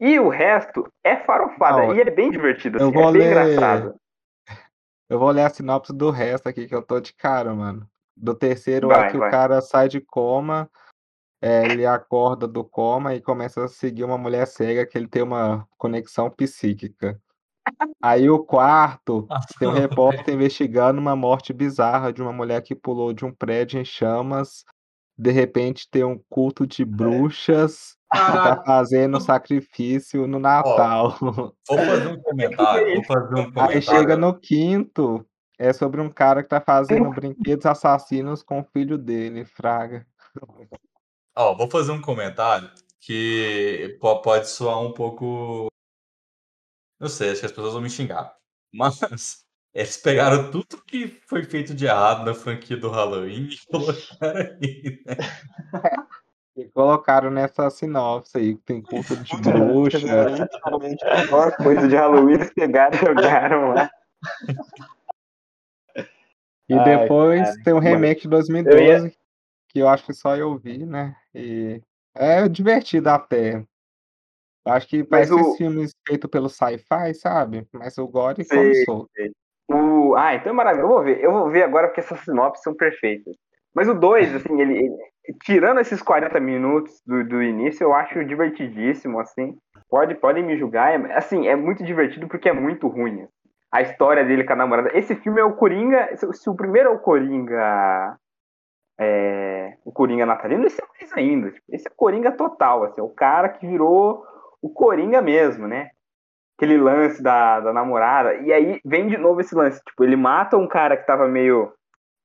E 0.00 0.18
o 0.18 0.28
resto 0.28 0.92
é 1.04 1.16
farofada, 1.16 1.86
Não, 1.86 1.94
e 1.94 2.00
é 2.00 2.10
bem 2.10 2.28
divertido, 2.28 2.78
eu 2.78 2.88
assim, 2.88 2.92
vou 2.92 3.08
é 3.08 3.12
bem 3.12 3.22
ler- 3.22 3.26
engraçado. 3.28 3.94
Eu 5.08 5.16
vou 5.16 5.30
ler 5.30 5.42
a 5.42 5.50
sinopse 5.50 5.92
do 5.92 6.10
resto 6.10 6.48
aqui, 6.48 6.66
que 6.66 6.74
eu 6.74 6.82
tô 6.82 6.98
de 6.98 7.14
cara, 7.14 7.54
mano. 7.54 7.88
Do 8.16 8.34
terceiro 8.34 8.88
Vai, 8.88 9.06
é 9.06 9.10
que 9.12 9.16
vai. 9.16 9.28
o 9.28 9.30
cara 9.30 9.60
sai 9.60 9.88
de 9.88 10.00
coma, 10.00 10.68
é, 11.40 11.68
ele 11.68 11.86
acorda 11.86 12.48
do 12.48 12.64
coma 12.64 13.14
e 13.14 13.20
começa 13.20 13.62
a 13.62 13.68
seguir 13.68 14.02
uma 14.02 14.18
mulher 14.18 14.44
cega 14.48 14.84
que 14.84 14.98
ele 14.98 15.06
tem 15.06 15.22
uma 15.22 15.64
conexão 15.78 16.28
psíquica. 16.28 17.20
Aí 18.02 18.28
o 18.28 18.42
quarto 18.42 19.28
tem 19.56 19.68
um 19.68 19.72
repórter 19.72 20.34
investigando 20.34 21.00
uma 21.00 21.14
morte 21.14 21.52
bizarra 21.52 22.12
de 22.12 22.20
uma 22.20 22.32
mulher 22.32 22.60
que 22.60 22.74
pulou 22.74 23.12
de 23.12 23.24
um 23.24 23.32
prédio 23.32 23.80
em 23.80 23.84
chamas. 23.84 24.64
De 25.16 25.30
repente 25.30 25.88
tem 25.90 26.04
um 26.04 26.18
culto 26.28 26.66
de 26.66 26.84
bruxas 26.84 27.96
que 28.10 28.10
tá 28.58 28.62
fazendo 28.64 29.20
sacrifício 29.20 30.26
no 30.26 30.38
Natal. 30.38 31.16
vou 31.20 31.54
fazer 31.68 32.08
um 32.08 32.20
comentário. 32.22 32.94
Vou 32.96 33.04
fazer 33.04 33.34
um 33.34 33.52
Aí 33.60 33.82
chega 33.82 34.16
comentário. 34.16 34.18
no 34.18 34.38
quinto, 34.40 35.26
é 35.58 35.72
sobre 35.72 36.00
um 36.00 36.10
cara 36.10 36.42
que 36.42 36.48
tá 36.48 36.60
fazendo 36.60 37.10
brinquedos 37.14 37.66
assassinos 37.66 38.42
com 38.42 38.60
o 38.60 38.64
filho 38.64 38.96
dele, 38.98 39.44
Fraga. 39.44 40.06
Ó, 41.36 41.54
vou 41.54 41.70
fazer 41.70 41.92
um 41.92 42.00
comentário 42.00 42.70
que 43.00 43.96
po- 44.00 44.20
pode 44.22 44.48
soar 44.48 44.80
um 44.80 44.92
pouco. 44.92 45.68
Não 47.00 47.08
sei, 47.08 47.30
acho 47.30 47.40
que 47.40 47.46
as 47.46 47.52
pessoas 47.52 47.72
vão 47.74 47.82
me 47.82 47.90
xingar. 47.90 48.34
Mas 48.72 49.44
eles 49.74 49.96
pegaram 49.96 50.50
tudo 50.50 50.82
que 50.86 51.08
foi 51.26 51.42
feito 51.44 51.74
de 51.74 51.86
errado 51.86 52.26
na 52.26 52.34
franquia 52.34 52.76
do 52.76 52.90
Halloween 52.90 53.48
e 53.50 53.58
colocaram 53.70 54.40
aí, 54.40 55.02
né? 55.06 55.16
E 56.54 56.68
colocaram 56.68 57.30
nessa 57.30 57.70
sinopse 57.70 58.36
aí, 58.36 58.54
que 58.56 58.62
tem 58.62 58.82
culto 58.82 59.16
de 59.16 59.36
bruxa. 59.38 59.96
Literalmente 59.96 61.02
a 61.02 61.26
pior 61.26 61.56
coisa 61.56 61.88
de 61.88 61.96
Halloween 61.96 62.34
eles 62.34 62.52
pegaram 62.52 62.94
e 62.94 63.00
jogaram 63.00 63.68
lá. 63.70 63.90
E 66.68 66.74
Ai, 66.74 66.84
depois 66.84 67.42
cara, 67.42 67.62
tem 67.64 67.72
o 67.72 67.80
que 67.80 67.86
remake 67.86 68.22
de 68.22 68.28
2012, 68.28 69.16
que 69.68 69.78
eu 69.78 69.88
acho 69.88 70.04
que 70.04 70.12
só 70.12 70.36
eu 70.36 70.58
vi, 70.58 70.84
né? 70.84 71.16
E 71.34 71.80
é 72.14 72.46
divertido 72.46 73.08
até. 73.08 73.64
Eu 74.64 74.72
acho 74.72 74.86
que 74.86 74.98
Mas 74.98 75.08
parece 75.08 75.32
o. 75.32 75.56
filmes 75.56 75.94
feitos 76.06 76.30
pelo 76.30 76.50
sci-fi, 76.50 77.14
sabe? 77.14 77.66
Mas 77.72 77.96
o 77.96 78.06
Gore 78.06 78.44
come 78.44 78.74
Sei, 78.74 78.84
solto. 78.84 79.10
O... 79.68 80.14
Ah, 80.16 80.34
então 80.34 80.50
é 80.52 80.54
maravilhoso. 80.54 80.90
Eu 80.90 80.94
vou 80.94 81.04
ver. 81.04 81.24
Eu 81.24 81.32
vou 81.32 81.50
ver 81.50 81.62
agora 81.62 81.88
porque 81.88 82.00
essas 82.00 82.20
sinopses 82.20 82.62
são 82.62 82.74
perfeitas. 82.74 83.34
Mas 83.74 83.88
o 83.88 83.94
2, 83.94 84.34
assim, 84.36 84.60
ele, 84.60 84.78
ele- 84.78 85.12
Tirando 85.44 85.78
esses 85.80 86.02
40 86.02 86.40
minutos 86.40 87.00
do, 87.06 87.22
do 87.24 87.40
início, 87.42 87.84
eu 87.84 87.94
acho 87.94 88.24
divertidíssimo, 88.24 89.20
assim. 89.20 89.56
Pode, 89.88 90.16
podem 90.16 90.42
me 90.42 90.56
julgar. 90.56 90.92
É, 90.92 91.14
assim, 91.16 91.46
é 91.46 91.54
muito 91.54 91.84
divertido 91.84 92.26
porque 92.26 92.48
é 92.48 92.52
muito 92.52 92.88
ruim. 92.88 93.26
A 93.70 93.82
história 93.82 94.24
dele 94.24 94.44
com 94.44 94.52
a 94.52 94.56
namorada. 94.56 94.90
Esse 94.98 95.14
filme 95.14 95.40
é 95.40 95.44
o 95.44 95.54
Coringa. 95.54 96.14
Se, 96.16 96.32
se 96.32 96.50
o 96.50 96.56
primeiro 96.56 96.88
é 96.90 96.92
o 96.92 96.98
Coringa. 96.98 98.16
É, 98.98 99.76
o 99.84 99.92
Coringa 99.92 100.26
natalino, 100.26 100.66
esse 100.66 100.80
é 100.82 100.86
mais 100.86 101.12
ainda. 101.14 101.50
Tipo, 101.50 101.64
esse 101.70 101.88
é 101.88 101.90
o 101.90 101.94
Coringa 101.96 102.32
total, 102.32 102.84
assim, 102.84 103.00
é 103.00 103.04
o 103.04 103.08
cara 103.08 103.48
que 103.48 103.66
virou 103.66 104.24
o 104.60 104.70
Coringa 104.70 105.20
mesmo, 105.22 105.66
né? 105.66 105.90
Aquele 106.62 106.78
lance 106.78 107.20
da, 107.20 107.58
da 107.58 107.72
namorada. 107.72 108.34
E 108.34 108.52
aí 108.52 108.80
vem 108.84 109.08
de 109.08 109.18
novo 109.18 109.40
esse 109.40 109.52
lance. 109.52 109.82
Tipo, 109.84 110.04
ele 110.04 110.14
mata 110.14 110.56
um 110.56 110.68
cara 110.68 110.96
que 110.96 111.04
tava 111.04 111.26
meio. 111.26 111.72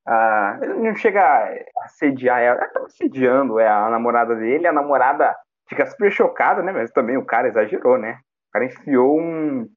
ah, 0.08 0.60
ele 0.62 0.76
não 0.76 0.94
chega 0.94 1.24
a 1.24 1.86
assediar 1.86 2.40
ela, 2.40 2.60
ela 2.60 2.70
tava 2.70 2.86
assediando 2.86 3.60
é, 3.60 3.68
a 3.68 3.90
namorada 3.90 4.36
dele, 4.36 4.68
a 4.68 4.72
namorada 4.72 5.36
fica 5.68 5.88
super 5.88 6.12
chocada, 6.12 6.62
né? 6.62 6.72
Mas 6.72 6.92
também 6.92 7.18
o 7.18 7.26
cara 7.26 7.48
exagerou, 7.48 7.98
né? 7.98 8.20
O 8.50 8.52
cara 8.54 8.66
enfiou 8.66 9.20
um. 9.20 9.68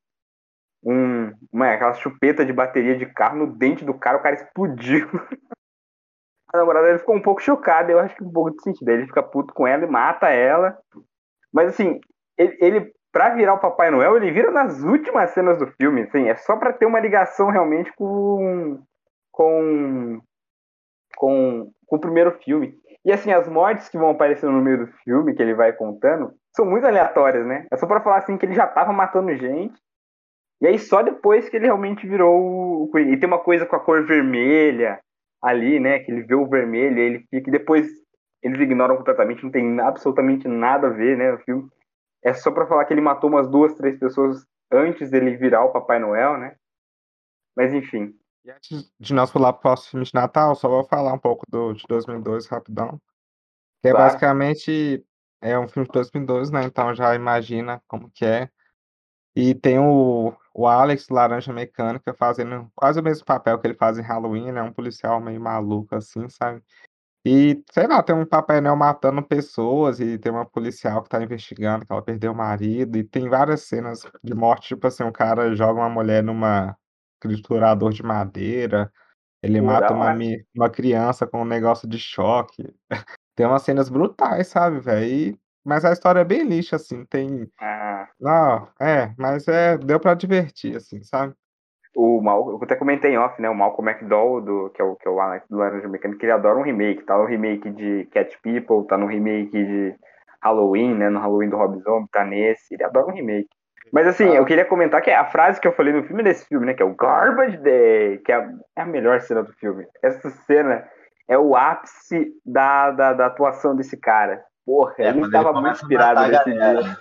um 0.84 1.32
uma, 1.50 1.72
aquela 1.72 1.94
chupeta 1.94 2.44
de 2.44 2.52
bateria 2.52 2.98
de 2.98 3.06
carro 3.06 3.38
no 3.38 3.56
dente 3.56 3.82
do 3.82 3.94
cara, 3.94 4.18
o 4.18 4.22
cara 4.22 4.34
explodiu. 4.34 5.08
A 6.52 6.58
namorada 6.58 6.86
dele 6.86 6.98
ficou 6.98 7.16
um 7.16 7.22
pouco 7.22 7.40
chocada, 7.40 7.90
eu 7.90 7.98
acho 7.98 8.14
que 8.14 8.24
um 8.24 8.30
pouco 8.30 8.50
de 8.50 8.62
sentido. 8.62 8.90
Ele 8.90 9.06
fica 9.06 9.22
puto 9.22 9.54
com 9.54 9.66
ela 9.66 9.84
e 9.84 9.88
mata 9.88 10.28
ela. 10.28 10.76
Mas 11.50 11.68
assim, 11.68 11.98
ele, 12.36 12.58
ele 12.60 12.92
pra 13.12 13.30
virar 13.30 13.54
o 13.54 13.60
Papai 13.60 13.90
Noel, 13.90 14.16
ele 14.16 14.30
vira 14.30 14.50
nas 14.50 14.82
últimas 14.82 15.30
cenas 15.30 15.58
do 15.58 15.66
filme, 15.72 16.02
assim, 16.02 16.28
é 16.28 16.34
só 16.36 16.56
pra 16.56 16.72
ter 16.72 16.86
uma 16.86 17.00
ligação 17.00 17.50
realmente 17.50 17.92
com 17.94 18.82
com 19.32 20.20
com, 21.16 21.70
com 21.86 21.96
o 21.96 22.00
primeiro 22.00 22.32
filme. 22.42 22.74
E 23.04 23.12
assim, 23.12 23.32
as 23.32 23.48
mortes 23.48 23.88
que 23.88 23.98
vão 23.98 24.10
aparecendo 24.10 24.52
no 24.52 24.62
meio 24.62 24.86
do 24.86 24.92
filme, 25.04 25.34
que 25.34 25.42
ele 25.42 25.54
vai 25.54 25.72
contando, 25.72 26.32
são 26.54 26.66
muito 26.66 26.86
aleatórias, 26.86 27.46
né? 27.46 27.66
É 27.70 27.76
só 27.76 27.86
pra 27.86 28.00
falar 28.00 28.18
assim 28.18 28.36
que 28.36 28.44
ele 28.44 28.54
já 28.54 28.66
tava 28.66 28.92
matando 28.92 29.34
gente. 29.34 29.74
E 30.60 30.66
aí 30.66 30.78
só 30.78 31.02
depois 31.02 31.48
que 31.48 31.56
ele 31.56 31.66
realmente 31.66 32.06
virou 32.06 32.90
o. 32.92 32.98
E 32.98 33.16
tem 33.16 33.26
uma 33.26 33.38
coisa 33.38 33.64
com 33.64 33.76
a 33.76 33.80
cor 33.80 34.04
vermelha 34.06 35.00
ali, 35.42 35.80
né? 35.80 36.00
Que 36.00 36.12
ele 36.12 36.22
vê 36.22 36.34
o 36.34 36.46
vermelho 36.46 36.98
ele 36.98 37.24
fica. 37.30 37.48
E 37.48 37.52
depois 37.52 37.86
eles 38.42 38.60
ignoram 38.60 38.96
completamente, 38.96 39.42
não 39.42 39.50
tem 39.50 39.80
absolutamente 39.80 40.46
nada 40.46 40.88
a 40.88 40.90
ver, 40.90 41.16
né? 41.16 41.32
O 41.32 41.38
filme. 41.38 41.68
É 42.22 42.34
só 42.34 42.50
pra 42.50 42.66
falar 42.66 42.84
que 42.84 42.92
ele 42.92 43.00
matou 43.00 43.30
umas 43.30 43.48
duas, 43.48 43.74
três 43.74 43.98
pessoas 43.98 44.46
antes 44.70 45.10
dele 45.10 45.36
virar 45.36 45.64
o 45.64 45.72
Papai 45.72 45.98
Noel, 45.98 46.38
né? 46.38 46.56
Mas 47.56 47.72
enfim. 47.72 48.14
E 48.44 48.50
antes 48.50 48.92
de 48.98 49.14
nós 49.14 49.30
pular 49.30 49.52
pro 49.52 49.62
próximo 49.62 49.90
filme 49.90 50.06
de 50.06 50.14
Natal, 50.14 50.54
só 50.54 50.68
vou 50.68 50.84
falar 50.84 51.12
um 51.12 51.18
pouco 51.18 51.44
do, 51.48 51.72
de 51.72 51.84
2002 51.88 52.46
rapidão. 52.46 53.00
Que 53.82 53.88
é 53.88 53.92
Claro. 53.92 54.06
basicamente 54.06 55.04
é 55.40 55.58
um 55.58 55.68
filme 55.68 55.86
de 55.86 55.92
2002, 55.92 56.50
né? 56.50 56.64
Então 56.64 56.94
já 56.94 57.14
imagina 57.14 57.82
como 57.86 58.10
que 58.10 58.24
é. 58.24 58.50
E 59.34 59.54
tem 59.54 59.78
o, 59.78 60.34
o 60.52 60.66
Alex 60.66 61.08
Laranja 61.08 61.52
Mecânica 61.52 62.12
fazendo 62.14 62.70
quase 62.74 63.00
o 63.00 63.02
mesmo 63.02 63.24
papel 63.24 63.58
que 63.58 63.66
ele 63.66 63.74
faz 63.74 63.98
em 63.98 64.02
Halloween, 64.02 64.52
né? 64.52 64.62
Um 64.62 64.72
policial 64.72 65.20
meio 65.20 65.40
maluco 65.40 65.94
assim, 65.94 66.28
sabe? 66.28 66.62
E, 67.24 67.62
sei 67.72 67.86
lá, 67.86 68.02
tem 68.02 68.14
um 68.16 68.24
Papai 68.24 68.60
Noel 68.62 68.76
matando 68.76 69.22
pessoas 69.22 70.00
e 70.00 70.18
tem 70.18 70.32
uma 70.32 70.46
policial 70.46 71.02
que 71.02 71.08
tá 71.10 71.22
investigando 71.22 71.84
que 71.86 71.92
ela 71.92 72.02
perdeu 72.02 72.32
o 72.32 72.34
marido 72.36 72.96
e 72.96 73.04
tem 73.04 73.28
várias 73.28 73.62
cenas 73.62 74.02
de 74.24 74.34
morte, 74.34 74.68
tipo 74.68 74.86
assim, 74.86 75.04
um 75.04 75.12
cara 75.12 75.54
joga 75.54 75.80
uma 75.80 75.88
mulher 75.90 76.22
numa 76.22 76.76
triturador 77.20 77.92
de 77.92 78.02
madeira, 78.02 78.90
ele 79.42 79.60
mata 79.60 79.94
uma, 79.94 80.10
mi- 80.10 80.46
uma 80.54 80.70
criança 80.70 81.26
com 81.26 81.42
um 81.42 81.44
negócio 81.44 81.88
de 81.88 81.98
choque. 81.98 82.64
Tem 83.36 83.46
umas 83.46 83.62
cenas 83.62 83.88
brutais, 83.90 84.48
sabe, 84.48 84.80
velho? 84.80 85.38
Mas 85.64 85.84
a 85.84 85.92
história 85.92 86.20
é 86.20 86.24
bem 86.24 86.44
lixo, 86.44 86.74
assim, 86.76 87.04
tem... 87.06 87.50
Ah, 87.60 88.08
Não, 88.20 88.68
é, 88.80 89.14
mas 89.18 89.48
é, 89.48 89.78
deu 89.78 90.00
pra 90.00 90.14
divertir, 90.14 90.76
assim, 90.76 91.02
sabe? 91.04 91.34
O 91.94 92.20
Mal, 92.20 92.50
eu 92.50 92.60
até 92.62 92.76
comentei 92.76 93.12
em 93.12 93.18
off, 93.18 93.40
né? 93.40 93.48
O 93.50 93.54
Malcolm 93.54 93.90
McDowell, 93.90 94.40
do, 94.40 94.70
que 94.70 94.80
é 94.80 94.84
o 94.84 94.96
que 94.96 95.08
é 95.08 95.10
o 95.10 95.20
Alex 95.20 95.46
do 95.48 95.58
Laranja 95.58 95.88
Mecânica, 95.88 96.24
ele 96.24 96.32
adora 96.32 96.58
um 96.58 96.62
remake. 96.62 97.04
Tá 97.04 97.16
no 97.18 97.24
remake 97.24 97.70
de 97.70 98.08
Cat 98.12 98.36
People, 98.42 98.86
tá 98.86 98.96
no 98.96 99.06
remake 99.06 99.50
de 99.50 99.94
Halloween, 100.42 100.94
né? 100.94 101.10
No 101.10 101.20
Halloween 101.20 101.48
do 101.48 101.56
Rob 101.56 101.80
Zombie, 101.80 102.08
tá 102.12 102.24
nesse. 102.24 102.74
Ele 102.74 102.84
adora 102.84 103.06
um 103.06 103.14
remake. 103.14 103.48
Mas 103.92 104.06
assim, 104.06 104.28
eu 104.28 104.44
queria 104.44 104.64
comentar 104.64 105.02
que 105.02 105.10
a 105.10 105.24
frase 105.24 105.60
que 105.60 105.66
eu 105.66 105.72
falei 105.72 105.92
no 105.92 106.04
filme 106.04 106.22
desse 106.22 106.46
filme, 106.46 106.66
né? 106.66 106.74
Que 106.74 106.82
é 106.82 106.86
o 106.86 106.94
Garbage 106.94 107.56
Day, 107.56 108.18
que 108.18 108.30
é 108.30 108.36
a, 108.36 108.50
é 108.76 108.82
a 108.82 108.86
melhor 108.86 109.20
cena 109.20 109.42
do 109.42 109.52
filme. 109.54 109.84
Essa 110.02 110.30
cena 110.30 110.86
é 111.28 111.36
o 111.36 111.56
ápice 111.56 112.32
da, 112.44 112.92
da, 112.92 113.12
da 113.12 113.26
atuação 113.26 113.74
desse 113.74 113.96
cara. 113.96 114.44
Porra, 114.64 114.94
É, 114.98 115.08
ele 115.08 115.20
quando 115.20 115.24
ele 115.24 115.32
tava 115.32 115.60
muito 115.60 115.74
inspirado 115.74 116.20
nesse 116.28 116.52
dia. 116.52 116.96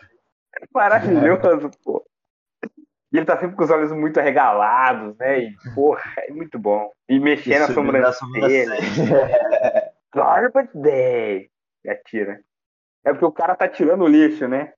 É 0.61 0.65
maravilhoso, 0.73 1.69
pô. 1.83 1.98
E 3.11 3.17
ele 3.17 3.25
tá 3.25 3.37
sempre 3.39 3.55
com 3.55 3.63
os 3.63 3.71
olhos 3.71 3.91
muito 3.91 4.19
arregalados, 4.19 5.15
né? 5.17 5.39
E, 5.39 5.55
porra, 5.75 6.01
é 6.17 6.31
muito 6.31 6.59
bom. 6.59 6.91
E 7.07 7.19
mexendo 7.19 7.61
a 7.61 7.65
Isso, 7.65 7.73
subindo 7.73 8.05
a 8.05 8.11
sobrancelha. 8.13 8.75
sobrancelha. 8.75 9.91
Garbage 10.13 10.69
Day. 10.75 11.49
E 11.83 11.89
atira. 11.89 12.39
É 13.03 13.11
porque 13.11 13.25
o 13.25 13.31
cara 13.31 13.55
tá 13.55 13.67
tirando 13.67 14.03
o 14.03 14.07
lixo, 14.07 14.47
né? 14.47 14.73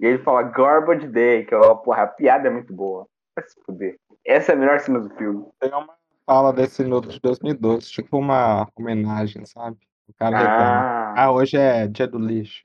E 0.00 0.06
aí 0.06 0.12
ele 0.14 0.22
fala 0.22 0.42
Garbage 0.42 1.06
Day, 1.08 1.44
que 1.44 1.54
ó, 1.54 1.74
porra, 1.76 2.02
a 2.02 2.06
piada 2.06 2.48
é 2.48 2.50
muito 2.50 2.72
boa. 2.72 3.06
Vai 3.34 3.46
se 3.46 3.54
fuder. 3.64 3.96
Essa 4.24 4.52
é 4.52 4.54
a 4.54 4.58
melhor 4.58 4.80
cena 4.80 5.00
do 5.00 5.10
filme. 5.10 5.46
Tem 5.60 5.70
uma 5.72 5.94
fala 6.24 6.52
desse 6.52 6.82
minuto 6.82 7.08
de 7.08 7.20
2012, 7.20 7.88
tipo 7.90 8.18
uma 8.18 8.66
homenagem, 8.76 9.44
sabe? 9.46 9.76
O 10.08 10.14
cara 10.14 10.36
reclama. 10.38 11.12
Ah, 11.14 11.14
Ah, 11.24 11.32
hoje 11.32 11.56
é 11.56 11.86
dia 11.86 12.06
do 12.06 12.18
lixo. 12.18 12.62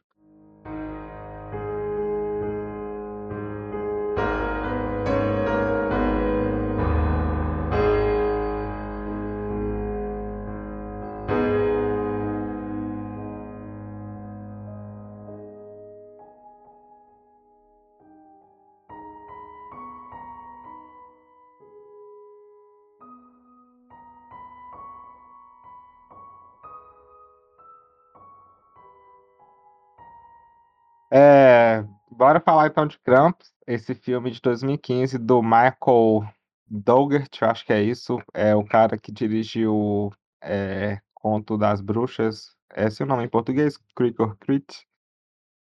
Então 32.72 32.88
de 32.88 32.98
Krampus, 33.00 33.52
esse 33.68 33.94
filme 33.94 34.32
de 34.32 34.42
2015 34.42 35.18
do 35.18 35.42
Michael 35.44 36.28
Dougherty, 36.68 37.44
acho 37.44 37.66
que 37.66 37.74
é 37.74 37.82
isso, 37.82 38.18
é 38.34 38.56
o 38.56 38.64
cara 38.64 38.98
que 38.98 39.12
dirigiu 39.12 40.12
é, 40.42 41.00
Conto 41.14 41.58
das 41.58 41.82
Bruxas, 41.82 42.56
esse 42.76 43.02
é 43.02 43.06
o 43.06 43.08
nome 43.08 43.26
em 43.26 43.30
português, 43.30 43.78
Creek 43.96 44.22
or 44.22 44.38
Creek, 44.38 44.74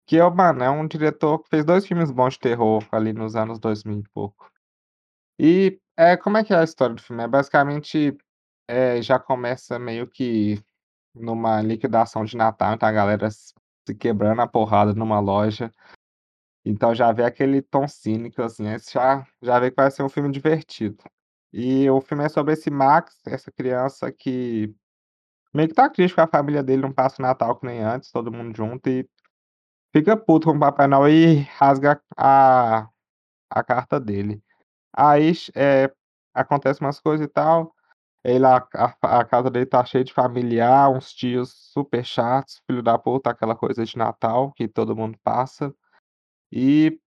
que 0.08 0.18
é, 0.18 0.30
mano, 0.30 0.64
é 0.64 0.70
um 0.70 0.88
diretor 0.88 1.40
que 1.40 1.50
fez 1.50 1.64
dois 1.64 1.86
filmes 1.86 2.12
bons 2.12 2.34
de 2.34 2.40
terror 2.40 2.84
ali 2.92 3.14
nos 3.14 3.36
anos 3.36 3.60
2000 3.60 4.00
e 4.00 4.04
pouco. 4.14 4.52
E 5.40 5.80
é, 5.98 6.18
como 6.18 6.38
é 6.38 6.44
que 6.44 6.54
é 6.54 6.58
a 6.58 6.64
história 6.64 6.96
do 6.96 7.02
filme? 7.02 7.24
É 7.24 7.28
basicamente, 7.28 8.18
é, 8.68 9.02
já 9.02 9.20
começa 9.20 9.80
meio 9.80 10.08
que 10.08 10.62
numa 11.14 11.62
liquidação 11.62 12.26
de 12.26 12.36
Natal, 12.36 12.74
então 12.74 12.88
a 12.88 12.92
galera 12.92 13.30
se 13.32 13.54
quebrando 13.98 14.42
a 14.42 14.48
porrada 14.48 14.94
numa 14.94 15.20
loja. 15.20 15.72
Então 16.66 16.96
já 16.96 17.12
vê 17.12 17.24
aquele 17.24 17.62
tom 17.62 17.88
cínico, 17.88 18.42
assim, 18.42 18.66
você 18.78 18.92
já, 18.94 19.28
já 19.42 19.60
vê 19.60 19.70
que 19.70 19.76
vai 19.78 19.92
ser 19.92 20.04
um 20.04 20.10
filme 20.10 20.32
divertido. 20.32 20.98
E 21.54 21.90
o 21.90 22.02
filme 22.02 22.26
é 22.26 22.30
sobre 22.30 22.54
esse 22.54 22.72
Max, 22.72 23.22
essa 23.28 23.52
criança 23.52 24.12
que 24.12 24.74
meio 25.54 25.70
que 25.70 25.76
tá 25.76 25.90
triste 25.90 26.16
com 26.16 26.22
a 26.22 26.28
família 26.28 26.64
dele, 26.64 26.82
não 26.82 26.92
passa 26.94 27.22
o 27.22 27.26
Natal 27.26 27.56
que 27.58 27.66
nem 27.66 27.82
antes, 27.82 28.12
todo 28.12 28.32
mundo 28.32 28.56
junto, 28.58 28.90
e 28.90 29.08
fica 29.94 30.18
puto 30.18 30.50
com 30.50 30.58
o 30.58 30.60
Papai 30.60 30.88
Noel 30.88 31.10
e 31.14 31.36
rasga 31.58 32.02
a, 32.18 32.90
a 33.50 33.64
carta 33.64 34.00
dele. 34.00 34.44
Aí 34.94 35.34
é, 35.56 35.92
acontece 36.34 36.82
umas 36.82 37.00
coisas 37.00 37.26
e 37.26 37.30
tal. 37.30 37.74
Lá 38.40 38.68
a, 38.74 39.20
a 39.20 39.26
casa 39.26 39.52
dele 39.52 39.66
tá 39.68 39.86
cheia 39.86 40.04
de 40.04 40.14
familiar, 40.14 40.90
uns 40.90 41.14
tios 41.14 41.54
super 41.74 42.04
chatos, 42.04 42.62
filho 42.68 42.82
da 42.84 42.98
puta, 42.98 43.30
aquela 43.30 43.56
coisa 43.56 43.86
de 43.86 43.98
Natal 43.98 44.52
que 44.54 44.68
todo 44.68 44.96
mundo 44.96 45.18
passa. 45.24 45.74
E 46.56 47.00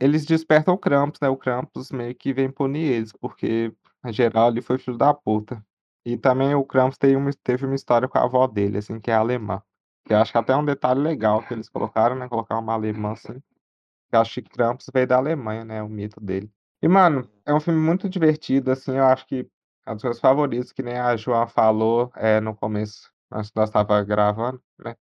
eles 0.00 0.26
despertam 0.26 0.74
o 0.74 0.78
Krampus, 0.78 1.20
né? 1.20 1.28
O 1.28 1.36
Krampus 1.36 1.92
meio 1.92 2.14
que 2.14 2.32
vem 2.32 2.50
punir 2.50 2.92
eles, 2.92 3.12
porque 3.12 3.72
em 4.04 4.12
geral 4.12 4.50
ele 4.50 4.60
foi 4.62 4.78
filho 4.78 4.98
da 4.98 5.14
puta. 5.14 5.64
E 6.04 6.16
também 6.18 6.54
o 6.54 6.64
Krampus 6.64 6.98
tem 6.98 7.16
uma, 7.16 7.30
teve 7.44 7.66
uma 7.66 7.74
história 7.76 8.08
com 8.08 8.18
a 8.18 8.24
avó 8.24 8.46
dele, 8.46 8.78
assim, 8.78 9.00
que 9.00 9.10
é 9.10 9.14
alemã. 9.14 9.62
Que 10.04 10.12
eu 10.12 10.18
acho 10.18 10.32
que 10.32 10.38
até 10.38 10.52
é 10.52 10.56
um 10.56 10.64
detalhe 10.64 11.00
legal 11.00 11.42
que 11.46 11.54
eles 11.54 11.68
colocaram, 11.68 12.16
né? 12.16 12.28
Colocar 12.28 12.58
uma 12.58 12.74
alemã 12.74 13.12
assim. 13.12 13.40
Eu 14.12 14.20
acho 14.20 14.42
que 14.42 14.50
Krampus 14.50 14.86
veio 14.92 15.06
da 15.06 15.16
Alemanha, 15.16 15.64
né? 15.64 15.82
O 15.82 15.88
mito 15.88 16.20
dele. 16.20 16.50
E, 16.82 16.88
mano, 16.88 17.28
é 17.46 17.54
um 17.54 17.60
filme 17.60 17.80
muito 17.80 18.08
divertido, 18.08 18.70
assim, 18.70 18.96
eu 18.96 19.04
acho 19.06 19.26
que 19.26 19.48
é 19.86 19.92
um 19.92 19.94
dos 19.94 20.04
meus 20.04 20.20
favoritos, 20.20 20.72
que 20.72 20.82
nem 20.82 20.98
a 20.98 21.16
Joan 21.16 21.46
falou 21.46 22.12
é, 22.16 22.40
no 22.40 22.54
começo, 22.54 23.10
nós, 23.30 23.50
nós 23.54 23.70
tava 23.70 24.02
gravando, 24.04 24.62
né? 24.78 24.94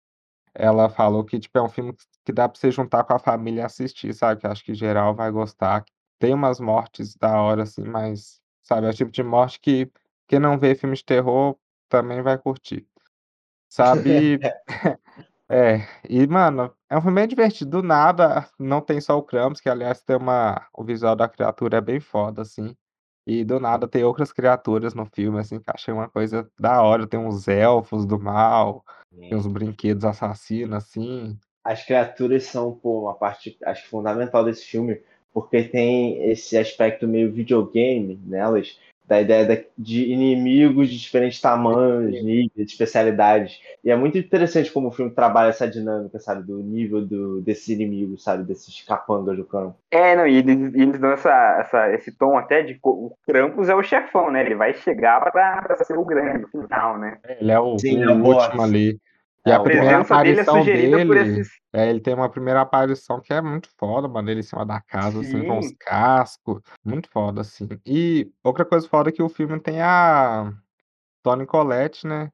Ela 0.54 0.88
falou 0.90 1.24
que, 1.24 1.38
tipo, 1.40 1.58
é 1.58 1.62
um 1.62 1.68
filme 1.68 1.94
que 2.24 2.32
dá 2.32 2.48
pra 2.48 2.58
você 2.60 2.70
juntar 2.70 3.04
com 3.04 3.14
a 3.14 3.18
família 3.18 3.62
e 3.62 3.64
assistir, 3.64 4.12
sabe? 4.14 4.40
Que 4.40 4.46
acho 4.46 4.64
que 4.64 4.74
geral 4.74 5.14
vai 5.14 5.30
gostar. 5.30 5.84
Tem 6.18 6.34
umas 6.34 6.60
mortes 6.60 7.16
da 7.16 7.40
hora, 7.40 7.62
assim, 7.64 7.82
mas, 7.84 8.40
sabe, 8.62 8.86
é 8.86 8.90
o 8.90 8.94
tipo 8.94 9.10
de 9.10 9.22
morte 9.22 9.60
que 9.60 9.90
quem 10.28 10.38
não 10.38 10.58
vê 10.58 10.74
filme 10.74 10.96
de 10.96 11.04
terror 11.04 11.56
também 11.88 12.22
vai 12.22 12.38
curtir. 12.38 12.86
Sabe? 13.70 14.38
É, 15.48 15.86
e, 16.08 16.26
mano, 16.26 16.74
é 16.88 16.96
um 16.96 17.02
filme 17.02 17.16
bem 17.16 17.28
divertido. 17.28 17.82
Do 17.82 17.82
nada, 17.82 18.48
não 18.58 18.80
tem 18.80 19.00
só 19.02 19.18
o 19.18 19.22
Krampus, 19.22 19.60
que 19.60 19.68
aliás 19.68 20.02
tem 20.02 20.16
uma. 20.16 20.66
O 20.72 20.82
visual 20.82 21.14
da 21.14 21.28
criatura 21.28 21.76
é 21.78 21.80
bem 21.80 22.00
foda, 22.00 22.40
assim. 22.42 22.74
E 23.26 23.44
do 23.44 23.60
nada 23.60 23.86
tem 23.86 24.02
outras 24.02 24.32
criaturas 24.32 24.94
no 24.94 25.06
filme, 25.06 25.38
assim, 25.38 25.58
que 25.58 25.70
achei 25.70 25.94
uma 25.94 26.08
coisa 26.08 26.48
da 26.58 26.82
hora. 26.82 27.06
Tem 27.06 27.20
uns 27.20 27.46
elfos 27.46 28.04
do 28.04 28.18
mal, 28.18 28.84
tem 29.16 29.34
uns 29.34 29.46
brinquedos 29.46 30.04
assassinos, 30.04 30.76
assim. 30.76 31.38
As 31.64 31.84
criaturas 31.84 32.44
são, 32.44 32.72
pô, 32.72 33.02
uma 33.02 33.14
parte, 33.14 33.56
acho 33.64 33.86
fundamental 33.88 34.44
desse 34.44 34.64
filme, 34.64 35.00
porque 35.32 35.62
tem 35.62 36.30
esse 36.30 36.58
aspecto 36.58 37.06
meio 37.06 37.32
videogame 37.32 38.20
nelas, 38.24 38.78
da 39.12 39.20
ideia 39.20 39.66
de 39.76 40.10
inimigos 40.10 40.88
de 40.88 40.98
diferentes 40.98 41.38
tamanhos, 41.38 42.12
níveis, 42.24 42.70
especialidades. 42.70 43.60
E 43.84 43.90
é 43.90 43.96
muito 43.96 44.16
interessante 44.16 44.72
como 44.72 44.88
o 44.88 44.90
filme 44.90 45.10
trabalha 45.10 45.50
essa 45.50 45.68
dinâmica, 45.68 46.18
sabe, 46.18 46.44
do 46.44 46.62
nível 46.62 47.04
do, 47.04 47.42
desses 47.42 47.68
inimigos, 47.68 48.24
sabe, 48.24 48.44
desses 48.44 48.82
capangas 48.82 49.36
do 49.36 49.44
campo. 49.44 49.76
É, 49.90 50.16
não, 50.16 50.26
e 50.26 50.38
eles, 50.38 50.74
eles 50.74 50.98
dão 50.98 51.12
essa, 51.12 51.58
essa, 51.60 51.92
esse 51.92 52.16
tom 52.16 52.38
até 52.38 52.62
de 52.62 52.78
o 52.82 53.12
Krampus 53.26 53.68
é 53.68 53.74
o 53.74 53.82
chefão, 53.82 54.30
né? 54.30 54.40
Ele 54.46 54.54
vai 54.54 54.72
chegar 54.72 55.20
pra, 55.30 55.60
pra 55.60 55.76
ser 55.84 55.98
o 55.98 56.04
grande 56.06 56.46
no 56.50 56.62
final, 56.62 56.98
né? 56.98 57.18
Ele 57.38 57.52
é 57.52 57.60
o, 57.60 57.78
Sim, 57.78 58.02
o 58.02 58.10
é 58.10 58.14
último 58.14 58.62
ali. 58.62 58.98
E 59.44 59.50
a, 59.50 59.56
a 59.56 59.60
primeira 59.60 60.00
aparição 60.00 60.64
dele, 60.64 60.94
é 60.94 61.04
dele 61.04 61.40
esses... 61.40 61.52
é, 61.72 61.90
ele 61.90 62.00
tem 62.00 62.14
uma 62.14 62.28
primeira 62.28 62.60
aparição 62.60 63.20
que 63.20 63.32
é 63.32 63.40
muito 63.40 63.68
foda, 63.76 64.06
mano. 64.06 64.30
Ele 64.30 64.40
em 64.40 64.44
cima 64.44 64.64
da 64.64 64.80
casa, 64.80 65.22
Sim. 65.22 65.38
assim, 65.38 65.46
com 65.46 65.58
os 65.58 65.72
cascos. 65.80 66.60
Muito 66.84 67.10
foda, 67.10 67.40
assim. 67.40 67.68
E 67.84 68.30
outra 68.44 68.64
coisa 68.64 68.88
foda 68.88 69.08
é 69.08 69.12
que 69.12 69.22
o 69.22 69.28
filme 69.28 69.58
tem 69.58 69.80
a 69.82 70.52
Tony 71.22 71.44
Collette, 71.44 72.06
né? 72.06 72.30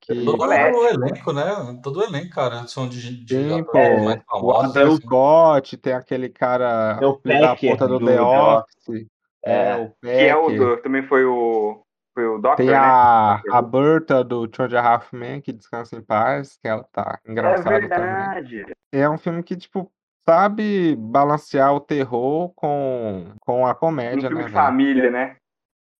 Que... 0.00 0.24
Todo 0.24 0.42
o 0.42 0.52
elenco, 0.52 1.32
né? 1.32 1.80
Todo 1.82 1.98
o 1.98 2.02
elenco, 2.02 2.30
cara. 2.30 2.66
São 2.66 2.88
de, 2.88 3.24
de 3.24 3.34
Sim, 3.34 3.64
pô, 3.64 4.04
mais 4.04 4.22
famosos. 4.24 4.74
O 4.74 4.80
assim. 4.80 4.96
Scott, 4.96 5.76
tem 5.76 5.92
aquele 5.92 6.30
cara 6.30 6.98
tem 6.98 7.08
o 7.08 7.40
da 7.40 7.56
puta 7.56 7.88
do, 7.88 7.98
do 7.98 8.06
The 8.06 8.20
Office. 8.22 9.06
É, 9.44 9.70
é, 9.70 9.76
o 9.76 9.90
Pecker. 10.00 10.18
Que 10.18 10.28
é 10.28 10.36
o 10.36 10.76
também 10.82 11.02
foi 11.02 11.24
o 11.24 11.84
foi 12.18 12.26
o 12.26 12.38
Doctor, 12.38 12.56
Tem 12.56 12.66
né? 12.66 12.74
a, 12.74 13.40
a 13.52 13.62
Berta 13.62 14.24
do 14.24 14.48
Two 14.48 14.66
and 14.66 14.76
a 14.76 14.82
Half 14.82 15.12
Men, 15.12 15.40
que 15.40 15.52
descansa 15.52 15.94
em 15.94 16.02
paz, 16.02 16.58
que 16.60 16.66
ela 16.66 16.82
tá 16.92 17.20
engraçada 17.24 17.76
é 17.76 17.80
verdade. 17.80 18.60
também. 18.60 18.74
É 18.90 19.08
um 19.08 19.16
filme 19.16 19.40
que, 19.44 19.54
tipo, 19.54 19.88
sabe 20.28 20.96
balancear 20.96 21.72
o 21.72 21.80
terror 21.80 22.50
com, 22.56 23.26
com 23.40 23.64
a 23.64 23.72
comédia, 23.72 24.26
um 24.26 24.30
filme 24.30 24.42
né? 24.42 24.48
De 24.48 24.52
família, 24.52 25.10
né? 25.12 25.36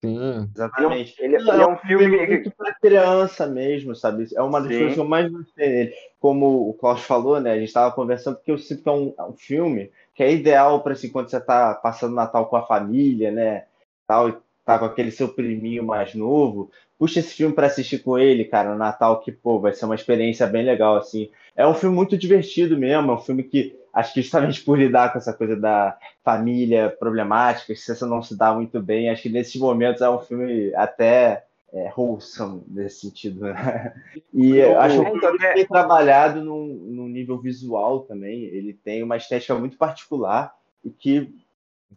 Sim. 0.04 0.50
Exatamente. 0.52 1.14
Ele, 1.20 1.36
ele 1.36 1.50
é 1.50 1.66
um 1.68 1.76
filme 1.76 2.08
muito 2.08 2.50
para 2.50 2.74
criança 2.74 3.46
mesmo, 3.46 3.94
sabe? 3.94 4.26
É 4.34 4.42
uma 4.42 4.60
das 4.60 4.72
Sim. 4.72 4.78
coisas 4.78 4.94
que 4.94 5.00
eu 5.00 5.08
mais 5.08 5.30
gostei 5.30 5.68
dele. 5.68 5.94
Como 6.18 6.68
o 6.68 6.74
Klaus 6.74 7.02
falou, 7.02 7.40
né? 7.40 7.52
A 7.52 7.58
gente 7.58 7.68
estava 7.68 7.94
conversando, 7.94 8.36
porque 8.36 8.50
eu 8.50 8.58
sinto 8.58 8.82
que 8.82 8.88
é 8.88 8.92
um, 8.92 9.14
é 9.16 9.22
um 9.22 9.36
filme 9.36 9.92
que 10.16 10.24
é 10.24 10.32
ideal 10.32 10.82
para 10.82 10.94
assim, 10.94 11.10
quando 11.10 11.30
você 11.30 11.36
está 11.36 11.74
passando 11.74 12.14
Natal 12.14 12.46
com 12.46 12.56
a 12.56 12.66
família, 12.66 13.30
né? 13.30 13.66
Tal, 14.04 14.42
tá 14.68 14.78
com 14.78 14.84
aquele 14.84 15.10
seu 15.10 15.30
priminho 15.30 15.82
mais 15.82 16.14
novo, 16.14 16.70
puxa 16.98 17.20
esse 17.20 17.34
filme 17.34 17.54
para 17.54 17.68
assistir 17.68 18.00
com 18.00 18.18
ele, 18.18 18.44
cara, 18.44 18.68
no 18.68 18.76
Natal, 18.76 19.18
que, 19.18 19.32
pô, 19.32 19.58
vai 19.58 19.72
ser 19.72 19.86
uma 19.86 19.94
experiência 19.94 20.46
bem 20.46 20.62
legal, 20.62 20.98
assim. 20.98 21.30
É 21.56 21.66
um 21.66 21.72
filme 21.72 21.96
muito 21.96 22.18
divertido 22.18 22.76
mesmo, 22.76 23.10
é 23.10 23.14
um 23.14 23.18
filme 23.18 23.42
que, 23.44 23.74
acho 23.94 24.12
que 24.12 24.20
justamente 24.20 24.60
por 24.66 24.78
lidar 24.78 25.10
com 25.10 25.16
essa 25.16 25.32
coisa 25.32 25.56
da 25.56 25.96
família 26.22 26.94
problemática, 27.00 27.72
que 27.72 27.80
você 27.80 28.04
não 28.04 28.22
se 28.22 28.36
dá 28.36 28.52
muito 28.52 28.78
bem, 28.78 29.08
acho 29.08 29.22
que 29.22 29.30
nesses 29.30 29.56
momentos 29.58 30.02
é 30.02 30.10
um 30.10 30.18
filme 30.18 30.70
até 30.74 31.44
é, 31.72 31.90
wholesome 31.96 32.62
nesse 32.68 33.00
sentido, 33.00 33.46
né? 33.46 33.94
E 34.34 34.58
eu 34.58 34.78
acho 34.78 35.00
que 35.00 35.08
ele 35.08 35.54
bem 35.54 35.66
trabalhado 35.66 36.44
num, 36.44 36.66
num 36.66 37.08
nível 37.08 37.38
visual 37.38 38.00
também, 38.00 38.42
ele 38.42 38.74
tem 38.74 39.02
uma 39.02 39.16
estética 39.16 39.54
muito 39.54 39.78
particular 39.78 40.54
e 40.84 40.90
que 40.90 41.34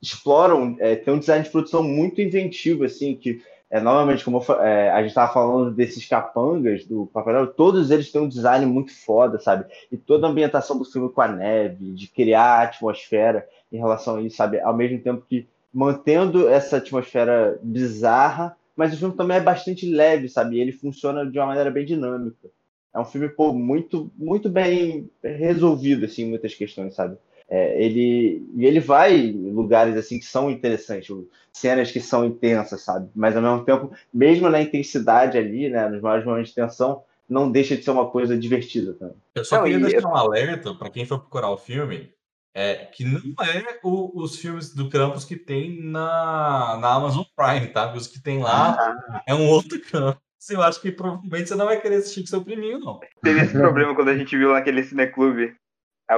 exploram, 0.02 0.76
é, 0.80 0.96
tem 0.96 1.14
um 1.14 1.20
design 1.20 1.44
de 1.44 1.50
produção 1.50 1.84
muito 1.84 2.22
inventivo, 2.22 2.84
assim, 2.84 3.16
que 3.16 3.42
é, 3.72 3.80
novamente, 3.80 4.26
como 4.26 4.44
é, 4.60 4.90
a 4.90 4.98
gente 5.00 5.12
estava 5.12 5.32
falando 5.32 5.72
desses 5.72 6.06
capangas 6.06 6.86
do 6.86 7.06
Papai 7.06 7.48
todos 7.56 7.90
eles 7.90 8.12
têm 8.12 8.20
um 8.20 8.28
design 8.28 8.66
muito 8.66 8.94
foda, 8.94 9.40
sabe? 9.40 9.66
E 9.90 9.96
toda 9.96 10.28
a 10.28 10.30
ambientação 10.30 10.78
do 10.78 10.84
filme 10.84 11.10
com 11.10 11.22
a 11.22 11.28
neve, 11.30 11.94
de 11.94 12.08
criar 12.08 12.64
atmosfera 12.64 13.48
em 13.72 13.78
relação 13.78 14.18
a 14.18 14.22
isso, 14.22 14.36
sabe? 14.36 14.60
Ao 14.60 14.76
mesmo 14.76 15.00
tempo 15.00 15.26
que 15.28 15.48
mantendo 15.74 16.50
essa 16.50 16.78
atmosfera 16.78 17.58
bizarra, 17.64 18.58
mas 18.76 18.94
o 18.94 18.98
filme 18.98 19.16
também 19.16 19.38
é 19.38 19.42
bastante 19.42 19.90
leve, 19.90 20.28
sabe? 20.28 20.60
Ele 20.60 20.74
funciona 20.74 21.26
de 21.26 21.40
uma 21.40 21.48
maneira 21.48 21.72
bem 21.72 21.86
dinâmica. 21.86 22.50
É 22.94 23.00
um 23.00 23.06
filme, 23.06 23.30
pô, 23.30 23.54
muito, 23.54 24.12
muito 24.18 24.50
bem 24.50 25.10
resolvido, 25.24 26.06
assim, 26.06 26.26
muitas 26.26 26.54
questões, 26.54 26.94
sabe? 26.94 27.18
É, 27.54 27.84
ele 27.84 28.48
e 28.56 28.66
ele 28.66 28.80
vai 28.80 29.14
em 29.14 29.52
lugares 29.52 29.98
assim 29.98 30.18
que 30.18 30.26
são 30.26 30.50
interessantes, 30.50 31.14
cenas 31.52 31.92
que 31.92 32.00
são 32.00 32.24
intensas, 32.24 32.82
sabe? 32.82 33.10
Mas 33.14 33.36
ao 33.36 33.42
mesmo 33.42 33.66
tempo, 33.66 33.92
mesmo 34.14 34.50
na 34.50 34.62
intensidade 34.62 35.38
ali, 35.38 35.70
né, 35.70 35.90
nos 35.90 36.02
maiores 36.02 36.26
momentos 36.26 36.48
de 36.48 36.56
tensão, 36.56 37.04
não 37.28 37.52
deixa 37.52 37.76
de 37.76 37.84
ser 37.84 37.92
uma 37.92 38.10
coisa 38.10 38.38
divertida 38.38 38.94
também. 38.94 39.18
Eu 39.36 39.44
só 39.44 39.58
não, 39.58 39.64
queria 39.66 39.80
deixar 39.80 40.08
um 40.08 40.16
alerta 40.16 40.74
para 40.74 40.90
quem 40.90 41.06
for 41.06 41.20
procurar 41.20 41.50
o 41.50 41.58
filme, 41.58 42.14
é 42.56 42.86
que 42.86 43.04
não 43.04 43.20
é 43.44 43.80
o, 43.84 44.22
os 44.22 44.38
filmes 44.38 44.74
do 44.74 44.88
Krampus 44.90 45.26
que 45.26 45.36
tem 45.36 45.78
na, 45.84 46.78
na 46.80 46.94
Amazon 46.94 47.24
Prime, 47.36 47.68
tá? 47.68 47.94
Os 47.94 48.08
que 48.08 48.22
tem 48.22 48.40
lá 48.40 48.78
ah. 48.80 49.24
é 49.28 49.36
um 49.36 49.50
outro 49.50 49.78
Krampus. 49.82 50.22
Eu 50.50 50.62
acho 50.64 50.82
que 50.82 50.92
provavelmente 50.92 51.50
você 51.50 51.56
não 51.56 51.66
vai 51.66 51.80
querer 51.82 51.96
assistir 51.96 52.22
com 52.22 52.28
seu 52.28 52.44
priminho, 52.44 52.80
não. 52.80 53.00
Teve 53.22 53.42
esse 53.42 53.54
problema 53.54 53.94
quando 53.94 54.10
a 54.10 54.18
gente 54.18 54.38
viu 54.38 54.54
naquele 54.54 54.84
cineclube 54.84 55.54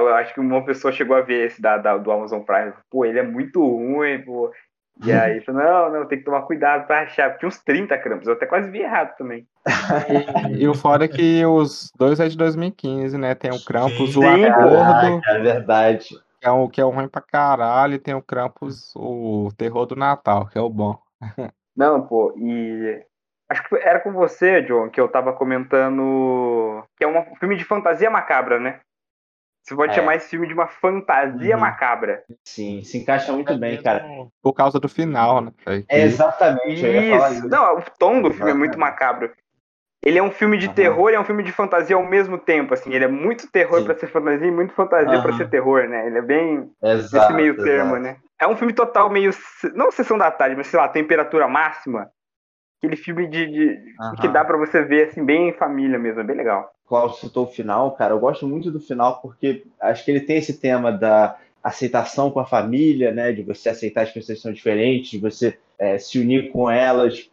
eu 0.02 0.14
acho 0.14 0.34
que 0.34 0.40
uma 0.40 0.64
pessoa 0.64 0.92
chegou 0.92 1.16
a 1.16 1.20
ver 1.20 1.46
esse 1.46 1.60
da, 1.60 1.78
da, 1.78 1.96
do 1.96 2.10
Amazon 2.10 2.40
Prime. 2.40 2.72
Pô, 2.90 3.04
ele 3.04 3.18
é 3.18 3.22
muito 3.22 3.60
ruim, 3.60 4.20
pô. 4.22 4.52
E 5.04 5.10
aí, 5.10 5.40
falou, 5.40 5.60
não, 5.60 5.92
não, 5.92 6.06
tem 6.06 6.18
que 6.18 6.24
tomar 6.24 6.42
cuidado 6.42 6.86
pra 6.86 7.00
achar. 7.00 7.36
Tinha 7.36 7.48
uns 7.48 7.58
30 7.58 7.98
crampos, 7.98 8.28
eu 8.28 8.34
até 8.34 8.46
quase 8.46 8.70
vi 8.70 8.80
errado 8.80 9.16
também. 9.16 9.46
E, 10.48 10.62
e 10.62 10.68
o 10.68 10.74
fora 10.74 11.04
é 11.04 11.08
que 11.08 11.44
os 11.44 11.90
dois 11.96 12.20
é 12.20 12.28
de 12.28 12.36
2015, 12.36 13.18
né? 13.18 13.34
Tem 13.34 13.50
o 13.50 13.64
Krampus, 13.64 14.16
o 14.16 14.22
Acordo. 14.22 15.20
É 15.26 15.38
verdade. 15.40 16.08
Que 16.40 16.46
é, 16.46 16.50
o, 16.50 16.68
que 16.68 16.80
é 16.80 16.84
o 16.84 16.90
ruim 16.90 17.08
pra 17.08 17.22
caralho, 17.22 17.94
e 17.94 17.98
tem 17.98 18.14
o 18.14 18.22
Krampus, 18.22 18.92
o 18.94 19.48
Terror 19.56 19.86
do 19.86 19.96
Natal, 19.96 20.46
que 20.46 20.58
é 20.58 20.60
o 20.60 20.68
bom. 20.68 20.96
Não, 21.76 22.06
pô, 22.06 22.32
e 22.36 23.02
acho 23.48 23.68
que 23.68 23.74
era 23.76 23.98
com 23.98 24.12
você, 24.12 24.62
John, 24.62 24.88
que 24.88 25.00
eu 25.00 25.08
tava 25.08 25.32
comentando 25.32 26.84
que 26.96 27.04
é 27.04 27.08
um 27.08 27.34
filme 27.36 27.56
de 27.56 27.64
fantasia 27.64 28.08
macabra, 28.08 28.60
né? 28.60 28.80
Você 29.64 29.74
pode 29.74 29.92
é. 29.92 29.94
chamar 29.94 30.16
esse 30.16 30.28
filme 30.28 30.46
de 30.46 30.52
uma 30.52 30.66
fantasia 30.66 31.54
uhum. 31.54 31.60
macabra. 31.60 32.22
Sim, 32.44 32.82
se 32.82 32.98
encaixa 32.98 33.32
muito 33.32 33.56
bem, 33.56 33.82
cara. 33.82 34.04
Por 34.42 34.52
causa 34.52 34.78
do 34.78 34.88
final, 34.90 35.40
né? 35.40 35.52
É 35.88 36.02
exatamente. 36.02 36.86
Isso. 36.86 37.32
isso. 37.32 37.48
Não, 37.48 37.78
o 37.78 37.82
tom 37.98 38.20
do 38.20 38.30
filme 38.30 38.50
é 38.50 38.54
muito 38.54 38.78
macabro. 38.78 39.32
Ele 40.04 40.18
é 40.18 40.22
um 40.22 40.30
filme 40.30 40.58
de 40.58 40.66
uhum. 40.66 40.74
terror 40.74 41.10
e 41.10 41.14
é 41.14 41.20
um 41.20 41.24
filme 41.24 41.42
de 41.42 41.50
fantasia 41.50 41.96
ao 41.96 42.04
mesmo 42.04 42.36
tempo, 42.36 42.74
assim. 42.74 42.92
Ele 42.92 43.06
é 43.06 43.08
muito 43.08 43.50
terror 43.50 43.82
para 43.84 43.96
ser 43.96 44.06
fantasia 44.08 44.46
e 44.46 44.50
muito 44.50 44.74
fantasia 44.74 45.16
uhum. 45.16 45.22
para 45.22 45.32
ser 45.32 45.48
terror, 45.48 45.88
né? 45.88 46.06
Ele 46.06 46.18
é 46.18 46.22
bem 46.22 46.70
exato, 46.82 47.24
esse 47.24 47.32
meio 47.32 47.56
termo, 47.56 47.96
né? 47.96 48.18
É 48.38 48.46
um 48.46 48.56
filme 48.56 48.74
total 48.74 49.08
meio 49.08 49.30
não 49.74 49.90
sessão 49.90 50.18
da 50.18 50.30
tarde, 50.30 50.56
mas 50.56 50.66
sei 50.66 50.78
lá, 50.78 50.88
temperatura 50.88 51.48
máxima. 51.48 52.10
Aquele 52.78 52.96
filme 52.96 53.26
de, 53.26 53.46
de 53.46 53.94
que 54.20 54.28
dá 54.28 54.44
para 54.44 54.58
você 54.58 54.82
ver 54.82 55.08
assim 55.08 55.24
bem 55.24 55.48
em 55.48 55.54
família 55.54 55.98
mesmo, 55.98 56.20
é 56.20 56.24
bem 56.24 56.36
legal. 56.36 56.70
Klaus 56.86 57.18
citou 57.18 57.44
o 57.44 57.50
final, 57.50 57.92
cara, 57.92 58.14
eu 58.14 58.20
gosto 58.20 58.46
muito 58.46 58.70
do 58.70 58.80
final 58.80 59.20
porque 59.20 59.64
acho 59.80 60.04
que 60.04 60.10
ele 60.10 60.20
tem 60.20 60.36
esse 60.36 60.54
tema 60.58 60.92
da 60.92 61.38
aceitação 61.62 62.30
com 62.30 62.40
a 62.40 62.44
família, 62.44 63.10
né, 63.10 63.32
de 63.32 63.42
você 63.42 63.70
aceitar 63.70 64.02
as 64.02 64.10
pessoas 64.10 64.38
que 64.38 64.42
são 64.42 64.52
diferentes, 64.52 65.10
de 65.10 65.18
você 65.18 65.58
é, 65.78 65.96
se 65.96 66.18
unir 66.18 66.50
com 66.52 66.70
elas 66.70 67.28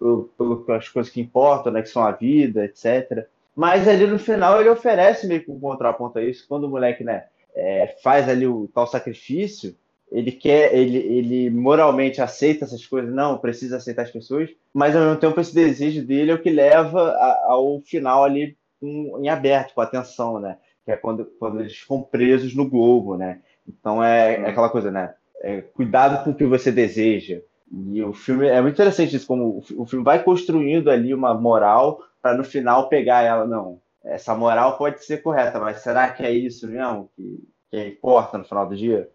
pelas 0.65 0.87
coisas 0.87 1.11
que 1.11 1.19
importam, 1.19 1.73
né, 1.73 1.81
que 1.81 1.89
são 1.89 2.01
a 2.01 2.11
vida, 2.11 2.63
etc. 2.63 3.25
Mas 3.53 3.87
ali 3.87 4.07
no 4.07 4.17
final 4.17 4.59
ele 4.59 4.69
oferece 4.69 5.27
meio 5.27 5.43
que 5.43 5.51
um 5.51 5.59
contraponto 5.59 6.17
a 6.17 6.23
isso, 6.23 6.45
quando 6.47 6.63
o 6.63 6.69
moleque, 6.69 7.03
né, 7.03 7.25
é, 7.53 7.95
faz 8.01 8.29
ali 8.29 8.47
o 8.47 8.69
tal 8.73 8.87
sacrifício, 8.87 9.75
ele 10.09 10.31
quer, 10.31 10.73
ele, 10.73 10.97
ele 10.97 11.49
moralmente 11.49 12.21
aceita 12.21 12.65
essas 12.65 12.85
coisas, 12.85 13.13
não, 13.13 13.37
precisa 13.37 13.77
aceitar 13.77 14.03
as 14.03 14.11
pessoas, 14.11 14.49
mas 14.73 14.95
ao 14.95 15.03
mesmo 15.03 15.19
tempo 15.19 15.39
esse 15.39 15.53
desejo 15.53 16.05
dele 16.05 16.31
é 16.31 16.33
o 16.33 16.41
que 16.41 16.49
leva 16.49 17.11
a, 17.11 17.45
ao 17.47 17.81
final 17.81 18.23
ali 18.23 18.57
em 18.81 19.29
aberto, 19.29 19.73
com 19.73 19.81
atenção, 19.81 20.39
né? 20.39 20.57
Que 20.83 20.91
é 20.91 20.97
quando, 20.97 21.25
quando 21.39 21.59
eles 21.59 21.75
ficam 21.75 22.01
presos 22.01 22.55
no 22.55 22.67
globo, 22.67 23.15
né? 23.15 23.41
Então 23.67 24.03
é, 24.03 24.35
é 24.35 24.49
aquela 24.49 24.69
coisa, 24.69 24.89
né? 24.91 25.13
É, 25.41 25.61
cuidado 25.61 26.23
com 26.23 26.31
o 26.31 26.35
que 26.35 26.45
você 26.45 26.71
deseja. 26.71 27.41
E 27.71 28.03
o 28.03 28.13
filme 28.13 28.47
é 28.47 28.61
muito 28.61 28.75
interessante 28.75 29.15
isso, 29.15 29.27
como 29.27 29.63
o 29.77 29.85
filme 29.85 30.03
vai 30.03 30.21
construindo 30.21 30.91
ali 30.91 31.13
uma 31.13 31.33
moral 31.33 31.99
para 32.21 32.35
no 32.35 32.43
final 32.43 32.89
pegar 32.89 33.21
ela. 33.21 33.45
Não, 33.47 33.79
essa 34.03 34.35
moral 34.35 34.77
pode 34.77 35.03
ser 35.05 35.21
correta, 35.21 35.59
mas 35.59 35.81
será 35.81 36.09
que 36.09 36.23
é 36.23 36.31
isso 36.31 36.67
mesmo 36.67 37.09
que, 37.15 37.47
que 37.69 37.87
importa 37.87 38.37
no 38.37 38.43
final 38.43 38.67
do 38.67 38.75
dia? 38.75 39.09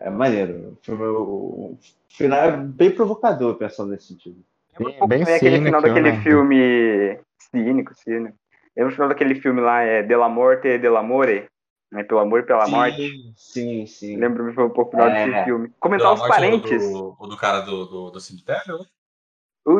É 0.00 0.08
maneiro. 0.10 0.72
O, 0.72 0.84
filme, 0.84 1.04
o 1.04 1.78
final 2.08 2.38
é 2.38 2.56
bem 2.56 2.90
provocador 2.90 3.56
pensando 3.56 3.90
nesse 3.90 4.08
sentido. 4.08 4.38
Um 4.78 4.84
pouco 4.84 5.08
bem 5.08 5.22
aquele 5.22 5.60
final 5.60 5.82
daquele 5.82 6.12
né? 6.12 6.22
filme 6.22 7.18
cínico, 7.36 7.94
cínico. 7.94 8.36
Lembra 8.78 8.92
o 8.92 8.94
final 8.94 9.08
daquele 9.08 9.34
filme 9.34 9.60
lá, 9.60 9.82
é 9.82 10.04
Della 10.04 10.28
Morte 10.28 10.68
e 10.68 10.78
Dell'Amore? 10.78 11.48
Né, 11.90 12.04
pelo 12.04 12.20
amor 12.20 12.40
e 12.40 12.42
pela 12.42 12.66
sim, 12.66 12.70
morte. 12.70 13.32
Sim, 13.34 13.86
sim. 13.86 14.16
Lembro-me 14.18 14.52
foi 14.52 14.64
um 14.64 14.70
pouco 14.70 14.90
final 14.90 15.08
é. 15.08 15.26
desse 15.26 15.44
filme. 15.44 15.72
Comentar 15.80 16.12
os 16.12 16.20
parentes. 16.28 16.84
O 16.84 17.16
do, 17.18 17.28
do, 17.28 17.36
cara 17.36 17.60
do, 17.60 17.86
do, 17.86 18.10
do 18.10 18.20
cemitério, 18.20 18.78
né? 18.78 18.84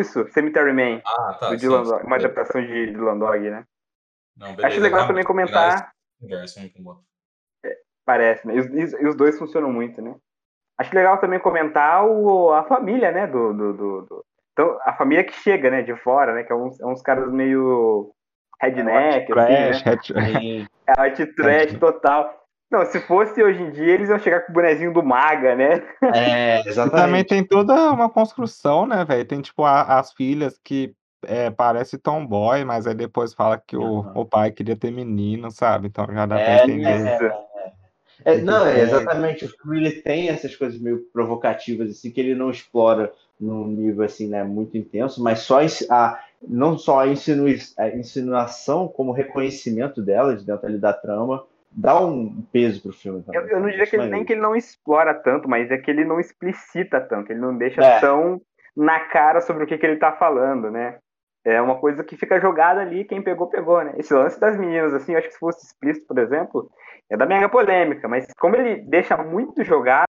Isso, 0.00 0.26
Cemetery 0.28 0.72
Man. 0.72 1.02
Ah, 1.04 1.34
tá. 1.38 1.50
Do 1.50 1.56
Dylan 1.56 1.82
Dog, 1.82 2.06
uma 2.06 2.16
adaptação 2.16 2.60
de 2.60 2.92
Dylan 2.92 3.18
Dog, 3.18 3.50
né? 3.50 3.64
Não, 4.36 4.48
beleza, 4.48 4.66
Acho 4.66 4.80
legal 4.80 5.06
também 5.06 5.24
comentar. 5.24 5.92
É, 7.64 7.76
parece, 8.04 8.46
né? 8.46 8.56
E 8.56 8.60
os, 8.60 8.92
e 8.94 9.06
os, 9.06 9.14
dois 9.14 9.38
funcionam 9.38 9.72
muito, 9.72 10.00
né? 10.00 10.14
Acho 10.78 10.94
legal 10.94 11.18
também 11.18 11.40
comentar 11.40 12.06
o, 12.06 12.52
a 12.52 12.64
família, 12.64 13.10
né? 13.12 13.26
Do, 13.26 13.52
do, 13.52 13.72
do, 13.72 14.02
do, 14.02 14.24
Então, 14.52 14.78
a 14.82 14.92
família 14.94 15.24
que 15.24 15.32
chega, 15.32 15.70
né? 15.70 15.82
De 15.82 15.94
fora, 15.96 16.34
né? 16.34 16.42
Que 16.42 16.52
é 16.52 16.56
uns, 16.56 16.80
é 16.80 16.86
uns 16.86 17.02
caras 17.02 17.30
meio 17.30 18.14
redneck, 18.60 19.32
é 19.32 19.70
assim, 19.70 19.82
trash, 19.82 20.10
né? 20.10 20.66
É 20.86 21.00
art 21.00 21.18
trash 21.36 21.72
total. 21.78 22.34
Não, 22.70 22.84
se 22.84 23.00
fosse 23.00 23.42
hoje 23.42 23.62
em 23.62 23.70
dia, 23.70 23.94
eles 23.94 24.10
iam 24.10 24.18
chegar 24.18 24.40
com 24.40 24.52
o 24.52 24.54
bonezinho 24.54 24.92
do 24.92 25.02
Maga, 25.02 25.54
né? 25.54 25.82
É, 26.14 26.60
exatamente. 26.68 26.96
E 26.96 27.02
também 27.02 27.24
tem 27.24 27.44
toda 27.44 27.90
uma 27.90 28.10
construção, 28.10 28.86
né, 28.86 29.04
velho? 29.04 29.24
Tem, 29.24 29.40
tipo, 29.40 29.64
a, 29.64 29.98
as 29.98 30.12
filhas 30.12 30.60
que 30.62 30.94
é, 31.24 31.50
parece 31.50 31.96
tomboy, 31.96 32.64
mas 32.64 32.86
aí 32.86 32.94
depois 32.94 33.32
fala 33.32 33.58
que 33.58 33.76
o, 33.76 34.00
o 34.14 34.24
pai 34.24 34.50
queria 34.50 34.76
ter 34.76 34.90
menino, 34.90 35.50
sabe? 35.50 35.88
Então 35.88 36.06
já 36.12 36.26
dá 36.26 36.38
é, 36.38 36.44
pra 36.44 36.64
entender. 36.64 37.32
É, 38.24 38.34
é, 38.34 38.38
não, 38.38 38.66
é, 38.66 38.80
exatamente. 38.80 39.46
O 39.46 39.48
filme 39.48 39.78
ele 39.78 40.02
tem 40.02 40.28
essas 40.28 40.54
coisas 40.54 40.78
meio 40.78 41.04
provocativas, 41.12 41.90
assim, 41.90 42.10
que 42.10 42.20
ele 42.20 42.34
não 42.34 42.50
explora 42.50 43.12
num 43.40 43.66
nível, 43.66 44.04
assim, 44.04 44.28
né, 44.28 44.44
muito 44.44 44.76
intenso, 44.76 45.22
mas 45.22 45.40
só 45.40 45.60
a, 45.90 46.18
não 46.46 46.78
só 46.78 47.00
a, 47.00 47.06
insinu, 47.06 47.46
a 47.78 47.88
insinuação, 47.88 48.88
como 48.88 49.12
reconhecimento 49.12 50.02
delas 50.02 50.44
dentro 50.44 50.66
ali 50.66 50.78
da 50.78 50.92
trama, 50.92 51.44
dá 51.70 51.98
um 52.00 52.42
peso 52.52 52.82
pro 52.82 52.92
filme 52.92 53.22
também. 53.22 53.40
Eu, 53.40 53.48
eu 53.48 53.60
não 53.60 53.68
diria 53.68 53.86
que 53.86 53.96
ele, 53.96 54.08
nem 54.08 54.24
que 54.24 54.32
ele 54.32 54.40
não 54.40 54.56
explora 54.56 55.14
tanto, 55.14 55.48
mas 55.48 55.70
é 55.70 55.78
que 55.78 55.90
ele 55.90 56.04
não 56.04 56.20
explicita 56.20 57.00
tanto, 57.00 57.30
ele 57.30 57.40
não 57.40 57.56
deixa 57.56 57.82
é. 57.82 58.00
tão 58.00 58.40
na 58.76 59.00
cara 59.00 59.40
sobre 59.40 59.64
o 59.64 59.66
que, 59.66 59.76
que 59.76 59.84
ele 59.84 59.96
tá 59.96 60.12
falando, 60.12 60.70
né? 60.70 60.98
É 61.44 61.60
uma 61.60 61.78
coisa 61.78 62.04
que 62.04 62.16
fica 62.16 62.40
jogada 62.40 62.80
ali, 62.80 63.04
quem 63.04 63.22
pegou, 63.22 63.48
pegou, 63.48 63.82
né? 63.82 63.94
Esse 63.96 64.12
lance 64.12 64.38
das 64.38 64.56
meninas, 64.56 64.92
assim, 64.92 65.12
eu 65.12 65.18
acho 65.18 65.28
que 65.28 65.34
se 65.34 65.40
fosse 65.40 65.66
explícito, 65.66 66.06
por 66.06 66.18
exemplo, 66.18 66.70
é 67.10 67.16
da 67.16 67.26
mega 67.26 67.48
polêmica, 67.48 68.06
mas 68.06 68.26
como 68.38 68.56
ele 68.56 68.82
deixa 68.82 69.16
muito 69.16 69.64
jogado, 69.64 70.06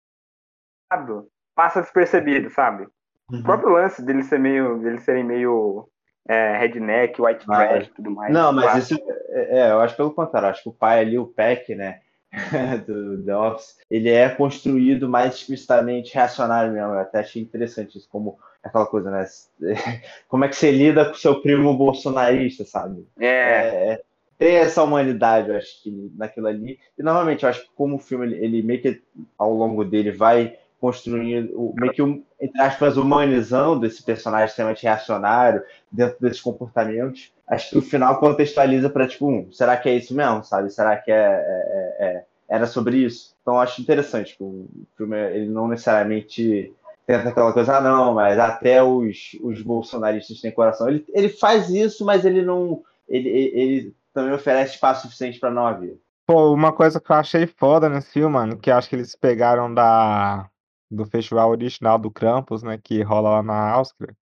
passa 1.54 1.80
despercebido, 1.80 2.50
sabe? 2.50 2.86
Uhum. 3.30 3.40
O 3.40 3.42
próprio 3.42 3.70
lance 3.70 4.04
dele 4.04 4.22
ser 4.22 4.38
meio, 4.38 4.78
dele 4.78 4.98
serem 4.98 5.24
meio 5.24 5.88
é, 6.28 6.56
redneck, 6.58 7.20
white 7.20 7.44
trash 7.44 7.86
e 7.86 7.90
tudo 7.90 8.10
mais. 8.10 8.32
Não, 8.32 8.52
mas 8.52 8.64
claro. 8.64 8.78
isso, 8.78 8.94
é, 9.28 9.60
é, 9.60 9.70
eu 9.70 9.80
acho 9.80 9.96
pelo 9.96 10.12
contrário, 10.12 10.48
acho 10.48 10.62
que 10.62 10.68
o 10.68 10.72
pai 10.72 11.00
ali, 11.00 11.18
o 11.18 11.26
Peck, 11.26 11.74
né, 11.74 12.00
do 12.86 13.22
The 13.24 13.36
Office, 13.36 13.76
ele 13.90 14.10
é 14.10 14.28
construído 14.28 15.08
mais 15.08 15.34
explicitamente 15.34 16.14
reacionário 16.14 16.72
mesmo, 16.72 16.92
eu 16.92 16.98
até 16.98 17.20
achei 17.20 17.42
interessante 17.42 17.98
isso, 17.98 18.08
como 18.10 18.38
aquela 18.62 18.86
coisa, 18.86 19.10
né, 19.10 19.26
como 20.28 20.44
é 20.44 20.48
que 20.48 20.56
você 20.56 20.70
lida 20.70 21.04
com 21.04 21.14
seu 21.14 21.40
primo 21.40 21.76
bolsonarista, 21.76 22.64
sabe? 22.64 23.06
É. 23.18 23.26
é, 23.26 23.92
é 23.92 24.00
tem 24.36 24.56
essa 24.56 24.82
humanidade, 24.82 25.48
eu 25.48 25.56
acho 25.56 25.82
que 25.82 26.12
naquilo 26.16 26.48
ali, 26.48 26.78
e 26.98 27.02
novamente, 27.02 27.44
eu 27.44 27.48
acho 27.48 27.62
que 27.62 27.70
como 27.76 27.96
o 27.96 28.00
filme, 28.00 28.26
ele, 28.26 28.44
ele 28.44 28.62
meio 28.62 28.82
que 28.82 29.00
ao 29.38 29.54
longo 29.54 29.84
dele 29.84 30.10
vai 30.10 30.58
construindo, 30.84 31.72
meio 31.78 31.92
que, 31.94 32.02
entre 32.38 32.60
aspas, 32.60 32.98
humanizando 32.98 33.86
esse 33.86 34.02
personagem 34.02 34.48
extremamente 34.48 34.82
reacionário 34.82 35.62
dentro 35.90 36.20
desses 36.20 36.42
comportamentos. 36.42 37.32
Acho 37.48 37.70
que 37.70 37.78
o 37.78 37.82
final 37.82 38.20
contextualiza 38.20 38.90
para, 38.90 39.08
tipo, 39.08 39.26
um, 39.26 39.50
será 39.50 39.78
que 39.78 39.88
é 39.88 39.96
isso 39.96 40.14
mesmo, 40.14 40.44
sabe? 40.44 40.68
Será 40.68 40.94
que 40.98 41.10
é, 41.10 41.14
é, 41.16 41.96
é, 41.98 42.06
é 42.06 42.24
era 42.46 42.66
sobre 42.66 42.98
isso? 42.98 43.34
Então, 43.40 43.58
acho 43.58 43.80
interessante 43.80 44.36
que 44.36 44.44
o 44.44 44.68
filme, 44.94 45.16
ele 45.16 45.48
não 45.48 45.68
necessariamente 45.68 46.70
tenta 47.06 47.30
aquela 47.30 47.54
coisa, 47.54 47.78
ah, 47.78 47.80
não, 47.80 48.12
mas 48.12 48.38
até 48.38 48.82
os, 48.82 49.38
os 49.42 49.62
bolsonaristas 49.62 50.42
têm 50.42 50.52
coração. 50.52 50.86
Ele, 50.86 51.02
ele 51.14 51.30
faz 51.30 51.70
isso, 51.70 52.04
mas 52.04 52.26
ele 52.26 52.42
não. 52.42 52.82
Ele, 53.08 53.30
ele 53.30 53.96
também 54.12 54.34
oferece 54.34 54.74
espaço 54.74 55.06
suficiente 55.06 55.40
para 55.40 55.50
não 55.50 55.66
haver. 55.66 55.98
Pô, 56.26 56.52
uma 56.52 56.74
coisa 56.74 57.00
que 57.00 57.10
eu 57.10 57.16
achei 57.16 57.46
foda 57.46 57.88
nesse 57.88 58.12
filme, 58.12 58.34
mano, 58.34 58.58
que 58.58 58.70
acho 58.70 58.88
que 58.88 58.96
eles 58.96 59.16
pegaram 59.16 59.72
da 59.72 60.50
do 60.94 61.04
festival 61.06 61.50
original 61.50 61.98
do 61.98 62.10
Krampus, 62.10 62.62
né, 62.62 62.78
que 62.78 63.02
rola 63.02 63.30
lá 63.30 63.42
na 63.42 63.70
Áustria, 63.70 64.16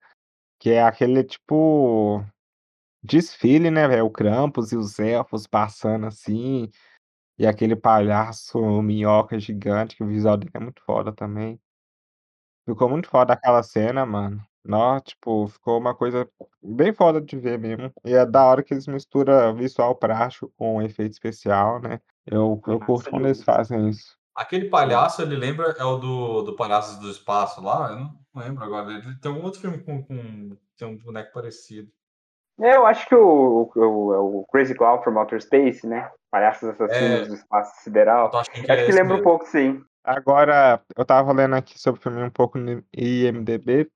que 0.58 0.70
é 0.70 0.82
aquele 0.82 1.24
tipo 1.24 2.24
desfile, 3.02 3.70
né, 3.70 3.88
velho, 3.88 4.06
o 4.06 4.10
Krampus 4.10 4.72
e 4.72 4.76
os 4.76 4.98
elfos 4.98 5.46
passando 5.46 6.06
assim, 6.06 6.70
e 7.38 7.46
aquele 7.46 7.74
palhaço 7.74 8.60
minhoca 8.82 9.38
gigante, 9.38 9.96
que 9.96 10.04
o 10.04 10.06
visual 10.06 10.36
dele 10.36 10.52
é 10.54 10.60
muito 10.60 10.82
foda 10.84 11.12
também. 11.12 11.60
Ficou 12.64 12.88
muito 12.88 13.08
foda 13.08 13.32
aquela 13.32 13.62
cena, 13.62 14.06
mano. 14.06 14.40
Nó, 14.64 15.00
tipo, 15.00 15.48
ficou 15.48 15.76
uma 15.78 15.92
coisa 15.92 16.28
bem 16.62 16.92
foda 16.92 17.20
de 17.20 17.36
ver 17.36 17.58
mesmo. 17.58 17.92
E 18.04 18.14
é 18.14 18.24
da 18.24 18.44
hora 18.44 18.62
que 18.62 18.72
eles 18.72 18.86
misturam 18.86 19.54
visual 19.56 19.96
prático 19.96 20.52
com 20.56 20.80
efeito 20.80 21.12
especial, 21.12 21.80
né? 21.80 22.00
Eu, 22.24 22.62
eu 22.68 22.78
curto 22.78 23.10
quando 23.10 23.26
eles 23.26 23.42
fazem 23.42 23.88
isso. 23.88 24.16
Aquele 24.34 24.70
palhaço, 24.70 25.20
ele 25.20 25.36
lembra, 25.36 25.74
é 25.78 25.84
o 25.84 25.98
do, 25.98 26.42
do 26.42 26.56
Palhaços 26.56 26.98
do 26.98 27.10
Espaço 27.10 27.62
lá? 27.62 27.90
Eu 27.90 27.96
não 27.96 28.18
lembro 28.34 28.64
agora. 28.64 28.90
Ele 28.90 29.18
tem 29.20 29.30
algum 29.30 29.44
outro 29.44 29.60
filme 29.60 29.78
com, 29.78 30.02
com 30.02 30.56
tem 30.76 30.88
um 30.88 30.96
boneco 30.96 31.32
parecido. 31.32 31.90
É, 32.60 32.76
eu 32.76 32.86
acho 32.86 33.06
que 33.08 33.14
o, 33.14 33.70
o, 33.74 34.40
o 34.40 34.46
Crazy 34.46 34.74
Clown 34.74 35.02
from 35.02 35.18
Outer 35.18 35.40
Space, 35.42 35.86
né? 35.86 36.10
Palhaços 36.30 36.68
Assassinos 36.68 37.20
é, 37.20 37.24
do 37.26 37.34
Espaço 37.34 37.82
Sideral. 37.82 38.30
Acho 38.34 38.50
que, 38.50 38.60
acho 38.70 38.86
que 38.86 38.92
lembra 38.92 39.16
mesmo. 39.16 39.20
um 39.20 39.22
pouco, 39.22 39.46
sim. 39.46 39.84
Agora, 40.04 40.82
eu 40.96 41.04
tava 41.04 41.32
lendo 41.32 41.54
aqui 41.54 41.78
sobre 41.78 42.00
o 42.00 42.02
filme 42.02 42.22
um 42.22 42.30
pouco 42.30 42.58
no 42.58 42.82
IMDB. 42.96 43.90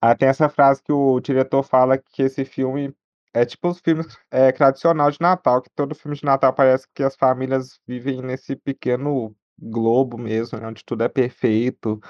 Ah, 0.00 0.14
tem 0.14 0.28
essa 0.28 0.48
frase 0.48 0.82
que 0.82 0.92
o 0.92 1.20
diretor 1.20 1.62
fala 1.62 1.98
que 1.98 2.22
esse 2.22 2.44
filme 2.44 2.94
é 3.34 3.44
tipo 3.44 3.68
os 3.68 3.80
filmes 3.80 4.06
é, 4.30 4.50
tradicional 4.52 5.10
de 5.10 5.18
Natal, 5.20 5.60
que 5.60 5.70
todo 5.70 5.94
filme 5.94 6.16
de 6.16 6.24
Natal 6.24 6.52
parece 6.54 6.86
que 6.94 7.02
as 7.02 7.16
famílias 7.16 7.80
vivem 7.86 8.22
nesse 8.22 8.56
pequeno 8.56 9.34
Globo 9.58 10.18
mesmo, 10.18 10.58
né, 10.58 10.66
onde 10.66 10.84
tudo 10.84 11.02
é 11.02 11.08
perfeito 11.08 12.00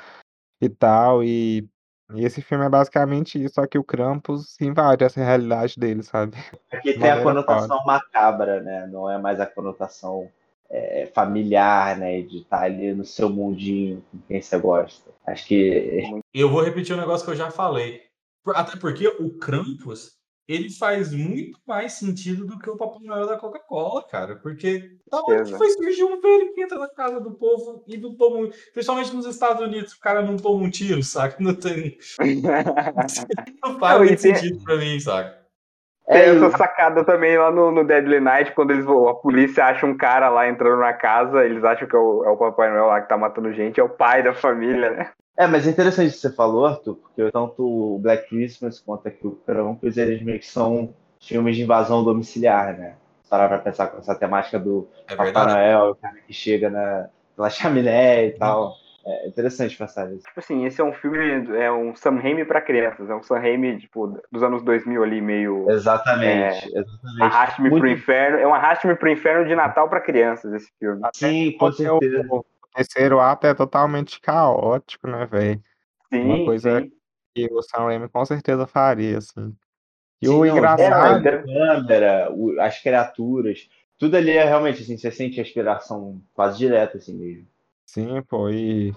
e 0.60 0.68
tal, 0.68 1.22
e 1.22 1.68
e 2.14 2.24
esse 2.24 2.40
filme 2.40 2.64
é 2.64 2.68
basicamente 2.68 3.42
isso, 3.42 3.54
só 3.54 3.66
que 3.66 3.78
o 3.78 3.84
Krampus 3.84 4.60
invade 4.60 5.02
essa 5.02 5.20
realidade 5.20 5.74
dele, 5.76 6.04
sabe. 6.04 6.36
Aqui 6.70 6.94
tem 6.98 7.10
a 7.10 7.22
conotação 7.22 7.78
foda. 7.78 7.84
macabra, 7.84 8.62
né, 8.62 8.86
não 8.86 9.10
é 9.10 9.18
mais 9.18 9.40
a 9.40 9.46
conotação, 9.46 10.30
eh, 10.70 11.10
familiar, 11.12 11.98
né, 11.98 12.22
de 12.22 12.38
estar 12.38 12.62
ali 12.62 12.94
no 12.94 13.04
seu 13.04 13.28
mundinho 13.28 14.04
com 14.10 14.18
quem 14.28 14.40
você 14.40 14.58
gosta. 14.58 15.10
Acho 15.26 15.46
que 15.46 16.04
Eu 16.32 16.48
vou 16.48 16.62
repetir 16.62 16.94
um 16.94 17.00
negócio 17.00 17.24
que 17.24 17.32
eu 17.32 17.36
já 17.36 17.50
falei, 17.50 18.02
até 18.54 18.78
porque 18.78 19.08
o 19.08 19.30
Krampus 19.38 20.16
ele 20.48 20.70
faz 20.70 21.12
muito 21.12 21.58
mais 21.66 21.94
sentido 21.94 22.46
do 22.46 22.58
que 22.58 22.70
o 22.70 22.76
Papai 22.76 23.02
Noel 23.02 23.26
da 23.26 23.36
Coca-Cola, 23.36 24.06
cara. 24.06 24.36
Porque 24.36 24.96
da 25.10 25.20
onde 25.22 25.56
foi 25.56 25.70
surgir 25.70 26.04
um 26.04 26.20
velho 26.20 26.52
que 26.54 26.62
entra 26.62 26.78
na 26.78 26.88
casa 26.88 27.20
do 27.20 27.32
povo 27.32 27.82
e 27.86 27.96
não 27.96 28.14
toma. 28.14 28.48
Principalmente 28.72 29.14
nos 29.14 29.26
Estados 29.26 29.60
Unidos, 29.62 29.92
o 29.92 30.00
cara 30.00 30.22
não 30.22 30.36
toma 30.36 30.64
um 30.64 30.70
tiro, 30.70 31.02
saca? 31.02 31.36
Não 31.40 31.54
tem. 31.54 31.98
não 33.64 33.78
faz 33.78 33.98
muito 33.98 34.22
tem... 34.22 34.34
sentido 34.34 34.62
pra 34.62 34.76
mim, 34.76 35.00
saca? 35.00 35.46
É, 36.08 36.28
essa 36.28 36.56
sacada 36.56 37.04
também 37.04 37.36
lá 37.36 37.50
no, 37.50 37.72
no 37.72 37.84
Deadly 37.84 38.20
Night, 38.20 38.52
quando 38.52 38.70
eles 38.70 38.86
a 38.86 39.14
polícia 39.14 39.64
acha 39.64 39.84
um 39.84 39.96
cara 39.96 40.28
lá 40.28 40.48
entrando 40.48 40.78
na 40.78 40.92
casa, 40.92 41.44
eles 41.44 41.64
acham 41.64 41.88
que 41.88 41.96
é 41.96 41.98
o, 41.98 42.24
é 42.24 42.28
o 42.28 42.36
Papai 42.36 42.70
Noel 42.70 42.86
lá 42.86 43.00
que 43.00 43.08
tá 43.08 43.16
matando 43.16 43.52
gente, 43.52 43.80
é 43.80 43.82
o 43.82 43.88
pai 43.88 44.22
da 44.22 44.32
família, 44.32 44.90
né? 44.90 45.10
É, 45.36 45.46
mas 45.46 45.66
é 45.66 45.70
interessante 45.70 46.08
o 46.08 46.12
que 46.12 46.18
você 46.18 46.32
falou, 46.32 46.64
Arthur, 46.64 46.96
porque 46.96 47.30
tanto 47.30 47.62
o 47.62 47.98
Black 47.98 48.28
Christmas 48.28 48.80
quanto 48.80 49.06
aqui 49.06 49.26
o 49.26 49.32
Krampus, 49.32 49.96
eles 49.96 50.22
meio 50.22 50.38
que 50.38 50.46
são 50.46 50.94
filmes 51.20 51.56
de 51.56 51.62
invasão 51.62 52.02
domiciliar, 52.02 52.76
né? 52.76 52.94
Parar 53.28 53.48
pra 53.48 53.58
pensar 53.58 53.88
com 53.88 53.98
essa 53.98 54.14
temática 54.14 54.58
do 54.58 54.88
é 55.08 55.14
Papai 55.14 55.32
Noel, 55.32 55.90
o 55.90 55.94
cara 55.96 56.16
que 56.26 56.32
chega 56.32 56.70
na, 56.70 57.08
na 57.36 57.50
chaminé 57.50 58.26
e 58.26 58.30
tal. 58.32 58.74
É 59.08 59.28
interessante 59.28 59.76
pensar 59.76 60.06
nisso. 60.06 60.24
Tipo 60.26 60.40
assim, 60.40 60.64
esse 60.64 60.80
é 60.80 60.84
um 60.84 60.92
filme, 60.92 61.18
é 61.56 61.70
um 61.70 61.94
Sam 61.94 62.16
Raimi 62.16 62.44
pra 62.44 62.60
crianças, 62.60 63.08
é 63.08 63.14
um 63.14 63.22
Sam 63.22 63.38
Raimi, 63.38 63.78
tipo, 63.78 64.20
dos 64.32 64.42
anos 64.42 64.64
2000 64.64 65.00
ali, 65.00 65.20
meio... 65.20 65.70
Exatamente, 65.70 66.74
é, 66.74 66.80
exatamente. 66.80 67.22
Arraste-me 67.22 67.70
Muito... 67.70 67.82
pro 67.82 67.90
inferno, 67.90 68.38
é 68.38 68.46
um 68.48 68.52
Arraste-me 68.52 68.96
pro 68.96 69.08
inferno 69.08 69.46
de 69.46 69.54
Natal 69.54 69.88
pra 69.88 70.00
crianças, 70.00 70.52
esse 70.54 70.72
filme. 70.80 71.02
Sim, 71.14 71.52
com 71.52 71.70
certeza. 71.70 72.26
Terceiro 72.76 73.20
ato 73.20 73.46
é 73.46 73.54
totalmente 73.54 74.20
caótico, 74.20 75.08
né, 75.08 75.26
velho? 75.26 75.62
Uma 76.12 76.44
coisa 76.44 76.80
sim. 76.80 76.92
que 77.34 77.48
o 77.52 77.62
Sam 77.62 77.84
Raimi 77.86 78.08
com 78.08 78.24
certeza 78.24 78.66
faria, 78.66 79.18
assim. 79.18 79.54
E 80.20 80.28
Sim, 80.28 80.34
o 80.34 80.44
não, 80.44 80.56
engraçado. 80.56 81.26
a 81.26 81.42
câmera, 81.42 82.28
as 82.60 82.80
criaturas, 82.80 83.68
tudo 83.98 84.16
ali 84.16 84.30
é 84.30 84.44
realmente 84.44 84.82
assim, 84.82 84.96
você 84.96 85.10
sente 85.10 85.40
a 85.40 85.42
inspiração 85.42 86.22
quase 86.34 86.58
direta, 86.58 86.98
assim 86.98 87.14
mesmo. 87.14 87.46
Sim, 87.86 88.22
pô, 88.22 88.48
e, 88.50 88.94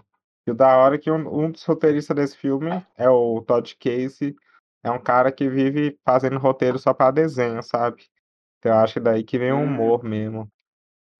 e 0.48 0.52
o 0.52 0.54
da 0.54 0.78
hora 0.78 0.96
é 0.96 0.98
que 0.98 1.12
um, 1.12 1.46
um 1.46 1.52
dos 1.52 1.64
roteiristas 1.64 2.16
desse 2.16 2.38
filme 2.38 2.70
é 2.98 3.10
o 3.10 3.42
Todd 3.42 3.76
Casey, 3.78 4.36
é 4.84 4.90
um 4.90 5.00
cara 5.00 5.32
que 5.32 5.50
vive 5.50 5.98
fazendo 6.06 6.38
roteiro 6.38 6.80
só 6.80 6.94
pra 6.94 7.12
desenho, 7.12 7.62
sabe? 7.62 8.06
Então 8.58 8.72
eu 8.74 8.80
acho 8.80 8.94
que 8.94 9.00
daí 9.00 9.24
que 9.24 9.38
vem 9.38 9.52
o 9.52 9.58
Hum. 9.58 9.64
humor 9.64 10.04
mesmo. 10.04 10.50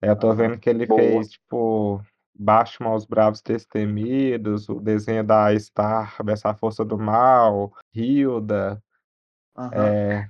É, 0.02 0.10
Eu 0.10 0.18
tô 0.18 0.34
vendo 0.34 0.58
que 0.58 0.70
ele 0.70 0.86
Boa. 0.86 1.00
fez, 1.00 1.30
tipo, 1.30 2.02
Batman 2.40 2.96
os 2.96 3.06
Bravos 3.06 3.42
Destemidos, 3.42 4.70
o 4.70 4.80
desenho 4.80 5.24
da 5.24 5.54
Star, 5.60 6.24
dessa 6.24 6.54
Força 6.54 6.86
do 6.86 6.98
Mal, 6.98 7.74
Hilda, 7.94 8.82
Aham. 9.58 9.74
é... 9.76 10.30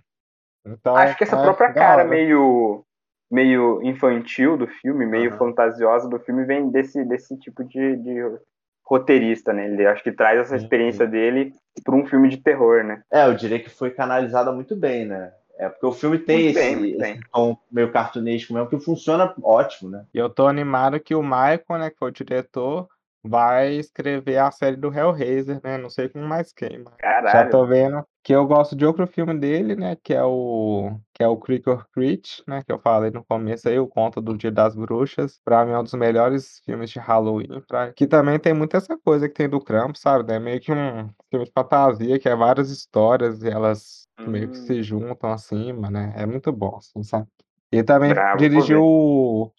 Então, 0.65 0.95
Acho 0.97 1.17
que 1.17 1.23
essa 1.23 1.37
é 1.37 1.41
própria 1.41 1.71
cara 1.71 2.03
meio, 2.03 2.83
meio 3.31 3.81
infantil 3.83 4.57
do 4.57 4.67
filme, 4.67 5.05
meio 5.05 5.29
Aham. 5.29 5.37
fantasiosa 5.37 6.09
do 6.09 6.19
filme, 6.19 6.45
vem 6.45 6.69
desse, 6.69 7.05
desse 7.05 7.37
tipo 7.37 7.63
de, 7.63 7.95
de 7.97 8.39
roteirista, 8.83 9.53
né? 9.53 9.67
Ele 9.67 9.85
acho 9.85 10.03
que 10.03 10.11
traz 10.11 10.39
essa 10.39 10.55
experiência 10.55 11.07
dele 11.07 11.53
para 11.83 11.95
um 11.95 12.05
filme 12.05 12.27
de 12.27 12.37
terror, 12.37 12.83
né? 12.83 13.01
É, 13.11 13.27
eu 13.27 13.35
diria 13.35 13.59
que 13.59 13.69
foi 13.69 13.91
canalizada 13.91 14.51
muito 14.51 14.75
bem, 14.75 15.05
né? 15.05 15.31
É 15.59 15.67
porque 15.67 15.85
o 15.85 15.91
filme 15.91 16.17
tem 16.17 16.45
Muito 16.45 16.57
esse, 16.57 16.75
bem, 16.75 17.11
esse 17.11 17.19
tom 17.33 17.57
meio 17.69 17.91
cartunesco 17.91 18.53
mesmo, 18.53 18.69
que 18.69 18.79
funciona 18.79 19.33
ótimo, 19.43 19.89
né? 19.89 20.05
E 20.13 20.17
eu 20.17 20.29
tô 20.29 20.47
animado 20.47 20.99
que 21.01 21.13
o 21.13 21.21
Michael, 21.21 21.63
né, 21.77 21.89
que 21.89 21.97
foi 21.97 22.09
o 22.09 22.13
diretor, 22.13 22.87
vai 23.21 23.73
escrever 23.73 24.37
a 24.37 24.51
série 24.51 24.77
do 24.77 24.87
Hellraiser, 24.87 25.59
né? 25.63 25.77
Não 25.77 25.89
sei 25.89 26.07
com 26.07 26.19
mais 26.19 26.53
quem, 26.53 26.79
mas 26.79 26.93
já 26.93 27.21
Caralho. 27.21 27.49
tô 27.49 27.65
vendo 27.65 28.05
que 28.23 28.33
eu 28.33 28.45
gosto 28.45 28.75
de 28.75 28.85
outro 28.85 29.05
filme 29.07 29.37
dele, 29.37 29.75
né? 29.75 29.97
Que 30.01 30.13
é 30.13 30.23
o 30.23 30.97
que 31.13 31.23
é 31.23 31.27
o 31.27 31.37
Creek 31.37 31.69
or 31.69 31.85
Creek, 31.93 32.41
né? 32.47 32.61
Que 32.65 32.71
eu 32.71 32.79
falei 32.79 33.11
no 33.11 33.23
começo 33.25 33.67
aí, 33.67 33.77
o 33.79 33.87
Conto 33.87 34.21
do 34.21 34.37
Dia 34.37 34.51
das 34.51 34.75
Bruxas. 34.75 35.39
Pra 35.43 35.65
mim 35.65 35.71
é 35.71 35.79
um 35.79 35.83
dos 35.83 35.93
melhores 35.93 36.61
filmes 36.65 36.89
de 36.89 36.99
Halloween. 36.99 37.61
Pra... 37.67 37.91
Que 37.91 38.07
também 38.07 38.39
tem 38.39 38.53
muito 38.53 38.77
essa 38.77 38.97
coisa 38.97 39.27
que 39.27 39.35
tem 39.35 39.49
do 39.49 39.59
Krampus, 39.59 40.01
sabe? 40.01 40.31
É 40.31 40.39
meio 40.39 40.59
que 40.61 40.71
um 40.71 41.09
filme 41.29 41.45
de 41.45 41.51
fantasia, 41.51 42.19
que 42.19 42.29
é 42.29 42.35
várias 42.35 42.69
histórias 42.69 43.43
e 43.43 43.49
elas 43.49 44.07
meio 44.27 44.49
que 44.49 44.57
Hum. 44.57 44.61
se 44.61 44.83
juntam 44.83 45.31
acima, 45.31 45.89
né? 45.89 46.13
É 46.15 46.25
muito 46.25 46.51
bom, 46.51 46.77
assim, 46.77 47.03
sabe? 47.03 47.27
Ele 47.71 47.83
também 47.83 48.13
Bravo, 48.13 48.37
dirigiu 48.37 49.51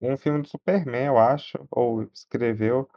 um 0.00 0.16
filme 0.16 0.42
do 0.42 0.48
Superman, 0.48 1.06
eu 1.06 1.18
acho, 1.18 1.58
ou 1.70 2.02
escreveu. 2.12 2.88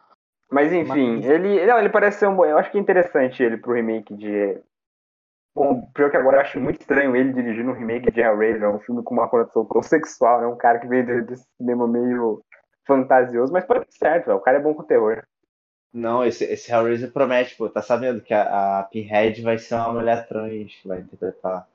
Mas 0.52 0.72
enfim, 0.74 1.18
Mas- 1.18 1.26
ele. 1.26 1.66
Não, 1.66 1.80
ele 1.80 1.90
parece 1.90 2.20
ser 2.20 2.28
um 2.28 2.36
bom. 2.36 2.46
Eu 2.46 2.58
acho 2.58 2.72
que 2.72 2.78
é 2.78 2.82
interessante 2.82 3.42
ele 3.44 3.58
pro 3.58 3.74
remake 3.74 4.16
de. 4.16 4.60
Bom, 5.56 5.90
pior 5.94 6.12
que 6.12 6.18
agora 6.18 6.38
eu 6.38 6.42
acho 6.42 6.60
muito 6.60 6.82
estranho 6.82 7.16
ele 7.16 7.32
dirigindo 7.32 7.72
um 7.72 7.74
remake 7.74 8.12
de 8.12 8.20
Hellraiser, 8.20 8.70
um 8.70 8.80
filme 8.80 9.02
com 9.04 9.14
uma 9.14 9.30
conotação 9.30 9.64
tão 9.66 9.82
sexual, 9.82 10.42
né? 10.42 10.48
Um 10.48 10.58
cara 10.58 10.80
que 10.80 10.88
veio 10.88 11.06
de- 11.06 11.22
desse 11.22 11.46
cinema 11.58 11.88
meio 11.88 12.42
fantasioso, 12.86 13.54
mas 13.54 13.64
pode 13.66 13.86
ser 13.92 13.98
certo, 14.00 14.26
velho. 14.28 14.38
O 14.38 14.42
cara 14.42 14.58
é 14.58 14.62
bom 14.62 14.74
com 14.74 14.84
terror. 14.84 15.24
Não, 15.96 16.26
esse, 16.26 16.44
esse 16.44 16.72
Hellraiser 16.72 17.10
promete, 17.12 17.56
pô, 17.56 17.70
tá 17.70 17.82
sabendo 17.82 18.20
que 18.20 18.34
a, 18.34 18.80
a 18.80 18.84
Pinhead 18.84 19.42
vai 19.42 19.58
ser 19.58 19.76
uma 19.76 19.94
mulher 19.94 20.28
trans 20.28 20.76
que 20.76 20.88
vai 20.88 21.00
interpretar. 21.00 21.66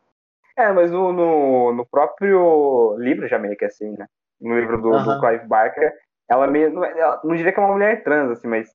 É, 0.57 0.71
mas 0.73 0.91
no, 0.91 1.11
no, 1.13 1.73
no 1.73 1.87
próprio 1.87 2.97
livro 2.99 3.27
já 3.27 3.39
meio 3.39 3.57
que 3.57 3.65
é 3.65 3.69
assim, 3.69 3.97
né? 3.97 4.07
No 4.39 4.59
livro 4.59 4.77
do, 4.77 4.91
do 4.91 4.97
Aham. 4.97 5.21
Clive 5.21 5.47
Barker, 5.47 5.93
ela 6.29 6.47
meio. 6.47 6.71
Não, 6.71 6.85
é- 6.85 6.99
ela- 6.99 7.21
não 7.25 7.35
diria 7.35 7.51
que 7.53 7.59
é 7.59 7.63
uma 7.63 7.73
mulher 7.73 8.03
trans, 8.05 8.31
assim, 8.33 8.47
mas 8.47 8.69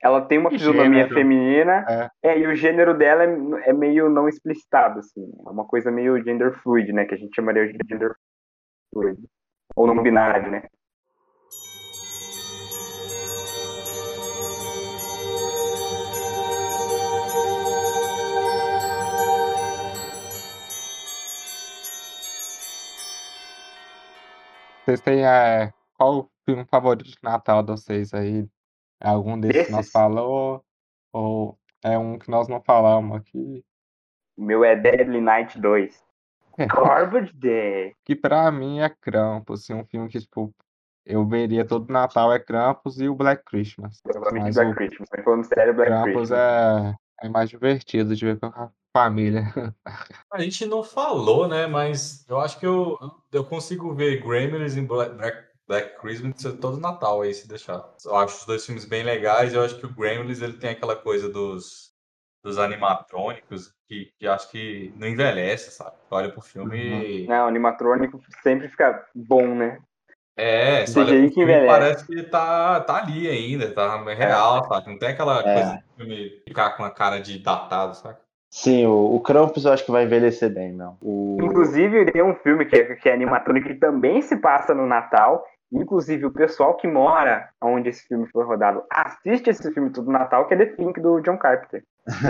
ela 0.00 0.20
tem 0.22 0.38
uma 0.38 0.50
E 0.50 0.54
fisionomia 0.58 1.02
gênero. 1.04 1.14
feminina, 1.14 2.10
é. 2.22 2.38
e 2.38 2.46
o 2.46 2.54
gênero 2.54 2.96
dela 2.96 3.24
é, 3.24 3.70
é 3.70 3.72
meio 3.72 4.08
não 4.08 4.28
explicitado, 4.28 5.00
assim. 5.00 5.32
É 5.46 5.50
uma 5.50 5.64
coisa 5.66 5.90
meio 5.90 6.22
gender 6.22 6.52
fluid, 6.62 6.92
né? 6.92 7.04
Que 7.04 7.14
a 7.14 7.18
gente 7.18 7.34
chamaria 7.34 7.66
de 7.66 7.78
gender 7.88 8.14
fluid. 8.92 9.18
Ou 9.74 9.86
não 9.86 10.00
binário, 10.02 10.50
né? 10.50 10.62
Vocês 24.92 25.00
têm 25.00 25.24
é, 25.24 25.72
qual 25.94 26.18
o 26.18 26.30
filme 26.44 26.66
favorito 26.66 27.08
de 27.08 27.16
Natal 27.22 27.62
de 27.62 27.72
vocês 27.72 28.12
aí? 28.12 28.46
É 29.00 29.08
algum 29.08 29.40
desses 29.40 29.66
que 29.66 29.72
nós 29.72 29.90
falou? 29.90 30.62
Ou 31.14 31.58
é 31.82 31.96
um 31.96 32.18
que 32.18 32.30
nós 32.30 32.46
não 32.46 32.60
falamos 32.60 33.16
aqui? 33.16 33.64
O 34.36 34.42
meu 34.42 34.62
é 34.62 34.76
Deadly 34.76 35.22
Night 35.22 35.58
2. 35.58 36.04
É. 36.58 36.66
Garbage 36.66 37.32
Day. 37.32 37.94
Que 38.04 38.14
pra 38.14 38.52
mim 38.52 38.80
é 38.80 38.90
Krampus, 38.90 39.62
assim, 39.62 39.72
um 39.72 39.86
filme 39.86 40.10
que, 40.10 40.20
tipo, 40.20 40.54
eu 41.06 41.26
veria 41.26 41.64
todo 41.64 41.90
Natal 41.90 42.30
é 42.30 42.38
Krampus 42.38 43.00
e 43.00 43.08
o 43.08 43.14
Black 43.14 43.44
Christmas. 43.46 44.02
Mas 44.04 44.16
Black 44.16 44.58
o 44.58 44.74
Christmas. 44.74 45.08
Mas 45.10 45.24
falando 45.24 45.44
sério, 45.44 45.72
Black 45.72 45.90
Krampus 45.90 46.12
Christmas. 46.12 46.30
é, 46.32 46.94
é 47.22 47.28
mais 47.28 47.48
divertido 47.48 48.14
de 48.14 48.24
ver 48.26 48.38
com 48.38 48.46
a 48.46 48.70
família. 48.94 49.44
A 50.30 50.40
gente 50.40 50.66
não 50.66 50.82
falou, 50.82 51.48
né? 51.48 51.66
Mas 51.66 52.26
eu 52.28 52.40
acho 52.40 52.58
que 52.58 52.66
eu, 52.66 52.98
eu 53.32 53.44
consigo 53.44 53.94
ver 53.94 54.22
Gremlins 54.22 54.76
e 54.76 54.80
Black, 54.82 55.14
Black, 55.14 55.48
Black 55.66 56.00
Christmas 56.00 56.42
todo 56.60 56.80
Natal 56.80 57.22
aí, 57.22 57.32
se 57.32 57.48
deixar. 57.48 57.82
Eu 58.04 58.16
acho 58.16 58.38
os 58.38 58.44
dois 58.44 58.64
filmes 58.64 58.84
bem 58.84 59.02
legais. 59.02 59.54
Eu 59.54 59.62
acho 59.62 59.78
que 59.78 59.86
o 59.86 59.94
Gremlins 59.94 60.42
ele 60.42 60.54
tem 60.54 60.70
aquela 60.70 60.96
coisa 60.96 61.28
dos, 61.28 61.92
dos 62.42 62.58
animatrônicos 62.58 63.72
que, 63.86 64.12
que 64.18 64.26
acho 64.26 64.50
que 64.50 64.92
não 64.96 65.08
envelhece, 65.08 65.70
sabe? 65.70 65.96
Olha 66.10 66.30
pro 66.30 66.40
filme 66.40 67.22
e. 67.22 67.26
Não, 67.26 67.46
animatrônico 67.46 68.20
sempre 68.42 68.68
fica 68.68 69.06
bom, 69.14 69.54
né? 69.54 69.78
É, 70.36 70.84
olha 70.96 71.28
que 71.28 71.40
e 71.40 71.42
envelhece. 71.42 71.66
parece 71.66 72.06
que 72.06 72.22
tá, 72.22 72.80
tá 72.80 72.96
ali 73.02 73.28
ainda, 73.28 73.70
tá 73.70 74.02
real, 74.14 74.64
sabe? 74.66 74.88
Não 74.88 74.98
tem 74.98 75.10
aquela 75.10 75.40
É. 75.40 75.54
coisa 75.54 75.72
do 75.74 75.96
filme 75.96 76.30
ficar 76.48 76.70
com 76.70 76.84
a 76.84 76.90
cara 76.90 77.18
de 77.20 77.38
datado, 77.38 77.94
sabe? 77.96 78.16
Sim, 78.50 78.86
o, 78.86 79.14
o 79.14 79.20
Krampus 79.20 79.64
eu 79.64 79.72
acho 79.72 79.84
que 79.84 79.90
vai 79.90 80.04
envelhecer 80.04 80.52
bem, 80.52 80.72
não. 80.72 80.96
O... 81.02 81.38
Inclusive, 81.40 82.10
tem 82.12 82.22
um 82.22 82.34
filme 82.34 82.64
que 82.66 82.76
é, 82.76 82.94
que 82.96 83.08
é 83.08 83.14
animatrônico 83.14 83.68
que 83.68 83.74
também 83.74 84.20
se 84.20 84.36
passa 84.36 84.74
no 84.74 84.86
Natal. 84.86 85.44
Inclusive, 85.72 86.26
o 86.26 86.30
pessoal 86.30 86.74
que 86.76 86.86
mora 86.86 87.48
onde 87.62 87.88
esse 87.88 88.06
filme 88.06 88.26
foi 88.30 88.44
rodado 88.44 88.82
assiste 88.90 89.48
esse 89.48 89.72
filme 89.72 89.88
todo 89.88 90.10
Natal, 90.10 90.46
que 90.46 90.52
é 90.52 90.56
The 90.58 90.66
Think, 90.66 91.00
do 91.00 91.20
John 91.20 91.38
Carpenter. 91.38 91.82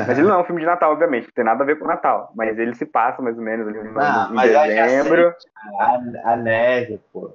Mas 0.06 0.16
ele 0.16 0.28
não 0.28 0.36
é 0.36 0.38
um 0.38 0.44
filme 0.44 0.60
de 0.60 0.66
Natal, 0.66 0.92
obviamente, 0.92 1.24
não 1.24 1.32
tem 1.34 1.44
nada 1.44 1.64
a 1.64 1.66
ver 1.66 1.76
com 1.76 1.86
Natal. 1.88 2.30
Mas 2.36 2.56
ele 2.56 2.74
se 2.76 2.86
passa 2.86 3.20
mais 3.20 3.36
ou 3.36 3.42
menos 3.42 3.66
ali 3.66 3.78
em 3.78 3.92
Ah, 3.96 4.28
em 4.30 4.34
mas 4.34 4.46
eu 4.46 4.52
já 4.54 4.66
dezembro. 4.66 5.34
A, 5.80 6.32
a 6.32 6.36
neve, 6.36 7.00
pô. 7.12 7.32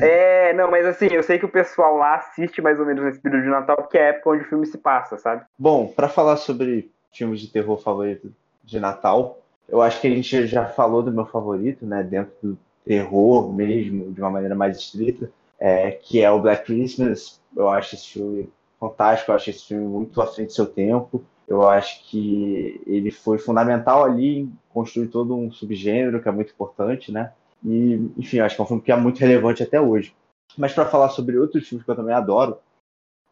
É, 0.00 0.52
não, 0.52 0.70
mas 0.70 0.86
assim, 0.86 1.06
eu 1.10 1.22
sei 1.22 1.38
que 1.38 1.44
o 1.44 1.50
pessoal 1.50 1.96
lá 1.96 2.16
assiste 2.16 2.60
mais 2.60 2.78
ou 2.78 2.86
menos 2.86 3.04
nesse 3.04 3.20
período 3.20 3.44
de 3.44 3.50
Natal, 3.50 3.76
porque 3.76 3.98
é 3.98 4.06
a 4.06 4.08
época 4.08 4.30
onde 4.30 4.42
o 4.42 4.48
filme 4.48 4.66
se 4.66 4.78
passa, 4.78 5.16
sabe? 5.16 5.44
Bom, 5.58 5.88
pra 5.88 6.08
falar 6.08 6.36
sobre 6.36 6.90
filmes 7.12 7.40
de 7.40 7.48
terror 7.48 7.78
favorito 7.78 8.32
de 8.64 8.78
Natal, 8.80 9.38
eu 9.68 9.82
acho 9.82 10.00
que 10.00 10.06
a 10.06 10.10
gente 10.10 10.46
já 10.46 10.66
falou 10.66 11.02
do 11.02 11.12
meu 11.12 11.26
favorito, 11.26 11.84
né? 11.84 12.02
Dentro 12.02 12.32
do 12.42 12.58
terror 12.84 13.52
mesmo, 13.52 14.12
de 14.12 14.20
uma 14.20 14.30
maneira 14.30 14.54
mais 14.54 14.78
estrita, 14.78 15.30
é, 15.58 15.90
que 15.90 16.22
é 16.22 16.30
o 16.30 16.40
Black 16.40 16.64
Christmas. 16.64 17.40
Eu 17.56 17.68
acho 17.68 17.94
esse 17.94 18.08
filme 18.12 18.48
fantástico, 18.78 19.30
eu 19.30 19.36
acho 19.36 19.50
esse 19.50 19.66
filme 19.66 19.86
muito 19.86 20.20
à 20.20 20.26
frente 20.26 20.48
do 20.48 20.52
seu 20.52 20.66
tempo. 20.66 21.24
Eu 21.48 21.68
acho 21.68 22.04
que 22.04 22.80
ele 22.86 23.10
foi 23.10 23.38
fundamental 23.38 24.04
ali 24.04 24.40
em 24.40 24.52
construir 24.72 25.08
todo 25.08 25.36
um 25.36 25.50
subgênero 25.50 26.20
que 26.20 26.28
é 26.28 26.32
muito 26.32 26.52
importante, 26.52 27.12
né? 27.12 27.32
E, 27.66 28.12
enfim, 28.16 28.38
acho 28.38 28.54
que 28.54 28.60
é 28.60 28.64
um 28.64 28.68
filme 28.68 28.82
que 28.82 28.92
é 28.92 28.96
muito 28.96 29.18
relevante 29.18 29.62
até 29.62 29.80
hoje. 29.80 30.14
Mas 30.56 30.72
para 30.72 30.86
falar 30.86 31.08
sobre 31.08 31.36
outros 31.36 31.68
filmes 31.68 31.84
que 31.84 31.90
eu 31.90 31.96
também 31.96 32.14
adoro, 32.14 32.58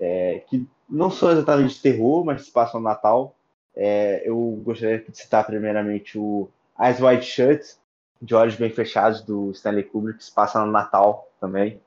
é, 0.00 0.42
que 0.48 0.66
não 0.90 1.08
são 1.08 1.30
exatamente 1.30 1.76
de 1.76 1.80
terror, 1.80 2.24
mas 2.24 2.46
se 2.46 2.50
passam 2.50 2.80
no 2.80 2.84
Natal, 2.84 3.36
é, 3.76 4.28
eu 4.28 4.60
gostaria 4.64 4.98
de 4.98 5.16
citar 5.16 5.46
primeiramente 5.46 6.18
o 6.18 6.48
Eyes 6.78 7.00
Wide 7.00 7.24
Shut, 7.24 7.76
de 8.20 8.34
Olhos 8.34 8.56
Bem 8.56 8.70
Fechados, 8.70 9.22
do 9.22 9.52
Stanley 9.52 9.84
Kubrick, 9.84 10.18
que 10.18 10.24
se 10.24 10.34
passa 10.34 10.64
no 10.64 10.72
Natal 10.72 11.28
também. 11.40 11.80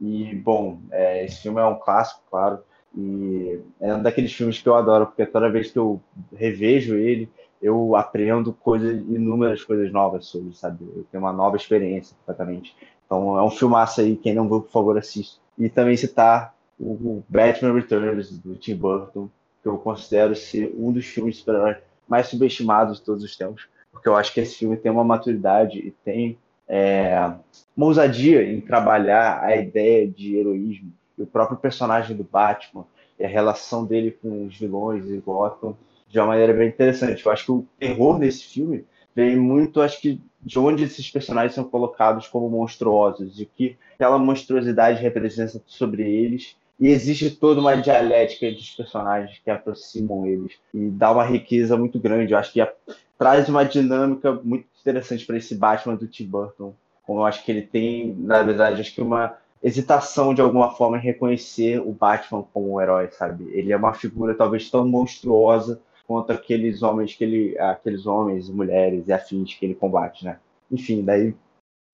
E, 0.00 0.34
bom, 0.34 0.80
é, 0.90 1.24
esse 1.24 1.42
filme 1.42 1.60
é 1.60 1.64
um 1.64 1.78
clássico, 1.78 2.22
claro, 2.30 2.62
e 2.96 3.60
é 3.80 3.94
um 3.94 4.02
daqueles 4.02 4.32
filmes 4.32 4.60
que 4.60 4.68
eu 4.68 4.74
adoro, 4.74 5.06
porque 5.06 5.24
toda 5.24 5.50
vez 5.50 5.70
que 5.70 5.78
eu 5.78 6.00
revejo 6.34 6.96
ele, 6.96 7.30
eu 7.62 7.94
aprendo 7.96 8.52
coisas, 8.52 8.96
inúmeras 9.08 9.62
coisas 9.62 9.92
novas 9.92 10.26
sobre, 10.26 10.54
sabe? 10.54 10.84
Eu 10.96 11.04
tenho 11.10 11.22
uma 11.22 11.32
nova 11.32 11.56
experiência 11.56 12.16
completamente. 12.18 12.74
Então 13.04 13.38
é 13.38 13.42
um 13.42 13.50
filmaço 13.50 14.00
aí, 14.00 14.16
quem 14.16 14.34
não 14.34 14.48
viu, 14.48 14.62
por 14.62 14.70
favor, 14.70 14.98
assista. 14.98 15.40
E 15.58 15.68
também 15.68 15.96
citar 15.96 16.54
o 16.78 17.22
Batman 17.28 17.74
Returns, 17.74 18.38
do 18.38 18.54
Tim 18.54 18.74
Burton, 18.76 19.28
que 19.62 19.68
eu 19.68 19.76
considero 19.76 20.34
ser 20.34 20.74
um 20.78 20.90
dos 20.90 21.04
filmes 21.04 21.34
de 21.34 21.40
super 21.40 21.82
mais 22.08 22.28
subestimados 22.28 22.98
de 22.98 23.04
todos 23.04 23.22
os 23.22 23.36
tempos, 23.36 23.68
porque 23.92 24.08
eu 24.08 24.16
acho 24.16 24.32
que 24.32 24.40
esse 24.40 24.56
filme 24.56 24.76
tem 24.76 24.90
uma 24.90 25.04
maturidade 25.04 25.78
e 25.78 25.90
tem 25.90 26.38
é, 26.66 27.32
uma 27.76 27.86
ousadia 27.86 28.42
em 28.42 28.60
trabalhar 28.60 29.42
a 29.42 29.54
ideia 29.56 30.08
de 30.08 30.36
heroísmo 30.36 30.92
o 31.22 31.26
próprio 31.26 31.58
personagem 31.58 32.16
do 32.16 32.24
Batman 32.24 32.84
e 33.18 33.24
a 33.24 33.28
relação 33.28 33.84
dele 33.84 34.10
com 34.10 34.46
os 34.46 34.56
vilões 34.56 35.08
e 35.08 35.18
Gotham 35.18 35.76
de 36.10 36.18
uma 36.18 36.26
maneira 36.26 36.52
bem 36.52 36.68
interessante. 36.68 37.24
Eu 37.24 37.32
acho 37.32 37.44
que 37.44 37.52
o 37.52 37.66
terror 37.78 38.18
nesse 38.18 38.44
filme 38.44 38.84
vem 39.14 39.36
muito, 39.36 39.80
acho 39.80 40.00
que, 40.00 40.20
de 40.42 40.58
onde 40.58 40.84
esses 40.84 41.08
personagens 41.08 41.54
são 41.54 41.64
colocados 41.64 42.26
como 42.26 42.50
monstruosos, 42.50 43.34
de 43.34 43.46
que 43.46 43.76
aquela 43.94 44.18
monstruosidade 44.18 45.00
representa 45.00 45.62
sobre 45.66 46.02
eles. 46.02 46.56
E 46.78 46.88
existe 46.88 47.30
toda 47.30 47.60
uma 47.60 47.76
dialética 47.76 48.46
entre 48.46 48.60
os 48.60 48.70
personagens 48.70 49.38
que 49.44 49.50
aproximam 49.50 50.26
eles 50.26 50.54
e 50.72 50.88
dá 50.88 51.12
uma 51.12 51.24
riqueza 51.24 51.76
muito 51.76 52.00
grande. 52.00 52.32
Eu 52.32 52.38
acho 52.38 52.52
que 52.52 52.60
a, 52.60 52.72
traz 53.18 53.48
uma 53.48 53.64
dinâmica 53.64 54.32
muito 54.42 54.66
interessante 54.80 55.26
para 55.26 55.36
esse 55.36 55.54
Batman 55.54 55.94
do 55.94 56.08
Tim 56.08 56.24
Burton. 56.24 56.72
Como 57.06 57.20
eu 57.20 57.26
acho 57.26 57.44
que 57.44 57.52
ele 57.52 57.62
tem, 57.62 58.14
na 58.18 58.42
verdade, 58.42 58.80
acho 58.80 58.94
que 58.94 59.02
uma 59.02 59.36
hesitação 59.62 60.32
de 60.32 60.40
alguma 60.40 60.70
forma 60.70 60.96
em 60.96 61.02
reconhecer 61.02 61.78
o 61.80 61.92
Batman 61.92 62.42
como 62.50 62.74
um 62.74 62.80
herói, 62.80 63.10
sabe? 63.10 63.50
Ele 63.52 63.72
é 63.72 63.76
uma 63.76 63.92
figura 63.92 64.34
talvez 64.34 64.70
tão 64.70 64.88
monstruosa 64.88 65.78
quanto 66.10 66.32
aqueles 66.32 66.82
homens 66.82 67.14
que 67.14 67.22
ele, 67.22 67.56
aqueles 67.56 68.04
homens, 68.04 68.50
mulheres 68.50 69.06
e 69.06 69.12
afins 69.12 69.54
que 69.54 69.64
ele 69.64 69.76
combate, 69.76 70.24
né? 70.24 70.40
Enfim, 70.68 71.04
daí 71.04 71.36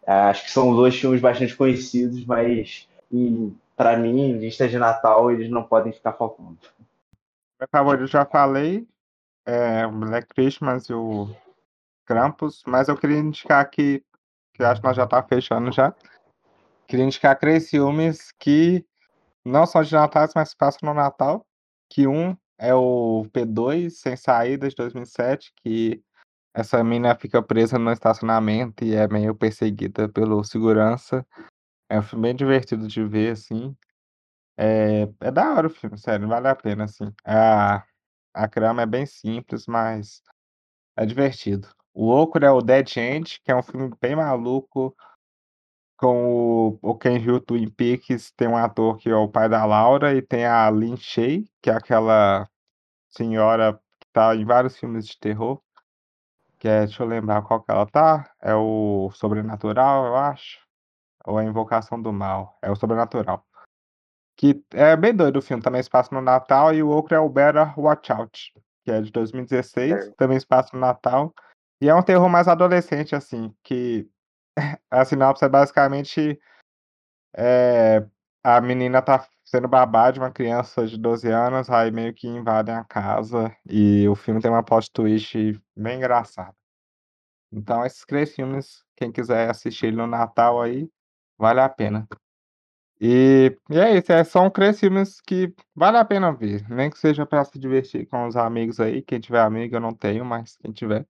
é, 0.06 0.12
acho 0.12 0.44
que 0.44 0.50
são 0.50 0.74
dois 0.74 0.98
filmes 0.98 1.20
bastante 1.20 1.54
conhecidos, 1.54 2.24
mas 2.24 2.88
para 3.76 3.98
mim, 3.98 4.18
em 4.18 4.38
lista 4.38 4.66
de 4.66 4.78
Natal, 4.78 5.30
eles 5.30 5.50
não 5.50 5.62
podem 5.62 5.92
ficar 5.92 6.14
faltando. 6.14 6.56
Meu 7.60 7.68
favorito 7.70 8.06
já 8.06 8.24
falei, 8.24 8.88
é 9.44 9.86
o 9.86 9.92
Black 9.92 10.28
Christmas 10.28 10.86
e 10.86 10.94
o 10.94 11.28
Krampus, 12.06 12.62
mas 12.66 12.88
eu 12.88 12.96
queria 12.96 13.18
indicar 13.18 13.60
aqui, 13.60 14.02
que 14.54 14.62
acho 14.62 14.80
que 14.80 14.86
nós 14.86 14.96
já 14.96 15.04
está 15.04 15.22
fechando 15.22 15.70
já, 15.70 15.94
Queria 16.86 17.04
indicar 17.04 17.38
três 17.38 17.68
filmes 17.68 18.32
que 18.38 18.86
não 19.44 19.66
são 19.66 19.82
de 19.82 19.92
Natal, 19.92 20.26
mas 20.34 20.54
passam 20.54 20.88
no 20.88 20.94
Natal. 20.94 21.44
Que 21.90 22.06
um 22.06 22.36
é 22.58 22.74
o 22.74 23.24
P2, 23.32 23.90
Sem 23.90 24.16
Saída, 24.16 24.68
de 24.68 24.74
2007, 24.74 25.52
que 25.56 26.02
essa 26.54 26.82
mina 26.82 27.14
fica 27.14 27.42
presa 27.42 27.78
no 27.78 27.92
estacionamento 27.92 28.84
e 28.84 28.94
é 28.94 29.06
meio 29.06 29.34
perseguida 29.34 30.08
pelo 30.08 30.42
segurança. 30.42 31.26
É 31.88 31.98
um 31.98 32.02
filme 32.02 32.28
bem 32.28 32.36
divertido 32.36 32.88
de 32.88 33.04
ver, 33.04 33.32
assim. 33.32 33.76
É, 34.56 35.02
é 35.20 35.30
da 35.30 35.52
hora 35.52 35.66
o 35.66 35.70
filme, 35.70 35.98
sério, 35.98 36.26
vale 36.26 36.48
a 36.48 36.54
pena, 36.54 36.84
assim. 36.84 37.12
A, 37.24 37.84
a 38.34 38.48
trama 38.48 38.82
é 38.82 38.86
bem 38.86 39.04
simples, 39.04 39.66
mas 39.66 40.22
é 40.96 41.04
divertido. 41.04 41.68
O 41.92 42.06
outro 42.06 42.44
é 42.44 42.50
o 42.50 42.62
Dead 42.62 42.96
End, 42.96 43.40
que 43.44 43.52
é 43.52 43.56
um 43.56 43.62
filme 43.62 43.90
bem 44.00 44.16
maluco, 44.16 44.96
com 45.96 46.78
o, 46.82 46.90
o 46.90 46.94
Ken 46.94 47.16
Hill 47.16 47.40
Twin 47.40 47.68
Peaks, 47.70 48.30
tem 48.32 48.48
um 48.48 48.56
ator 48.56 48.98
que 48.98 49.08
é 49.08 49.16
o 49.16 49.28
pai 49.28 49.48
da 49.48 49.64
Laura, 49.64 50.14
e 50.14 50.22
tem 50.22 50.44
a 50.44 50.70
Lin 50.70 50.96
Shay, 50.96 51.44
que 51.62 51.70
é 51.70 51.74
aquela 51.74 52.48
senhora 53.08 53.80
que 53.98 54.06
tá 54.12 54.34
em 54.36 54.44
vários 54.44 54.76
filmes 54.76 55.06
de 55.06 55.18
terror. 55.18 55.60
Que 56.58 56.68
é, 56.68 56.86
deixa 56.86 57.02
eu 57.02 57.06
lembrar 57.06 57.42
qual 57.42 57.62
que 57.62 57.70
ela 57.70 57.86
tá. 57.86 58.30
É 58.40 58.54
o 58.54 59.10
Sobrenatural, 59.12 60.06
eu 60.06 60.16
acho. 60.16 60.60
Ou 61.26 61.38
a 61.38 61.44
Invocação 61.44 62.00
do 62.00 62.12
Mal. 62.12 62.56
É 62.62 62.70
o 62.70 62.76
Sobrenatural. 62.76 63.44
Que 64.36 64.62
é 64.72 64.94
bem 64.96 65.14
doido 65.14 65.38
o 65.38 65.42
filme, 65.42 65.62
também 65.62 65.82
se 65.82 65.88
passa 65.88 66.14
no 66.14 66.20
Natal, 66.20 66.74
e 66.74 66.82
o 66.82 66.88
outro 66.88 67.14
é 67.14 67.18
o 67.18 67.28
Better 67.28 67.78
Watch 67.78 68.12
Out, 68.12 68.52
que 68.84 68.90
é 68.90 69.00
de 69.00 69.10
2016, 69.10 69.92
é. 69.92 70.10
também 70.12 70.38
se 70.38 70.46
passa 70.46 70.70
no 70.74 70.80
Natal. 70.80 71.34
E 71.80 71.88
é 71.88 71.94
um 71.94 72.02
terror 72.02 72.28
mais 72.28 72.48
adolescente, 72.48 73.14
assim, 73.14 73.54
que 73.62 74.08
a 74.90 75.04
sinopse 75.04 75.44
é 75.44 75.48
basicamente 75.48 76.40
é, 77.36 78.06
a 78.42 78.60
menina 78.60 79.02
tá 79.02 79.26
sendo 79.44 79.68
babá 79.68 80.10
de 80.10 80.18
uma 80.18 80.30
criança 80.30 80.86
de 80.86 80.98
12 80.98 81.28
anos, 81.30 81.68
aí 81.68 81.90
meio 81.90 82.14
que 82.14 82.26
invadem 82.26 82.74
a 82.74 82.84
casa 82.84 83.54
e 83.68 84.08
o 84.08 84.14
filme 84.14 84.40
tem 84.40 84.50
uma 84.50 84.62
plot 84.62 84.90
twist 84.90 85.60
bem 85.76 85.98
engraçada. 85.98 86.54
Então, 87.52 87.84
esses 87.84 88.04
três 88.04 88.34
filmes, 88.34 88.84
quem 88.96 89.12
quiser 89.12 89.48
assistir 89.48 89.92
no 89.92 90.06
Natal 90.06 90.60
aí, 90.60 90.88
vale 91.38 91.60
a 91.60 91.68
pena. 91.68 92.08
E, 93.00 93.56
e 93.70 93.78
é 93.78 93.98
isso, 93.98 94.10
é, 94.10 94.24
são 94.24 94.48
três 94.48 94.80
filmes 94.80 95.20
que 95.20 95.54
vale 95.74 95.98
a 95.98 96.04
pena 96.04 96.32
ver, 96.32 96.66
nem 96.68 96.88
que 96.90 96.98
seja 96.98 97.26
para 97.26 97.44
se 97.44 97.58
divertir 97.58 98.06
com 98.06 98.26
os 98.26 98.36
amigos 98.36 98.80
aí. 98.80 99.02
Quem 99.02 99.20
tiver 99.20 99.40
amigo, 99.40 99.76
eu 99.76 99.80
não 99.80 99.92
tenho, 99.92 100.24
mas 100.24 100.56
quem 100.56 100.72
tiver. 100.72 101.06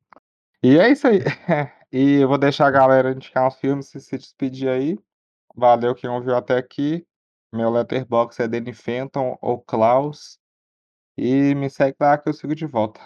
E 0.63 0.79
é 0.79 0.91
isso 0.91 1.07
aí. 1.07 1.21
E 1.93 2.21
eu 2.21 2.29
vou 2.29 2.39
deixar 2.39 2.67
a 2.67 2.71
galera 2.71 3.13
indicar 3.13 3.47
os 3.47 3.57
filmes 3.57 3.95
e 3.95 4.01
se 4.01 4.19
despedir 4.19 4.69
aí. 4.69 4.99
Valeu 5.55 5.95
quem 5.95 6.11
ouviu 6.11 6.37
até 6.37 6.57
aqui. 6.57 7.07
Meu 7.53 7.71
letterbox 7.71 8.39
é 8.41 8.49
Danny 8.49 8.73
Fenton 8.73 9.39
ou 9.41 9.61
Klaus. 9.61 10.39
E 11.17 11.55
me 11.55 11.71
segue 11.71 11.97
lá 12.01 12.19
que 12.19 12.29
eu 12.29 12.33
sigo 12.35 12.55
de 12.55 12.67
volta. 12.67 13.01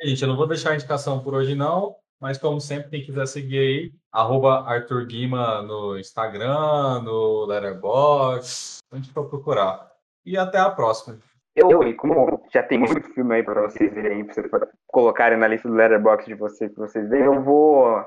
Gente, 0.00 0.22
eu 0.22 0.28
não 0.28 0.36
vou 0.36 0.46
deixar 0.46 0.70
a 0.70 0.74
indicação 0.74 1.24
por 1.24 1.34
hoje 1.34 1.56
não, 1.56 1.96
mas 2.20 2.38
como 2.38 2.60
sempre, 2.60 2.90
quem 2.90 3.04
quiser 3.04 3.26
seguir 3.26 3.58
aí, 3.58 3.94
arroba 4.12 4.60
Arthur 4.60 5.06
Guima 5.06 5.62
no 5.62 5.98
Instagram, 5.98 7.00
no 7.02 7.46
Letterboxd, 7.46 8.78
onde 8.92 9.10
for 9.10 9.28
procurar. 9.28 9.90
E 10.24 10.36
até 10.36 10.58
a 10.58 10.70
próxima. 10.70 11.18
Eu, 11.56 11.96
como 11.96 12.46
já 12.52 12.62
tem 12.62 12.78
muito 12.78 13.12
filme 13.14 13.34
aí 13.34 13.42
para 13.42 13.62
vocês 13.62 13.92
verem, 13.92 14.24
para 14.24 14.34
vocês 14.34 14.48
colocarem 14.86 15.36
na 15.36 15.48
lista 15.48 15.68
do 15.68 15.74
Letterboxd 15.74 16.32
de 16.32 16.38
vocês, 16.38 16.70
que 16.70 16.78
vocês 16.78 17.08
verem, 17.08 17.26
eu 17.26 17.42
vou 17.42 18.06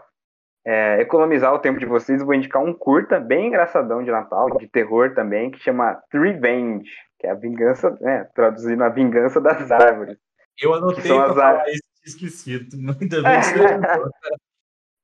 é, 0.65 1.01
economizar 1.01 1.53
o 1.53 1.59
tempo 1.59 1.79
de 1.79 1.85
vocês, 1.85 2.23
vou 2.23 2.33
indicar 2.33 2.63
um 2.63 2.73
curta 2.73 3.19
bem 3.19 3.47
engraçadão 3.47 4.03
de 4.03 4.11
Natal, 4.11 4.57
de 4.57 4.67
terror 4.67 5.13
também, 5.13 5.49
que 5.49 5.59
chama 5.59 6.01
Revenge, 6.11 6.89
que 7.19 7.27
é 7.27 7.31
a 7.31 7.35
vingança, 7.35 7.97
né, 8.01 8.27
traduzindo 8.35 8.83
a 8.83 8.89
vingança 8.89 9.41
das 9.41 9.69
árvores. 9.71 10.17
Eu 10.59 10.73
anotei 10.73 11.03
são 11.03 11.21
as 11.21 11.37
árvores 11.37 11.79
esquecido, 12.05 12.75
ainda 12.99 13.21
bem 13.21 13.31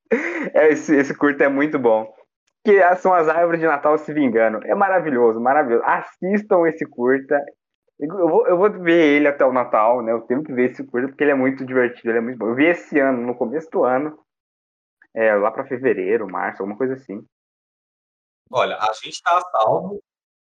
é, 0.54 0.70
esse, 0.70 0.96
esse 0.96 1.14
curta 1.14 1.44
é 1.44 1.48
muito 1.48 1.78
bom. 1.78 2.12
Que 2.64 2.82
são 2.96 3.14
as 3.14 3.30
árvores 3.30 3.60
de 3.62 3.66
Natal 3.66 3.98
se 3.98 4.12
vingando. 4.14 4.60
É 4.66 4.76
maravilhoso, 4.76 5.40
maravilhoso. 5.40 5.84
Assistam 5.86 6.68
esse 6.68 6.86
curta. 6.86 7.42
Eu 8.00 8.28
vou, 8.28 8.48
eu 8.48 8.58
vou 8.58 8.70
ver 8.70 9.16
ele 9.16 9.28
até 9.28 9.46
o 9.46 9.54
Natal, 9.54 10.02
né? 10.02 10.12
Eu 10.12 10.22
tenho 10.22 10.44
que 10.44 10.52
ver 10.52 10.72
esse 10.72 10.84
curta 10.84 11.08
porque 11.08 11.24
ele 11.24 11.32
é 11.32 11.36
muito 11.36 11.66
divertido, 11.66 12.10
ele 12.10 12.18
é 12.18 12.22
muito 12.22 12.38
bom. 12.38 12.50
Eu 12.50 12.56
vi 12.56 12.66
esse 12.66 13.00
ano, 13.00 13.26
no 13.26 13.36
começo 13.36 13.70
do 13.72 13.86
ano, 13.86 14.18
é, 15.14 15.34
lá 15.36 15.52
para 15.52 15.68
fevereiro, 15.68 16.30
março, 16.30 16.62
alguma 16.62 16.78
coisa 16.78 16.94
assim. 16.94 17.26
Olha, 18.52 18.78
a 18.78 18.94
gente 18.94 19.22
tá 19.22 19.42
salvo 19.52 20.02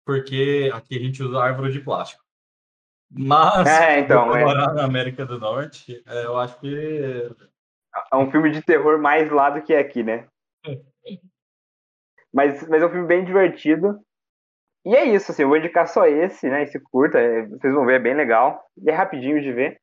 porque 0.07 0.71
aqui 0.73 0.97
a 0.97 1.01
gente 1.01 1.23
usa 1.23 1.43
árvore 1.43 1.73
de 1.73 1.81
plástico. 1.81 2.23
Mas, 3.11 3.67
é, 3.67 4.01
então, 4.01 4.35
é. 4.35 4.45
morar 4.45 4.73
na 4.73 4.85
América 4.85 5.27
do 5.27 5.39
Norte, 5.39 6.03
é, 6.07 6.25
eu 6.25 6.37
acho 6.37 6.59
que. 6.61 7.29
É 8.13 8.17
um 8.17 8.31
filme 8.31 8.51
de 8.51 8.63
terror 8.63 9.01
mais 9.01 9.31
lá 9.31 9.51
do 9.51 9.63
que 9.63 9.75
aqui, 9.75 10.03
né? 10.03 10.29
mas, 12.33 12.67
mas 12.69 12.83
é 12.83 12.87
um 12.87 12.91
filme 12.91 13.07
bem 13.07 13.25
divertido. 13.25 13.99
E 14.85 14.95
é 14.95 15.05
isso, 15.05 15.33
assim, 15.33 15.43
eu 15.43 15.49
vou 15.49 15.57
indicar 15.57 15.89
só 15.89 16.07
esse, 16.07 16.49
né? 16.49 16.63
Esse 16.63 16.79
curta, 16.79 17.19
é, 17.19 17.47
vocês 17.47 17.75
vão 17.75 17.85
ver, 17.85 17.95
é 17.95 18.03
bem 18.03 18.15
legal. 18.15 18.65
E 18.77 18.89
é 18.89 18.95
rapidinho 18.95 19.41
de 19.41 19.53
ver. 19.53 19.81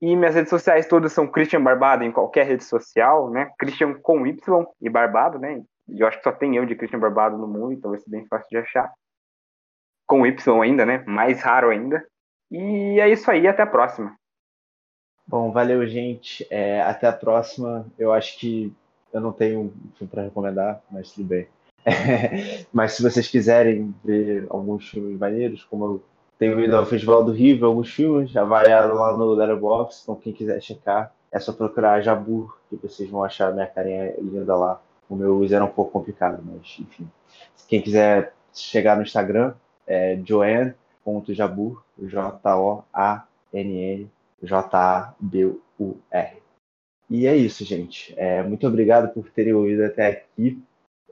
E 0.00 0.14
minhas 0.14 0.34
redes 0.34 0.50
sociais 0.50 0.86
todas 0.86 1.12
são 1.12 1.26
Christian 1.26 1.62
Barbado 1.62 2.04
em 2.04 2.12
qualquer 2.12 2.46
rede 2.46 2.64
social, 2.64 3.30
né? 3.30 3.50
Christian 3.58 3.94
com 3.94 4.26
Y 4.26 4.66
e 4.80 4.90
Barbado, 4.90 5.38
né? 5.38 5.62
Eu 5.88 6.06
acho 6.06 6.18
que 6.18 6.24
só 6.24 6.32
tem 6.32 6.56
eu 6.56 6.66
de 6.66 6.74
Christian 6.74 6.98
Barbado 6.98 7.38
no 7.38 7.46
mundo, 7.46 7.72
então 7.72 7.90
vai 7.90 8.00
ser 8.00 8.10
bem 8.10 8.26
fácil 8.26 8.48
de 8.50 8.58
achar. 8.58 8.92
Com 10.06 10.26
Y 10.26 10.62
ainda, 10.62 10.84
né? 10.84 11.02
Mais 11.06 11.40
raro 11.40 11.70
ainda. 11.70 12.04
E 12.50 13.00
é 13.00 13.08
isso 13.08 13.30
aí, 13.30 13.46
até 13.46 13.62
a 13.62 13.66
próxima. 13.66 14.14
Bom, 15.26 15.50
valeu, 15.50 15.84
gente. 15.86 16.46
É, 16.50 16.82
até 16.82 17.06
a 17.06 17.12
próxima. 17.12 17.86
Eu 17.98 18.12
acho 18.12 18.38
que 18.38 18.72
eu 19.12 19.20
não 19.20 19.32
tenho 19.32 19.72
filme 19.96 20.10
para 20.10 20.22
recomendar, 20.24 20.82
mas 20.90 21.10
tudo 21.12 21.26
bem. 21.26 21.48
mas 22.72 22.92
se 22.92 23.02
vocês 23.02 23.28
quiserem 23.28 23.94
ver 24.04 24.46
alguns 24.50 24.88
filmes 24.88 25.18
maneiros, 25.18 25.64
como 25.64 25.84
eu 25.84 26.04
tenho 26.38 26.60
ido 26.60 26.76
ao 26.76 26.84
Festival 26.84 27.24
do 27.24 27.32
Rio, 27.32 27.64
alguns 27.64 27.92
filmes, 27.92 28.30
já 28.30 28.44
vai 28.44 28.68
lá 28.68 29.16
no 29.16 29.32
Letterboxd, 29.32 30.02
então 30.02 30.16
quem 30.16 30.32
quiser 30.32 30.60
checar, 30.60 31.12
é 31.32 31.38
só 31.38 31.52
procurar 31.52 32.00
Jabur, 32.00 32.56
que 32.68 32.76
vocês 32.76 33.10
vão 33.10 33.24
achar 33.24 33.52
minha 33.52 33.66
carinha 33.66 34.14
linda 34.18 34.54
lá. 34.54 34.80
O 35.08 35.14
meu 35.14 35.44
era 35.44 35.64
um 35.64 35.68
pouco 35.68 35.92
complicado, 35.92 36.42
mas 36.44 36.78
enfim. 36.80 37.08
Quem 37.68 37.80
quiser 37.80 38.34
chegar 38.52 38.96
no 38.96 39.02
Instagram, 39.02 39.54
é 39.86 40.18
joanne.jabur, 40.24 41.82
J-O-A-N-N, 41.98 44.10
J-A-B-U-R. 44.42 46.42
E 47.08 47.26
é 47.26 47.36
isso, 47.36 47.64
gente. 47.64 48.12
É, 48.16 48.42
muito 48.42 48.66
obrigado 48.66 49.12
por 49.12 49.30
terem 49.30 49.54
ouvido 49.54 49.84
até 49.84 50.08
aqui. 50.08 50.60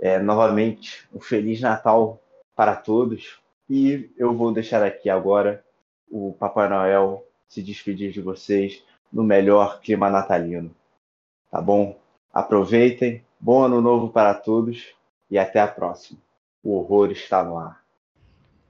É, 0.00 0.18
novamente, 0.18 1.08
um 1.14 1.20
Feliz 1.20 1.60
Natal 1.60 2.20
para 2.56 2.74
todos. 2.74 3.38
E 3.68 4.10
eu 4.16 4.34
vou 4.34 4.52
deixar 4.52 4.82
aqui 4.82 5.08
agora 5.08 5.64
o 6.10 6.34
Papai 6.38 6.68
Noel 6.68 7.24
se 7.48 7.62
despedir 7.62 8.12
de 8.12 8.20
vocês 8.20 8.82
no 9.12 9.22
melhor 9.22 9.80
clima 9.80 10.10
natalino. 10.10 10.74
Tá 11.50 11.60
bom? 11.60 11.98
Aproveitem, 12.32 13.22
bom 13.38 13.62
ano 13.62 13.80
novo 13.80 14.08
para 14.08 14.34
todos 14.34 14.94
e 15.30 15.38
até 15.38 15.60
a 15.60 15.68
próxima. 15.68 16.18
O 16.62 16.76
horror 16.76 17.10
está 17.10 17.42
no 17.44 17.56
ar. 17.56 17.84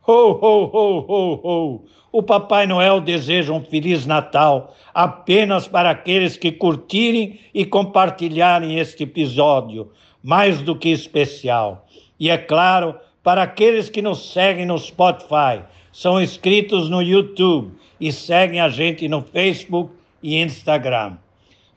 Ho, 0.06 0.12
ho, 0.12 0.64
ho, 0.66 1.06
ho, 1.08 1.40
ho! 1.42 1.84
O 2.12 2.22
Papai 2.22 2.66
Noel 2.66 3.00
deseja 3.00 3.52
um 3.52 3.64
Feliz 3.64 4.04
Natal 4.04 4.74
apenas 4.92 5.66
para 5.66 5.90
aqueles 5.90 6.36
que 6.36 6.52
curtirem 6.52 7.40
e 7.54 7.64
compartilharem 7.64 8.78
este 8.78 9.04
episódio, 9.04 9.90
mais 10.22 10.60
do 10.60 10.78
que 10.78 10.90
especial. 10.90 11.86
E 12.20 12.28
é 12.28 12.36
claro, 12.36 13.00
para 13.24 13.42
aqueles 13.42 13.88
que 13.88 14.02
nos 14.02 14.32
seguem 14.32 14.66
no 14.66 14.78
Spotify, 14.78 15.64
são 15.90 16.20
inscritos 16.20 16.90
no 16.90 17.02
YouTube 17.02 17.72
e 17.98 18.12
seguem 18.12 18.60
a 18.60 18.68
gente 18.68 19.08
no 19.08 19.22
Facebook 19.22 19.92
e 20.22 20.36
Instagram. 20.36 21.16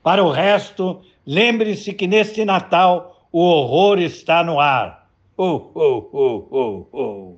Para 0.03 0.23
o 0.23 0.29
resto, 0.29 1.01
lembre-se 1.25 1.93
que 1.93 2.05
neste 2.05 2.43
Natal 2.43 3.27
o 3.31 3.39
horror 3.39 3.97
está 3.99 4.43
no 4.43 4.59
ar. 4.59 5.09
Oh, 5.37 5.71
oh, 5.73 6.09
oh, 6.11 6.47
oh, 6.51 6.87
oh. 6.91 7.35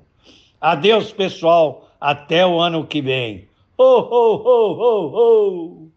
Adeus, 0.60 1.12
pessoal. 1.12 1.88
Até 2.00 2.46
o 2.46 2.58
ano 2.58 2.86
que 2.86 3.02
vem. 3.02 3.46
Oh, 3.76 4.08
oh, 4.10 4.42
oh, 4.44 4.76
oh, 4.80 5.12
oh. 5.14 5.88